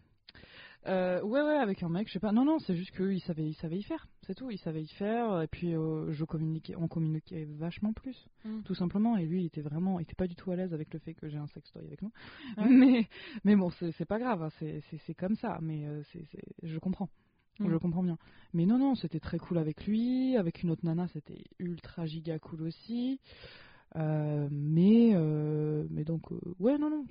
euh, 0.88 1.22
ouais 1.22 1.42
ouais 1.42 1.56
avec 1.58 1.84
un 1.84 1.88
mec 1.88 2.08
je 2.08 2.14
sais 2.14 2.18
pas 2.18 2.32
non 2.32 2.44
non 2.44 2.58
c'est 2.58 2.74
juste 2.74 2.96
qu'il 2.96 3.20
savait 3.20 3.46
il 3.46 3.54
savait 3.54 3.76
y 3.76 3.82
faire 3.84 4.08
c'est 4.26 4.34
tout 4.34 4.50
il 4.50 4.58
savait 4.58 4.82
y 4.82 4.88
faire 4.88 5.40
et 5.42 5.46
puis 5.46 5.72
euh, 5.76 6.10
je 6.10 6.24
communiquais 6.24 6.74
on 6.76 6.88
communiquait 6.88 7.44
vachement 7.44 7.92
plus 7.92 8.26
Mm. 8.42 8.62
tout 8.62 8.74
simplement 8.74 9.18
et 9.18 9.26
lui 9.26 9.42
il 9.42 9.46
était 9.46 9.60
vraiment 9.60 10.00
il 10.00 10.04
était 10.04 10.14
pas 10.14 10.26
du 10.26 10.34
tout 10.34 10.50
à 10.50 10.56
l'aise 10.56 10.72
avec 10.72 10.94
le 10.94 10.98
fait 10.98 11.12
que 11.12 11.28
j'ai 11.28 11.36
un 11.36 11.46
sextoy 11.48 11.84
avec 11.86 12.00
nous 12.00 12.10
Ouais. 12.56 12.68
mais 12.70 13.08
mais 13.44 13.54
bon 13.54 13.68
c'est 13.70 14.06
pas 14.06 14.18
grave 14.18 14.42
hein. 14.42 14.48
c'est 15.04 15.14
comme 15.14 15.36
ça 15.36 15.58
mais 15.60 15.86
c'est 16.10 16.24
je 16.62 16.78
comprends 16.78 17.10
Mm. 17.60 17.70
je 17.72 17.76
comprends 17.76 18.02
bien. 18.02 18.18
Mais 18.54 18.66
non 18.66 18.78
non 18.78 18.94
c'était 18.94 19.20
très 19.20 19.38
cool 19.38 19.58
avec 19.58 19.86
lui. 19.86 20.36
Avec 20.36 20.62
une 20.62 20.70
autre 20.70 20.84
nana 20.84 21.06
c'était 21.08 21.44
ultra 21.58 22.06
giga 22.06 22.38
cool 22.38 22.62
aussi. 22.62 23.20
Euh, 23.96 24.48
mais 24.52 25.10
euh, 25.14 25.84
mais 25.90 26.04
donc 26.04 26.30
euh, 26.30 26.38
ouais 26.60 26.78
non 26.78 26.90
non 26.90 27.04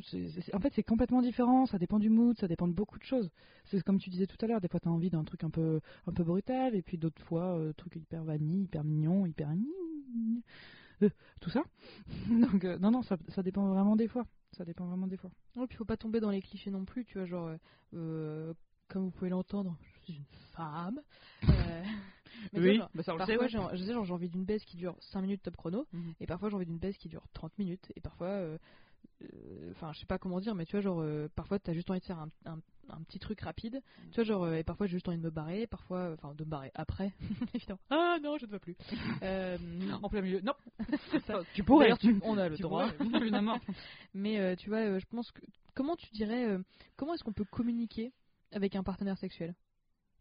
en 0.53 0.59
fait 0.59 0.73
c'est 0.73 0.83
complètement 0.83 1.21
différent. 1.21 1.65
Ça 1.65 1.77
dépend 1.77 1.99
du 1.99 2.09
mood 2.09 2.37
ça 2.37 2.47
dépend 2.47 2.67
de 2.67 2.73
beaucoup 2.73 2.97
de 2.97 3.03
choses. 3.03 3.29
C'est 3.65 3.81
comme 3.83 3.99
tu 3.99 4.09
disais 4.09 4.27
tout 4.27 4.37
à 4.41 4.47
l'heure 4.47 4.61
des 4.61 4.67
fois 4.69 4.79
t'as 4.79 4.89
envie 4.89 5.09
d'un 5.09 5.23
truc 5.23 5.43
un 5.43 5.49
peu 5.49 5.81
un 6.07 6.13
peu 6.13 6.23
brutal 6.23 6.75
et 6.75 6.81
puis 6.81 6.97
d'autres 6.97 7.21
fois 7.23 7.57
euh, 7.57 7.73
truc 7.73 7.95
hyper 7.95 8.23
vanille 8.23 8.63
hyper 8.63 8.83
mignon 8.83 9.25
hyper 9.25 9.49
euh, 11.01 11.09
tout 11.41 11.49
ça. 11.49 11.63
Donc 12.29 12.63
non 12.63 12.91
non 12.91 13.01
ça, 13.03 13.17
ça 13.29 13.43
dépend 13.43 13.67
vraiment 13.67 13.95
des 13.95 14.07
fois. 14.07 14.25
Ça 14.57 14.65
dépend 14.65 14.85
vraiment 14.85 15.07
des 15.07 15.17
fois. 15.17 15.31
Ouais, 15.55 15.67
puis 15.67 15.77
faut 15.77 15.85
pas 15.85 15.97
tomber 15.97 16.19
dans 16.19 16.31
les 16.31 16.41
clichés 16.41 16.71
non 16.71 16.85
plus, 16.85 17.05
tu 17.05 17.17
vois, 17.17 17.25
genre, 17.25 17.51
euh, 17.93 18.53
comme 18.89 19.03
vous 19.05 19.11
pouvez 19.11 19.29
l'entendre, 19.29 19.77
je 19.99 20.03
suis 20.05 20.13
une 20.17 20.25
femme. 20.53 20.99
Euh, 21.49 21.83
mais 22.53 22.75
genre, 22.75 22.89
bah 22.93 23.03
ça 23.03 23.13
parfois 23.15 23.47
j'ai 23.47 23.57
je 23.73 23.83
sais, 23.83 23.93
genre, 23.93 24.05
j'ai 24.05 24.13
envie 24.13 24.29
d'une 24.29 24.45
baisse 24.45 24.63
qui 24.63 24.77
dure 24.77 24.95
5 24.99 25.21
minutes 25.21 25.41
top 25.43 25.55
chrono, 25.57 25.87
Mhm. 25.93 26.13
et 26.19 26.25
parfois 26.27 26.49
j'ai 26.49 26.55
envie 26.55 26.65
d'une 26.65 26.77
baisse 26.77 26.97
qui 26.97 27.07
dure 27.09 27.23
30 27.33 27.57
minutes, 27.57 27.91
et 27.95 28.01
parfois, 28.01 28.27
euh, 28.27 28.57
euh, 29.23 29.71
enfin 29.71 29.91
je 29.93 29.99
sais 29.99 30.05
pas 30.05 30.17
comment 30.19 30.39
dire, 30.39 30.53
mais 30.55 30.65
tu 30.65 30.71
vois, 30.73 30.81
genre, 30.81 31.01
euh, 31.01 31.27
parfois 31.35 31.59
t'as 31.59 31.73
juste 31.73 31.89
envie 31.89 31.99
de 31.99 32.05
faire 32.05 32.19
un, 32.19 32.29
un, 32.45 32.59
un 32.89 33.01
petit 33.03 33.19
truc 33.19 33.41
rapide, 33.41 33.81
tu 34.11 34.15
vois, 34.15 34.23
genre, 34.23 34.43
euh, 34.43 34.55
et 34.57 34.63
parfois 34.63 34.85
j'ai 34.87 34.93
juste 34.93 35.07
envie 35.09 35.17
de 35.17 35.23
me 35.23 35.29
barrer, 35.31 35.65
parfois, 35.67 35.97
euh, 35.99 36.13
enfin 36.15 36.33
de 36.35 36.43
me 36.43 36.49
barrer 36.49 36.71
après, 36.75 37.13
évidemment. 37.55 37.79
Ah 37.89 38.17
non, 38.21 38.37
je 38.37 38.45
ne 38.45 38.51
veux 38.51 38.59
plus. 38.59 38.75
Euh, 39.23 39.57
en 40.01 40.07
plein 40.09 40.21
milieu 40.21 40.39
non 40.41 40.53
ça. 41.25 41.43
tu 41.53 41.63
pourrais 41.63 41.95
tu- 41.97 42.17
on 42.21 42.37
a 42.37 42.47
le 42.47 42.57
droit. 42.57 42.89
pourrais, 42.91 43.21
évidemment 43.21 43.59
Mais 44.13 44.39
euh, 44.39 44.55
tu 44.55 44.69
vois, 44.69 44.79
euh, 44.79 44.99
je 44.99 45.05
pense 45.07 45.29
que 45.31 45.41
comment 45.75 45.95
tu 45.97 46.09
dirais, 46.13 46.45
euh, 46.47 46.59
comment 46.95 47.13
est-ce 47.15 47.23
qu'on 47.23 47.33
peut 47.33 47.43
communiquer 47.45 48.13
avec 48.51 48.75
un 48.75 48.83
partenaire 48.83 49.17
sexuel 49.17 49.55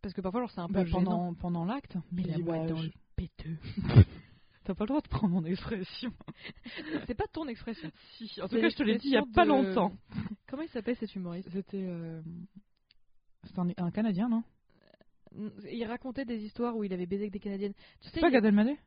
Parce 0.03 0.15
que 0.15 0.21
parfois, 0.21 0.41
genre, 0.41 0.51
c'est 0.51 0.61
un 0.61 0.69
peu 0.69 0.75
Bah, 0.85 0.85
pendant, 0.91 1.35
pendant 1.35 1.65
l'acte. 1.65 1.97
Mais 2.13 2.23
la 2.23 2.39
bah, 2.39 2.67
dans 2.67 2.77
je- 2.77 2.87
le 2.87 2.93
péteux. 3.17 3.57
T'as 4.65 4.75
pas 4.75 4.85
le 4.85 4.89
droit 4.89 5.01
de 5.01 5.09
prendre 5.09 5.33
mon 5.35 5.45
expression. 5.47 6.13
c'est 7.07 7.15
pas 7.15 7.27
ton 7.33 7.49
expression. 7.49 7.91
Si, 8.19 8.41
en 8.43 8.49
tout 8.49 8.61
cas, 8.61 8.69
je 8.69 8.77
te 8.77 8.83
l'ai 8.83 8.99
dit 8.99 9.07
il 9.09 9.13
y 9.13 9.17
a 9.17 9.25
pas 9.35 9.47
longtemps. 9.47 9.93
Comment 10.47 10.63
il 10.63 10.69
s'appelle 10.69 10.97
cet 10.97 11.15
humoriste? 11.15 11.49
C'était. 11.51 11.87
euh, 11.87 12.21
C'était 13.45 13.61
un, 13.61 13.71
un 13.79 13.91
Canadien, 13.91 14.29
non? 14.29 14.43
Il 15.71 15.85
racontait 15.85 16.25
des 16.25 16.43
histoires 16.45 16.77
où 16.77 16.85
il 16.85 16.93
avait 16.93 17.07
baisé 17.07 17.23
avec 17.25 17.33
des 17.33 17.41
Canadiennes. 17.41 17.75
Tu 18.01 18.09
sais, 18.11 18.21
pas 18.21 18.31
Gad 18.31 18.45
Elmaleh 18.45 18.79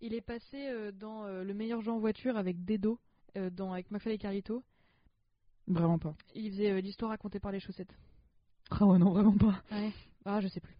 il 0.00 0.14
est 0.14 0.20
passé 0.20 0.68
euh, 0.68 0.92
dans 0.92 1.24
euh, 1.24 1.42
Le 1.42 1.54
meilleur 1.54 1.80
jeu 1.80 1.90
en 1.90 1.98
voiture 1.98 2.36
avec 2.36 2.64
Dedo, 2.64 2.98
euh, 3.36 3.48
dans, 3.50 3.72
avec 3.72 3.90
McFly 3.90 4.14
et 4.14 4.18
Carlito. 4.18 4.62
Vraiment 5.66 5.98
pas. 5.98 6.14
Il 6.34 6.50
faisait 6.50 6.70
euh, 6.70 6.80
l'histoire 6.80 7.10
racontée 7.10 7.40
par 7.40 7.50
les 7.50 7.60
chaussettes. 7.60 7.94
Ah 8.70 8.84
ouais, 8.86 8.98
non, 8.98 9.10
vraiment 9.10 9.36
pas. 9.36 9.62
Ouais. 9.70 9.92
Ah, 10.24 10.40
je 10.40 10.48
sais 10.48 10.60
plus. 10.60 10.74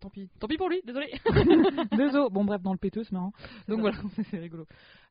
Tant 0.00 0.10
pis. 0.10 0.28
Tant 0.38 0.46
pis 0.46 0.56
pour 0.56 0.68
lui, 0.68 0.80
désolé. 0.84 1.12
Désolé. 1.96 2.28
Bon, 2.30 2.44
bref, 2.44 2.62
dans 2.62 2.72
le 2.72 2.78
péteux, 2.78 3.04
c'est 3.04 3.12
marrant. 3.12 3.32
Donc 3.68 3.80
voilà, 3.80 3.96
c'est 4.30 4.38
rigolo. 4.38 4.66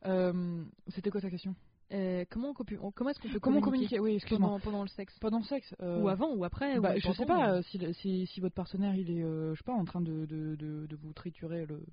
Euh, 0.05 0.63
C'était 0.89 1.09
quoi 1.09 1.19
ta 1.19 1.29
question? 1.29 1.55
Euh, 1.91 2.23
comment 2.29 2.53
on 2.57 2.91
comment 2.91 3.09
est-ce 3.09 3.19
qu'on 3.19 3.27
peut 3.27 3.39
Comment 3.39 3.59
communiquer, 3.59 3.97
communiquer 3.97 4.29
Oui, 4.29 4.37
pendant, 4.39 4.59
pendant 4.59 4.81
le 4.83 4.87
sexe? 4.87 5.17
Pendant 5.19 5.39
le 5.39 5.43
sexe 5.43 5.75
euh, 5.81 5.99
Ou 6.01 6.07
avant 6.07 6.33
ou 6.33 6.45
après 6.45 6.79
bah, 6.79 6.93
ou 6.95 6.99
Je 6.99 7.11
sais 7.11 7.25
pas, 7.25 7.61
si, 7.63 7.79
si, 7.95 8.27
si 8.27 8.39
votre 8.39 8.55
partenaire 8.55 8.95
il 8.95 9.09
est, 9.11 9.21
je 9.21 9.55
sais 9.57 9.63
pas, 9.65 9.73
en 9.73 9.83
train 9.83 9.99
de, 9.99 10.25
de, 10.25 10.55
de, 10.55 10.85
de 10.85 10.95
vous 10.95 11.11
triturer 11.11 11.65
le, 11.65 11.83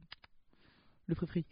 le 1.08 1.14
fri 1.14 1.44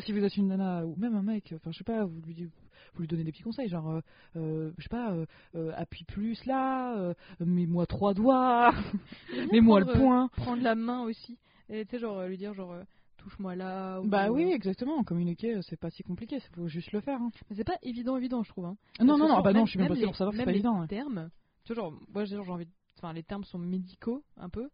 si 0.00 0.12
vous 0.12 0.22
êtes 0.24 0.36
une 0.36 0.48
nana 0.48 0.84
ou 0.86 0.96
même 0.96 1.14
un 1.14 1.22
mec, 1.22 1.52
enfin 1.56 1.70
je 1.70 1.78
sais 1.78 1.84
pas, 1.84 2.04
vous 2.04 2.20
lui, 2.26 2.34
dites- 2.34 2.50
vous 2.94 3.00
lui 3.02 3.08
donnez 3.08 3.24
des 3.24 3.32
petits 3.32 3.42
conseils, 3.42 3.68
genre, 3.68 3.88
euh, 3.90 4.00
euh, 4.36 4.72
je 4.78 4.82
sais 4.82 4.88
pas, 4.88 5.12
euh, 5.12 5.24
euh, 5.54 5.72
appuie 5.76 6.04
plus 6.04 6.44
là, 6.46 6.96
euh, 6.98 7.14
mets-moi 7.40 7.86
trois 7.86 8.12
doigts, 8.14 8.72
mets-moi 9.52 9.80
le 9.80 9.86
point. 9.86 10.28
prendre 10.36 10.62
la 10.62 10.74
main 10.74 11.02
aussi. 11.02 11.38
Et 11.68 11.84
tu 11.84 11.92
sais, 11.92 11.98
genre 12.00 12.22
lui 12.26 12.36
dire, 12.38 12.54
genre, 12.54 12.74
touche-moi 13.18 13.56
là. 13.56 14.00
ou, 14.00 14.06
Bah 14.08 14.30
oui, 14.30 14.50
exactement. 14.52 15.02
Communiquer, 15.04 15.60
c'est 15.62 15.76
pas 15.78 15.90
si 15.90 16.02
compliqué. 16.02 16.36
Il 16.36 16.54
faut 16.56 16.68
juste 16.68 16.92
le 16.92 17.00
faire. 17.00 17.20
hein. 17.20 17.30
Mais 17.50 17.56
c'est 17.56 17.64
pas 17.64 17.76
évident, 17.82 18.16
évident, 18.16 18.42
je 18.42 18.48
trouve. 18.50 18.66
Hein. 18.66 18.76
Non, 19.00 19.18
non, 19.18 19.28
non. 19.28 19.40
Bah 19.42 19.52
non, 19.52 19.66
je 19.66 19.70
suis 19.70 19.76
bien 19.78 19.84
même 19.84 19.90
passé 19.90 20.00
les- 20.00 20.06
pour 20.06 20.16
savoir 20.16 20.32
que 20.32 20.38
c'est 20.38 20.44
pas 20.44 20.50
les 20.52 20.58
évident. 20.58 20.80
ouais. 20.80 20.86
termes, 20.86 21.30
tu 21.64 21.74
vois, 21.74 21.82
genre, 21.84 21.92
moi 22.14 22.24
j'ai 22.24 22.36
envie. 22.38 22.68
Enfin, 22.98 23.12
les 23.12 23.22
termes 23.22 23.44
sont 23.44 23.58
médicaux, 23.58 24.22
un 24.38 24.48
peu. 24.48 24.68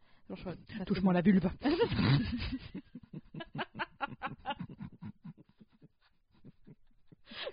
Touche-moi 0.86 1.12
la 1.12 1.20
vulve. 1.20 1.50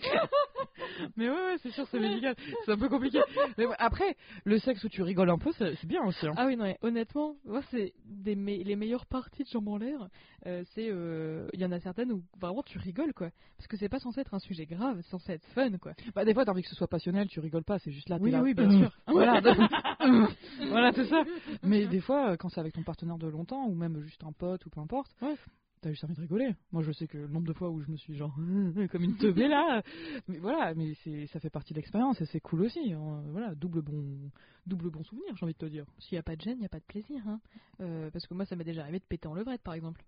Mais 1.16 1.30
ouais, 1.30 1.36
ouais, 1.36 1.58
c'est 1.62 1.72
sûr, 1.72 1.86
c'est 1.90 2.00
médical. 2.00 2.36
C'est 2.66 2.72
un 2.72 2.78
peu 2.78 2.90
compliqué. 2.90 3.20
Mais 3.58 3.66
ouais, 3.66 3.76
après, 3.80 4.16
le 4.46 4.58
sexe 4.60 4.84
où 4.84 4.90
tu 4.90 5.02
rigoles 5.02 5.30
un 5.30 5.38
peu, 5.38 5.52
c'est 5.58 5.86
bien 5.86 6.04
aussi. 6.06 6.26
hein. 6.28 6.34
Ah 6.38 6.46
oui, 6.48 6.56
non, 6.56 6.66
mais 6.66 6.78
honnêtement, 6.82 7.36
moi, 7.46 7.62
c'est 7.72 7.94
des 8.06 8.36
me- 8.36 8.64
les 8.64 8.76
meilleures 8.76 9.06
parties 9.06 9.44
de 9.44 9.50
Jambes 9.50 9.68
en 9.70 9.78
l'air. 9.78 10.08
euh, 10.48 10.64
c'est. 10.74 10.88
euh, 10.90 11.48
Il 11.54 11.60
y 11.60 11.66
en 11.66 11.72
a 11.72 11.80
certaines 11.80 12.12
où 12.12 12.24
vraiment 12.40 12.64
tu 12.64 12.78
rigoles, 12.78 13.14
quoi. 13.14 13.30
Parce 13.58 13.68
que 13.68 13.78
c'est 13.78 13.90
pas 13.90 14.00
censé 14.00 14.22
être 14.22 14.34
un 14.34 14.40
sujet 14.40 14.66
grave, 14.66 14.98
c'est 15.02 15.10
censé 15.10 15.34
être 15.34 15.46
fun, 15.54 15.78
quoi. 15.78 15.94
Bah, 16.16 16.26
des 16.26 16.34
fois, 16.34 16.46
t'as 16.46 16.52
envie 16.52 16.64
que 16.64 16.70
ce 16.70 16.76
soit 16.76 16.88
passionnel, 16.88 17.28
tu 17.28 17.40
rigoles 17.40 17.64
pas, 17.64 17.80
c'est 17.80 17.92
juste 17.92 18.10
là. 18.10 18.18
Oui, 18.20 18.32
là, 18.32 18.42
oui, 18.42 18.54
bien 18.54 18.70
euh, 18.72 18.78
sûr. 18.80 18.92
Voilà, 19.08 19.42
voilà 20.70 20.92
c'est 20.94 21.06
ça. 21.06 21.24
Mais 21.64 21.86
des 21.88 22.00
fois, 22.02 22.32
euh, 22.32 22.38
quand 22.38 22.50
c'est 22.50 22.60
avec 22.60 22.74
ton 22.74 22.84
partenaire 22.84 23.18
de 23.18 23.28
longtemps, 23.28 23.66
ou 23.68 23.76
même 23.76 24.02
juste 24.02 24.24
un 24.24 24.32
pote, 24.32 24.66
ou 24.66 24.70
peu 24.70 24.80
importe, 24.80 25.12
Ouais. 25.22 25.36
T'as 25.82 25.90
juste 25.90 26.04
envie 26.04 26.16
de 26.16 26.22
rigoler? 26.22 26.56
Moi, 26.72 26.84
je 26.84 26.92
sais 26.92 27.08
que 27.08 27.18
le 27.18 27.28
nombre 27.28 27.48
de 27.48 27.54
fois 27.54 27.70
où 27.70 27.82
je 27.82 27.90
me 27.92 27.98
suis 27.98 28.16
genre 28.16 28.36
comme 28.92 29.04
une 29.04 29.18
teubée 29.18 29.48
là, 29.48 29.82
mais 30.28 30.38
voilà, 30.38 30.74
mais 30.76 30.94
c'est 31.04 31.28
ça 31.28 31.40
fait 31.40 31.50
partie 31.50 31.74
de 31.74 31.80
l'expérience 31.80 32.22
et 32.22 32.26
c'est 32.26 32.40
cool 32.40 32.62
aussi. 32.62 32.94
hein. 32.94 33.24
Voilà, 33.32 33.54
double 33.56 33.82
bon, 33.82 34.32
double 34.66 34.90
bon 34.90 35.04
souvenir, 35.04 35.36
j'ai 35.36 35.44
envie 35.44 35.54
de 35.54 35.58
te 35.58 35.66
dire. 35.66 35.86
S'il 36.00 36.16
n'y 36.16 36.20
a 36.20 36.24
pas 36.24 36.36
de 36.36 36.42
gêne, 36.42 36.58
il 36.58 36.62
n'y 36.62 36.66
a 36.66 36.70
pas 36.70 36.80
de 36.80 36.86
plaisir. 36.86 37.22
Hein. 37.28 37.40
Euh, 37.82 38.10
parce 38.12 38.26
que 38.28 38.34
moi, 38.34 38.46
ça 38.46 38.56
m'est 38.56 38.64
déjà 38.64 38.82
arrivé 38.84 39.00
de 39.00 39.04
péter 39.06 39.28
en 39.28 39.34
levrette, 39.34 39.62
par 39.64 39.74
exemple. 39.74 40.04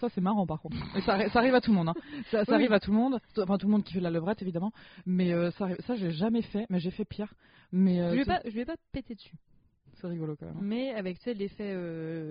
Ça, 0.00 0.08
c'est 0.08 0.20
marrant 0.20 0.44
par 0.44 0.60
contre. 0.60 0.76
Ça, 1.06 1.28
ça 1.30 1.38
arrive 1.38 1.54
à 1.54 1.60
tout 1.60 1.70
le 1.70 1.76
monde. 1.76 1.88
Hein. 1.90 1.94
Ça, 2.32 2.44
ça 2.44 2.50
Oui. 2.52 2.54
arrive 2.56 2.72
à 2.72 2.80
tout 2.80 2.90
le 2.90 2.96
monde. 2.96 3.20
Enfin, 3.38 3.58
tout 3.58 3.66
le 3.68 3.72
monde 3.72 3.84
qui 3.84 3.92
fait 3.92 4.00
de 4.00 4.04
la 4.04 4.10
levrette, 4.10 4.42
évidemment. 4.42 4.72
Mais 5.06 5.32
euh, 5.32 5.52
ça, 5.52 5.68
ça 5.86 5.94
j'ai 5.94 6.10
jamais 6.10 6.42
fait. 6.42 6.66
Mais 6.68 6.80
j'ai 6.80 6.90
fait 6.90 7.04
pire. 7.04 7.32
Mais 7.70 8.00
euh, 8.00 8.10
je 8.10 8.16
vais 8.16 8.24
pas, 8.24 8.40
je 8.44 8.50
vais 8.50 8.64
pas 8.64 8.74
péter 8.90 9.14
dessus. 9.14 9.36
c'est 9.94 10.08
rigolo 10.08 10.34
quand 10.36 10.46
même. 10.46 10.58
Mais 10.60 10.90
avec 10.94 11.18
tu 11.18 11.24
sais, 11.24 11.34
l'effet, 11.34 11.74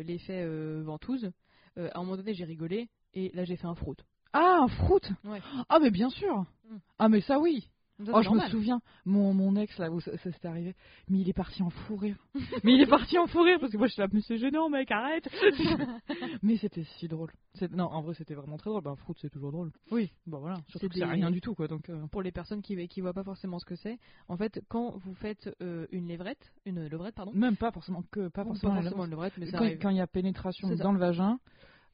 l'effet 0.03 0.41
euh, 0.43 0.83
ventouse, 0.85 1.31
euh, 1.77 1.89
à 1.93 1.99
un 1.99 2.03
moment 2.03 2.17
donné, 2.17 2.33
j'ai 2.33 2.45
rigolé 2.45 2.89
et 3.13 3.31
là, 3.33 3.45
j'ai 3.45 3.55
fait 3.57 3.67
un 3.67 3.75
fruit. 3.75 3.97
Ah, 4.33 4.59
un 4.63 4.67
fruit 4.67 5.01
Ouais. 5.23 5.41
Ah, 5.69 5.79
mais 5.79 5.91
bien 5.91 6.09
sûr 6.09 6.45
Mm. 6.69 6.77
Ah, 6.97 7.09
mais 7.09 7.19
ça, 7.21 7.39
oui 7.39 7.69
Oh, 8.11 8.21
je 8.23 8.29
me 8.29 8.39
souviens, 8.49 8.81
mon, 9.05 9.33
mon 9.33 9.55
ex, 9.55 9.77
là 9.77 9.91
où 9.91 9.99
ça, 10.01 10.17
ça 10.17 10.31
s'était 10.31 10.47
arrivé, 10.47 10.75
mais 11.09 11.19
il 11.19 11.29
est 11.29 11.33
parti 11.33 11.61
en 11.61 11.69
fou 11.69 11.95
rire. 11.95 12.17
mais 12.63 12.73
il 12.73 12.81
est 12.81 12.87
parti 12.89 13.17
en 13.19 13.27
fou 13.27 13.41
rire 13.41 13.59
parce 13.59 13.71
que 13.71 13.77
moi, 13.77 13.87
je 13.87 13.93
suis 13.93 14.01
là, 14.01 14.07
mais 14.11 14.21
c'est 14.21 14.37
gênant, 14.37 14.67
mec, 14.69 14.89
arrête 14.91 15.29
Mais 16.41 16.57
c'était 16.57 16.83
si 16.83 17.07
drôle. 17.07 17.31
Non, 17.71 17.85
en 17.85 18.01
vrai, 18.01 18.13
c'était 18.15 18.33
vraiment 18.33 18.57
très 18.57 18.69
drôle. 18.69 18.81
Ben, 18.83 18.95
fruit, 18.95 19.15
c'est 19.21 19.29
toujours 19.29 19.51
drôle. 19.51 19.71
Oui. 19.91 20.11
Bon, 20.25 20.39
voilà. 20.39 20.57
Surtout 20.69 20.87
que 20.89 20.95
c'est 20.95 21.01
des- 21.01 21.05
rien 21.11 21.31
du 21.31 21.39
tout, 21.41 21.53
quoi. 21.55 21.67
Donc, 21.67 21.89
euh, 21.89 22.07
Pour 22.07 22.21
les 22.21 22.31
personnes 22.31 22.61
qui 22.61 22.75
qui 22.87 23.01
voient 23.01 23.13
pas 23.13 23.23
forcément 23.23 23.59
ce 23.59 23.65
que 23.65 23.75
c'est, 23.75 23.99
en 24.27 24.37
fait, 24.37 24.61
quand 24.69 24.97
vous 24.97 25.13
faites 25.13 25.49
euh, 25.61 25.85
une 25.91 26.07
levrette, 26.07 26.51
une 26.65 26.87
levrette, 26.87 27.15
pardon, 27.15 27.31
même 27.33 27.55
pas 27.57 27.71
forcément 27.71 28.03
que, 28.11 28.27
pas 28.29 28.43
forcément, 28.43 28.73
la 28.75 28.81
forcément 28.81 29.05
levrette, 29.05 29.33
mais 29.37 29.45
ça 29.45 29.59
quand, 29.79 29.89
il 29.91 29.97
y 29.97 30.01
a 30.01 30.07
pénétration 30.07 30.67
dans 30.83 30.91
le 30.91 30.99
vagin 30.99 31.39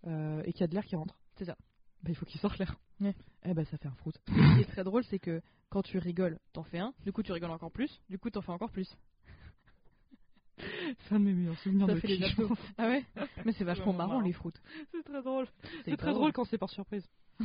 euh, 0.08 0.42
et 0.46 0.54
qu'il 0.54 0.62
y 0.62 0.64
a 0.64 0.68
de 0.68 0.74
l'air 0.76 0.86
qui 0.86 0.96
rentre. 0.96 1.16
C'est 1.36 1.46
ça. 1.46 1.56
Ben, 2.04 2.12
il 2.12 2.16
faut 2.16 2.26
qu'il 2.26 2.40
sorte 2.40 2.58
l'air. 2.58 2.76
Ouais. 3.02 3.16
Eh 3.46 3.54
ben, 3.54 3.66
ça 3.66 3.78
fait 3.78 3.88
un 3.88 3.96
fruit. 3.96 4.14
Ce 4.28 4.56
qui 4.56 4.62
est 4.62 4.72
très 4.72 4.84
drôle, 4.84 5.04
c'est 5.06 5.20
que 5.20 5.42
quand 5.70 5.82
tu 5.82 5.98
rigoles, 5.98 6.38
t'en 6.54 6.64
fais 6.64 6.80
un, 6.80 6.94
du 7.04 7.12
coup 7.12 7.22
tu 7.24 7.32
rigoles 7.32 7.52
encore 7.52 7.72
plus, 7.72 8.02
du 8.10 8.18
coup 8.18 8.30
t'en 8.30 8.42
fais 8.42 8.52
encore 8.52 8.72
plus. 8.72 8.90
C'est 10.58 11.16
un 11.16 11.20
de 11.20 11.26
mes 11.26 11.34
meilleurs 11.34 11.58
souvenirs 11.60 11.88
Ça 11.88 11.94
de 11.94 12.00
fait 12.00 12.08
les. 12.08 12.36
Ah 12.78 12.88
ouais? 12.88 13.06
Mais 13.46 13.54
c'est 13.54 13.64
vachement 13.64 13.94
marrant, 13.94 14.16
marrant. 14.16 14.22
les 14.22 14.34
fruits. 14.34 14.54
C'est 14.92 15.04
très 15.04 15.22
drôle. 15.22 15.48
C'est 15.86 15.96
très 15.96 16.14
drôle 16.14 16.34
quand 16.34 16.44
c'est 16.46 16.58
par 16.58 16.70
surprise. 16.70 17.08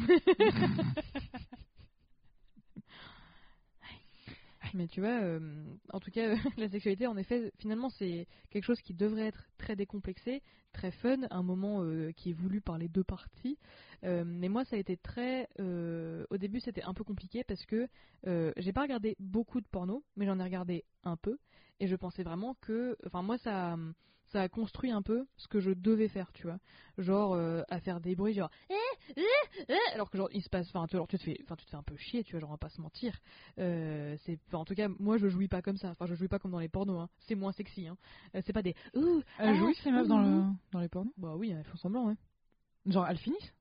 Mais 4.75 4.89
tu 4.89 5.01
vois, 5.01 5.20
euh, 5.22 5.39
en 5.93 6.01
tout 6.01 6.11
cas, 6.11 6.35
la 6.59 6.68
sexualité, 6.68 7.07
en 7.07 7.16
effet, 7.16 7.53
finalement, 7.59 7.91
c'est 7.91 8.27
quelque 8.51 8.64
chose 8.64 8.81
qui 8.83 8.93
devrait 8.93 9.29
être 9.29 9.49
très 9.57 9.77
décomplexé, 9.77 10.43
très 10.72 10.91
fun, 10.91 11.18
un 11.31 11.43
moment 11.45 11.85
euh, 11.85 12.11
qui 12.11 12.31
est 12.31 12.33
voulu 12.33 12.61
par 12.61 12.77
les 12.77 12.89
deux 12.89 13.05
parties. 13.05 13.57
Euh, 14.03 14.25
mais 14.27 14.49
moi, 14.49 14.64
ça 14.64 14.75
a 14.75 14.79
été 14.81 14.97
très. 14.97 15.49
au 15.59 16.37
début, 16.37 16.59
c'était 16.59 16.83
un 16.83 16.93
peu 16.93 17.05
compliqué 17.05 17.45
parce 17.45 17.64
que 17.64 17.89
j'ai 18.57 18.72
pas 18.72 18.83
regardé 18.83 19.16
beaucoup 19.20 19.61
de 19.61 19.66
porno, 19.66 20.03
mais 20.16 20.27
j'en 20.27 20.41
ai 20.41 20.43
regardé 20.43 20.85
un 21.05 21.16
peu. 21.16 21.39
Et 21.79 21.87
je 21.87 21.95
pensais 21.95 22.25
vraiment 22.25 22.57
que. 22.61 22.97
Enfin, 23.07 23.22
moi, 23.22 23.39
ça. 23.39 23.79
Ça 24.35 24.43
a 24.43 24.49
construit 24.49 24.91
un 24.91 25.01
peu 25.01 25.28
ce 25.37 25.47
que 25.47 25.61
je 25.61 25.70
devais 25.70 26.09
faire, 26.09 26.32
tu 26.32 26.49
vois. 26.49 26.59
Genre, 26.99 27.35
euh, 27.35 27.62
à 27.68 27.78
faire 27.78 28.01
des 28.01 28.16
bruits, 28.16 28.35
genre. 28.35 28.51
Eh, 28.68 29.12
eh, 29.16 29.22
eh, 29.68 29.95
alors 29.95 30.11
que, 30.11 30.18
genre, 30.18 30.28
il 30.32 30.43
se 30.43 30.49
passe. 30.49 30.66
Enfin, 30.70 30.89
tu, 30.89 30.97
alors, 30.97 31.07
tu, 31.07 31.16
te 31.18 31.22
fais, 31.22 31.39
enfin, 31.45 31.55
tu 31.55 31.64
te 31.64 31.70
fais 31.70 31.76
un 31.76 31.85
peu 31.85 31.97
chier, 31.97 32.24
tu 32.24 32.32
vois, 32.32 32.41
genre, 32.41 32.51
on 32.51 32.55
va 32.55 32.59
pas 32.59 32.68
se 32.68 32.80
mentir. 32.80 33.16
Euh, 33.61 34.16
c'est, 34.24 34.41
en 34.53 34.64
tout 34.64 34.74
cas, 34.74 34.89
moi, 34.99 35.18
je 35.18 35.28
jouis 35.28 35.47
pas 35.47 35.62
comme 35.62 35.76
ça. 35.76 35.91
Enfin, 35.91 36.07
je 36.07 36.16
jouis 36.16 36.26
pas 36.26 36.41
comme 36.41 36.51
dans 36.51 36.59
les 36.59 36.68
pornos, 36.68 36.99
hein. 37.01 37.09
C'est 37.20 37.37
moins 37.37 37.53
sexy, 37.53 37.87
hein. 37.87 37.97
Euh, 38.35 38.43
c'est 38.45 38.53
pas 38.53 38.62
des. 38.62 38.74
Ouh, 38.97 39.22
Elles 39.39 39.51
ah, 39.51 39.55
jouissent 39.55 39.85
les 39.85 39.93
meufs 39.93 40.09
dans, 40.09 40.18
le, 40.20 40.43
dans 40.72 40.80
les 40.80 40.89
pornos? 40.89 41.14
Bah 41.16 41.37
oui, 41.37 41.51
elles 41.51 41.62
font 41.66 41.76
semblant, 41.76 42.09
ouais. 42.09 42.16
Genre, 42.87 43.07
elles 43.07 43.18
finissent? 43.18 43.55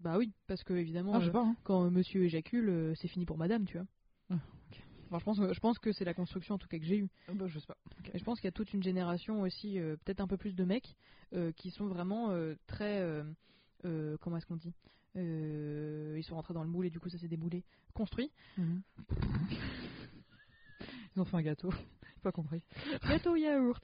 Bah 0.00 0.18
oui, 0.18 0.30
parce 0.46 0.62
que, 0.62 0.74
évidemment, 0.74 1.12
Ah, 1.14 1.20
je 1.20 1.26
sais 1.28 1.32
pas. 1.32 1.40
hein. 1.40 1.56
quand 1.64 1.90
monsieur 1.90 2.22
éjacule, 2.22 2.92
c'est 2.96 3.08
fini 3.08 3.24
pour 3.24 3.38
madame, 3.38 3.64
tu 3.64 3.78
vois. 3.78 4.36
Ah. 5.10 5.16
Enfin, 5.16 5.18
je 5.18 5.24
pense, 5.24 5.38
que- 5.38 5.54
je 5.54 5.60
pense 5.60 5.78
que 5.78 5.92
c'est 5.92 6.04
la 6.04 6.14
construction, 6.14 6.54
en 6.54 6.58
tout 6.58 6.68
cas, 6.68 6.78
que 6.78 6.84
j'ai 6.84 6.98
eue. 6.98 7.08
Euh, 7.28 7.34
bah, 7.34 7.46
je 7.46 7.58
sais 7.58 7.66
pas. 7.66 7.76
Et 8.12 8.18
je 8.18 8.24
pense 8.24 8.40
qu'il 8.40 8.46
y 8.46 8.48
a 8.48 8.52
toute 8.52 8.72
une 8.72 8.82
génération 8.82 9.42
aussi, 9.42 9.78
euh, 9.78 9.96
peut-être 10.04 10.20
un 10.20 10.26
peu 10.26 10.36
plus 10.36 10.54
de 10.54 10.64
mecs, 10.64 10.94
euh, 11.34 11.52
qui 11.52 11.70
sont 11.70 11.86
vraiment 11.86 12.30
euh, 12.30 12.54
très. 12.66 13.00
euh, 13.00 13.22
euh, 13.84 14.16
comment 14.20 14.36
est-ce 14.38 14.46
qu'on 14.46 14.56
dit 14.56 14.72
Euh, 15.16 16.14
Ils 16.18 16.22
sont 16.24 16.34
rentrés 16.34 16.54
dans 16.54 16.62
le 16.64 16.68
moule 16.68 16.86
et 16.86 16.90
du 16.90 16.98
coup 17.00 17.08
ça 17.08 17.18
s'est 17.18 17.28
déboulé. 17.28 17.64
Construit. 17.94 18.30
Mhm. 18.58 18.82
Ils 21.14 21.20
ont 21.20 21.24
fait 21.24 21.36
un 21.36 21.42
gâteau. 21.42 21.70
Pas 22.26 22.32
compris. 22.32 22.60
Gâteau 23.08 23.36
yaourt. 23.36 23.80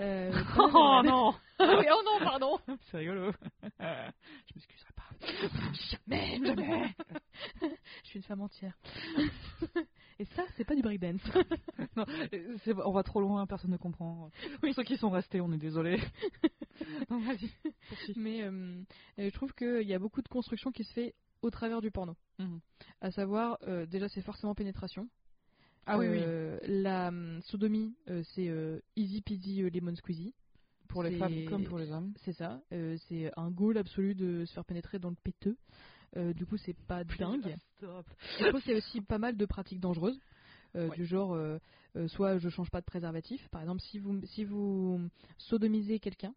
Euh, 0.00 0.32
Oh 0.58 1.00
non 1.04 1.32
Ah 1.60 1.76
oui, 1.78 1.86
oh 1.88 2.02
non, 2.04 2.18
pardon 2.18 2.58
C'est 2.90 2.96
rigolo. 2.98 3.30
Je 3.62 4.52
m'excuserai 4.56 4.90
pas. 4.96 5.04
Jamais, 6.08 6.40
jamais 6.44 6.92
Je 7.62 8.08
suis 8.08 8.18
une 8.18 8.24
femme 8.24 8.40
entière. 8.40 8.76
et 10.18 10.24
ça, 10.24 10.42
c'est 10.56 10.64
pas 10.64 10.74
du 10.74 10.82
breakdance. 10.82 11.20
Non, 11.96 12.04
on 12.84 12.90
va 12.90 13.04
trop 13.04 13.20
loin, 13.20 13.46
personne 13.46 13.70
ne 13.70 13.76
comprend. 13.76 14.28
Oui, 14.64 14.74
ceux 14.74 14.82
qui 14.82 14.96
sont 14.96 15.10
restés, 15.10 15.40
on 15.40 15.52
est 15.52 15.58
désolé. 15.58 16.00
vas-y. 17.08 17.52
Mais 18.16 18.42
euh, 18.42 18.82
je 19.18 19.30
trouve 19.30 19.52
qu'il 19.54 19.86
y 19.86 19.94
a 19.94 20.00
beaucoup 20.00 20.20
de 20.20 20.26
construction 20.28 20.72
qui 20.72 20.82
se 20.82 20.92
fait 20.92 21.14
au 21.42 21.50
travers 21.50 21.80
du 21.80 21.92
porno. 21.92 22.16
Mhm. 22.40 22.58
À 23.00 23.12
savoir, 23.12 23.56
euh, 23.68 23.86
déjà, 23.86 24.08
c'est 24.08 24.22
forcément 24.22 24.56
pénétration. 24.56 25.08
Ah 25.86 25.98
oui, 25.98 26.06
oui. 26.08 26.18
Euh, 26.20 26.58
La 26.66 27.08
hum, 27.08 27.40
sodomie, 27.42 27.94
euh, 28.08 28.22
c'est 28.34 28.48
euh, 28.48 28.80
easy 28.96 29.20
peasy 29.22 29.62
euh, 29.62 29.70
lemon 29.70 29.94
squeezy. 29.96 30.32
Pour 30.88 31.02
les 31.02 31.10
c'est- 31.10 31.18
femmes 31.18 31.48
comme 31.50 31.64
pour 31.64 31.78
les 31.78 31.90
hommes. 31.90 32.12
C'est 32.24 32.32
ça. 32.34 32.60
euh, 32.72 32.96
c'est 33.08 33.30
un 33.36 33.50
goal 33.50 33.76
absolu 33.78 34.14
de 34.14 34.44
se 34.46 34.52
faire 34.54 34.64
pénétrer 34.64 34.98
dans 34.98 35.10
le 35.10 35.16
péteux. 35.16 35.56
Euh, 36.16 36.32
du 36.32 36.46
coup, 36.46 36.56
c'est 36.58 36.76
pas 36.86 37.02
dingue. 37.04 37.56
Stop. 37.78 38.06
Et 38.40 38.44
y 38.70 38.74
a 38.74 38.76
aussi 38.76 39.00
pas 39.00 39.18
mal 39.18 39.36
de 39.36 39.46
pratiques 39.46 39.80
dangereuses. 39.80 40.20
euh, 40.76 40.88
Ouais. 40.88 40.96
du 40.96 41.06
genre 41.06 41.34
euh, 41.34 41.58
euh, 41.96 42.08
soit 42.08 42.38
je 42.38 42.48
change 42.48 42.70
pas 42.70 42.80
de 42.80 42.86
préservatif. 42.86 43.46
Par 43.50 43.60
exemple, 43.62 43.80
si 43.82 43.98
vous 43.98 44.20
si 44.26 44.44
vous 44.44 45.00
sodomisez 45.38 45.98
quelqu'un 46.00 46.34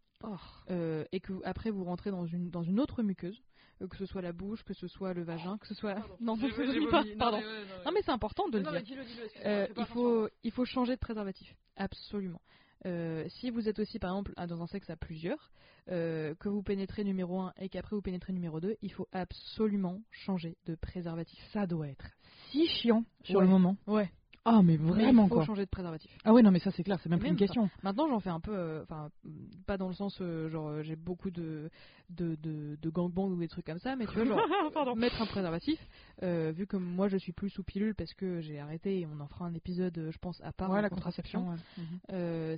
euh, 0.69 1.05
et 1.11 1.19
que 1.19 1.33
vous- 1.33 1.41
après 1.45 1.69
vous 1.71 1.83
rentrez 1.83 2.11
dans 2.11 2.25
une 2.25 2.49
dans 2.49 2.63
une 2.63 2.79
autre 2.79 3.03
muqueuse, 3.03 3.41
euh, 3.81 3.87
que 3.87 3.97
ce 3.97 4.05
soit 4.05 4.21
la 4.21 4.31
bouche, 4.33 4.63
que 4.63 4.73
ce 4.73 4.87
soit 4.87 5.13
le 5.13 5.23
vagin, 5.23 5.57
que 5.57 5.67
ce 5.67 5.73
soit 5.75 5.95
non, 6.19 6.35
non, 6.37 6.47
je 6.47 6.61
ne 6.61 6.89
pas, 6.89 7.03
pardon. 7.17 7.39
Non 7.85 7.91
mais 7.93 8.01
c'est 8.03 8.11
important 8.11 8.47
de 8.49 8.57
le 8.59 8.63
dire. 8.81 8.97
Euh, 9.45 9.67
il, 9.77 9.85
faut, 9.85 10.29
il 10.43 10.51
faut 10.51 10.65
changer 10.65 10.95
de 10.95 10.99
préservatif, 10.99 11.55
absolument. 11.75 12.41
Si 13.29 13.49
vous 13.51 13.67
êtes 13.67 13.79
aussi, 13.79 13.99
par 13.99 14.11
exemple, 14.11 14.33
dans 14.47 14.61
un 14.61 14.67
sexe 14.67 14.89
à 14.89 14.95
plusieurs, 14.95 15.51
que 15.87 16.49
vous 16.49 16.63
pénétrez 16.63 17.03
numéro 17.03 17.39
1 17.39 17.53
et 17.59 17.69
qu'après 17.69 17.95
vous 17.95 18.01
pénétrez 18.01 18.33
numéro 18.33 18.59
2, 18.59 18.75
il 18.81 18.91
faut 18.91 19.07
absolument 19.11 20.01
changer 20.11 20.57
de 20.65 20.75
préservatif. 20.75 21.39
Ça 21.53 21.67
doit 21.67 21.87
être 21.89 22.05
si 22.51 22.67
chiant 22.67 23.03
sur 23.23 23.39
Ouais. 23.39 23.45
le 23.45 23.51
moment. 23.51 23.77
Ouais, 23.87 24.09
Ah, 24.49 24.61
mais 24.63 24.77
mais 24.77 24.77
vraiment 24.77 25.23
il 25.25 25.27
faut 25.29 25.35
quoi. 25.35 25.45
changer 25.45 25.65
de 25.65 25.69
préservatif. 25.69 26.09
Ah 26.23 26.31
ouais, 26.33 26.41
non, 26.41 26.51
mais 26.51 26.59
ça 26.59 26.71
c'est 26.71 26.83
clair, 26.83 26.97
c'est 27.03 27.09
même 27.09 27.17
Et 27.17 27.19
plus 27.19 27.27
une 27.27 27.33
même, 27.33 27.39
question. 27.39 27.69
Maintenant, 27.83 28.07
j'en 28.07 28.19
fais 28.21 28.29
un 28.29 28.39
peu, 28.39 28.55
euh, 28.55 28.81
enfin, 28.83 29.09
pas 29.65 29.77
dans 29.77 29.89
le 29.89 29.93
sens, 29.93 30.17
euh, 30.21 30.47
genre, 30.49 30.69
euh, 30.69 30.83
j'ai 30.83 30.95
beaucoup 30.95 31.31
de, 31.31 31.69
de, 32.11 32.35
de, 32.35 32.77
de 32.81 32.89
gangbang 32.89 33.29
ou 33.31 33.35
des 33.37 33.49
trucs 33.49 33.65
comme 33.65 33.79
ça, 33.79 33.95
mais 33.97 34.07
tu 34.07 34.13
vois, 34.13 34.25
genre, 34.25 34.95
mettre 34.95 35.21
un 35.21 35.25
préservatif, 35.25 35.79
euh, 36.23 36.53
vu 36.55 36.65
que 36.65 36.77
moi 36.77 37.09
je 37.09 37.17
suis 37.17 37.33
plus 37.33 37.49
sous 37.49 37.63
pilule 37.63 37.93
parce 37.93 38.13
que 38.13 38.39
j'ai 38.39 38.57
arrêté 38.59 39.01
et 39.01 39.05
on 39.05 39.19
en 39.19 39.27
fera 39.27 39.45
un 39.45 39.53
épisode, 39.53 40.09
je 40.11 40.17
pense, 40.17 40.39
à 40.41 40.53
part 40.53 40.69
Ouais, 40.71 40.81
la 40.81 40.89
contraception. 40.89 41.41
contraception. 41.43 41.83
ouais. 41.83 42.51
Mhm. 42.53 42.57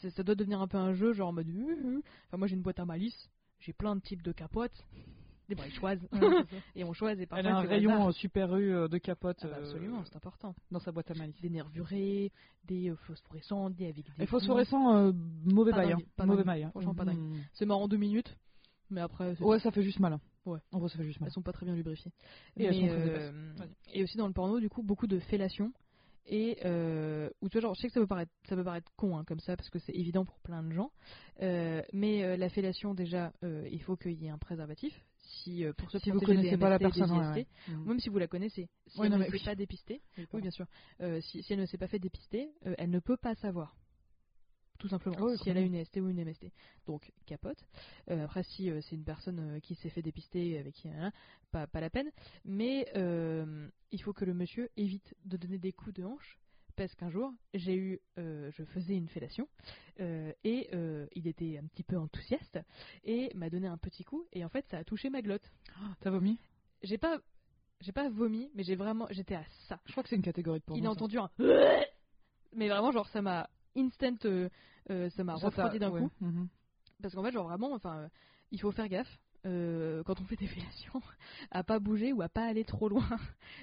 C'est 0.00 0.10
ça 0.10 0.22
doit 0.22 0.34
devenir 0.34 0.60
un 0.60 0.66
peu 0.68 0.76
un 0.76 0.92
jeu 0.92 1.12
genre 1.12 1.28
en 1.28 1.32
mode 1.32 1.46
enfin 2.26 2.36
moi 2.36 2.46
j'ai 2.48 2.56
une 2.56 2.62
boîte 2.62 2.80
à 2.80 2.84
malice 2.84 3.30
j'ai 3.60 3.72
plein 3.72 3.94
de 3.96 4.00
types 4.00 4.22
de 4.22 4.32
capotes 4.32 4.84
des 5.48 5.54
brichoises 5.54 6.00
et 6.74 6.84
on 6.84 6.92
choisit 6.92 7.20
et 7.20 7.22
Elle 7.22 7.28
parfois 7.28 7.50
a 7.50 7.56
un 7.58 7.60
rayon 7.66 8.12
super 8.12 8.56
U 8.56 8.72
euh, 8.74 8.88
de 8.88 8.98
capote 8.98 9.38
Ah 9.42 9.46
bah, 9.48 9.56
euh, 9.56 9.60
absolument 9.60 10.02
c'est 10.04 10.16
important 10.16 10.54
dans 10.70 10.80
sa 10.80 10.90
boîte 10.92 11.10
à 11.10 11.14
malice. 11.14 11.40
des 11.40 11.50
nervurés 11.50 12.32
des 12.64 12.90
euh, 12.90 12.96
phosphorescents 12.96 13.70
des 13.70 13.84
avec 13.84 13.96
des 13.96 14.04
Et 14.18 14.26
phosphorescent, 14.26 14.94
euh, 14.94 15.12
mauvais 15.44 15.72
Pas 15.72 15.78
bail. 15.78 15.92
hein. 15.92 16.26
Mauvais 16.26 16.44
bail. 16.44 16.62
hein. 16.64 16.70
Franchement, 16.70 16.94
pas 16.94 17.04
dingue. 17.04 17.18
Mhm. 17.18 17.42
c'est 17.52 17.66
marrant 17.66 17.88
deux 17.88 17.96
minutes 17.98 18.36
mais 18.90 19.00
après 19.00 19.40
Ouais, 19.42 19.58
ça 19.60 19.70
fait 19.70 19.82
juste 19.82 19.98
mal. 20.00 20.12
hein. 20.14 20.20
Ouais. 20.46 20.58
En 20.72 20.78
gros, 20.78 20.88
ça 20.88 20.98
fait 20.98 21.04
juste 21.04 21.20
mal. 21.20 21.28
elles 21.28 21.32
sont 21.32 21.42
pas 21.42 21.52
très 21.52 21.64
bien 21.66 21.74
lubrifiées 21.74 22.12
Et 22.56 22.64
elles 22.64 22.70
Mais, 22.74 22.80
sont 22.88 22.94
très 22.94 23.00
euh, 23.02 23.30
épaisses. 23.30 23.58
Vas-y. 23.58 23.98
et 23.98 24.02
aussi 24.02 24.16
dans 24.18 24.26
le 24.26 24.32
porno 24.34 24.60
du 24.60 24.68
coup 24.68 24.82
beaucoup 24.82 25.06
de 25.06 25.18
fellation 25.18 25.72
et 26.26 26.56
euh, 26.64 27.28
ou 27.42 27.48
tu 27.50 27.58
vois 27.58 27.62
genre 27.62 27.74
je 27.74 27.80
sais 27.82 27.88
que 27.88 27.92
ça 27.94 28.00
peut 28.00 28.06
paraître 28.06 28.32
ça 28.48 28.56
peut 28.56 28.64
paraître 28.64 28.90
con 28.96 29.16
hein, 29.18 29.24
comme 29.26 29.40
ça 29.40 29.56
parce 29.56 29.68
que 29.68 29.78
c'est 29.78 29.92
évident 29.94 30.24
pour 30.24 30.38
plein 30.40 30.62
de 30.62 30.72
gens 30.72 30.90
euh, 31.42 31.82
mais 31.92 32.22
euh, 32.24 32.36
la 32.38 32.48
fellation 32.48 32.94
déjà 32.94 33.32
euh, 33.42 33.68
il 33.70 33.82
faut 33.82 33.96
qu'il 33.96 34.12
y 34.22 34.26
ait 34.26 34.30
un 34.30 34.38
préservatif 34.38 34.94
si 35.42 35.64
euh, 35.64 35.72
pour 35.72 35.90
se 35.90 35.98
Si 35.98 36.10
vous 36.10 36.20
connaissez 36.20 36.50
des 36.52 36.56
pas 36.58 36.70
la 36.70 36.78
personne, 36.78 37.10
IST, 37.10 37.36
ouais. 37.36 37.46
Mhm. 37.68 37.84
même 37.86 38.00
si 38.00 38.08
vous 38.08 38.18
la 38.18 38.26
connaissez 38.28 38.68
si 38.86 38.98
Ouais, 38.98 39.06
elle 39.06 39.12
non, 39.12 39.18
ne 39.18 39.24
s'est 39.24 39.30
oui. 39.32 39.42
pas 39.44 39.54
dépistée 39.54 40.02
Oui, 40.32 40.40
bien 40.40 40.50
sûr. 40.50 40.66
Euh, 41.00 41.20
si, 41.20 41.42
si 41.42 41.52
elle 41.52 41.60
ne 41.60 41.66
s'est 41.66 41.78
pas 41.78 41.88
fait 41.88 41.98
dépister 41.98 42.50
euh, 42.66 42.74
elle 42.78 42.90
ne 42.90 43.00
peut 43.00 43.16
pas 43.16 43.34
savoir. 43.36 43.76
Tout 44.78 44.88
simplement. 44.88 45.16
Ah 45.20 45.36
si 45.38 45.48
elle 45.48 45.56
a 45.56 45.60
une 45.60 45.82
ST 45.84 45.96
ou 45.98 46.08
une 46.08 46.22
MST 46.24 46.46
donc 46.86 47.10
capote. 47.26 47.58
Euh, 48.10 48.24
après 48.24 48.42
si 48.42 48.70
c'est 48.82 48.96
une 48.96 49.04
personne 49.04 49.60
qui 49.62 49.74
s'est 49.76 49.88
fait 49.90 50.02
dépister 50.02 50.58
avec 50.58 50.74
qui 50.74 50.88
hein, 50.88 51.12
pas, 51.52 51.66
pas 51.66 51.80
la 51.80 51.90
peine. 51.90 52.10
Mais 52.44 52.86
il 52.94 54.02
faut 54.02 54.12
que 54.12 54.24
le 54.24 54.34
monsieur 54.34 54.68
évite 54.76 55.14
de 55.24 55.36
donner 55.36 55.58
des 55.58 55.72
coups 55.72 55.94
de 55.94 56.04
hanche 56.04 56.38
parce 56.76 56.94
qu'un 56.94 57.10
jour 57.10 57.32
j'ai 57.52 57.74
eu 57.74 58.00
euh, 58.18 58.50
je 58.52 58.64
faisais 58.64 58.96
une 58.96 59.08
fellation 59.08 59.48
euh, 60.00 60.32
et 60.44 60.68
euh, 60.72 61.06
il 61.14 61.26
était 61.26 61.58
un 61.58 61.66
petit 61.66 61.82
peu 61.82 61.96
enthousiaste 61.96 62.58
et 63.04 63.30
m'a 63.34 63.50
donné 63.50 63.66
un 63.66 63.78
petit 63.78 64.04
coup 64.04 64.26
et 64.32 64.44
en 64.44 64.48
fait 64.48 64.66
ça 64.70 64.78
a 64.78 64.84
touché 64.84 65.10
ma 65.10 65.22
glotte. 65.22 65.50
Ah, 65.76 65.94
T'as 66.00 66.10
vomi? 66.10 66.38
J'ai 66.82 66.98
pas 66.98 67.18
j'ai 67.80 67.92
pas 67.92 68.08
vomi 68.08 68.50
mais 68.54 68.62
j'ai 68.62 68.76
vraiment 68.76 69.06
j'étais 69.10 69.34
à 69.34 69.44
ça. 69.68 69.78
Je 69.86 69.92
crois 69.92 70.02
que 70.02 70.08
c'est 70.08 70.16
une 70.16 70.22
catégorie 70.22 70.60
de 70.60 70.76
il 70.76 70.86
a 70.86 70.90
entendu 70.90 71.18
un 71.18 71.30
mais 72.56 72.68
vraiment 72.68 72.92
genre 72.92 73.08
ça 73.08 73.22
m'a 73.22 73.48
instant 73.76 74.16
ça 74.88 75.24
m'a 75.24 75.34
refroidi 75.34 75.78
d'un 75.78 75.90
ouais. 75.90 76.02
coup. 76.02 76.10
Mhm. 76.20 76.48
parce 77.02 77.14
qu'en 77.14 77.22
fait 77.22 77.32
genre 77.32 77.48
vraiment 77.48 77.72
enfin 77.72 78.08
il 78.50 78.60
faut 78.60 78.70
faire 78.70 78.88
gaffe 78.88 79.18
euh, 79.46 80.02
quand 80.04 80.20
on 80.20 80.24
fait 80.24 80.36
des 80.36 80.46
fellations 80.46 81.02
à 81.50 81.62
pas 81.62 81.78
bouger 81.78 82.12
ou 82.12 82.22
à 82.22 82.28
pas 82.28 82.44
aller 82.44 82.64
trop 82.64 82.88
loin. 82.88 83.06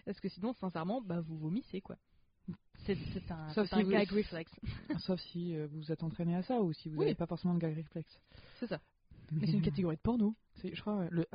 Parce 0.05 0.19
que 0.19 0.29
sinon 0.29 0.53
sincèrement 0.53 1.01
bah 1.01 1.21
vous 1.21 1.37
vomissez 1.37 1.81
quoi 1.81 1.97
c'est 3.13 3.31
un, 3.31 3.49
Sauf 3.49 3.67
si 3.69 3.75
un 3.75 3.83
vous- 3.83 3.91
gag 3.91 4.09
reflex 4.11 4.51
Sauf 4.99 5.19
si 5.21 5.55
euh, 5.55 5.67
vous 5.71 5.91
êtes 5.91 6.03
entraîné 6.03 6.35
à 6.35 6.43
ça 6.43 6.61
ou 6.61 6.73
si 6.73 6.89
vous 6.89 6.97
Oui. 6.97 7.05
n'avez 7.05 7.15
pas 7.15 7.25
forcément 7.27 7.53
de 7.53 7.59
gag 7.59 7.73
réflexe. 7.75 8.19
c'est 8.59 8.67
ça 8.67 8.79
mais 9.31 9.45
c'est 9.45 9.53
une 9.53 9.61
catégorie 9.61 9.95
de 9.95 10.01
porno 10.01 10.35
Je 10.63 10.79
crois, 10.81 11.07
le. 11.09 11.25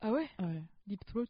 ah, 0.00 0.12
ouais? 0.12 0.28
Ouais. 0.40 0.62
deep 0.86 1.04
throat? 1.06 1.24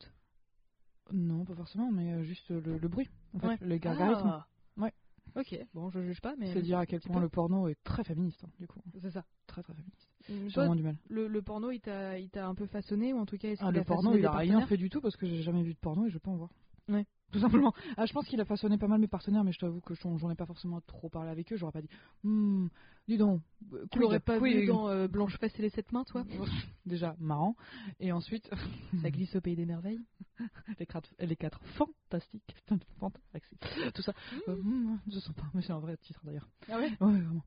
Non, 1.12 1.44
pas 1.44 1.54
forcément, 1.54 1.90
mais 1.92 2.12
euh, 2.14 2.22
juste 2.24 2.48
le, 2.50 2.78
le 2.78 2.88
bruit. 2.88 3.08
En 3.34 3.38
fait, 3.38 3.46
Ouais. 3.48 3.58
le 3.60 3.76
gargarisme. 3.76 4.26
Ah. 4.26 4.46
Ouais. 4.76 4.92
ok 5.36 5.58
bon 5.72 5.90
je 5.90 6.00
juge 6.02 6.20
pas 6.20 6.34
mais 6.36 6.52
C'est 6.52 6.62
dire 6.62 6.78
à 6.78 6.86
quel 6.86 7.00
point 7.00 7.16
peu. 7.16 7.22
le 7.22 7.28
porno 7.28 7.68
est 7.68 7.76
très 7.84 8.02
féministe, 8.04 8.42
hein, 8.44 8.50
du 8.58 8.66
coup. 8.66 8.80
c'est 9.00 9.10
ça 9.10 9.24
Très 9.46 9.62
très 9.62 9.72
féministe. 9.74 10.08
Hum, 10.28 10.48
J'ai 10.48 10.54
vraiment 10.60 10.74
du 10.74 10.82
mal. 10.82 10.96
le, 11.08 11.28
le 11.28 11.42
porno 11.42 11.70
il 11.70 11.80
t'a 11.80 12.18
il 12.18 12.28
t'a 12.30 12.46
un 12.48 12.54
peu 12.54 12.66
façonné 12.66 13.12
ou 13.12 13.18
en 13.18 13.26
tout 13.26 13.36
cas 13.38 13.48
est-ce 13.50 13.62
Ah, 13.64 13.70
le 13.70 13.84
porno, 13.84 14.16
il 14.16 14.24
a 14.26 14.32
rien 14.32 14.66
fait 14.66 14.76
du 14.76 14.88
tout 14.90 15.00
parce 15.00 15.16
que 15.16 15.26
j'ai 15.26 15.42
jamais 15.42 15.62
vu 15.62 15.74
de 15.74 15.78
porno 15.78 16.06
et 16.06 16.10
je 16.10 16.18
peux 16.18 16.30
en 16.30 16.36
voir. 16.36 16.50
Ouais. 16.88 17.06
Tout 17.34 17.40
simplement. 17.40 17.74
Ah, 17.96 18.06
je 18.06 18.12
pense 18.12 18.28
qu'il 18.28 18.40
a 18.40 18.44
façonné 18.44 18.78
pas 18.78 18.86
mal 18.86 19.00
mes 19.00 19.08
partenaires, 19.08 19.42
mais 19.42 19.50
je 19.50 19.58
t'avoue 19.58 19.80
que 19.80 19.94
j'en 19.96 20.30
ai 20.30 20.36
pas 20.36 20.46
forcément 20.46 20.80
trop 20.82 21.08
parlé 21.08 21.30
avec 21.30 21.52
eux. 21.52 21.56
J'aurais 21.56 21.72
pas 21.72 21.82
dit, 21.82 21.88
Hmm, 22.22 22.68
dis 23.08 23.18
donc, 23.18 23.42
tu 23.90 23.98
l'aurais 23.98 24.18
quid, 24.20 24.24
pas 24.24 24.38
quid. 24.38 24.56
vu 24.60 24.66
dans 24.66 24.88
euh, 24.88 25.08
Blanche 25.08 25.36
Fesse 25.38 25.58
et 25.58 25.62
les 25.62 25.70
sept 25.70 25.90
mains 25.90 26.04
toi 26.04 26.24
Déjà 26.86 27.16
marrant. 27.18 27.56
Et 27.98 28.12
ensuite, 28.12 28.48
ça 29.02 29.10
glisse 29.10 29.34
au 29.34 29.40
pays 29.40 29.56
des 29.56 29.66
merveilles 29.66 30.00
les 30.78 30.86
quatre, 30.86 31.10
les 31.18 31.34
quatre 31.34 31.60
fantastiques. 31.76 32.54
Fantastiques. 33.00 33.92
Tout 33.94 34.02
ça. 34.02 34.12
Euh, 34.48 34.54
hmm, 34.62 35.00
je 35.12 35.18
sens 35.18 35.34
pas, 35.34 35.50
mais 35.54 35.62
c'est 35.62 35.72
un 35.72 35.80
vrai 35.80 35.96
titre 35.96 36.20
d'ailleurs. 36.22 36.48
ah 36.70 36.78
ouais 36.78 36.90
Ouais, 37.00 37.20
vraiment. 37.20 37.42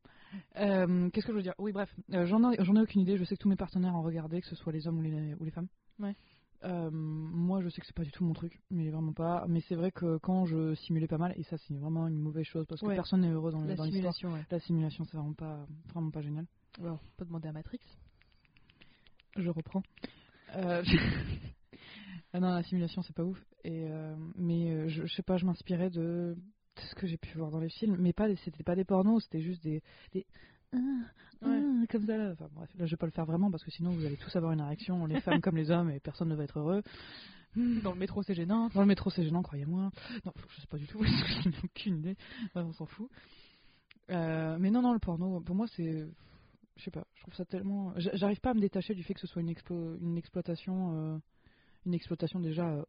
Euh, 0.57 1.09
Qu'est-ce 1.11 1.25
que 1.27 1.31
je 1.31 1.37
veux 1.37 1.43
dire? 1.43 1.53
Oui, 1.59 1.71
bref, 1.71 1.89
j'en 2.09 2.51
ai, 2.51 2.61
j'en 2.61 2.75
ai 2.75 2.81
aucune 2.81 3.01
idée. 3.01 3.15
Je 3.17 3.23
sais 3.23 3.37
que 3.37 3.41
tous 3.41 3.47
mes 3.49 3.55
partenaires 3.55 3.95
en 3.95 4.01
regardaient, 4.01 4.41
que 4.41 4.47
ce 4.47 4.55
soit 4.57 4.73
les 4.73 4.85
hommes 4.85 4.99
ou 4.99 5.01
les, 5.01 5.33
ou 5.35 5.45
les 5.45 5.51
femmes. 5.51 5.69
Ouais. 5.99 6.13
Euh, 6.63 6.89
moi, 6.91 7.61
je 7.61 7.69
sais 7.69 7.81
que 7.81 7.87
c'est 7.87 7.95
pas 7.95 8.03
du 8.03 8.11
tout 8.11 8.23
mon 8.23 8.33
truc, 8.33 8.59
mais 8.71 8.89
vraiment 8.89 9.13
pas. 9.13 9.45
Mais 9.47 9.61
c'est 9.61 9.75
vrai 9.75 9.91
que 9.91 10.17
quand 10.17 10.45
je 10.45 10.73
simulais 10.75 11.07
pas 11.07 11.17
mal, 11.17 11.33
et 11.37 11.43
ça, 11.43 11.57
c'est 11.57 11.75
vraiment 11.75 12.07
une 12.07 12.19
mauvaise 12.19 12.45
chose 12.45 12.65
parce 12.67 12.81
que 12.81 12.87
Ouais. 12.87 12.95
personne 12.95 13.21
n'est 13.21 13.29
heureux 13.29 13.51
dans, 13.51 13.61
la 13.61 13.75
dans 13.75 13.83
simulation 13.85 14.33
ouais 14.33 14.41
La 14.49 14.59
simulation, 14.59 15.03
c'est 15.05 15.17
vraiment 15.17 15.33
pas, 15.33 15.65
vraiment 15.93 16.09
pas 16.11 16.21
génial. 16.21 16.45
Alors, 16.79 16.99
on 17.03 17.17
peut 17.17 17.25
demander 17.25 17.47
à 17.47 17.51
Matrix. 17.51 17.79
Je 19.35 19.49
reprends. 19.49 19.83
Euh, 20.55 20.83
ah 22.33 22.39
non, 22.39 22.49
la 22.49 22.63
simulation, 22.63 23.01
c'est 23.03 23.15
pas 23.15 23.23
ouf. 23.23 23.39
Et 23.63 23.85
euh, 23.89 24.15
mais 24.35 24.89
je, 24.89 25.05
je 25.05 25.13
sais 25.13 25.23
pas, 25.23 25.37
je 25.37 25.45
m'inspirais 25.45 25.89
de, 25.89 26.35
de 26.35 26.81
ce 26.81 26.95
que 26.95 27.05
j'ai 27.05 27.17
pu 27.17 27.37
voir 27.37 27.51
dans 27.51 27.59
les 27.59 27.69
films, 27.69 27.97
mais 27.99 28.13
pas, 28.13 28.33
c'était 28.37 28.63
pas 28.63 28.75
des 28.75 28.85
pornos, 28.85 29.23
c'était 29.23 29.41
juste 29.41 29.61
des, 29.63 29.83
des 30.13 30.25
Ouais. 30.73 31.87
comme 31.89 32.05
ça 32.05 32.17
là. 32.17 32.31
Enfin 32.33 32.47
bref, 32.53 32.69
là 32.77 32.85
je 32.85 32.91
vais 32.91 32.97
pas 32.97 33.05
le 33.05 33.11
faire 33.11 33.25
vraiment 33.25 33.51
parce 33.51 33.63
que 33.63 33.71
sinon 33.71 33.91
vous 33.91 34.05
allez 34.05 34.17
tous 34.17 34.35
avoir 34.35 34.51
une 34.53 34.61
réaction, 34.61 35.05
les 35.05 35.21
femmes 35.21 35.39
comme 35.41 35.55
les 35.55 35.69
hommes, 35.71 35.89
et 35.91 35.99
personne 35.99 36.29
ne 36.29 36.35
va 36.35 36.43
être 36.43 36.59
heureux. 36.59 36.81
Dans 37.83 37.93
le 37.93 37.97
métro, 37.99 38.21
c'est 38.23 38.35
gênant. 38.35 38.69
Dans 38.69 38.81
le 38.81 38.87
métro, 38.87 39.09
c'est 39.09 39.23
gênant, 39.23 39.41
croyez-moi. 39.41 39.89
Non, 40.25 40.33
je 40.49 40.61
sais 40.61 40.67
pas 40.67 40.77
du 40.77 40.85
tout, 40.87 41.01
je 41.03 41.49
n'ai 41.49 41.55
aucune 41.63 41.97
idée. 41.99 42.15
On 42.55 42.73
s'en 42.73 42.85
fout. 42.85 43.09
Euh, 44.09 44.57
mais 44.59 44.69
non, 44.69 44.81
non, 44.81 44.93
le 44.93 44.99
porno, 44.99 45.39
pour 45.41 45.55
moi, 45.55 45.67
c'est. 45.75 46.07
Je 46.75 46.83
sais 46.83 46.91
pas, 46.91 47.07
je 47.15 47.21
trouve 47.21 47.33
ça 47.33 47.45
tellement. 47.45 47.93
j'a- 47.97 48.15
J'arrive 48.15 48.39
pas 48.39 48.51
à 48.51 48.53
me 48.53 48.59
détacher 48.59 48.93
du 48.93 49.01
fait 49.03 49.13
que 49.15 49.19
ce 49.19 49.27
soit 49.27 49.41
une, 49.41 49.49
explo- 49.51 49.97
une 49.99 50.17
exploitation. 50.17 50.91
euh, 50.93 51.17
Une 51.85 51.93
exploitation 51.95 52.39
déjà 52.39 52.67
euh, 52.69 52.83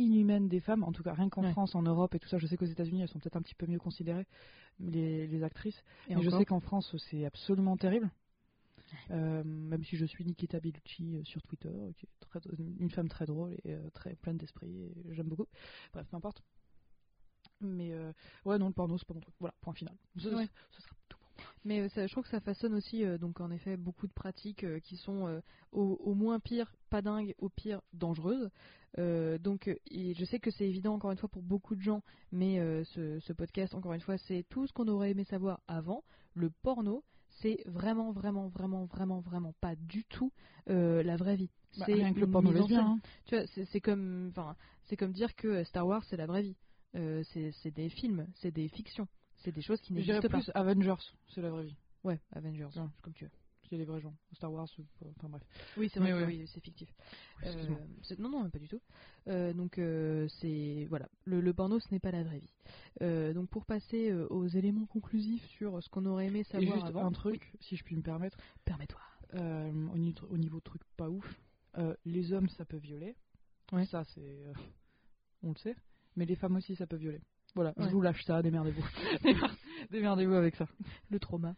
inhumaine 0.00 0.48
des 0.48 0.60
femmes, 0.60 0.82
en 0.84 0.92
tout 0.92 1.02
cas 1.02 1.12
rien 1.14 1.28
qu'en 1.28 1.42
Ouais. 1.42 1.52
France, 1.52 1.74
en 1.74 1.82
Europe 1.82 2.14
et 2.14 2.18
tout 2.18 2.28
ça. 2.28 2.38
Je 2.38 2.46
sais 2.46 2.56
qu'aux 2.56 2.64
États-Unis, 2.66 3.02
elles 3.02 3.08
sont 3.08 3.18
peut-être 3.18 3.36
un 3.36 3.42
petit 3.42 3.54
peu 3.54 3.66
mieux 3.66 3.78
considérées, 3.78 4.26
les, 4.78 5.26
les 5.26 5.42
actrices. 5.42 5.82
Et 6.08 6.14
mais 6.16 6.22
je 6.22 6.30
sais 6.30 6.44
qu'en 6.44 6.60
France, 6.60 6.96
c'est 7.10 7.24
absolument 7.24 7.76
terrible. 7.76 8.10
Euh, 9.12 9.44
même 9.44 9.84
si 9.84 9.96
je 9.96 10.04
suis 10.04 10.24
Nikita 10.24 10.58
Bellucci 10.58 11.16
euh, 11.16 11.24
sur 11.24 11.40
Twitter, 11.42 11.68
euh, 11.68 11.92
qui 11.92 12.06
est 12.06 12.08
très- 12.20 12.40
une 12.78 12.90
femme 12.90 13.08
très 13.08 13.24
drôle 13.24 13.52
et 13.64 13.76
très 13.94 14.16
pleine 14.16 14.36
d'esprit, 14.36 14.68
et 14.68 15.14
j'aime 15.14 15.28
beaucoup. 15.28 15.46
Bref, 15.92 16.06
peu 16.10 16.16
importe. 16.16 16.42
Mais 17.60 17.92
euh, 17.92 18.12
ouais, 18.44 18.58
non, 18.58 18.68
le 18.68 18.72
porno, 18.72 18.96
c'est 18.98 19.06
pas 19.06 19.14
mon 19.14 19.20
truc. 19.20 19.34
Voilà, 19.38 19.54
point 19.60 19.74
final. 19.74 19.94
Ce, 20.16 20.28
Ouais. 20.28 20.48
ce 20.70 20.82
sera 20.82 20.94
tout 21.08 21.18
pour 21.18 21.30
moi. 21.36 21.52
Mais 21.64 21.88
ça, 21.90 22.06
je 22.06 22.12
trouve 22.12 22.24
que 22.24 22.30
ça 22.30 22.40
façonne 22.40 22.74
aussi, 22.74 23.04
euh, 23.04 23.18
donc 23.18 23.40
en 23.40 23.50
effet, 23.50 23.76
beaucoup 23.76 24.06
de 24.06 24.12
pratiques 24.12 24.64
euh, 24.64 24.80
qui 24.80 24.96
sont 24.96 25.40
au, 25.72 25.82
au 26.02 26.14
moins 26.14 26.40
pire, 26.40 26.74
pas 26.88 27.02
dingues, 27.02 27.34
au 27.38 27.48
pire 27.48 27.80
dangereuses. 27.92 28.50
Euh, 28.98 29.38
donc, 29.38 29.68
euh, 29.68 29.76
et 29.90 30.14
je 30.14 30.24
sais 30.24 30.40
que 30.40 30.50
c'est 30.50 30.66
évident 30.68 30.94
encore 30.94 31.10
une 31.12 31.16
fois 31.18 31.28
pour 31.28 31.42
beaucoup 31.42 31.76
de 31.76 31.80
gens, 31.80 32.02
mais 32.32 32.58
euh, 32.58 32.82
ce, 32.84 33.20
ce 33.20 33.32
podcast, 33.32 33.74
encore 33.74 33.92
une 33.92 34.00
fois, 34.00 34.18
c'est 34.18 34.44
tout 34.48 34.66
ce 34.66 34.72
qu'on 34.72 34.88
aurait 34.88 35.12
aimé 35.12 35.24
savoir 35.24 35.60
avant. 35.68 36.02
Le 36.34 36.50
porno, 36.50 37.04
c'est 37.40 37.62
vraiment, 37.66 38.10
vraiment, 38.12 38.48
vraiment, 38.48 38.86
vraiment, 38.86 39.20
vraiment 39.20 39.54
pas 39.60 39.76
du 39.76 40.04
tout 40.04 40.32
euh, 40.68 41.02
la 41.02 41.16
vraie 41.16 41.36
vie. 41.36 41.50
Bah, 41.78 41.84
c'est 41.86 41.94
rien 41.94 42.12
que 42.12 42.18
le 42.20 42.28
porno 42.30 42.52
lesbien. 42.52 42.84
hein. 42.84 42.98
Tu 43.26 43.36
vois, 43.36 43.46
c'est 43.46 43.80
comme, 43.80 44.28
enfin, 44.30 44.56
c'est 44.86 44.96
comme 44.96 45.12
dire 45.12 45.36
que 45.36 45.62
Star 45.64 45.86
Wars 45.86 46.02
c'est 46.04 46.16
la 46.16 46.26
vraie 46.26 46.42
vie. 46.42 46.56
C'est 46.92 47.70
des 47.70 47.88
films, 47.88 48.26
c'est 48.34 48.50
des 48.50 48.66
fictions, 48.66 49.06
c'est 49.36 49.52
des 49.52 49.62
choses 49.62 49.80
qui 49.80 49.92
n'existent 49.92 50.20
pas. 50.22 50.28
plus 50.40 50.50
Avengers, 50.54 50.96
c'est 51.28 51.40
la 51.40 51.50
vraie 51.50 51.62
vie. 51.66 51.76
Ouais, 52.02 52.18
Avengers, 52.32 52.66
Ouais. 52.76 52.88
comme 53.02 53.12
tu 53.12 53.24
veux. 53.24 53.30
Qu'il 53.70 53.78
y 53.78 53.80
a 53.80 53.84
des 53.84 53.90
vrais 53.90 54.00
gens. 54.00 54.14
Star 54.34 54.52
Wars, 54.52 54.68
enfin 55.16 55.28
bref. 55.28 55.42
Oui, 55.78 55.88
c'est 55.92 56.00
vrai, 56.00 56.12
ouais. 56.12 56.24
oui, 56.26 56.44
c'est 56.52 56.60
fictif. 56.60 56.92
Euh, 57.44 57.64
non, 58.18 58.28
non, 58.28 58.50
pas 58.50 58.58
du 58.58 58.68
tout. 58.68 58.80
Euh, 59.28 59.52
donc, 59.54 59.78
euh, 59.78 60.26
c'est. 60.40 60.86
Voilà, 60.90 61.08
le, 61.24 61.40
le 61.40 61.54
porno, 61.54 61.78
ce 61.80 61.86
n'est 61.92 62.00
pas 62.00 62.10
la 62.10 62.22
vraie 62.24 62.40
vie. 62.40 63.32
Donc, 63.34 63.48
pour 63.48 63.64
passer 63.64 64.12
aux 64.12 64.46
éléments 64.48 64.86
conclusifs 64.86 65.44
sur 65.56 65.82
ce 65.82 65.88
qu'on 65.88 66.04
aurait 66.06 66.26
aimé 66.26 66.40
Et 66.40 66.44
savoir 66.44 66.74
juste 66.74 66.86
avant. 66.88 67.06
un 67.06 67.12
truc, 67.12 67.52
si 67.60 67.76
je 67.76 67.84
puis 67.84 67.96
me 67.96 68.02
permettre, 68.02 68.36
Permets-toi. 68.64 69.00
au, 69.34 69.96
niveau, 69.98 70.26
au 70.28 70.36
niveau 70.36 70.58
de 70.58 70.64
trucs 70.64 70.84
pas 70.96 71.08
ouf, 71.08 71.40
les 72.04 72.32
hommes 72.32 72.48
ça 72.48 72.64
peut 72.64 72.76
violer. 72.78 73.16
Ouais. 73.72 73.86
Ça 73.86 74.04
c'est. 74.04 74.42
on 75.42 75.50
le 75.52 75.58
sait. 75.58 75.76
Mais 76.16 76.26
les 76.26 76.34
femmes 76.34 76.56
aussi 76.56 76.74
ça 76.76 76.86
peut 76.86 76.96
violer. 76.96 77.20
Voilà, 77.54 77.72
Ouais. 77.76 77.86
je 77.86 77.92
vous 77.92 78.00
lâche 78.02 78.22
ça, 78.24 78.42
démerdez-vous. 78.42 78.84
démerdez-vous 79.90 80.34
avec 80.34 80.54
ça. 80.56 80.66
Le 81.10 81.18
trauma. 81.18 81.54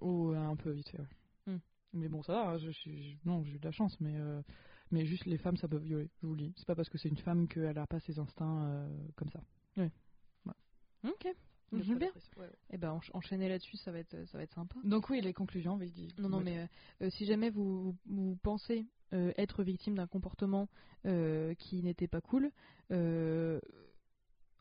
Ou 0.00 0.32
euh, 0.32 0.36
un 0.36 0.56
peu 0.56 0.70
vite 0.72 0.88
fait, 0.90 0.98
ouais. 1.00 1.06
Hmm. 1.46 1.58
Mais 1.92 2.08
bon, 2.08 2.22
ça 2.22 2.32
va, 2.34 2.48
hein, 2.50 2.58
je 2.58 2.70
je- 2.70 3.16
Non, 3.24 3.42
j'ai 3.44 3.52
eu 3.54 3.58
de 3.58 3.64
la 3.64 3.72
chance, 3.72 3.98
mais. 4.00 4.14
euh, 4.16 4.42
Mais 4.92 5.04
juste 5.04 5.24
les 5.26 5.36
femmes, 5.38 5.56
ça 5.56 5.66
peut 5.66 5.78
violer, 5.78 6.08
je 6.22 6.26
vous 6.28 6.34
le 6.36 6.42
dis. 6.42 6.52
C'est 6.56 6.64
pas 6.66 6.76
parce 6.76 6.88
que 6.88 6.96
c'est 6.96 7.08
une 7.08 7.16
femme 7.16 7.48
qu'elle 7.48 7.76
a 7.76 7.86
pas 7.88 7.98
ses 8.00 8.20
instincts 8.20 8.62
euh, 8.66 8.88
comme 9.16 9.28
ça. 9.30 9.40
Ok. 11.04 11.26
Ouais, 12.36 12.42
ouais. 12.44 12.50
Et 12.70 12.78
ben, 12.78 12.92
ench- 12.96 13.10
enchaîner 13.12 13.48
là-dessus, 13.48 13.76
ça 13.78 13.90
va 13.90 13.98
être, 13.98 14.24
ça 14.28 14.38
va 14.38 14.44
être 14.44 14.54
sympa. 14.54 14.76
Donc 14.84 15.10
oui, 15.10 15.20
les 15.20 15.32
conclusions. 15.32 15.76
Non, 16.18 16.28
non, 16.28 16.38
mais 16.44 16.68
euh, 17.02 17.10
si 17.10 17.26
jamais 17.26 17.50
vous, 17.50 17.82
vous, 17.82 17.96
vous 18.06 18.36
pensez 18.42 18.86
être 19.12 19.62
victime 19.64 19.96
d'un 19.96 20.06
comportement 20.06 20.68
qui 21.02 21.82
n'était 21.82 22.08
pas 22.08 22.20
cool, 22.20 22.50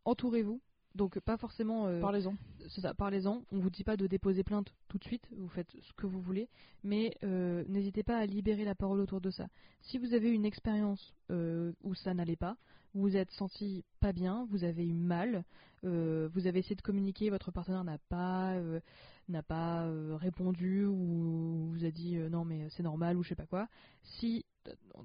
entourez-vous. 0.05 0.61
Donc, 0.95 1.19
pas 1.19 1.37
forcément. 1.37 1.87
euh, 1.87 1.99
Parlez-en. 1.99 2.35
c'est 2.69 2.81
ça, 2.81 2.93
parlez-en. 2.93 3.43
On 3.51 3.59
vous 3.59 3.69
dit 3.69 3.83
pas 3.83 3.97
de 3.97 4.07
déposer 4.07 4.43
plainte 4.43 4.73
tout 4.87 4.97
de 4.97 5.03
suite, 5.03 5.27
vous 5.35 5.49
faites 5.49 5.69
ce 5.81 5.93
que 5.93 6.07
vous 6.07 6.21
voulez, 6.21 6.47
mais 6.83 7.15
euh, 7.23 7.63
n'hésitez 7.67 8.01
pas 8.03 8.17
à 8.17 8.25
libérer 8.25 8.63
la 8.63 8.75
parole 8.75 9.01
autour 9.01 9.19
de 9.19 9.29
ça. 9.29 9.47
Si 9.81 9.97
vous 9.97 10.13
avez 10.13 10.31
une 10.31 10.45
expérience 10.45 11.13
euh, 11.31 11.73
où 11.83 11.93
ça 11.95 12.13
n'allait 12.13 12.37
pas, 12.37 12.55
vous 12.93 13.01
vous 13.01 13.17
êtes 13.17 13.29
senti 13.31 13.83
pas 13.99 14.13
bien, 14.13 14.47
vous 14.49 14.63
avez 14.63 14.85
eu 14.87 14.93
mal, 14.93 15.43
euh, 15.83 16.29
vous 16.33 16.47
avez 16.47 16.59
essayé 16.59 16.75
de 16.75 16.81
communiquer, 16.81 17.29
votre 17.29 17.51
partenaire 17.51 17.83
n'a 17.83 17.97
pas 18.07 18.53
euh, 18.53 18.79
n'a 19.27 19.43
pas 19.43 19.85
euh, 19.85 20.15
répondu 20.15 20.85
ou 20.85 21.71
vous 21.73 21.83
a 21.83 21.91
dit 21.91 22.15
non 22.15 22.45
mais 22.45 22.69
c'est 22.69 22.83
normal 22.83 23.17
ou 23.17 23.23
je 23.23 23.29
sais 23.29 23.35
pas 23.35 23.47
quoi. 23.47 23.67
Si 24.01 24.45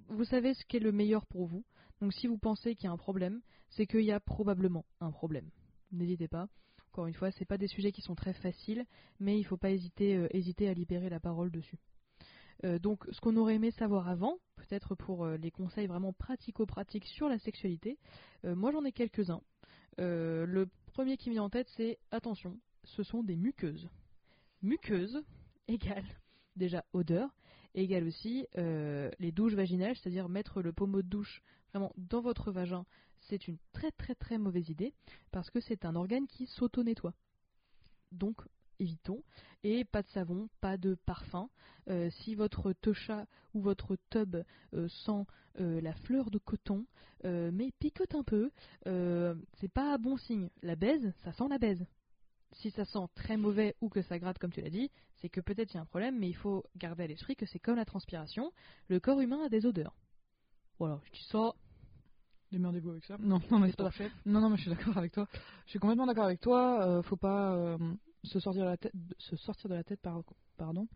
vous 0.09 0.25
savez 0.25 0.55
ce 0.55 0.65
qui 0.67 0.77
est 0.77 0.81
le 0.81 0.93
meilleur 0.93 1.27
pour 1.27 1.47
vous, 1.47 1.65
donc 2.01 2.13
si 2.15 2.29
vous 2.29 2.39
pensez 2.39 2.77
qu'il 2.77 2.85
y 2.85 2.89
a 2.89 2.93
un 2.93 2.97
problème, 2.97 3.41
c'est 3.71 3.87
qu'il 3.87 4.05
y 4.05 4.13
a 4.13 4.21
probablement 4.21 4.85
un 5.01 5.11
problème. 5.11 5.51
N'hésitez 5.93 6.29
pas. 6.29 6.49
Encore 6.93 7.07
une 7.07 7.15
fois, 7.15 7.31
c'est 7.31 7.45
pas 7.45 7.59
des 7.59 7.69
sujets 7.69 7.93
qui 7.93 8.03
sont 8.03 8.15
très 8.15 8.33
faciles, 8.33 8.85
mais 9.21 9.39
il 9.39 9.45
faut 9.45 9.57
pas 9.57 9.71
hésiter, 9.71 10.17
euh, 10.17 10.27
hésiter 10.31 10.69
à 10.69 10.75
libérer 10.75 11.09
la 11.09 11.21
parole 11.21 11.51
dessus. 11.51 11.79
Euh, 12.65 12.79
donc, 12.79 13.05
ce 13.13 13.21
qu'on 13.21 13.37
aurait 13.37 13.55
aimé 13.55 13.71
savoir 13.71 14.09
avant, 14.09 14.39
peut-être 14.57 14.95
pour 14.95 15.25
euh, 15.25 15.37
les 15.37 15.51
conseils 15.51 15.87
vraiment 15.87 16.13
pratico-pratiques 16.13 17.07
sur 17.07 17.29
la 17.29 17.39
sexualité, 17.39 17.99
moi 18.45 18.73
j'en 18.73 18.85
ai 18.85 18.93
quelques-uns. 18.93 19.43
Le 19.99 20.65
premier 20.87 21.17
qui 21.17 21.29
me 21.29 21.35
vient 21.35 21.45
en 21.45 21.51
tête, 21.51 21.69
c'est 21.77 21.99
attention, 22.11 22.59
ce 22.85 23.03
sont 23.03 23.23
des 23.23 23.37
muqueuses. 23.37 23.89
Muqueuses 24.63 25.23
égale 25.69 26.07
déjà 26.57 26.85
odeur, 26.93 27.31
égale 27.75 28.07
aussi 28.07 28.47
euh, 28.59 29.11
les 29.19 29.33
douches 29.33 29.55
vaginales, 29.55 29.97
c'est-à-dire 29.97 30.29
mettre 30.29 30.63
le 30.63 30.73
pommeau 30.73 31.03
de 31.03 31.09
douche 31.09 31.43
vraiment 31.73 31.93
dans 31.97 32.21
votre 32.21 32.51
vagin, 32.51 32.85
c'est 33.29 33.49
une 33.49 33.59
très 33.73 33.93
très 33.93 34.15
très 34.15 34.39
mauvaise 34.39 34.69
idée 34.69 34.95
parce 35.31 35.51
que 35.51 35.61
c'est 35.61 35.85
un 35.85 35.95
organe 35.95 36.27
qui 36.27 36.47
s'auto-nettoie. 36.47 37.15
Donc 38.13 38.43
évitons. 38.79 39.23
Et 39.63 39.85
pas 39.85 40.03
de 40.03 40.09
savon, 40.09 40.49
pas 40.63 40.79
de 40.79 40.95
parfum. 41.05 41.51
Euh, 41.91 42.09
si 42.11 42.35
votre 42.35 42.73
techa 42.73 43.27
ou 43.53 43.61
votre 43.61 43.97
tub 44.09 44.37
euh, 44.75 44.89
sent 44.89 45.27
la 45.59 45.93
fleur 45.93 46.31
de 46.31 46.39
coton, 46.39 46.87
mais 47.25 47.71
picote 47.81 48.15
un 48.15 48.23
peu, 48.23 48.51
c'est 48.85 49.69
pas 49.69 49.99
bon 49.99 50.17
signe. 50.17 50.49
La 50.63 50.75
baise, 50.75 51.13
ça 51.23 51.33
sent 51.33 51.49
la 51.51 51.59
baise. 51.59 51.85
Si 52.53 52.71
ça 52.73 52.85
sent 52.85 53.07
très 53.15 53.37
mauvais 53.37 53.77
ou 53.81 53.89
que 53.89 54.03
ça 54.03 54.19
gratte 54.19 54.39
comme 54.39 54.53
tu 54.53 54.61
l'as 54.61 54.71
dit, 54.71 54.91
c'est 55.21 55.29
que 55.29 55.41
peut-être 55.41 55.73
il 55.73 55.77
y 55.77 55.79
a 55.79 55.83
un 55.83 55.87
problème, 55.87 56.19
mais 56.19 56.29
il 56.29 56.35
faut 56.37 56.65
garder 56.77 57.05
à 57.05 57.07
l'esprit 57.07 57.37
que 57.37 57.47
c'est 57.47 57.59
comme 57.61 57.77
la 57.77 57.85
transpiration, 57.85 58.53
le 58.89 58.99
corps 59.01 59.21
humain 59.21 59.45
a 59.45 59.49
des 59.49 59.67
odeurs. 59.67 59.95
Voilà, 60.79 61.01
je 61.05 61.13
dis 61.13 61.25
ça, 61.31 61.55
Démerdez-vous 62.51 62.91
avec 62.91 63.05
ça. 63.05 63.17
Non, 63.21 63.41
non, 63.51 63.59
mais 63.61 63.69
c'est 63.71 63.77
pas. 63.77 63.91
Non, 64.27 64.41
non, 64.41 64.51
mais 64.51 64.57
je 64.57 64.63
suis 64.63 64.71
d'accord 64.71 64.97
avec 64.99 65.13
toi. 65.13 65.29
Je 65.67 65.71
suis 65.71 65.79
complètement 65.79 66.07
d'accord 66.07 66.25
avec 66.25 66.41
toi. 66.41 66.85
euh, 66.85 67.03
faut 67.03 67.17
pas 67.17 67.55
euh, 67.55 67.79
se 68.25 68.41
sortir 68.41 68.63
de 68.65 68.69
la 68.69 68.77
tête, 68.77 68.93
se 69.19 69.37
sortir 69.37 69.71
de 69.71 69.75
la 69.75 69.85
tête, 69.85 70.01
par- 70.01 70.23
pardon, 70.57 70.89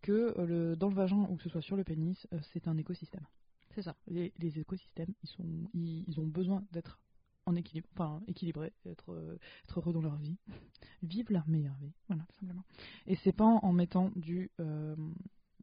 que 0.00 0.34
euh, 0.38 0.46
le, 0.46 0.76
dans 0.76 0.88
le 0.88 0.94
vagin 0.94 1.26
ou 1.28 1.36
que 1.36 1.42
ce 1.42 1.50
soit 1.50 1.60
sur 1.60 1.76
le 1.76 1.84
pénis, 1.84 2.26
euh, 2.32 2.38
c'est 2.52 2.68
un 2.68 2.78
écosystème. 2.78 3.26
C'est 3.74 3.82
ça. 3.82 3.94
Les, 4.06 4.32
les 4.38 4.58
écosystèmes, 4.58 5.12
ils 5.22 5.28
sont, 5.28 5.44
ils, 5.74 6.04
ils 6.08 6.20
ont 6.20 6.26
besoin 6.26 6.62
d'être 6.72 6.98
en 7.46 7.56
équilibre, 7.56 7.88
enfin 7.92 8.20
équilibrés, 8.26 8.72
être, 8.86 9.12
euh, 9.12 9.36
être 9.64 9.80
heureux 9.80 9.92
dans 9.92 10.00
leur 10.02 10.16
vie, 10.16 10.36
vivre 11.02 11.32
leur 11.32 11.46
meilleure 11.48 11.76
vie, 11.80 11.92
voilà, 12.08 12.24
tout 12.28 12.36
simplement. 12.40 12.64
Et 13.06 13.16
c'est 13.16 13.32
pas 13.32 13.44
en, 13.44 13.72
mettant 13.72 14.10
du, 14.16 14.50
euh, 14.60 14.96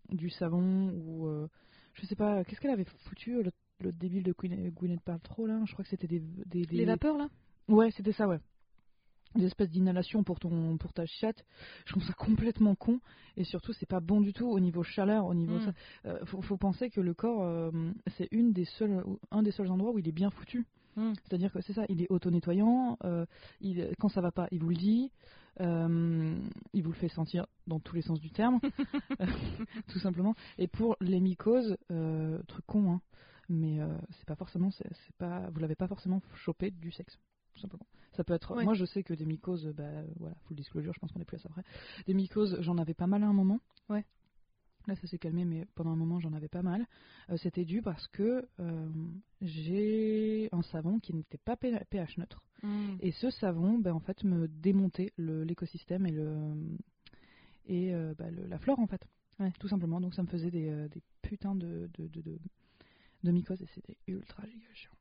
du 0.10 0.30
savon 0.30 0.90
ou, 0.92 1.28
euh, 1.28 1.48
je 1.94 2.06
sais 2.06 2.16
pas, 2.16 2.44
qu'est-ce 2.44 2.60
qu'elle 2.62 2.72
avait 2.72 2.86
foutu 3.06 3.36
euh, 3.38 3.44
le, 3.44 3.52
le 3.80 3.92
débile 3.92 4.24
de 4.24 4.32
Gwyneth, 4.34 4.74
Gwyneth 4.74 5.02
Paltrow 5.02 5.46
là 5.48 5.62
Je 5.66 5.74
crois 5.74 5.84
que 5.84 5.90
c'était 5.90 6.08
des, 6.08 6.20
des, 6.20 6.66
des- 6.66 6.78
Les 6.78 6.86
vapeurs 6.86 7.18
là? 7.18 7.30
Ouais, 7.68 7.92
c'était 7.92 8.14
ça, 8.14 8.28
ouais. 8.28 8.40
Des 9.34 9.46
espèces 9.46 9.70
d'inhalation 9.70 10.26
pour 10.26 10.42
ton 10.42 10.78
pour 10.78 10.92
ta 10.92 11.06
chatte. 11.06 11.46
Je 11.86 11.94
trouve 11.94 12.04
ça 12.04 12.12
complètement 12.14 12.76
con 12.76 13.00
et 13.38 13.46
surtout 13.46 13.72
c'est 13.72 13.86
pas 13.86 14.02
bon 14.02 14.20
du 14.20 14.34
tout 14.34 14.46
au 14.46 14.60
niveau 14.60 14.84
chaleur, 14.84 15.26
au 15.26 15.34
niveau 15.34 15.56
Mm. 15.56 15.62
ça. 15.62 15.74
Euh, 16.06 16.26
faut, 16.26 16.42
faut 16.42 16.58
penser 16.58 16.90
que 16.90 17.00
le 17.00 17.14
corps 17.14 17.72
c'est 18.18 18.28
une 18.32 18.52
des 18.52 18.66
seules 18.66 19.02
ou- 19.06 19.20
un 19.32 19.42
des 19.42 19.52
seuls 19.52 19.72
endroits 19.72 19.94
où 19.94 20.00
il 20.00 20.08
est 20.10 20.12
bien 20.12 20.32
foutu. 20.32 20.66
Mm. 20.96 21.14
C'est-à-dire 21.24 21.52
que 21.52 21.62
c'est 21.62 21.74
ça, 21.74 21.86
il 21.90 22.02
est 22.02 22.12
auto-nettoyant, 22.12 22.98
euh, 23.04 23.26
il, 23.62 23.90
quand 24.00 24.10
ça 24.10 24.22
va 24.22 24.32
pas, 24.32 24.48
il 24.52 24.60
vous 24.60 24.70
le 24.70 24.76
dit, 24.76 25.12
euh, 25.60 26.38
il 26.74 26.84
vous 26.84 26.92
le 26.92 26.98
fait 26.98 27.10
sentir 27.10 27.46
dans 27.68 27.80
tous 27.80 27.96
les 27.96 28.02
sens 28.02 28.20
du 28.20 28.32
terme, 28.32 28.60
tout 29.88 30.00
simplement. 30.00 30.36
Et 30.58 30.68
pour 30.68 30.98
les 31.02 31.20
mycoses, 31.20 31.78
euh, 31.92 32.42
truc 32.48 32.66
con, 32.66 32.92
hein, 32.92 33.02
mais 33.50 33.80
c'est 34.12 34.26
pas 34.26 34.36
forcément, 34.36 34.72
c'est 34.72 34.88
c'est 35.06 35.16
pas, 35.18 35.50
vous 35.52 35.60
l'avez 35.60 35.76
pas 35.76 35.88
forcément 35.88 36.22
chopé 36.36 36.72
du 36.72 36.92
sexe, 36.92 37.18
tout 37.54 37.60
simplement. 37.62 37.86
Ça 38.14 38.24
peut 38.24 38.34
être, 38.34 38.56
Ouais. 38.56 38.66
moi 38.66 38.74
je 38.74 38.86
sais 38.86 39.04
que 39.04 39.14
des 39.14 39.26
mycoses, 39.26 39.68
bah 39.68 40.04
voilà, 40.20 40.36
full 40.46 40.58
disclosure, 40.58 40.94
je 40.94 41.00
pense 41.00 41.12
qu'on 41.12 41.20
est 41.22 41.26
plus 41.26 41.38
à 41.38 41.40
ça 41.40 41.50
après. 41.50 41.64
Des 42.06 42.14
mycoses, 42.14 42.58
j'en 42.62 42.78
avais 42.78 42.94
pas 42.94 43.08
mal 43.08 43.24
à 43.24 43.28
un 43.28 43.34
moment. 43.34 43.60
Ouais. 43.90 44.06
Là, 44.88 44.96
ça 44.96 45.08
s'est 45.08 45.20
calmé, 45.20 45.46
mais 45.46 45.66
pendant 45.76 45.92
un 45.92 45.96
moment, 45.96 46.20
j'en 46.20 46.34
avais 46.34 46.48
pas 46.48 46.64
mal. 46.64 46.86
Euh, 47.30 47.38
C'était 47.38 47.66
dû 47.66 47.82
parce 47.82 48.08
que 48.08 48.48
euh, 48.60 48.90
j'ai 49.42 50.50
un 50.52 50.62
savon 50.64 51.00
qui 51.00 51.14
n'était 51.14 51.38
pas 51.38 51.56
pH 51.56 52.18
neutre. 52.18 52.42
Mm. 52.64 52.96
Et 53.00 53.12
ce 53.12 53.30
savon, 53.30 53.78
ben, 53.78 53.94
en 53.94 54.00
fait, 54.00 54.24
me 54.24 54.48
démontait 54.48 55.14
l'écosystème 55.18 56.06
et, 56.08 56.12
le, 56.12 56.54
et 57.66 57.94
euh, 57.94 58.14
bah, 58.18 58.30
le- 58.32 58.48
la 58.48 58.58
flore, 58.60 58.80
en 58.80 58.88
fait. 58.88 59.02
Ouais, 59.40 59.52
tout 59.60 59.68
simplement. 59.68 60.02
Donc, 60.02 60.14
ça 60.14 60.24
me 60.24 60.28
faisait 60.28 60.52
des, 60.52 60.88
des 60.90 61.02
putains 61.22 61.56
de, 61.56 61.90
de, 61.98 62.08
de, 62.08 62.22
de, 62.22 62.40
de 63.24 63.32
mycoses 63.32 63.62
et 63.62 63.68
c'était 63.74 63.98
ultra 64.08 64.46
giga 64.46 64.66
chiant. 64.74 64.92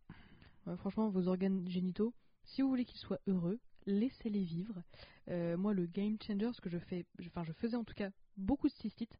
Ouais, 0.67 0.77
franchement, 0.77 1.09
vos 1.09 1.27
organes 1.29 1.67
génitaux, 1.69 2.13
si 2.45 2.63
vous 2.63 2.69
voulez 2.69 2.85
qu'ils 2.85 3.01
soient 3.01 3.21
heureux, 3.27 3.59
laissez-les 3.87 4.43
vivre. 4.43 4.83
Moi, 5.29 5.73
le 5.75 5.87
game 5.87 6.17
changer, 6.23 6.51
ce 6.53 6.61
que 6.61 6.69
je 6.71 6.79
fais, 6.79 7.07
je- 7.19 7.29
enfin, 7.29 7.45
je 7.45 7.53
faisais 7.53 7.77
en 7.77 7.85
tout 7.85 7.95
cas 7.95 8.11
beaucoup 8.37 8.69
de 8.69 8.73
cystites. 8.75 9.17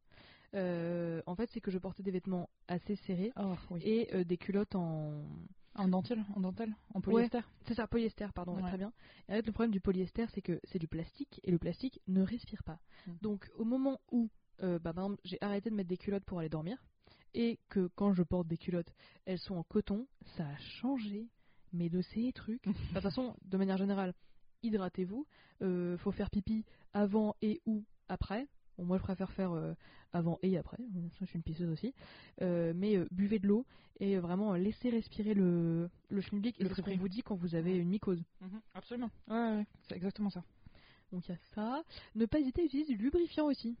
Euh, 0.55 1.21
en 1.25 1.35
fait, 1.35 1.49
c'est 1.53 1.61
que 1.61 1.71
je 1.71 1.77
portais 1.77 2.03
des 2.03 2.11
vêtements 2.11 2.49
assez 2.67 2.95
serrés 2.97 3.31
Oh, 3.37 3.55
oui. 3.69 3.81
et 3.83 4.15
euh, 4.15 4.23
des 4.23 4.37
culottes 4.37 4.75
en. 4.75 5.23
En 5.75 5.87
dentelle 5.87 6.25
En 6.35 6.41
dentelle 6.41 6.75
En 6.93 6.99
polyester 6.99 7.39
C'est 7.65 7.75
ça, 7.75 7.87
polyester, 7.87 8.27
pardon, 8.35 8.55
ouais, 8.55 8.61
très 8.61 8.77
bien. 8.77 8.91
Et 9.29 9.33
en 9.33 9.35
fait, 9.37 9.45
le 9.45 9.53
problème 9.53 9.71
du 9.71 9.79
polyester, 9.79 10.25
c'est 10.33 10.41
que 10.41 10.59
c'est 10.65 10.79
du 10.79 10.89
plastique 10.89 11.39
et 11.43 11.51
le 11.51 11.57
plastique 11.57 12.01
ne 12.07 12.21
respire 12.21 12.63
pas. 12.63 12.79
Mm. 13.07 13.11
Donc, 13.21 13.49
au 13.55 13.63
moment 13.63 14.01
où, 14.11 14.29
euh, 14.63 14.79
bah, 14.79 14.91
par 14.93 15.05
exemple, 15.05 15.21
j'ai 15.23 15.37
arrêté 15.39 15.69
de 15.69 15.75
mettre 15.75 15.87
des 15.87 15.97
culottes 15.97 16.25
pour 16.25 16.39
aller 16.39 16.49
dormir 16.49 16.77
et 17.33 17.57
que 17.69 17.89
quand 17.95 18.13
je 18.13 18.23
porte 18.23 18.47
des 18.47 18.57
culottes, 18.57 18.93
elles 19.25 19.39
sont 19.39 19.55
en 19.55 19.63
coton, 19.63 20.07
ça 20.35 20.45
a 20.45 20.57
changé, 20.57 21.29
mais 21.71 21.87
de 21.87 22.01
ces 22.01 22.33
trucs. 22.33 22.67
Enfin, 22.67 22.77
De 22.89 22.93
toute 22.95 23.03
façon, 23.03 23.37
de 23.43 23.57
manière 23.57 23.77
générale, 23.77 24.13
hydratez-vous. 24.63 25.25
Euh, 25.61 25.97
faut 25.99 26.11
faire 26.11 26.29
pipi 26.29 26.65
avant 26.93 27.35
et 27.41 27.61
ou 27.65 27.85
après. 28.09 28.47
Bon, 28.77 28.85
moi, 28.85 28.97
je 28.97 29.03
préfère 29.03 29.31
faire 29.31 29.51
euh, 29.51 29.73
avant 30.13 30.39
et 30.41 30.57
après. 30.57 30.77
Je 31.19 31.25
suis 31.25 31.35
une 31.35 31.43
pisseuse 31.43 31.69
aussi. 31.69 31.93
Euh, 32.41 32.73
mais 32.75 32.97
euh, 32.97 33.07
buvez 33.11 33.39
de 33.39 33.47
l'eau 33.47 33.65
et 33.99 34.17
vraiment 34.17 34.53
laissez 34.55 34.89
respirer 34.89 35.33
le, 35.33 35.89
le 36.09 36.21
schmilblick. 36.21 36.59
Et 36.59 36.63
Le 36.63 36.69
c'est 36.69 36.75
ce 36.75 36.81
qu'on 36.81 36.97
vous 36.97 37.09
dit 37.09 37.21
quand 37.21 37.35
vous 37.35 37.55
avez 37.55 37.75
une 37.77 37.89
mycose. 37.89 38.23
Absolument. 38.73 39.09
Ouais, 39.27 39.65
c'est 39.87 39.95
exactement 39.95 40.29
ça. 40.29 40.43
Donc 41.11 41.27
il 41.27 41.31
y 41.31 41.35
a 41.35 41.37
ça. 41.53 41.83
Ne 42.15 42.25
pas 42.25 42.39
hésiter 42.39 42.61
à 42.61 42.65
utiliser 42.65 42.95
du 42.95 43.01
lubrifiant 43.03 43.45
aussi. 43.45 43.77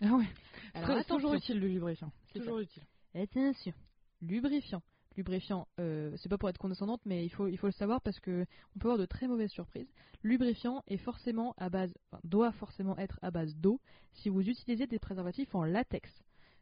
Ah 0.00 0.14
ouais. 0.14 0.26
Alors 0.74 1.04
toujours 1.04 1.34
utile 1.34 1.60
le 1.60 1.68
lubrifiant. 1.68 2.10
C'est 2.32 2.38
Toujours 2.38 2.58
utile. 2.58 2.82
Attention. 3.14 3.74
Lubrifiant. 4.22 4.82
Lubrifiant, 5.20 5.68
euh, 5.78 6.16
c'est 6.16 6.30
pas 6.30 6.38
pour 6.38 6.48
être 6.48 6.56
condescendante, 6.56 7.02
mais 7.04 7.24
il 7.24 7.28
faut, 7.28 7.46
il 7.46 7.58
faut 7.58 7.66
le 7.66 7.72
savoir 7.72 8.00
parce 8.00 8.18
que 8.20 8.46
on 8.74 8.78
peut 8.78 8.88
avoir 8.88 8.98
de 8.98 9.04
très 9.04 9.28
mauvaises 9.28 9.50
surprises. 9.50 9.92
Lubrifiant 10.22 10.82
est 10.86 10.96
forcément 10.96 11.54
à 11.58 11.68
base, 11.68 11.92
doit 12.24 12.52
forcément 12.52 12.96
être 12.96 13.18
à 13.20 13.30
base 13.30 13.54
d'eau 13.56 13.80
si 14.14 14.30
vous 14.30 14.40
utilisez 14.40 14.86
des 14.86 14.98
préservatifs 14.98 15.54
en 15.54 15.64
latex. 15.64 16.10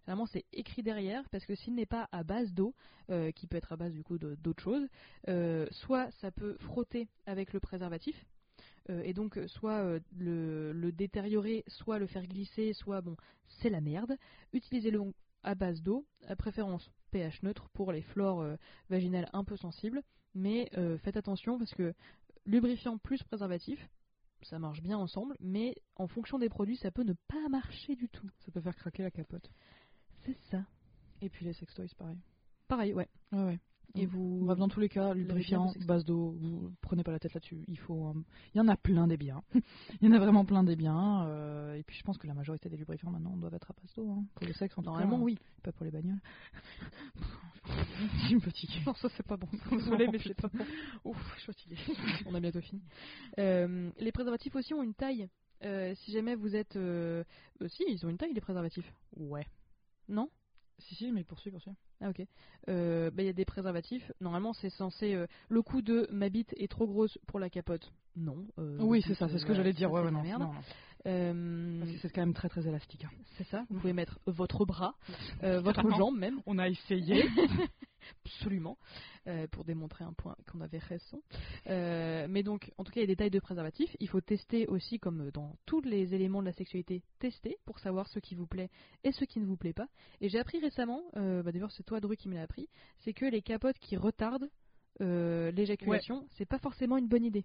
Vraiment, 0.07 0.27
c'est 0.27 0.45
écrit 0.53 0.83
derrière 0.83 1.29
parce 1.31 1.47
que 1.47 1.55
s'il 1.55 1.75
n'est 1.77 1.87
pas 1.87 2.09
à 2.11 2.25
base 2.25 2.53
d'eau, 2.53 2.75
euh, 3.11 3.31
qui 3.31 3.47
peut 3.47 3.57
être 3.57 3.73
à 3.73 3.77
base 3.77 3.93
du 3.93 4.03
coup 4.03 4.19
d'autres 4.19 4.63
choses, 4.63 4.89
euh, 5.29 5.67
soit 5.71 6.11
ça 6.21 6.33
peut 6.33 6.57
frotter 6.61 7.07
avec 7.27 7.53
le 7.53 7.61
préservatif. 7.61 8.17
et 8.89 9.13
donc, 9.13 9.39
soit 9.47 10.01
le, 10.17 10.73
le 10.73 10.93
détériorer, 10.93 11.63
soit 11.69 11.99
le 11.99 12.07
faire 12.07 12.27
glisser, 12.27 12.73
soit 12.73 13.03
bon, 13.03 13.17
c'est 13.61 13.71
la 13.71 13.83
merde. 13.83 14.17
Utilisez-le 14.55 15.01
à 15.43 15.55
base 15.55 15.83
d'eau, 15.83 16.07
à 16.27 16.35
préférence 16.37 16.91
pH 17.09 17.43
neutre 17.43 17.69
pour 17.71 17.93
les 17.93 18.03
flores 18.03 18.41
euh, 18.41 18.57
vaginales 18.91 19.29
un 19.33 19.45
peu 19.45 19.57
sensibles. 19.57 20.03
Mais 20.35 20.69
euh, 20.77 20.99
faites 20.99 21.17
attention 21.17 21.59
parce 21.59 21.75
que 21.75 21.95
lubrifiant 22.45 22.99
plus 22.99 23.23
préservatif, 23.23 23.89
ça 24.43 24.59
marche 24.59 24.83
bien 24.83 24.97
ensemble, 24.97 25.37
mais 25.41 25.75
en 25.97 26.07
fonction 26.07 26.39
des 26.39 26.49
produits, 26.49 26.77
ça 26.77 26.91
peut 26.91 27.03
ne 27.03 27.15
pas 27.27 27.49
marcher 27.51 27.97
du 27.97 28.09
tout. 28.09 28.29
Ça 28.41 28.53
peut 28.53 28.61
faire 28.61 28.77
craquer 28.77 29.03
la 29.03 29.11
capote. 29.11 29.51
C'est 30.25 30.39
ça. 30.51 30.65
Et 31.21 31.29
puis 31.29 31.45
les 31.45 31.53
sextoys, 31.53 31.89
pareil. 31.97 32.19
Pareil, 32.69 32.95
ouais. 32.95 33.09
Ouais, 33.33 33.45
ouais. 33.45 33.61
Et 33.95 34.07
Mm. 34.07 34.11
vous. 34.11 34.45
Bref, 34.45 34.59
dans 34.59 34.69
tous 34.69 34.81
les 34.81 34.89
cas, 34.89 35.15
lubrifiant, 35.15 35.73
base 35.87 36.05
d'eau, 36.05 36.37
vous 36.39 36.73
prenez 36.83 37.03
pas 37.03 37.11
la 37.13 37.19
tête 37.19 37.33
là-dessus. 37.35 37.65
Il 37.69 37.79
faut, 37.79 38.09
euh, 38.09 38.13
il 38.55 38.59
y 38.59 38.61
en 38.61 38.69
a 38.69 38.77
plein 38.77 39.07
des 39.07 39.17
biens. 39.17 39.43
il 40.01 40.07
y 40.07 40.09
en 40.09 40.13
a 40.13 40.19
vraiment 40.19 40.45
plein 40.45 40.63
des 40.63 40.77
biens. 40.77 41.27
euh, 41.27 41.75
et 41.75 41.83
puis 41.83 41.97
je 41.97 42.03
pense 42.05 42.19
que 42.19 42.27
la 42.27 42.35
majorité 42.35 42.69
des 42.69 42.77
lubrifiants 42.77 43.11
maintenant 43.11 43.37
doivent 43.37 43.55
être 43.55 43.71
à 43.71 43.75
base 43.81 43.93
d'eau. 43.95 44.11
hein, 44.11 44.25
pour 44.35 44.47
le 44.47 44.53
sexe, 44.53 44.77
en 44.79 44.83
tout 44.83 44.87
Normalement, 44.91 45.19
cas, 45.19 45.23
oui. 45.25 45.39
Pas 45.63 45.73
pour 45.73 45.85
les 45.85 45.91
bagnoles. 45.91 46.21
je 48.29 48.35
me 48.35 48.41
fatigue. 48.41 48.71
Non, 48.87 48.95
ça 48.95 49.09
c'est 49.17 49.27
pas 49.27 49.37
bon. 49.37 49.49
Désolé, 49.73 50.09
mais 50.09 50.19
c'est 50.19 50.35
pas 50.41 50.49
bon. 50.49 50.65
Ouf, 51.05 51.33
je 51.37 51.41
suis 51.43 51.47
fatiguée. 51.53 51.77
On 52.27 52.35
a 52.35 52.41
bientôt 52.41 52.61
fini. 52.61 52.83
Euh, 53.39 53.91
les 53.99 54.13
préservatifs 54.13 54.55
aussi 54.55 54.75
ont 54.75 54.83
une 54.83 54.95
taille. 54.95 55.29
Euh, 55.65 55.95
si 55.97 56.13
jamais 56.13 56.35
vous 56.37 56.55
êtes. 56.55 56.79
si, 57.69 57.85
ils 57.89 58.07
ont 58.07 58.09
une 58.11 58.17
taille, 58.19 58.33
les 58.33 58.41
préservatifs. 58.41 58.93
Ouais. 59.17 59.47
Non? 60.09 60.29
Si, 60.81 60.95
si, 60.95 61.11
mais 61.13 61.25
poursuis, 61.25 61.51
poursuis. 61.51 61.73
Ah, 62.01 62.11
ok. 62.11 62.23
Euh, 62.69 63.11
bah, 63.11 63.23
Il 63.23 63.27
y 63.27 63.31
a 63.31 63.33
des 63.33 63.45
préservatifs. 63.45 64.13
Normalement, 64.21 64.53
c'est 64.53 64.71
censé. 64.71 65.15
euh, 65.15 65.27
le 65.49 65.63
coup 65.63 65.83
de 65.83 66.07
ma 66.13 66.29
bite 66.29 66.55
est 66.57 66.71
trop 66.71 66.87
grosse 66.87 67.19
pour 67.27 67.41
la 67.41 67.51
capote. 67.51 67.93
Non. 68.17 68.47
euh, 68.59 68.79
oui, 68.81 69.03
c'est 69.07 69.15
ça, 69.15 69.29
c'est 69.29 69.39
ce 69.39 69.47
que 69.47 69.55
j'allais 69.55 69.73
dire. 69.73 69.91
Ouais, 69.93 70.03
ouais, 70.03 70.11
non, 70.11 70.23
merde. 70.23 70.43
non, 70.43 70.53
non. 70.53 70.61
Euh, 71.07 71.85
c'est 72.03 72.13
quand 72.13 72.23
même 72.23 72.35
très 72.35 72.49
très 72.49 72.67
élastique. 72.67 73.05
hein. 73.05 73.11
c'est 73.37 73.47
ça. 73.49 73.65
Vous 73.71 73.81
pouvez 73.81 73.93
mettre 73.93 74.19
votre 74.27 74.65
bras, 74.65 74.95
euh, 75.43 75.61
votre 75.61 75.89
jambe 75.97 76.19
même. 76.19 76.41
On 76.47 76.59
a 76.59 76.69
essayé. 76.69 77.25
Absolument, 78.25 78.79
euh, 79.27 79.47
pour 79.49 79.65
démontrer 79.65 80.05
un 80.05 80.15
point 80.15 80.35
qu'on 80.51 80.61
avait 80.63 80.79
raison. 80.79 81.21
Mais 81.67 82.43
donc, 82.43 82.73
en 82.79 82.85
tout 82.85 82.93
cas, 82.93 83.01
il 83.01 83.03
y 83.03 83.05
a 83.05 83.09
des 83.09 83.17
tailles 83.17 83.31
de 83.31 83.39
préservatifs. 83.41 83.95
Il 84.01 84.09
faut 84.09 84.21
tester 84.21 84.67
aussi, 84.67 84.99
comme 84.99 85.31
dans 85.31 85.57
tous 85.67 85.83
les 85.83 86.15
éléments 86.15 86.41
de 86.41 86.47
la 86.47 86.53
sexualité, 86.53 87.03
tester 87.19 87.59
pour 87.67 87.79
savoir 87.81 88.09
ce 88.09 88.19
qui 88.19 88.35
vous 88.35 88.47
plaît 88.47 88.71
et 89.05 89.13
ce 89.13 89.25
qui 89.25 89.41
ne 89.41 89.45
vous 89.47 89.57
plaît 89.57 89.75
pas. 89.75 89.89
Et 90.21 90.29
j'ai 90.29 90.39
appris 90.39 90.59
récemment, 90.59 91.03
bah 91.15 91.53
d'ailleurs 91.53 91.73
c'est 91.73 91.83
toi 91.83 92.01
Dru 92.01 92.17
qui 92.17 92.29
me 92.29 92.35
l'a 92.35 92.43
appris, 92.43 92.69
c'est 93.01 93.13
que 93.13 93.27
les 93.27 93.43
capotes 93.43 93.79
qui 93.79 93.97
retardent 93.97 94.49
l'éjaculation, 95.01 96.27
c'est 96.39 96.47
pas 96.47 96.59
forcément 96.59 96.97
une 96.97 97.09
bonne 97.09 97.25
idée. 97.25 97.45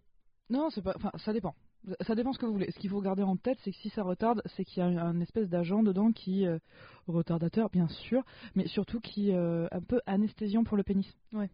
Non, 0.49 0.69
c'est 0.69 0.81
pas. 0.81 0.93
Enfin, 0.95 1.11
ça 1.17 1.33
dépend. 1.33 1.55
Ça 2.01 2.15
dépend 2.15 2.31
ce 2.33 2.39
que 2.39 2.45
vous 2.45 2.53
voulez. 2.53 2.71
Ce 2.71 2.79
qu'il 2.79 2.89
faut 2.89 3.01
garder 3.01 3.23
en 3.23 3.35
tête, 3.35 3.57
c'est 3.63 3.71
que 3.71 3.77
si 3.77 3.89
ça 3.89 4.03
retarde, 4.03 4.41
c'est 4.55 4.63
qu'il 4.63 4.81
y 4.81 4.85
a 4.85 5.03
un, 5.03 5.19
espèce 5.19 5.49
d'agent 5.49 5.83
dedans 5.83 6.11
qui 6.11 6.45
euh, 6.45 6.57
retardateur, 7.07 7.69
bien 7.69 7.87
sûr, 7.87 8.23
mais 8.55 8.67
surtout 8.67 8.99
qui 8.99 9.31
euh, 9.33 9.67
un 9.71 9.81
peu 9.81 9.99
anesthésiant 10.05 10.63
pour 10.63 10.77
le 10.77 10.83
pénis. 10.83 11.07
Ouais. 11.33 11.49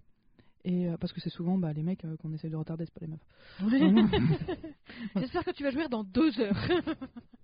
Et 0.66 0.88
euh, 0.88 0.98
parce 0.98 1.14
que 1.14 1.22
c'est 1.22 1.30
souvent 1.30 1.58
bah, 1.58 1.72
les 1.74 1.84
mecs 1.84 2.04
euh, 2.06 2.18
qu'on 2.18 2.34
essaie 2.34 2.50
de 2.50 2.56
retarder, 2.56 2.86
c'est 2.86 2.94
pas 2.94 3.06
les 3.06 3.92
meufs. 3.92 4.12
J'espère 5.16 5.46
que 5.46 5.52
tu 5.52 5.64
vas 5.64 5.72
jouer 5.72 5.88
dans 5.88 6.04
deux 6.04 6.40
heures. 6.40 6.58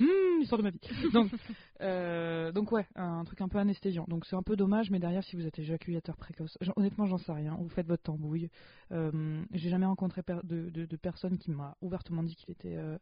Hum, 0.00 0.38
l'histoire 0.40 0.58
de 0.58 0.64
ma 0.64 0.70
vie. 0.70 0.80
Donc, 1.12 1.30
euh, 1.80 2.52
donc 2.52 2.72
ouais, 2.72 2.86
un 2.96 3.24
truc 3.24 3.40
un 3.40 3.48
peu 3.48 3.58
anesthésiant. 3.58 4.04
Donc 4.08 4.26
c'est 4.26 4.36
un 4.36 4.42
peu 4.42 4.56
dommage, 4.56 4.90
mais 4.90 4.98
derrière, 4.98 5.22
si 5.24 5.36
vous 5.36 5.46
êtes 5.46 5.58
éjaculateur 5.58 6.16
précoce, 6.16 6.58
honnêtement, 6.76 7.06
j'en 7.06 7.18
sais 7.18 7.32
rien. 7.32 7.56
Vous 7.60 7.68
faites 7.68 7.86
votre 7.86 8.02
tambouille. 8.02 8.50
Euh, 8.92 9.42
J'ai 9.52 9.70
jamais 9.70 9.86
rencontré 9.86 10.22
de, 10.44 10.70
de, 10.70 10.84
de 10.86 10.96
personne 10.96 11.38
qui 11.38 11.50
m'a 11.50 11.76
ouvertement 11.80 12.22
dit 12.22 12.34
qu'il 12.34 12.50
était 12.50 12.76
euh, 12.76 12.98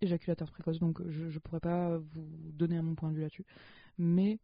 éjaculateur 0.00 0.50
précoce, 0.50 0.78
donc 0.78 1.00
je, 1.08 1.30
je 1.30 1.38
pourrais 1.38 1.60
pas 1.60 1.96
vous 1.98 2.52
donner 2.52 2.80
mon 2.82 2.94
point 2.94 3.10
de 3.10 3.16
vue 3.16 3.22
là-dessus. 3.22 3.46
Mais 3.98 4.40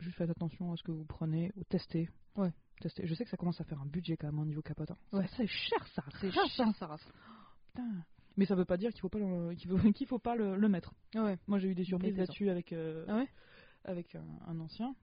juste 0.00 0.16
faites 0.16 0.30
attention 0.30 0.72
à 0.72 0.76
ce 0.76 0.82
que 0.82 0.92
vous 0.92 1.04
prenez 1.04 1.50
ou 1.56 1.64
testez. 1.64 2.08
Ouais. 2.36 2.52
Testez. 2.80 3.06
Je 3.06 3.14
sais 3.14 3.24
que 3.24 3.30
ça 3.30 3.36
commence 3.36 3.60
à 3.60 3.64
faire 3.64 3.80
un 3.80 3.86
budget 3.86 4.16
quand 4.16 4.26
même 4.28 4.38
au 4.38 4.44
niveau 4.44 4.62
capote. 4.62 4.90
hein. 4.90 4.96
Ouais. 5.12 5.26
C'est 5.36 5.46
cher 5.46 5.84
ça. 5.94 6.04
C'est 6.20 6.30
cher, 6.30 6.46
cher, 6.48 6.66
ça. 6.78 6.96
Putain. 7.74 8.04
Mais 8.36 8.44
ça 8.46 8.54
veut 8.54 8.64
pas 8.64 8.76
dire 8.76 8.90
qu'il 8.92 9.00
faut 9.00 9.08
pas 9.08 9.18
le, 9.18 9.54
qu'il 9.54 9.70
faut, 9.70 9.78
qu'il 9.92 10.06
faut 10.06 10.18
pas 10.18 10.36
le, 10.36 10.56
le 10.56 10.68
mettre. 10.68 10.92
Ouais. 11.14 11.38
Moi 11.46 11.58
j'ai 11.58 11.68
eu 11.68 11.74
des 11.74 11.84
surprises 11.84 12.10
là-dessus 12.18 12.50
avec, 12.50 12.72
euh, 12.72 13.04
Ah 13.08 13.16
ouais 13.16 13.28
avec 13.84 14.14
un, 14.14 14.24
un 14.48 14.58
ancien. 14.60 14.94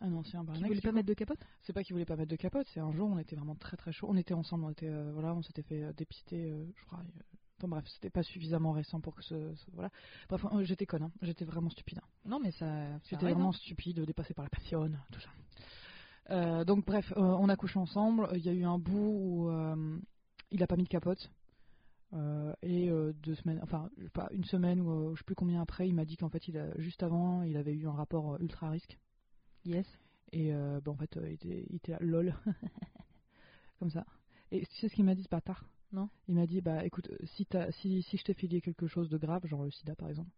Un 0.00 0.12
ancien 0.14 0.44
Tu 0.44 0.50
exemple. 0.50 0.66
voulais 0.68 0.80
pas 0.82 0.92
mettre 0.92 1.08
de 1.08 1.14
capote? 1.14 1.38
C'est 1.62 1.72
pas 1.72 1.82
qu'il 1.82 1.94
voulait 1.94 2.04
pas 2.04 2.16
mettre 2.16 2.30
de 2.30 2.36
capote, 2.36 2.66
c'est 2.74 2.80
un 2.80 2.92
jour 2.92 3.08
on 3.08 3.18
était 3.18 3.34
vraiment 3.36 3.54
très 3.54 3.76
très 3.78 3.92
chaud. 3.92 4.08
On 4.10 4.16
était 4.16 4.34
ensemble, 4.34 4.64
on 4.64 4.70
était 4.70 4.88
euh, 4.88 5.10
voilà, 5.12 5.34
on 5.34 5.42
s'était 5.42 5.62
fait 5.62 5.82
euh, 5.84 5.92
dépister, 5.94 6.50
euh, 6.50 6.66
je 6.76 6.84
crois. 6.84 6.98
Enfin 7.58 7.68
bref, 7.68 7.86
c'était 7.88 8.10
pas 8.10 8.22
suffisamment 8.22 8.72
récent 8.72 9.00
pour 9.00 9.14
que 9.14 9.22
ce, 9.22 9.54
ce- 9.54 9.70
voilà. 9.72 9.88
Bref, 10.28 10.44
euh, 10.52 10.64
j'étais 10.64 10.84
conne, 10.84 11.04
hein. 11.04 11.12
j'étais 11.22 11.46
vraiment 11.46 11.70
stupide. 11.70 11.98
hein. 12.02 12.06
Non, 12.26 12.38
mais 12.38 12.50
ça. 12.50 12.66
J'étais 13.04 13.24
arrive, 13.24 13.36
vraiment 13.36 13.48
hein. 13.48 13.52
stupide, 13.52 14.00
dépassé 14.00 14.34
par 14.34 14.44
la 14.44 14.50
passion, 14.50 14.90
tout 15.10 15.20
ça. 15.20 15.30
Euh, 16.28 16.64
donc 16.64 16.84
bref, 16.84 17.10
euh, 17.16 17.20
on 17.22 17.48
a 17.48 17.56
couché 17.56 17.78
ensemble. 17.78 18.28
Il 18.34 18.40
y 18.44 18.50
a 18.50 18.52
eu 18.52 18.64
un 18.64 18.78
bout 18.78 19.48
où 19.48 19.50
il 20.50 20.62
a 20.62 20.66
pas 20.66 20.76
mis 20.76 20.84
de 20.84 20.88
capote. 20.88 21.30
Euh, 22.16 22.54
et 22.62 22.88
euh, 22.88 23.12
deux 23.12 23.34
semaines, 23.34 23.60
enfin 23.62 23.90
pas 24.14 24.28
une 24.32 24.44
semaine 24.44 24.80
ou 24.80 24.90
euh, 24.90 25.14
je 25.14 25.18
sais 25.18 25.24
plus 25.24 25.34
combien 25.34 25.60
après, 25.60 25.86
il 25.86 25.94
m'a 25.94 26.04
dit 26.04 26.16
qu'en 26.16 26.30
fait, 26.30 26.48
il 26.48 26.56
a, 26.56 26.76
juste 26.78 27.02
avant, 27.02 27.42
il 27.42 27.56
avait 27.56 27.74
eu 27.74 27.86
un 27.86 27.92
rapport 27.92 28.40
ultra 28.40 28.70
risque. 28.70 28.98
Yes. 29.64 29.86
Et 30.32 30.52
bah, 30.52 30.90
en 30.90 30.96
fait, 30.96 31.18
il, 31.22 31.32
était, 31.32 31.66
il 31.70 31.76
était 31.76 31.92
là, 31.92 31.98
lol, 32.00 32.34
comme 33.78 33.90
ça. 33.90 34.04
Et 34.50 34.66
tu 34.66 34.76
sais 34.76 34.88
ce 34.88 34.94
qu'il 34.94 35.04
m'a 35.04 35.14
dit 35.14 35.22
ce 35.22 35.28
bâtard? 35.28 35.64
Non. 35.92 36.08
Il 36.26 36.34
m'a 36.34 36.46
dit 36.46 36.60
bah 36.60 36.84
écoute, 36.84 37.08
si, 37.24 37.46
t'as- 37.46 37.70
si, 37.72 38.02
si 38.02 38.16
je 38.16 38.24
t'ai 38.24 38.34
filé 38.34 38.60
quelque 38.60 38.86
chose 38.86 39.08
de 39.08 39.18
grave, 39.18 39.46
genre 39.46 39.62
le 39.62 39.70
sida 39.70 39.94
par 39.94 40.08
exemple, 40.08 40.30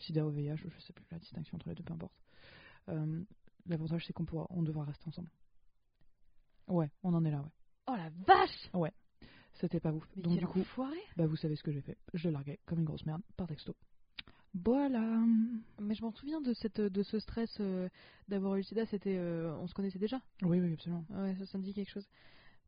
sida 0.00 0.24
au 0.26 0.30
VIH, 0.30 0.56
je 0.56 0.80
sais 0.80 0.92
plus 0.92 1.04
la 1.10 1.18
distinction 1.18 1.56
entre 1.56 1.68
les 1.68 1.74
deux, 1.74 1.84
peu 1.84 1.92
importe. 1.92 2.14
L'avantage 3.66 4.04
c'est 4.06 4.12
qu'on 4.12 4.24
pourra, 4.24 4.46
on 4.50 4.62
devra 4.62 4.84
rester 4.84 5.06
ensemble. 5.06 5.30
Ouais, 6.66 6.90
on 7.02 7.14
en 7.14 7.24
est 7.24 7.30
là, 7.30 7.40
ouais. 7.42 7.50
Oh 7.86 7.96
la 7.96 8.10
vache 8.26 8.70
C'était 9.60 9.80
pas 9.80 9.92
ouf. 9.92 10.06
Mais 10.16 10.22
Donc 10.22 10.38
du 10.38 10.46
coup, 10.46 10.60
enfoiré 10.60 10.98
bah 11.16 11.26
vous 11.26 11.36
savez 11.36 11.56
ce 11.56 11.62
que 11.62 11.72
j'ai 11.72 11.80
fait. 11.80 11.96
Je 12.14 12.24
l'ai 12.24 12.32
largué 12.32 12.58
comme 12.66 12.78
une 12.78 12.84
grosse 12.84 13.04
merde 13.06 13.22
par 13.36 13.46
texto. 13.46 13.74
Voilà. 14.54 15.02
Mais 15.80 15.94
je 15.94 16.02
m'en 16.02 16.12
souviens 16.12 16.40
de, 16.40 16.54
cette, 16.54 16.80
de 16.80 17.02
ce 17.02 17.18
stress 17.18 17.56
euh, 17.60 17.88
d'avoir 18.28 18.54
eu 18.54 18.58
le 18.58 18.62
sida, 18.62 18.86
c'était, 18.86 19.16
euh, 19.18 19.54
on 19.58 19.66
se 19.66 19.74
connaissait 19.74 19.98
déjà. 19.98 20.20
Oui, 20.42 20.60
oui, 20.60 20.72
absolument. 20.72 21.04
Ouais, 21.10 21.34
ça, 21.38 21.46
ça 21.46 21.58
me 21.58 21.62
dit 21.64 21.74
quelque 21.74 21.90
chose. 21.90 22.08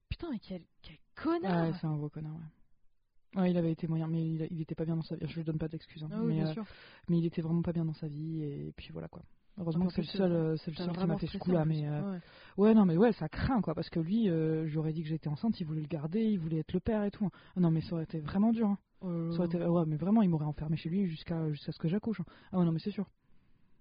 Putain, 0.09 0.29
mais 0.31 0.39
quel, 0.41 0.63
quel 0.83 0.97
connard 1.15 1.69
Ouais, 1.71 1.79
c'est 1.81 1.87
un 1.87 1.97
gros 1.97 2.09
connard, 2.11 2.35
ouais. 2.35 3.41
Ouais, 3.41 3.51
il 3.53 3.57
avait 3.57 3.71
été 3.71 3.87
moyen, 3.87 4.09
mais 4.09 4.23
il, 4.27 4.49
il 4.51 4.61
était 4.61 4.75
pas 4.75 4.85
bien 4.85 4.97
dans 4.97 5.03
sa 5.03 5.15
vie. 5.15 5.27
Je 5.29 5.37
lui 5.37 5.45
donne 5.45 5.59
pas 5.59 5.69
d'excuses. 5.69 6.03
hein. 6.03 6.09
Ah 6.13 6.21
oui, 6.21 6.29
mais, 6.29 6.35
bien 6.35 6.49
euh, 6.49 6.53
sûr. 6.53 6.67
mais 7.09 7.19
il 7.19 7.25
était 7.27 7.43
vraiment 7.43 7.63
pas 7.63 7.73
bien 7.73 7.85
dans 7.85 7.95
sa 7.95 8.09
vie, 8.09 8.43
et 8.43 8.73
puis 8.77 8.91
voilà 8.93 9.07
quoi. 9.09 9.23
Heureusement 9.61 9.87
que 9.87 9.93
c'est 9.93 10.03
le 10.03 10.07
seul, 10.07 10.33
euh, 10.33 10.57
c'est 10.57 10.71
le 10.71 10.77
seul 10.77 10.91
qui 10.97 11.07
m'a 11.07 11.19
fait 11.19 11.27
ce 11.27 11.39
coup-là. 11.39 11.65
Mais 11.65 11.87
euh, 11.87 12.13
Ouais. 12.13 12.19
ouais, 12.57 12.75
non, 12.75 12.85
mais 12.87 12.97
ouais, 12.97 13.13
ça 13.13 13.29
craint 13.29 13.61
quoi, 13.61 13.75
parce 13.75 13.91
que 13.91 14.01
lui, 14.01 14.29
euh, 14.31 14.67
j'aurais 14.69 14.93
dit 14.93 15.03
que 15.03 15.09
j'étais 15.09 15.29
enceinte, 15.29 15.61
il 15.61 15.65
voulait 15.67 15.83
le 15.83 15.87
garder, 15.87 16.23
il 16.25 16.39
voulait 16.39 16.59
être 16.61 16.73
le 16.73 16.81
père 16.81 17.05
et 17.05 17.11
tout. 17.11 17.29
Ah 17.57 17.61
non, 17.61 17.71
mais 17.71 17.81
ça 17.83 17.93
aurait 17.95 18.05
été 18.05 18.21
vraiment 18.21 18.53
dur. 18.53 18.69
hein. 18.69 18.79
Oh 19.03 19.31
Ça 19.33 19.39
aurait 19.39 19.47
été- 19.47 19.65
ouais, 19.65 19.85
mais 19.87 19.97
vraiment, 19.97 20.23
il 20.23 20.29
m'aurait 20.29 20.45
enfermé 20.47 20.77
chez 20.77 20.89
lui 20.91 21.07
jusqu'à 21.07 21.51
jusqu'à 21.51 21.73
ce 21.73 21.79
que 21.79 21.89
j'accouche. 21.89 22.21
hein. 22.21 22.25
Ah 22.53 22.59
ouais, 22.59 22.65
non, 22.65 22.73
mais 22.73 22.79
c'est 22.81 22.91
sûr. 22.91 23.07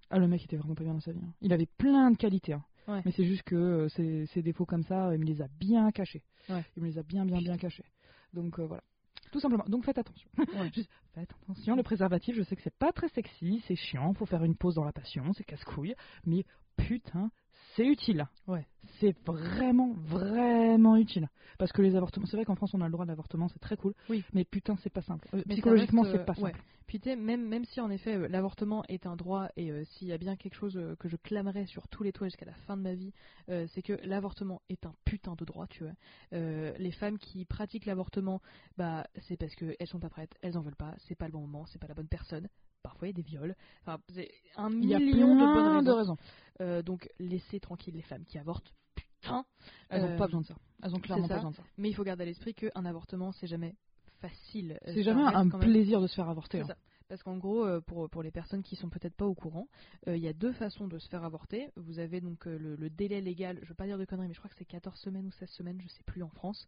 Ah, 0.09 0.17
le 0.19 0.27
mec 0.27 0.43
était 0.43 0.57
vraiment 0.57 0.75
pas 0.75 0.83
bien 0.83 0.93
dans 0.93 0.99
sa 1.01 1.11
vie. 1.11 1.19
hein. 1.23 1.33
Il 1.41 1.53
avait 1.53 1.67
plein 1.77 2.11
de 2.11 2.17
qualités. 2.17 2.53
hein. 2.53 2.63
Ouais. 2.87 3.01
Mais 3.05 3.11
c'est 3.11 3.25
juste 3.25 3.43
que 3.43 3.87
ses, 3.89 4.41
défauts 4.41 4.65
comme 4.65 4.83
ça, 4.83 5.13
il 5.13 5.19
me 5.19 5.25
les 5.25 5.41
a 5.41 5.47
bien 5.59 5.91
cachés. 5.91 6.23
Ouais. 6.49 6.63
Il 6.75 6.81
me 6.83 6.87
les 6.87 6.97
a 6.97 7.03
bien, 7.03 7.25
bien, 7.25 7.37
bien 7.37 7.57
cachés. 7.57 7.85
Donc 8.33 8.59
voilà. 8.59 8.83
Tout 9.31 9.39
simplement. 9.39 9.65
Donc 9.67 9.85
faites 9.85 9.97
attention. 9.97 10.29
Ouais. 10.37 10.69
Juste, 10.73 10.89
faites 11.13 11.31
attention. 11.43 11.75
Le 11.75 11.83
préservatif, 11.83 12.35
je 12.35 12.43
sais 12.43 12.55
que 12.55 12.61
c'est 12.61 12.77
pas 12.77 12.91
très 12.91 13.09
sexy, 13.09 13.63
c'est 13.67 13.75
chiant, 13.75 14.13
faut 14.13 14.25
faire 14.25 14.43
une 14.43 14.55
pause 14.55 14.75
dans 14.75 14.85
la 14.85 14.91
passion, 14.91 15.33
c'est 15.33 15.43
casse-couille. 15.43 15.95
Mais 16.25 16.45
putain, 16.77 17.31
c'est 17.79 17.87
utile. 17.87 18.27
Ouais. 18.47 18.67
C'est 18.99 19.15
vraiment, 19.25 19.93
vraiment 19.93 20.97
utile. 20.97 21.29
Parce 21.57 21.71
que 21.71 21.81
les 21.81 21.95
avortements, 21.95 22.25
c'est 22.25 22.35
vrai 22.35 22.43
qu'en 22.43 22.55
France 22.55 22.73
on 22.73 22.81
a 22.81 22.85
le 22.85 22.91
droit 22.91 23.05
d'avortement, 23.05 23.47
c'est 23.47 23.59
très 23.59 23.77
cool. 23.77 23.93
Oui. 24.09 24.21
Mais 24.33 24.43
putain, 24.43 24.75
c'est 24.83 24.89
pas 24.89 25.01
simple. 25.01 25.29
Euh, 25.33 25.43
psychologiquement, 25.47 26.03
c'est 26.03 26.25
pas 26.25 26.33
euh, 26.37 26.41
ouais. 26.41 26.51
simple. 26.51 26.63
Puis 26.87 26.99
tu 26.99 27.07
sais, 27.07 27.15
même, 27.15 27.47
même 27.47 27.63
si 27.63 27.79
en 27.79 27.89
effet 27.89 28.15
euh, 28.15 28.27
l'avortement 28.27 28.83
est 28.89 29.05
un 29.05 29.15
droit 29.15 29.47
et 29.55 29.71
euh, 29.71 29.85
s'il 29.85 30.09
y 30.09 30.11
a 30.11 30.17
bien 30.17 30.35
quelque 30.35 30.55
chose 30.55 30.77
que 30.99 31.07
je 31.07 31.15
clamerais 31.15 31.67
sur 31.67 31.87
tous 31.87 32.03
les 32.03 32.11
toits 32.11 32.27
jusqu'à 32.27 32.47
la 32.47 32.53
fin 32.67 32.75
de 32.75 32.81
ma 32.81 32.95
vie, 32.95 33.13
euh, 33.49 33.65
c'est 33.73 33.81
que 33.81 33.93
l'avortement 34.03 34.61
est 34.69 34.85
un 34.85 34.93
putain 35.05 35.35
de 35.35 35.45
droit, 35.45 35.67
tu 35.67 35.83
vois. 35.83 35.93
Les 36.31 36.91
femmes 36.91 37.17
qui 37.17 37.45
pratiquent 37.45 37.85
l'avortement, 37.85 38.41
bah 38.77 39.07
c'est 39.21 39.37
parce 39.37 39.55
qu'elles 39.55 39.87
sont 39.87 39.99
pas 39.99 40.09
prêtes, 40.09 40.35
elles 40.41 40.57
en 40.57 40.61
veulent 40.61 40.75
pas, 40.75 40.95
c'est 41.07 41.15
pas 41.15 41.27
le 41.27 41.31
bon 41.31 41.41
moment, 41.41 41.65
c'est 41.67 41.79
pas 41.79 41.87
la 41.87 41.93
bonne 41.93 42.07
personne. 42.07 42.49
Parfois 42.89 43.07
il 43.07 43.11
y 43.11 43.13
a 43.13 43.17
des 43.17 43.21
viols, 43.29 43.55
enfin 43.85 43.99
c'est 44.13 44.31
un 44.55 44.71
Il 44.71 44.85
y 44.89 44.95
a 44.95 44.99
million 44.99 45.35
de 45.35 45.39
bonnes 45.39 45.53
plein 45.53 45.69
raisons. 45.77 45.81
de 45.83 45.91
raisons. 45.91 46.17
Euh, 46.59 46.79
Euh, 46.79 46.81
donc 46.81 47.07
laissez 47.19 47.59
tranquille 47.59 47.93
les 47.93 48.01
femmes 48.01 48.25
qui 48.25 48.37
avortent. 48.39 48.73
Putain. 48.95 49.45
Elles 49.89 50.03
Euh, 50.03 50.07
n'ont 50.09 50.17
pas 50.17 50.25
besoin 50.25 50.41
de 50.41 50.45
ça. 50.47 50.55
Elles 50.81 50.95
ont 50.95 50.99
clairement 50.99 51.27
ça. 51.27 51.35
pas 51.35 51.35
besoin 51.35 51.51
de 51.51 51.55
ça. 51.55 51.63
Mais 51.77 51.89
il 51.89 51.93
faut 51.93 52.03
garder 52.03 52.23
à 52.23 52.25
l'esprit 52.25 52.53
qu'un 52.55 52.83
avortement 52.85 53.31
c'est 53.31 53.45
jamais 53.47 53.75
facile. 54.19 54.79
Euh, 54.87 54.91
C'est 54.93 55.03
jamais 55.03 55.21
un 55.23 55.47
plaisir 55.49 56.01
de 56.01 56.07
se 56.07 56.15
faire 56.15 56.27
avorter. 56.29 56.61
Hein. 56.61 56.67
Parce 57.09 57.23
qu'en 57.23 57.37
gros, 57.37 57.65
euh, 57.65 57.81
pour, 57.81 58.07
pour 58.09 58.21
les 58.23 58.29
personnes 58.31 58.61
qui 58.61 58.75
sont 58.75 58.87
peut-être 58.89 59.15
pas 59.15 59.25
au 59.25 59.33
courant, 59.33 59.67
euh, 60.07 60.15
il 60.15 60.21
y 60.23 60.27
a 60.27 60.33
deux 60.33 60.53
façons 60.53 60.87
de 60.87 60.99
se 60.99 61.09
faire 61.09 61.23
avorter. 61.23 61.69
Vous 61.75 61.97
avez 61.99 62.21
donc 62.21 62.45
euh, 62.47 62.57
le, 62.59 62.75
le 62.75 62.89
délai 62.89 63.19
légal, 63.19 63.59
je 63.63 63.67
veux 63.67 63.73
pas 63.75 63.85
dire 63.85 63.97
de 63.97 64.05
conneries, 64.05 64.27
mais 64.27 64.33
je 64.35 64.39
crois 64.39 64.49
que 64.49 64.55
c'est 64.57 64.63
14 64.65 64.95
semaines 64.99 65.25
ou 65.25 65.31
16 65.31 65.49
semaines, 65.49 65.81
je 65.81 65.87
sais 65.89 66.03
plus 66.05 66.21
en 66.21 66.29
France. 66.29 66.67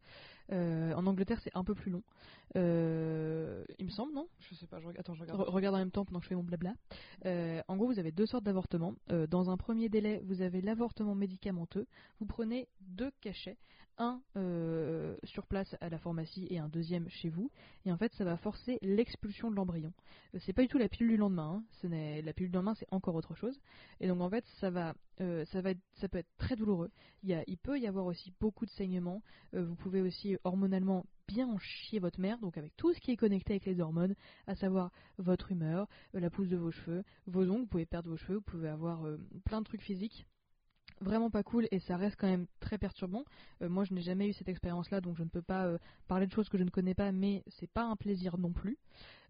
Euh, 0.52 0.94
en 0.96 1.06
Angleterre, 1.06 1.40
c'est 1.44 1.56
un 1.56 1.64
peu 1.64 1.76
plus 1.76 1.92
long. 1.92 2.02
Euh, 2.58 3.64
il 3.80 3.86
me 3.86 3.92
semble, 3.92 4.14
non? 4.14 4.28
Je 4.40 4.56
sais 4.56 4.68
pas, 4.68 4.80
je 4.80 4.88
regarde. 4.88 5.00
Attends, 5.00 5.14
je 5.14 5.24
Re- 5.24 5.32
regarde. 5.32 5.50
regarde 5.50 5.76
en 5.76 5.80
même 5.80 5.92
temps 5.92 6.06
pendant 6.06 6.20
que 6.20 6.26
je 6.26 6.30
fais 6.30 6.36
mon 6.36 6.44
blabla. 6.44 6.74
En 7.68 7.78
gros, 7.78 7.86
vous 7.88 8.00
avez 8.00 8.12
deux 8.12 8.26
sortes 8.26 8.44
d'avortements. 8.44 8.96
Dans 9.30 9.50
un 9.50 9.58
premier 9.58 9.90
délai, 9.90 10.22
vous 10.26 10.42
avez 10.42 10.62
l'avortement 10.62 11.16
médicamenteux. 11.16 11.86
Vous 12.20 12.26
prenez 12.26 12.68
deux 12.82 13.12
cachets, 13.22 13.58
un 13.98 14.22
euh, 14.36 15.16
sur 15.24 15.46
place 15.46 15.76
à 15.82 15.90
la 15.90 15.98
pharmacie 15.98 16.48
et 16.50 16.60
un 16.60 16.70
deuxième 16.70 17.10
chez 17.10 17.30
vous. 17.30 17.52
Et 17.86 17.92
en 17.92 17.98
fait, 17.98 18.14
ça 18.14 18.24
va 18.24 18.38
forcer 18.38 18.80
l'expulsion 18.82 19.52
de 19.52 19.56
l'embryon. 19.56 19.94
Euh, 20.34 20.40
c'est 20.46 20.54
pas 20.54 20.62
du 20.62 20.68
tout 20.68 20.78
la 20.78 20.90
pilule 20.90 21.12
du 21.12 21.18
lendemain. 21.18 21.58
hein. 21.58 21.64
Ce 21.82 21.88
n'est 21.88 22.22
la 22.22 22.34
pilule 22.34 22.52
du 22.52 22.56
lendemain, 22.56 22.76
c'est 22.76 22.88
encore 22.92 23.16
autre 23.16 23.36
chose. 23.36 23.60
Et 24.00 24.08
donc 24.08 24.22
en 24.22 24.30
fait, 24.30 24.46
ça 24.60 24.70
va, 24.70 24.94
euh, 25.22 25.46
ça 25.46 25.62
va, 25.62 25.72
ça 25.96 26.08
peut 26.08 26.18
être 26.18 26.32
très 26.38 26.56
douloureux. 26.56 26.92
Il, 27.24 27.58
peut 27.58 27.80
y 27.80 27.88
avoir 27.88 28.06
aussi 28.06 28.34
beaucoup 28.40 28.66
de 28.66 28.72
saignements. 28.72 29.22
Vous 29.54 29.76
pouvez 29.76 30.02
aussi 30.02 30.38
hormonalement 30.44 31.06
bien 31.28 31.48
en 31.48 31.60
chier 31.60 32.00
votre 32.00 32.20
mère, 32.20 32.40
donc 32.40 32.58
avec 32.58 32.76
tout 32.78 32.94
ce 32.94 33.00
qui 33.00 33.12
est 33.12 33.18
connecté 33.18 33.54
avec 33.54 33.66
les 33.66 33.80
hormones, 33.80 34.16
à 34.48 34.56
savoir 34.56 34.92
votre 35.18 35.52
humeur, 35.52 35.88
la 36.14 36.30
pousse 36.30 36.50
de 36.50 36.58
vos 36.58 36.72
cheveux, 36.72 37.04
vos 37.28 37.50
ongles, 37.50 37.62
vous 37.62 37.68
pouvez 37.68 37.86
perdre 37.86 38.10
vos 38.10 38.18
cheveux, 38.18 38.36
vous 38.36 38.42
pouvez 38.42 38.70
avoir 38.70 39.06
plein 39.46 39.62
de 39.62 39.66
trucs 39.66 39.84
physiques. 39.84 40.26
Vraiment 41.02 41.32
pas 41.32 41.42
cool 41.42 41.68
et 41.72 41.80
ça 41.80 41.98
reste 41.98 42.16
quand 42.20 42.28
même 42.28 42.46
très 42.60 42.78
perturbant. 42.78 43.26
Euh, 43.64 43.70
moi 43.70 43.84
je 43.86 43.94
n'ai 43.94 44.02
jamais 44.02 44.30
eu 44.30 44.34
cette 44.34 44.50
expérience 44.50 44.92
là 44.92 45.02
donc 45.02 45.18
je 45.18 45.24
ne 45.24 45.30
peux 45.30 45.42
pas 45.42 45.66
euh, 45.66 45.78
parler 46.08 46.28
de 46.28 46.32
choses 46.32 46.48
que 46.48 46.60
je 46.60 46.64
ne 46.64 46.70
connais 46.70 46.94
pas 46.94 47.12
mais 47.12 47.44
c'est 47.60 47.70
pas 47.70 47.84
un 47.84 47.96
plaisir 47.96 48.38
non 48.38 48.52
plus. 48.54 48.78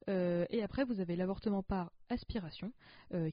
Euh, 0.09 0.45
et 0.49 0.63
après 0.63 0.83
vous 0.83 0.99
avez 0.99 1.15
l'avortement 1.15 1.63
par 1.63 1.91
aspiration 2.09 2.73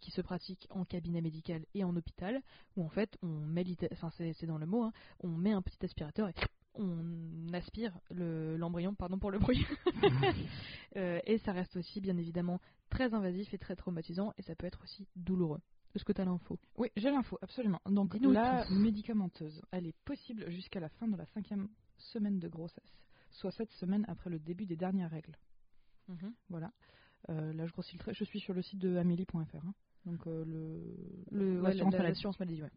qui 0.01 0.11
se 0.11 0.21
pratique 0.21 0.67
en 0.71 0.85
cabinet 0.85 1.21
médical 1.21 1.65
et 1.75 1.83
en 1.83 1.95
hôpital 1.97 2.41
où 2.77 2.85
en 2.85 2.89
fait 2.89 3.17
on 3.23 3.27
met 3.27 3.65
enfin 3.93 4.11
c'est 4.17 4.47
dans 4.47 4.59
le 4.59 4.67
mot 4.67 4.83
hein, 4.83 4.93
on 5.25 5.29
met 5.29 5.53
un 5.53 5.63
petit 5.63 5.85
aspirateur 5.85 6.29
et 6.29 6.35
on 6.75 7.53
aspire 7.55 7.93
le- 8.11 8.57
l'embryon, 8.57 8.95
pardon 8.95 9.19
pour 9.19 9.31
le 9.33 9.39
bruit. 9.41 9.67
Et 10.95 11.39
ça 11.39 11.53
reste 11.53 11.77
aussi 11.77 12.01
bien 12.01 12.17
évidemment 12.17 12.61
très 12.91 13.15
invasif 13.15 13.53
et 13.53 13.59
très 13.59 13.75
traumatisant 13.77 14.33
et 14.39 14.43
ça 14.43 14.55
peut 14.55 14.67
être 14.67 14.81
aussi 14.85 15.07
douloureux. 15.17 15.61
Est-ce 15.95 16.05
que 16.05 16.13
tu 16.13 16.21
as 16.21 16.25
l'info? 16.25 16.59
Oui, 16.77 16.89
j'ai 16.97 17.11
l'info, 17.11 17.39
absolument. 17.43 17.81
Donc 17.87 18.15
la 18.21 18.65
tout. 18.67 18.73
médicamenteuse, 18.75 19.63
elle 19.73 19.87
est 19.87 19.97
possible 20.05 20.49
jusqu'à 20.51 20.81
la 20.81 20.89
fin 20.91 21.09
de 21.09 21.17
la 21.17 21.27
cinquième 21.27 21.69
semaine 21.97 22.39
de 22.39 22.49
grossesse, 22.49 22.99
soit 23.31 23.51
sept 23.53 23.71
semaines 23.73 24.05
après 24.09 24.31
le 24.31 24.39
début 24.39 24.67
des 24.67 24.77
dernières 24.77 25.11
règles. 25.11 25.37
Voilà. 26.49 26.73
Euh, 27.31 27.53
là, 27.53 27.67
je 27.67 27.73
grossis 27.73 27.95
le 27.95 27.99
trait. 28.01 28.15
Je 28.15 28.25
suis 28.25 28.41
sur 28.41 28.55
le 28.55 28.63
site 28.63 28.79
de 28.79 28.97
amélie.fr. 28.97 29.57
hein. 29.67 29.75
Donc 30.05 30.27
euh, 30.27 30.45
le, 30.45 31.27
Le, 31.33 31.61
ouais, 31.61 31.75
l'assurance 31.75 32.39
maladie, 32.39 32.63
ouais. 32.63 32.71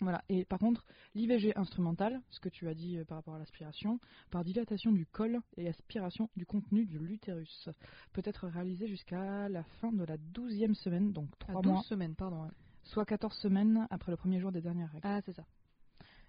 Voilà. 0.00 0.22
Et 0.28 0.44
par 0.44 0.58
contre, 0.58 0.84
l'IVG 1.14 1.56
instrumental, 1.56 2.20
ce 2.30 2.40
que 2.40 2.48
tu 2.48 2.68
as 2.68 2.74
dit 2.74 2.98
euh, 2.98 3.04
par 3.04 3.16
rapport 3.18 3.34
à 3.34 3.38
l'aspiration, 3.38 3.98
par 4.30 4.44
dilatation 4.44 4.92
du 4.92 5.06
col 5.06 5.40
et 5.56 5.68
aspiration 5.68 6.28
du 6.36 6.44
contenu 6.44 6.84
de 6.86 6.98
l'utérus, 6.98 7.68
peut 8.12 8.22
être 8.24 8.46
réalisé 8.46 8.86
jusqu'à 8.88 9.48
la 9.48 9.62
fin 9.80 9.92
de 9.92 10.04
la 10.04 10.16
douzième 10.18 10.74
semaine, 10.74 11.12
donc 11.12 11.28
trois 11.38 11.62
12 11.62 11.72
mois, 11.72 11.82
semaines, 11.82 12.14
pardon. 12.14 12.42
ouais. 12.44 12.50
soit 12.84 13.06
14 13.06 13.34
semaines 13.38 13.86
après 13.90 14.12
le 14.12 14.16
premier 14.16 14.38
jour 14.38 14.52
des 14.52 14.60
dernières 14.60 14.90
règles. 14.92 15.06
Ah, 15.06 15.20
c'est 15.24 15.32
ça. 15.32 15.44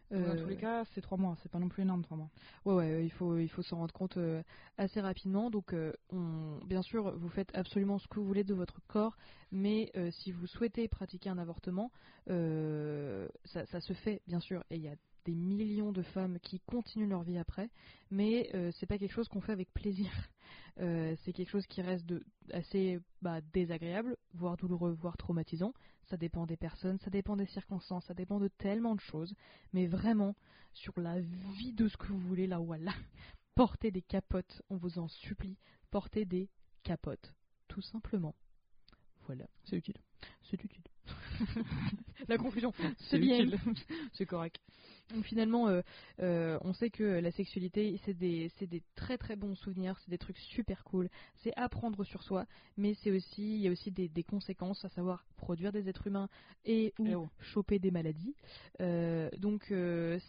Dans 0.09 0.17
Euh, 0.17 0.41
tous 0.41 0.47
les 0.49 0.55
cas, 0.57 0.85
c'est 0.85 1.01
trois 1.01 1.17
mois. 1.17 1.35
C'est 1.43 1.51
pas 1.51 1.59
non 1.59 1.67
plus 1.69 1.83
énorme, 1.83 2.01
trois 2.01 2.17
mois. 2.17 2.29
Ouais, 2.65 2.73
ouais, 2.75 2.91
euh, 2.93 3.01
il 3.03 3.11
faut, 3.11 3.37
il 3.37 3.49
faut 3.49 3.61
s'en 3.61 3.77
rendre 3.77 3.93
compte 3.93 4.17
euh, 4.17 4.41
assez 4.77 5.01
rapidement. 5.01 5.49
Donc, 5.49 5.73
euh, 5.73 5.91
on, 6.11 6.59
bien 6.65 6.81
sûr, 6.81 7.17
vous 7.17 7.29
faites 7.29 7.53
absolument 7.55 7.99
ce 7.99 8.07
que 8.07 8.19
vous 8.19 8.25
voulez 8.25 8.43
de 8.43 8.53
votre 8.53 8.79
corps, 8.87 9.17
mais 9.51 9.91
euh, 9.97 10.09
si 10.11 10.31
vous 10.31 10.47
souhaitez 10.47 10.87
pratiquer 10.87 11.29
un 11.29 11.37
avortement, 11.37 11.91
euh, 12.29 13.27
ça, 13.45 13.65
ça 13.65 13.81
se 13.81 13.93
fait, 13.93 14.21
bien 14.27 14.39
sûr, 14.39 14.63
et 14.69 14.77
il 14.77 14.81
y 14.81 14.87
a 14.87 14.95
des 15.27 15.35
millions 15.35 15.91
de 15.91 16.03
femmes 16.03 16.39
qui 16.39 16.61
continuent 16.61 17.09
leur 17.09 17.23
vie 17.23 17.37
après, 17.37 17.69
mais 18.11 18.49
euh, 18.55 18.71
c'est 18.79 18.85
pas 18.85 18.97
quelque 18.97 19.11
chose 19.11 19.27
qu'on 19.27 19.41
fait 19.41 19.51
avec 19.51 19.71
plaisir. 19.73 20.09
Euh, 20.79 21.15
c'est 21.25 21.33
quelque 21.33 21.49
chose 21.49 21.65
qui 21.65 21.81
reste 21.81 22.05
de, 22.05 22.23
assez 22.53 22.99
bah, 23.23 23.41
désagréable, 23.51 24.15
voire 24.35 24.57
douloureux, 24.57 24.91
voire 24.91 25.17
traumatisant. 25.17 25.73
Ça 26.03 26.17
dépend 26.17 26.45
des 26.45 26.55
personnes, 26.55 26.99
ça 26.99 27.09
dépend 27.09 27.35
des 27.35 27.47
circonstances, 27.47 28.05
ça 28.05 28.13
dépend 28.13 28.39
de 28.39 28.47
tellement 28.47 28.93
de 28.93 29.01
choses. 29.01 29.33
Mais 29.73 29.87
vraiment, 29.87 30.35
sur 30.73 30.97
la 30.99 31.19
vie 31.19 31.73
de 31.73 31.87
ce 31.87 31.97
que 31.97 32.05
vous 32.05 32.19
voulez, 32.19 32.45
là, 32.45 32.59
voilà, 32.59 32.93
portez 33.55 33.89
des 33.89 34.03
capotes, 34.03 34.61
on 34.69 34.77
vous 34.77 34.99
en 34.99 35.07
supplie, 35.07 35.57
portez 35.89 36.25
des 36.25 36.47
capotes, 36.83 37.33
tout 37.67 37.81
simplement. 37.81 38.35
Voilà, 39.25 39.47
C'est 39.63 39.77
utile. 39.77 39.97
c'est 40.43 40.63
utile. 40.63 40.83
la 42.27 42.37
conclusion, 42.37 42.73
C'est 43.09 43.19
bien. 43.19 43.47
c'est 44.13 44.25
correct. 44.25 44.59
Donc 45.13 45.23
finalement, 45.23 45.69
euh, 45.69 45.81
euh, 46.21 46.57
on 46.61 46.73
sait 46.73 46.89
que 46.89 47.03
la 47.03 47.31
sexualité, 47.31 47.97
c'est 48.03 48.13
des, 48.13 48.51
c'est 48.57 48.67
des 48.67 48.83
très 48.95 49.17
très 49.17 49.37
bons 49.37 49.55
souvenirs, 49.55 49.97
c'est 49.99 50.09
des 50.09 50.17
trucs 50.17 50.37
super 50.37 50.83
cool, 50.83 51.09
c'est 51.35 51.53
apprendre 51.55 52.03
sur 52.03 52.23
soi, 52.23 52.45
mais 52.75 52.93
c'est 52.95 53.11
aussi, 53.11 53.55
il 53.55 53.61
y 53.61 53.67
a 53.69 53.71
aussi 53.71 53.89
des, 53.91 54.09
des 54.09 54.23
conséquences, 54.23 54.83
à 54.83 54.89
savoir 54.89 55.25
produire 55.37 55.71
des 55.71 55.87
êtres 55.87 56.07
humains 56.07 56.27
et 56.65 56.93
ou 56.99 57.05
Eh 57.07 57.15
oh. 57.15 57.29
choper 57.39 57.79
des 57.79 57.91
maladies. 57.91 58.35
Euh, 58.81 59.29
donc 59.37 59.73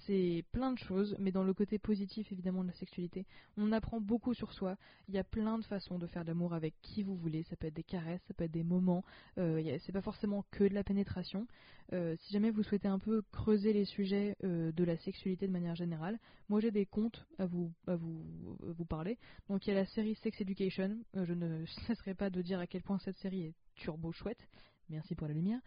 c'est 0.06 0.44
plein 0.52 0.72
de 0.72 0.78
choses, 0.78 1.16
mais 1.18 1.32
dans 1.32 1.42
le 1.42 1.54
côté 1.54 1.78
positif 1.78 2.30
évidemment 2.30 2.62
de 2.62 2.68
la 2.68 2.74
sexualité, 2.74 3.26
on 3.56 3.72
apprend 3.72 4.00
beaucoup 4.00 4.34
sur 4.34 4.52
soi. 4.52 4.76
Il 5.08 5.14
y 5.14 5.18
a 5.18 5.24
plein 5.24 5.58
de 5.58 5.64
façons 5.64 5.98
de 5.98 6.06
faire 6.06 6.22
de 6.22 6.28
l'amour 6.28 6.54
avec 6.54 6.74
qui 6.82 7.02
vous 7.02 7.16
voulez. 7.16 7.42
Ça 7.44 7.56
peut 7.56 7.66
être 7.66 7.74
des 7.74 7.82
caresses, 7.82 8.20
ça 8.28 8.34
peut 8.34 8.44
être 8.44 8.52
des 8.52 8.62
moments. 8.62 9.02
C'est 9.36 9.92
pas 9.92 10.02
forcément 10.02 10.44
que 10.50 10.64
de 10.64 10.74
la 10.74 10.84
pénétration. 10.84 11.46
Euh, 11.94 12.16
si 12.20 12.32
jamais 12.32 12.50
vous 12.50 12.62
souhaitez 12.62 12.88
un 12.88 12.98
peu 12.98 13.22
creuser 13.32 13.72
les 13.72 13.86
sujets 13.86 14.36
euh, 14.44 14.72
de 14.72 14.84
la 14.84 14.96
sexualité 14.98 15.46
de 15.46 15.52
manière 15.52 15.74
générale, 15.74 16.18
moi 16.48 16.60
j'ai 16.60 16.70
des 16.70 16.84
comptes 16.84 17.26
à 17.38 17.46
vous, 17.46 17.72
à 17.86 17.96
vous, 17.96 18.22
vous 18.60 18.84
parler. 18.84 19.18
Donc 19.48 19.66
il 19.66 19.70
y 19.70 19.72
a 19.72 19.76
la 19.76 19.86
série 19.86 20.14
Sex 20.16 20.40
Education. 20.40 20.98
Euh, 21.16 21.24
je 21.24 21.32
ne 21.32 21.64
cesserai 21.86 22.14
pas 22.14 22.30
de 22.30 22.42
dire 22.42 22.58
à 22.58 22.66
quel 22.66 22.82
point 22.82 22.98
cette 22.98 23.16
série 23.18 23.42
est 23.42 23.54
turbo 23.74 24.12
chouette. 24.12 24.48
Merci 24.90 25.14
pour 25.14 25.26
la 25.28 25.34
lumière. 25.34 25.60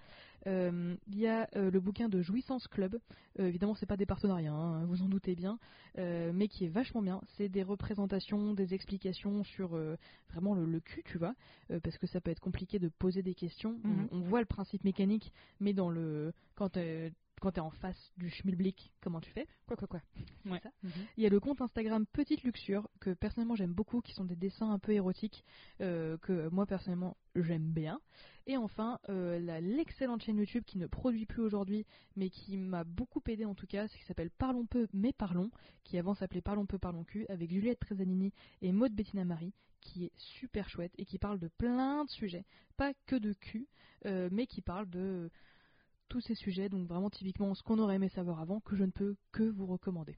Euh, 0.47 0.95
Il 1.07 1.19
y 1.19 1.27
a 1.27 1.47
euh, 1.55 1.69
le 1.69 1.79
bouquin 1.79 2.09
de 2.09 2.21
Jouissance 2.21 2.67
Club. 2.67 2.97
Euh, 3.39 3.47
évidemment, 3.47 3.75
c'est 3.75 3.85
pas 3.85 3.97
des 3.97 4.05
partenariats, 4.05 4.51
hein, 4.53 4.85
vous 4.85 5.01
en 5.03 5.09
doutez 5.09 5.35
bien, 5.35 5.59
euh, 5.97 6.31
mais 6.33 6.47
qui 6.47 6.65
est 6.65 6.69
vachement 6.69 7.01
bien. 7.01 7.21
C'est 7.37 7.49
des 7.49 7.63
représentations, 7.63 8.53
des 8.53 8.73
explications 8.73 9.43
sur 9.43 9.79
vraiment 10.29 10.55
le, 10.55 10.65
le 10.65 10.79
cul, 10.79 11.03
tu 11.05 11.17
vois, 11.17 11.35
parce 11.83 11.97
que 11.97 12.07
ça 12.07 12.21
peut 12.21 12.31
être 12.31 12.39
compliqué 12.39 12.79
de 12.79 12.89
poser 12.89 13.21
des 13.21 13.35
questions. 13.35 13.79
Mhm. 13.83 14.07
on, 14.11 14.17
on 14.17 14.21
voit 14.21 14.39
le 14.39 14.45
principe 14.45 14.83
mécanique, 14.83 15.31
mais 15.59 15.73
dans 15.73 15.89
le 15.89 16.33
quand 16.55 16.77
quand 17.41 17.51
t'es 17.51 17.59
en 17.59 17.71
face 17.71 18.11
du 18.17 18.29
schmilblick, 18.29 18.93
comment 19.01 19.19
tu 19.19 19.31
fais 19.31 19.47
Quoi, 19.65 19.75
quoi, 19.75 19.87
quoi. 19.87 20.01
Ouais. 20.45 20.61
Il 21.17 21.23
y 21.23 21.25
a 21.25 21.29
le 21.29 21.39
compte 21.39 21.61
Instagram 21.61 22.05
Petite 22.05 22.43
Luxure 22.43 22.87
que 22.99 23.11
personnellement 23.13 23.55
j'aime 23.55 23.73
beaucoup, 23.73 24.01
qui 24.01 24.13
sont 24.13 24.25
des 24.25 24.35
dessins 24.35 24.71
un 24.71 24.79
peu 24.79 24.93
érotiques 24.93 25.43
euh, 25.81 26.17
que 26.19 26.49
moi 26.49 26.65
personnellement 26.65 27.17
j'aime 27.35 27.71
bien. 27.71 27.99
Et 28.47 28.57
enfin 28.57 28.99
euh, 29.09 29.59
l'excellente 29.59 30.23
chaîne 30.23 30.37
YouTube 30.37 30.63
qui 30.65 30.77
ne 30.77 30.87
produit 30.87 31.25
plus 31.25 31.41
aujourd'hui, 31.41 31.85
mais 32.15 32.29
qui 32.29 32.57
m'a 32.57 32.83
beaucoup 32.83 33.21
aidé 33.27 33.45
en 33.45 33.55
tout 33.55 33.67
cas, 33.67 33.87
qui 33.87 34.03
s'appelle 34.05 34.29
Parlons 34.29 34.65
peu 34.65 34.87
mais 34.93 35.13
parlons, 35.13 35.51
qui 35.83 35.97
avant 35.97 36.13
s'appelait 36.13 36.41
Parlons 36.41 36.65
peu 36.65 36.77
parlons 36.77 37.03
cul, 37.03 37.25
avec 37.29 37.51
Juliette 37.51 37.79
Trezanini 37.79 38.33
et 38.61 38.71
Maud 38.71 38.93
Bettina 38.93 39.25
Marie, 39.25 39.53
qui 39.81 40.05
est 40.05 40.11
super 40.15 40.69
chouette 40.69 40.93
et 40.97 41.05
qui 41.05 41.17
parle 41.17 41.39
de 41.39 41.47
plein 41.47 42.05
de 42.05 42.09
sujets, 42.09 42.45
pas 42.77 42.93
que 43.07 43.15
de 43.15 43.33
cul, 43.33 43.67
euh, 44.05 44.29
mais 44.31 44.45
qui 44.45 44.61
parle 44.61 44.89
de 44.89 45.31
tous 46.11 46.21
ces 46.21 46.35
sujets, 46.35 46.67
donc 46.69 46.87
vraiment 46.87 47.09
typiquement 47.09 47.53
ce 47.55 47.63
qu'on 47.63 47.79
aurait 47.79 47.95
aimé 47.95 48.09
savoir 48.09 48.39
avant, 48.41 48.59
que 48.59 48.75
je 48.75 48.83
ne 48.83 48.91
peux 48.91 49.15
que 49.31 49.43
vous 49.43 49.65
recommander. 49.65 50.15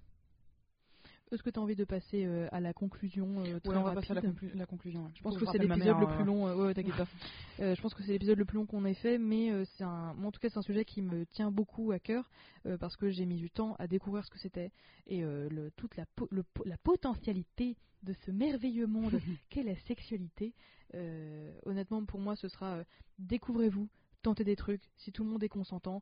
Est-ce 1.31 1.41
que 1.43 1.49
tu 1.49 1.59
as 1.59 1.61
envie 1.61 1.75
de 1.75 1.83
passer 1.85 2.25
euh, 2.25 2.47
à 2.51 2.59
la 2.59 2.73
conclusion 2.73 3.27
euh, 3.39 3.59
très 3.59 3.69
Ouais, 3.69 3.75
on 3.77 3.83
va 3.83 3.89
rapide 3.93 4.07
passer 4.07 4.11
à 4.11 4.15
la, 4.15 4.21
conclu- 4.33 4.55
la 4.55 4.65
conclusion. 4.65 5.03
ouais. 5.05 5.11
Je 5.15 5.21
pense 5.21 5.33
je 5.33 5.39
mère, 5.85 5.97
euh, 6.21 6.25
long. 6.25 6.47
euh, 6.47 6.55
ouais, 6.55 6.73
pas. 6.91 7.07
Euh, 7.59 7.75
je 7.75 7.81
pense 7.81 7.93
que 7.93 8.01
c'est 8.01 8.11
l'épisode 8.11 8.37
le 8.39 8.45
plus 8.45 8.55
long 8.55 8.65
qu'on 8.65 8.83
ait 8.85 8.95
fait, 8.95 9.19
mais 9.19 9.51
euh, 9.51 9.63
c'est 9.77 9.83
un, 9.83 10.17
en 10.23 10.31
tout 10.31 10.39
cas, 10.39 10.49
c'est 10.49 10.57
un 10.57 10.63
sujet 10.63 10.85
qui 10.85 11.03
me 11.03 11.25
tient 11.27 11.51
beaucoup 11.51 11.91
à 11.91 11.99
cœur 11.99 12.29
euh, 12.65 12.77
parce 12.79 12.95
que 12.97 13.09
j'ai 13.11 13.25
mis 13.27 13.37
du 13.37 13.51
temps 13.51 13.75
à 13.77 13.85
découvrir 13.87 14.25
ce 14.25 14.31
que 14.31 14.39
c'était 14.39 14.71
et 15.05 15.23
euh, 15.23 15.47
le, 15.49 15.69
toute 15.71 15.95
la, 15.95 16.05
po- 16.15 16.27
le 16.31 16.41
po- 16.41 16.63
la 16.65 16.77
potentialité 16.77 17.77
de 18.01 18.13
ce 18.25 18.31
merveilleux 18.31 18.87
monde 18.87 19.19
qu'est 19.51 19.61
la 19.63 19.75
sexualité. 19.81 20.53
Euh, 20.95 21.51
honnêtement, 21.67 22.03
pour 22.05 22.19
moi, 22.19 22.35
ce 22.35 22.47
sera 22.47 22.77
euh, 22.77 22.83
découvrez-vous, 23.19 23.87
tentez 24.23 24.43
des 24.43 24.55
trucs. 24.55 24.81
Si 24.97 25.11
tout 25.11 25.23
le 25.23 25.29
monde 25.29 25.43
est 25.43 25.49
consentant, 25.49 26.01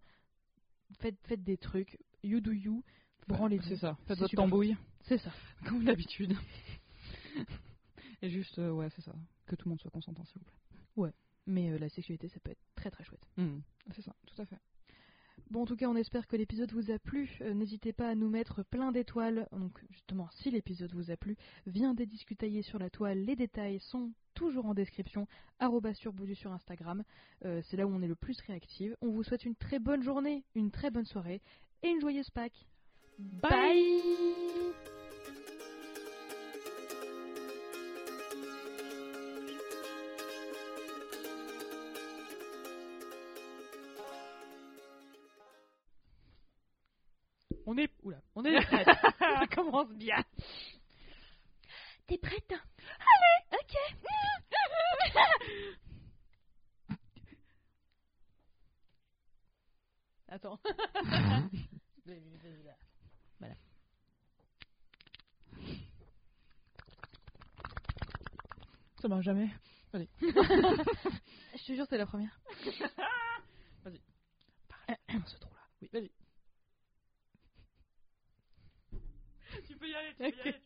faites, 1.00 1.18
faites 1.28 1.44
des 1.44 1.58
trucs. 1.58 1.98
You 2.24 2.40
do 2.40 2.52
you. 2.52 2.84
Branlez-vous. 3.28 3.68
C'est 3.68 3.78
ça. 3.78 3.98
Faites 4.08 4.20
votre 4.20 4.36
tambouille, 4.36 4.78
C'est 5.02 5.18
ça. 5.18 5.32
comme 5.68 5.84
d'habitude. 5.84 6.36
Et 8.22 8.30
juste, 8.30 8.60
euh, 8.60 8.72
ouais, 8.72 8.90
c'est 8.96 9.02
ça. 9.02 9.14
Que 9.46 9.56
tout 9.56 9.68
le 9.68 9.72
monde 9.72 9.82
soit 9.82 9.92
consentant, 9.92 10.24
s'il 10.26 10.40
vous 10.40 10.46
plaît. 10.46 10.56
Mais 11.48 11.72
euh, 11.72 11.80
la 11.80 11.90
sexualité, 11.90 12.30
ça 12.30 12.40
peut 12.40 12.52
être 12.52 12.62
très 12.76 12.92
très 12.92 13.04
chouette. 13.04 13.28
C'est 13.96 14.04
ça, 14.04 14.16
tout 14.28 14.40
à 14.40 14.46
fait. 14.46 14.60
Bon, 15.52 15.64
en 15.64 15.66
tout 15.66 15.76
cas, 15.76 15.90
on 15.90 15.98
espère 15.98 16.28
que 16.28 16.38
l'épisode 16.38 16.72
vous 16.72 16.92
a 16.92 16.98
plu. 16.98 17.30
Euh, 17.42 17.54
N'hésitez 17.54 17.92
pas 17.92 18.08
à 18.08 18.16
nous 18.16 18.30
mettre 18.30 18.64
plein 18.64 18.94
d'étoiles. 18.94 19.50
Donc, 19.52 19.84
justement, 19.90 20.30
si 20.32 20.50
l'épisode 20.50 20.94
vous 20.94 21.12
a 21.12 21.18
plu, 21.18 21.36
viendez 21.68 22.06
discutailler 22.06 22.62
sur 22.62 22.80
la 22.80 22.90
toile. 22.90 23.18
Les 23.26 23.36
détails 23.36 23.82
sont 23.82 24.14
toujours 24.34 24.66
en 24.66 24.74
description. 24.74 25.28
arobase 25.60 25.98
surboudu 25.98 26.36
sur 26.36 26.54
Instagram. 26.54 27.04
Euh, 27.44 27.62
C'est 27.66 27.76
là 27.76 27.86
où 27.86 27.92
on 27.94 28.02
est 28.02 28.08
le 28.08 28.16
plus 28.16 28.40
réactif. 28.40 28.94
On 29.02 29.10
vous 29.10 29.24
souhaite 29.24 29.44
une 29.44 29.56
très 29.56 29.80
bonne 29.80 30.04
journée, 30.04 30.46
une 30.56 30.72
très 30.72 30.90
bonne 30.90 31.06
soirée 31.06 31.42
et 31.84 31.90
une 31.90 32.00
joyeuse 32.00 32.30
Pâques. 32.30 32.66
Bye 33.20 33.92
On 47.72 47.78
est. 47.78 47.90
Oula, 48.04 48.18
on 48.36 48.44
est 48.44 48.60
prête. 48.66 48.86
Ça 49.18 49.48
commence 49.48 49.94
bien. 49.94 50.22
T'es 52.06 52.18
prête? 52.18 52.52
Allez, 52.52 53.46
Ok. 53.54 53.78
Attends. 60.28 60.60
voilà. 63.40 63.56
Ça 69.02 69.08
marche 69.08 69.24
jamais. 69.24 69.50
Je 69.94 71.66
te 71.66 71.74
jure, 71.74 71.86
c'est 71.90 71.98
la 71.98 72.06
première. 72.06 72.38
Vas-y. 73.86 74.02
Ce 75.26 75.38
trou 75.38 75.54
là. 75.54 75.62
Oui, 75.82 75.90
vas-y. 75.94 76.12
Tu 79.82 79.88
peux 79.88 79.94
y 79.94 79.96
aller, 79.96 80.62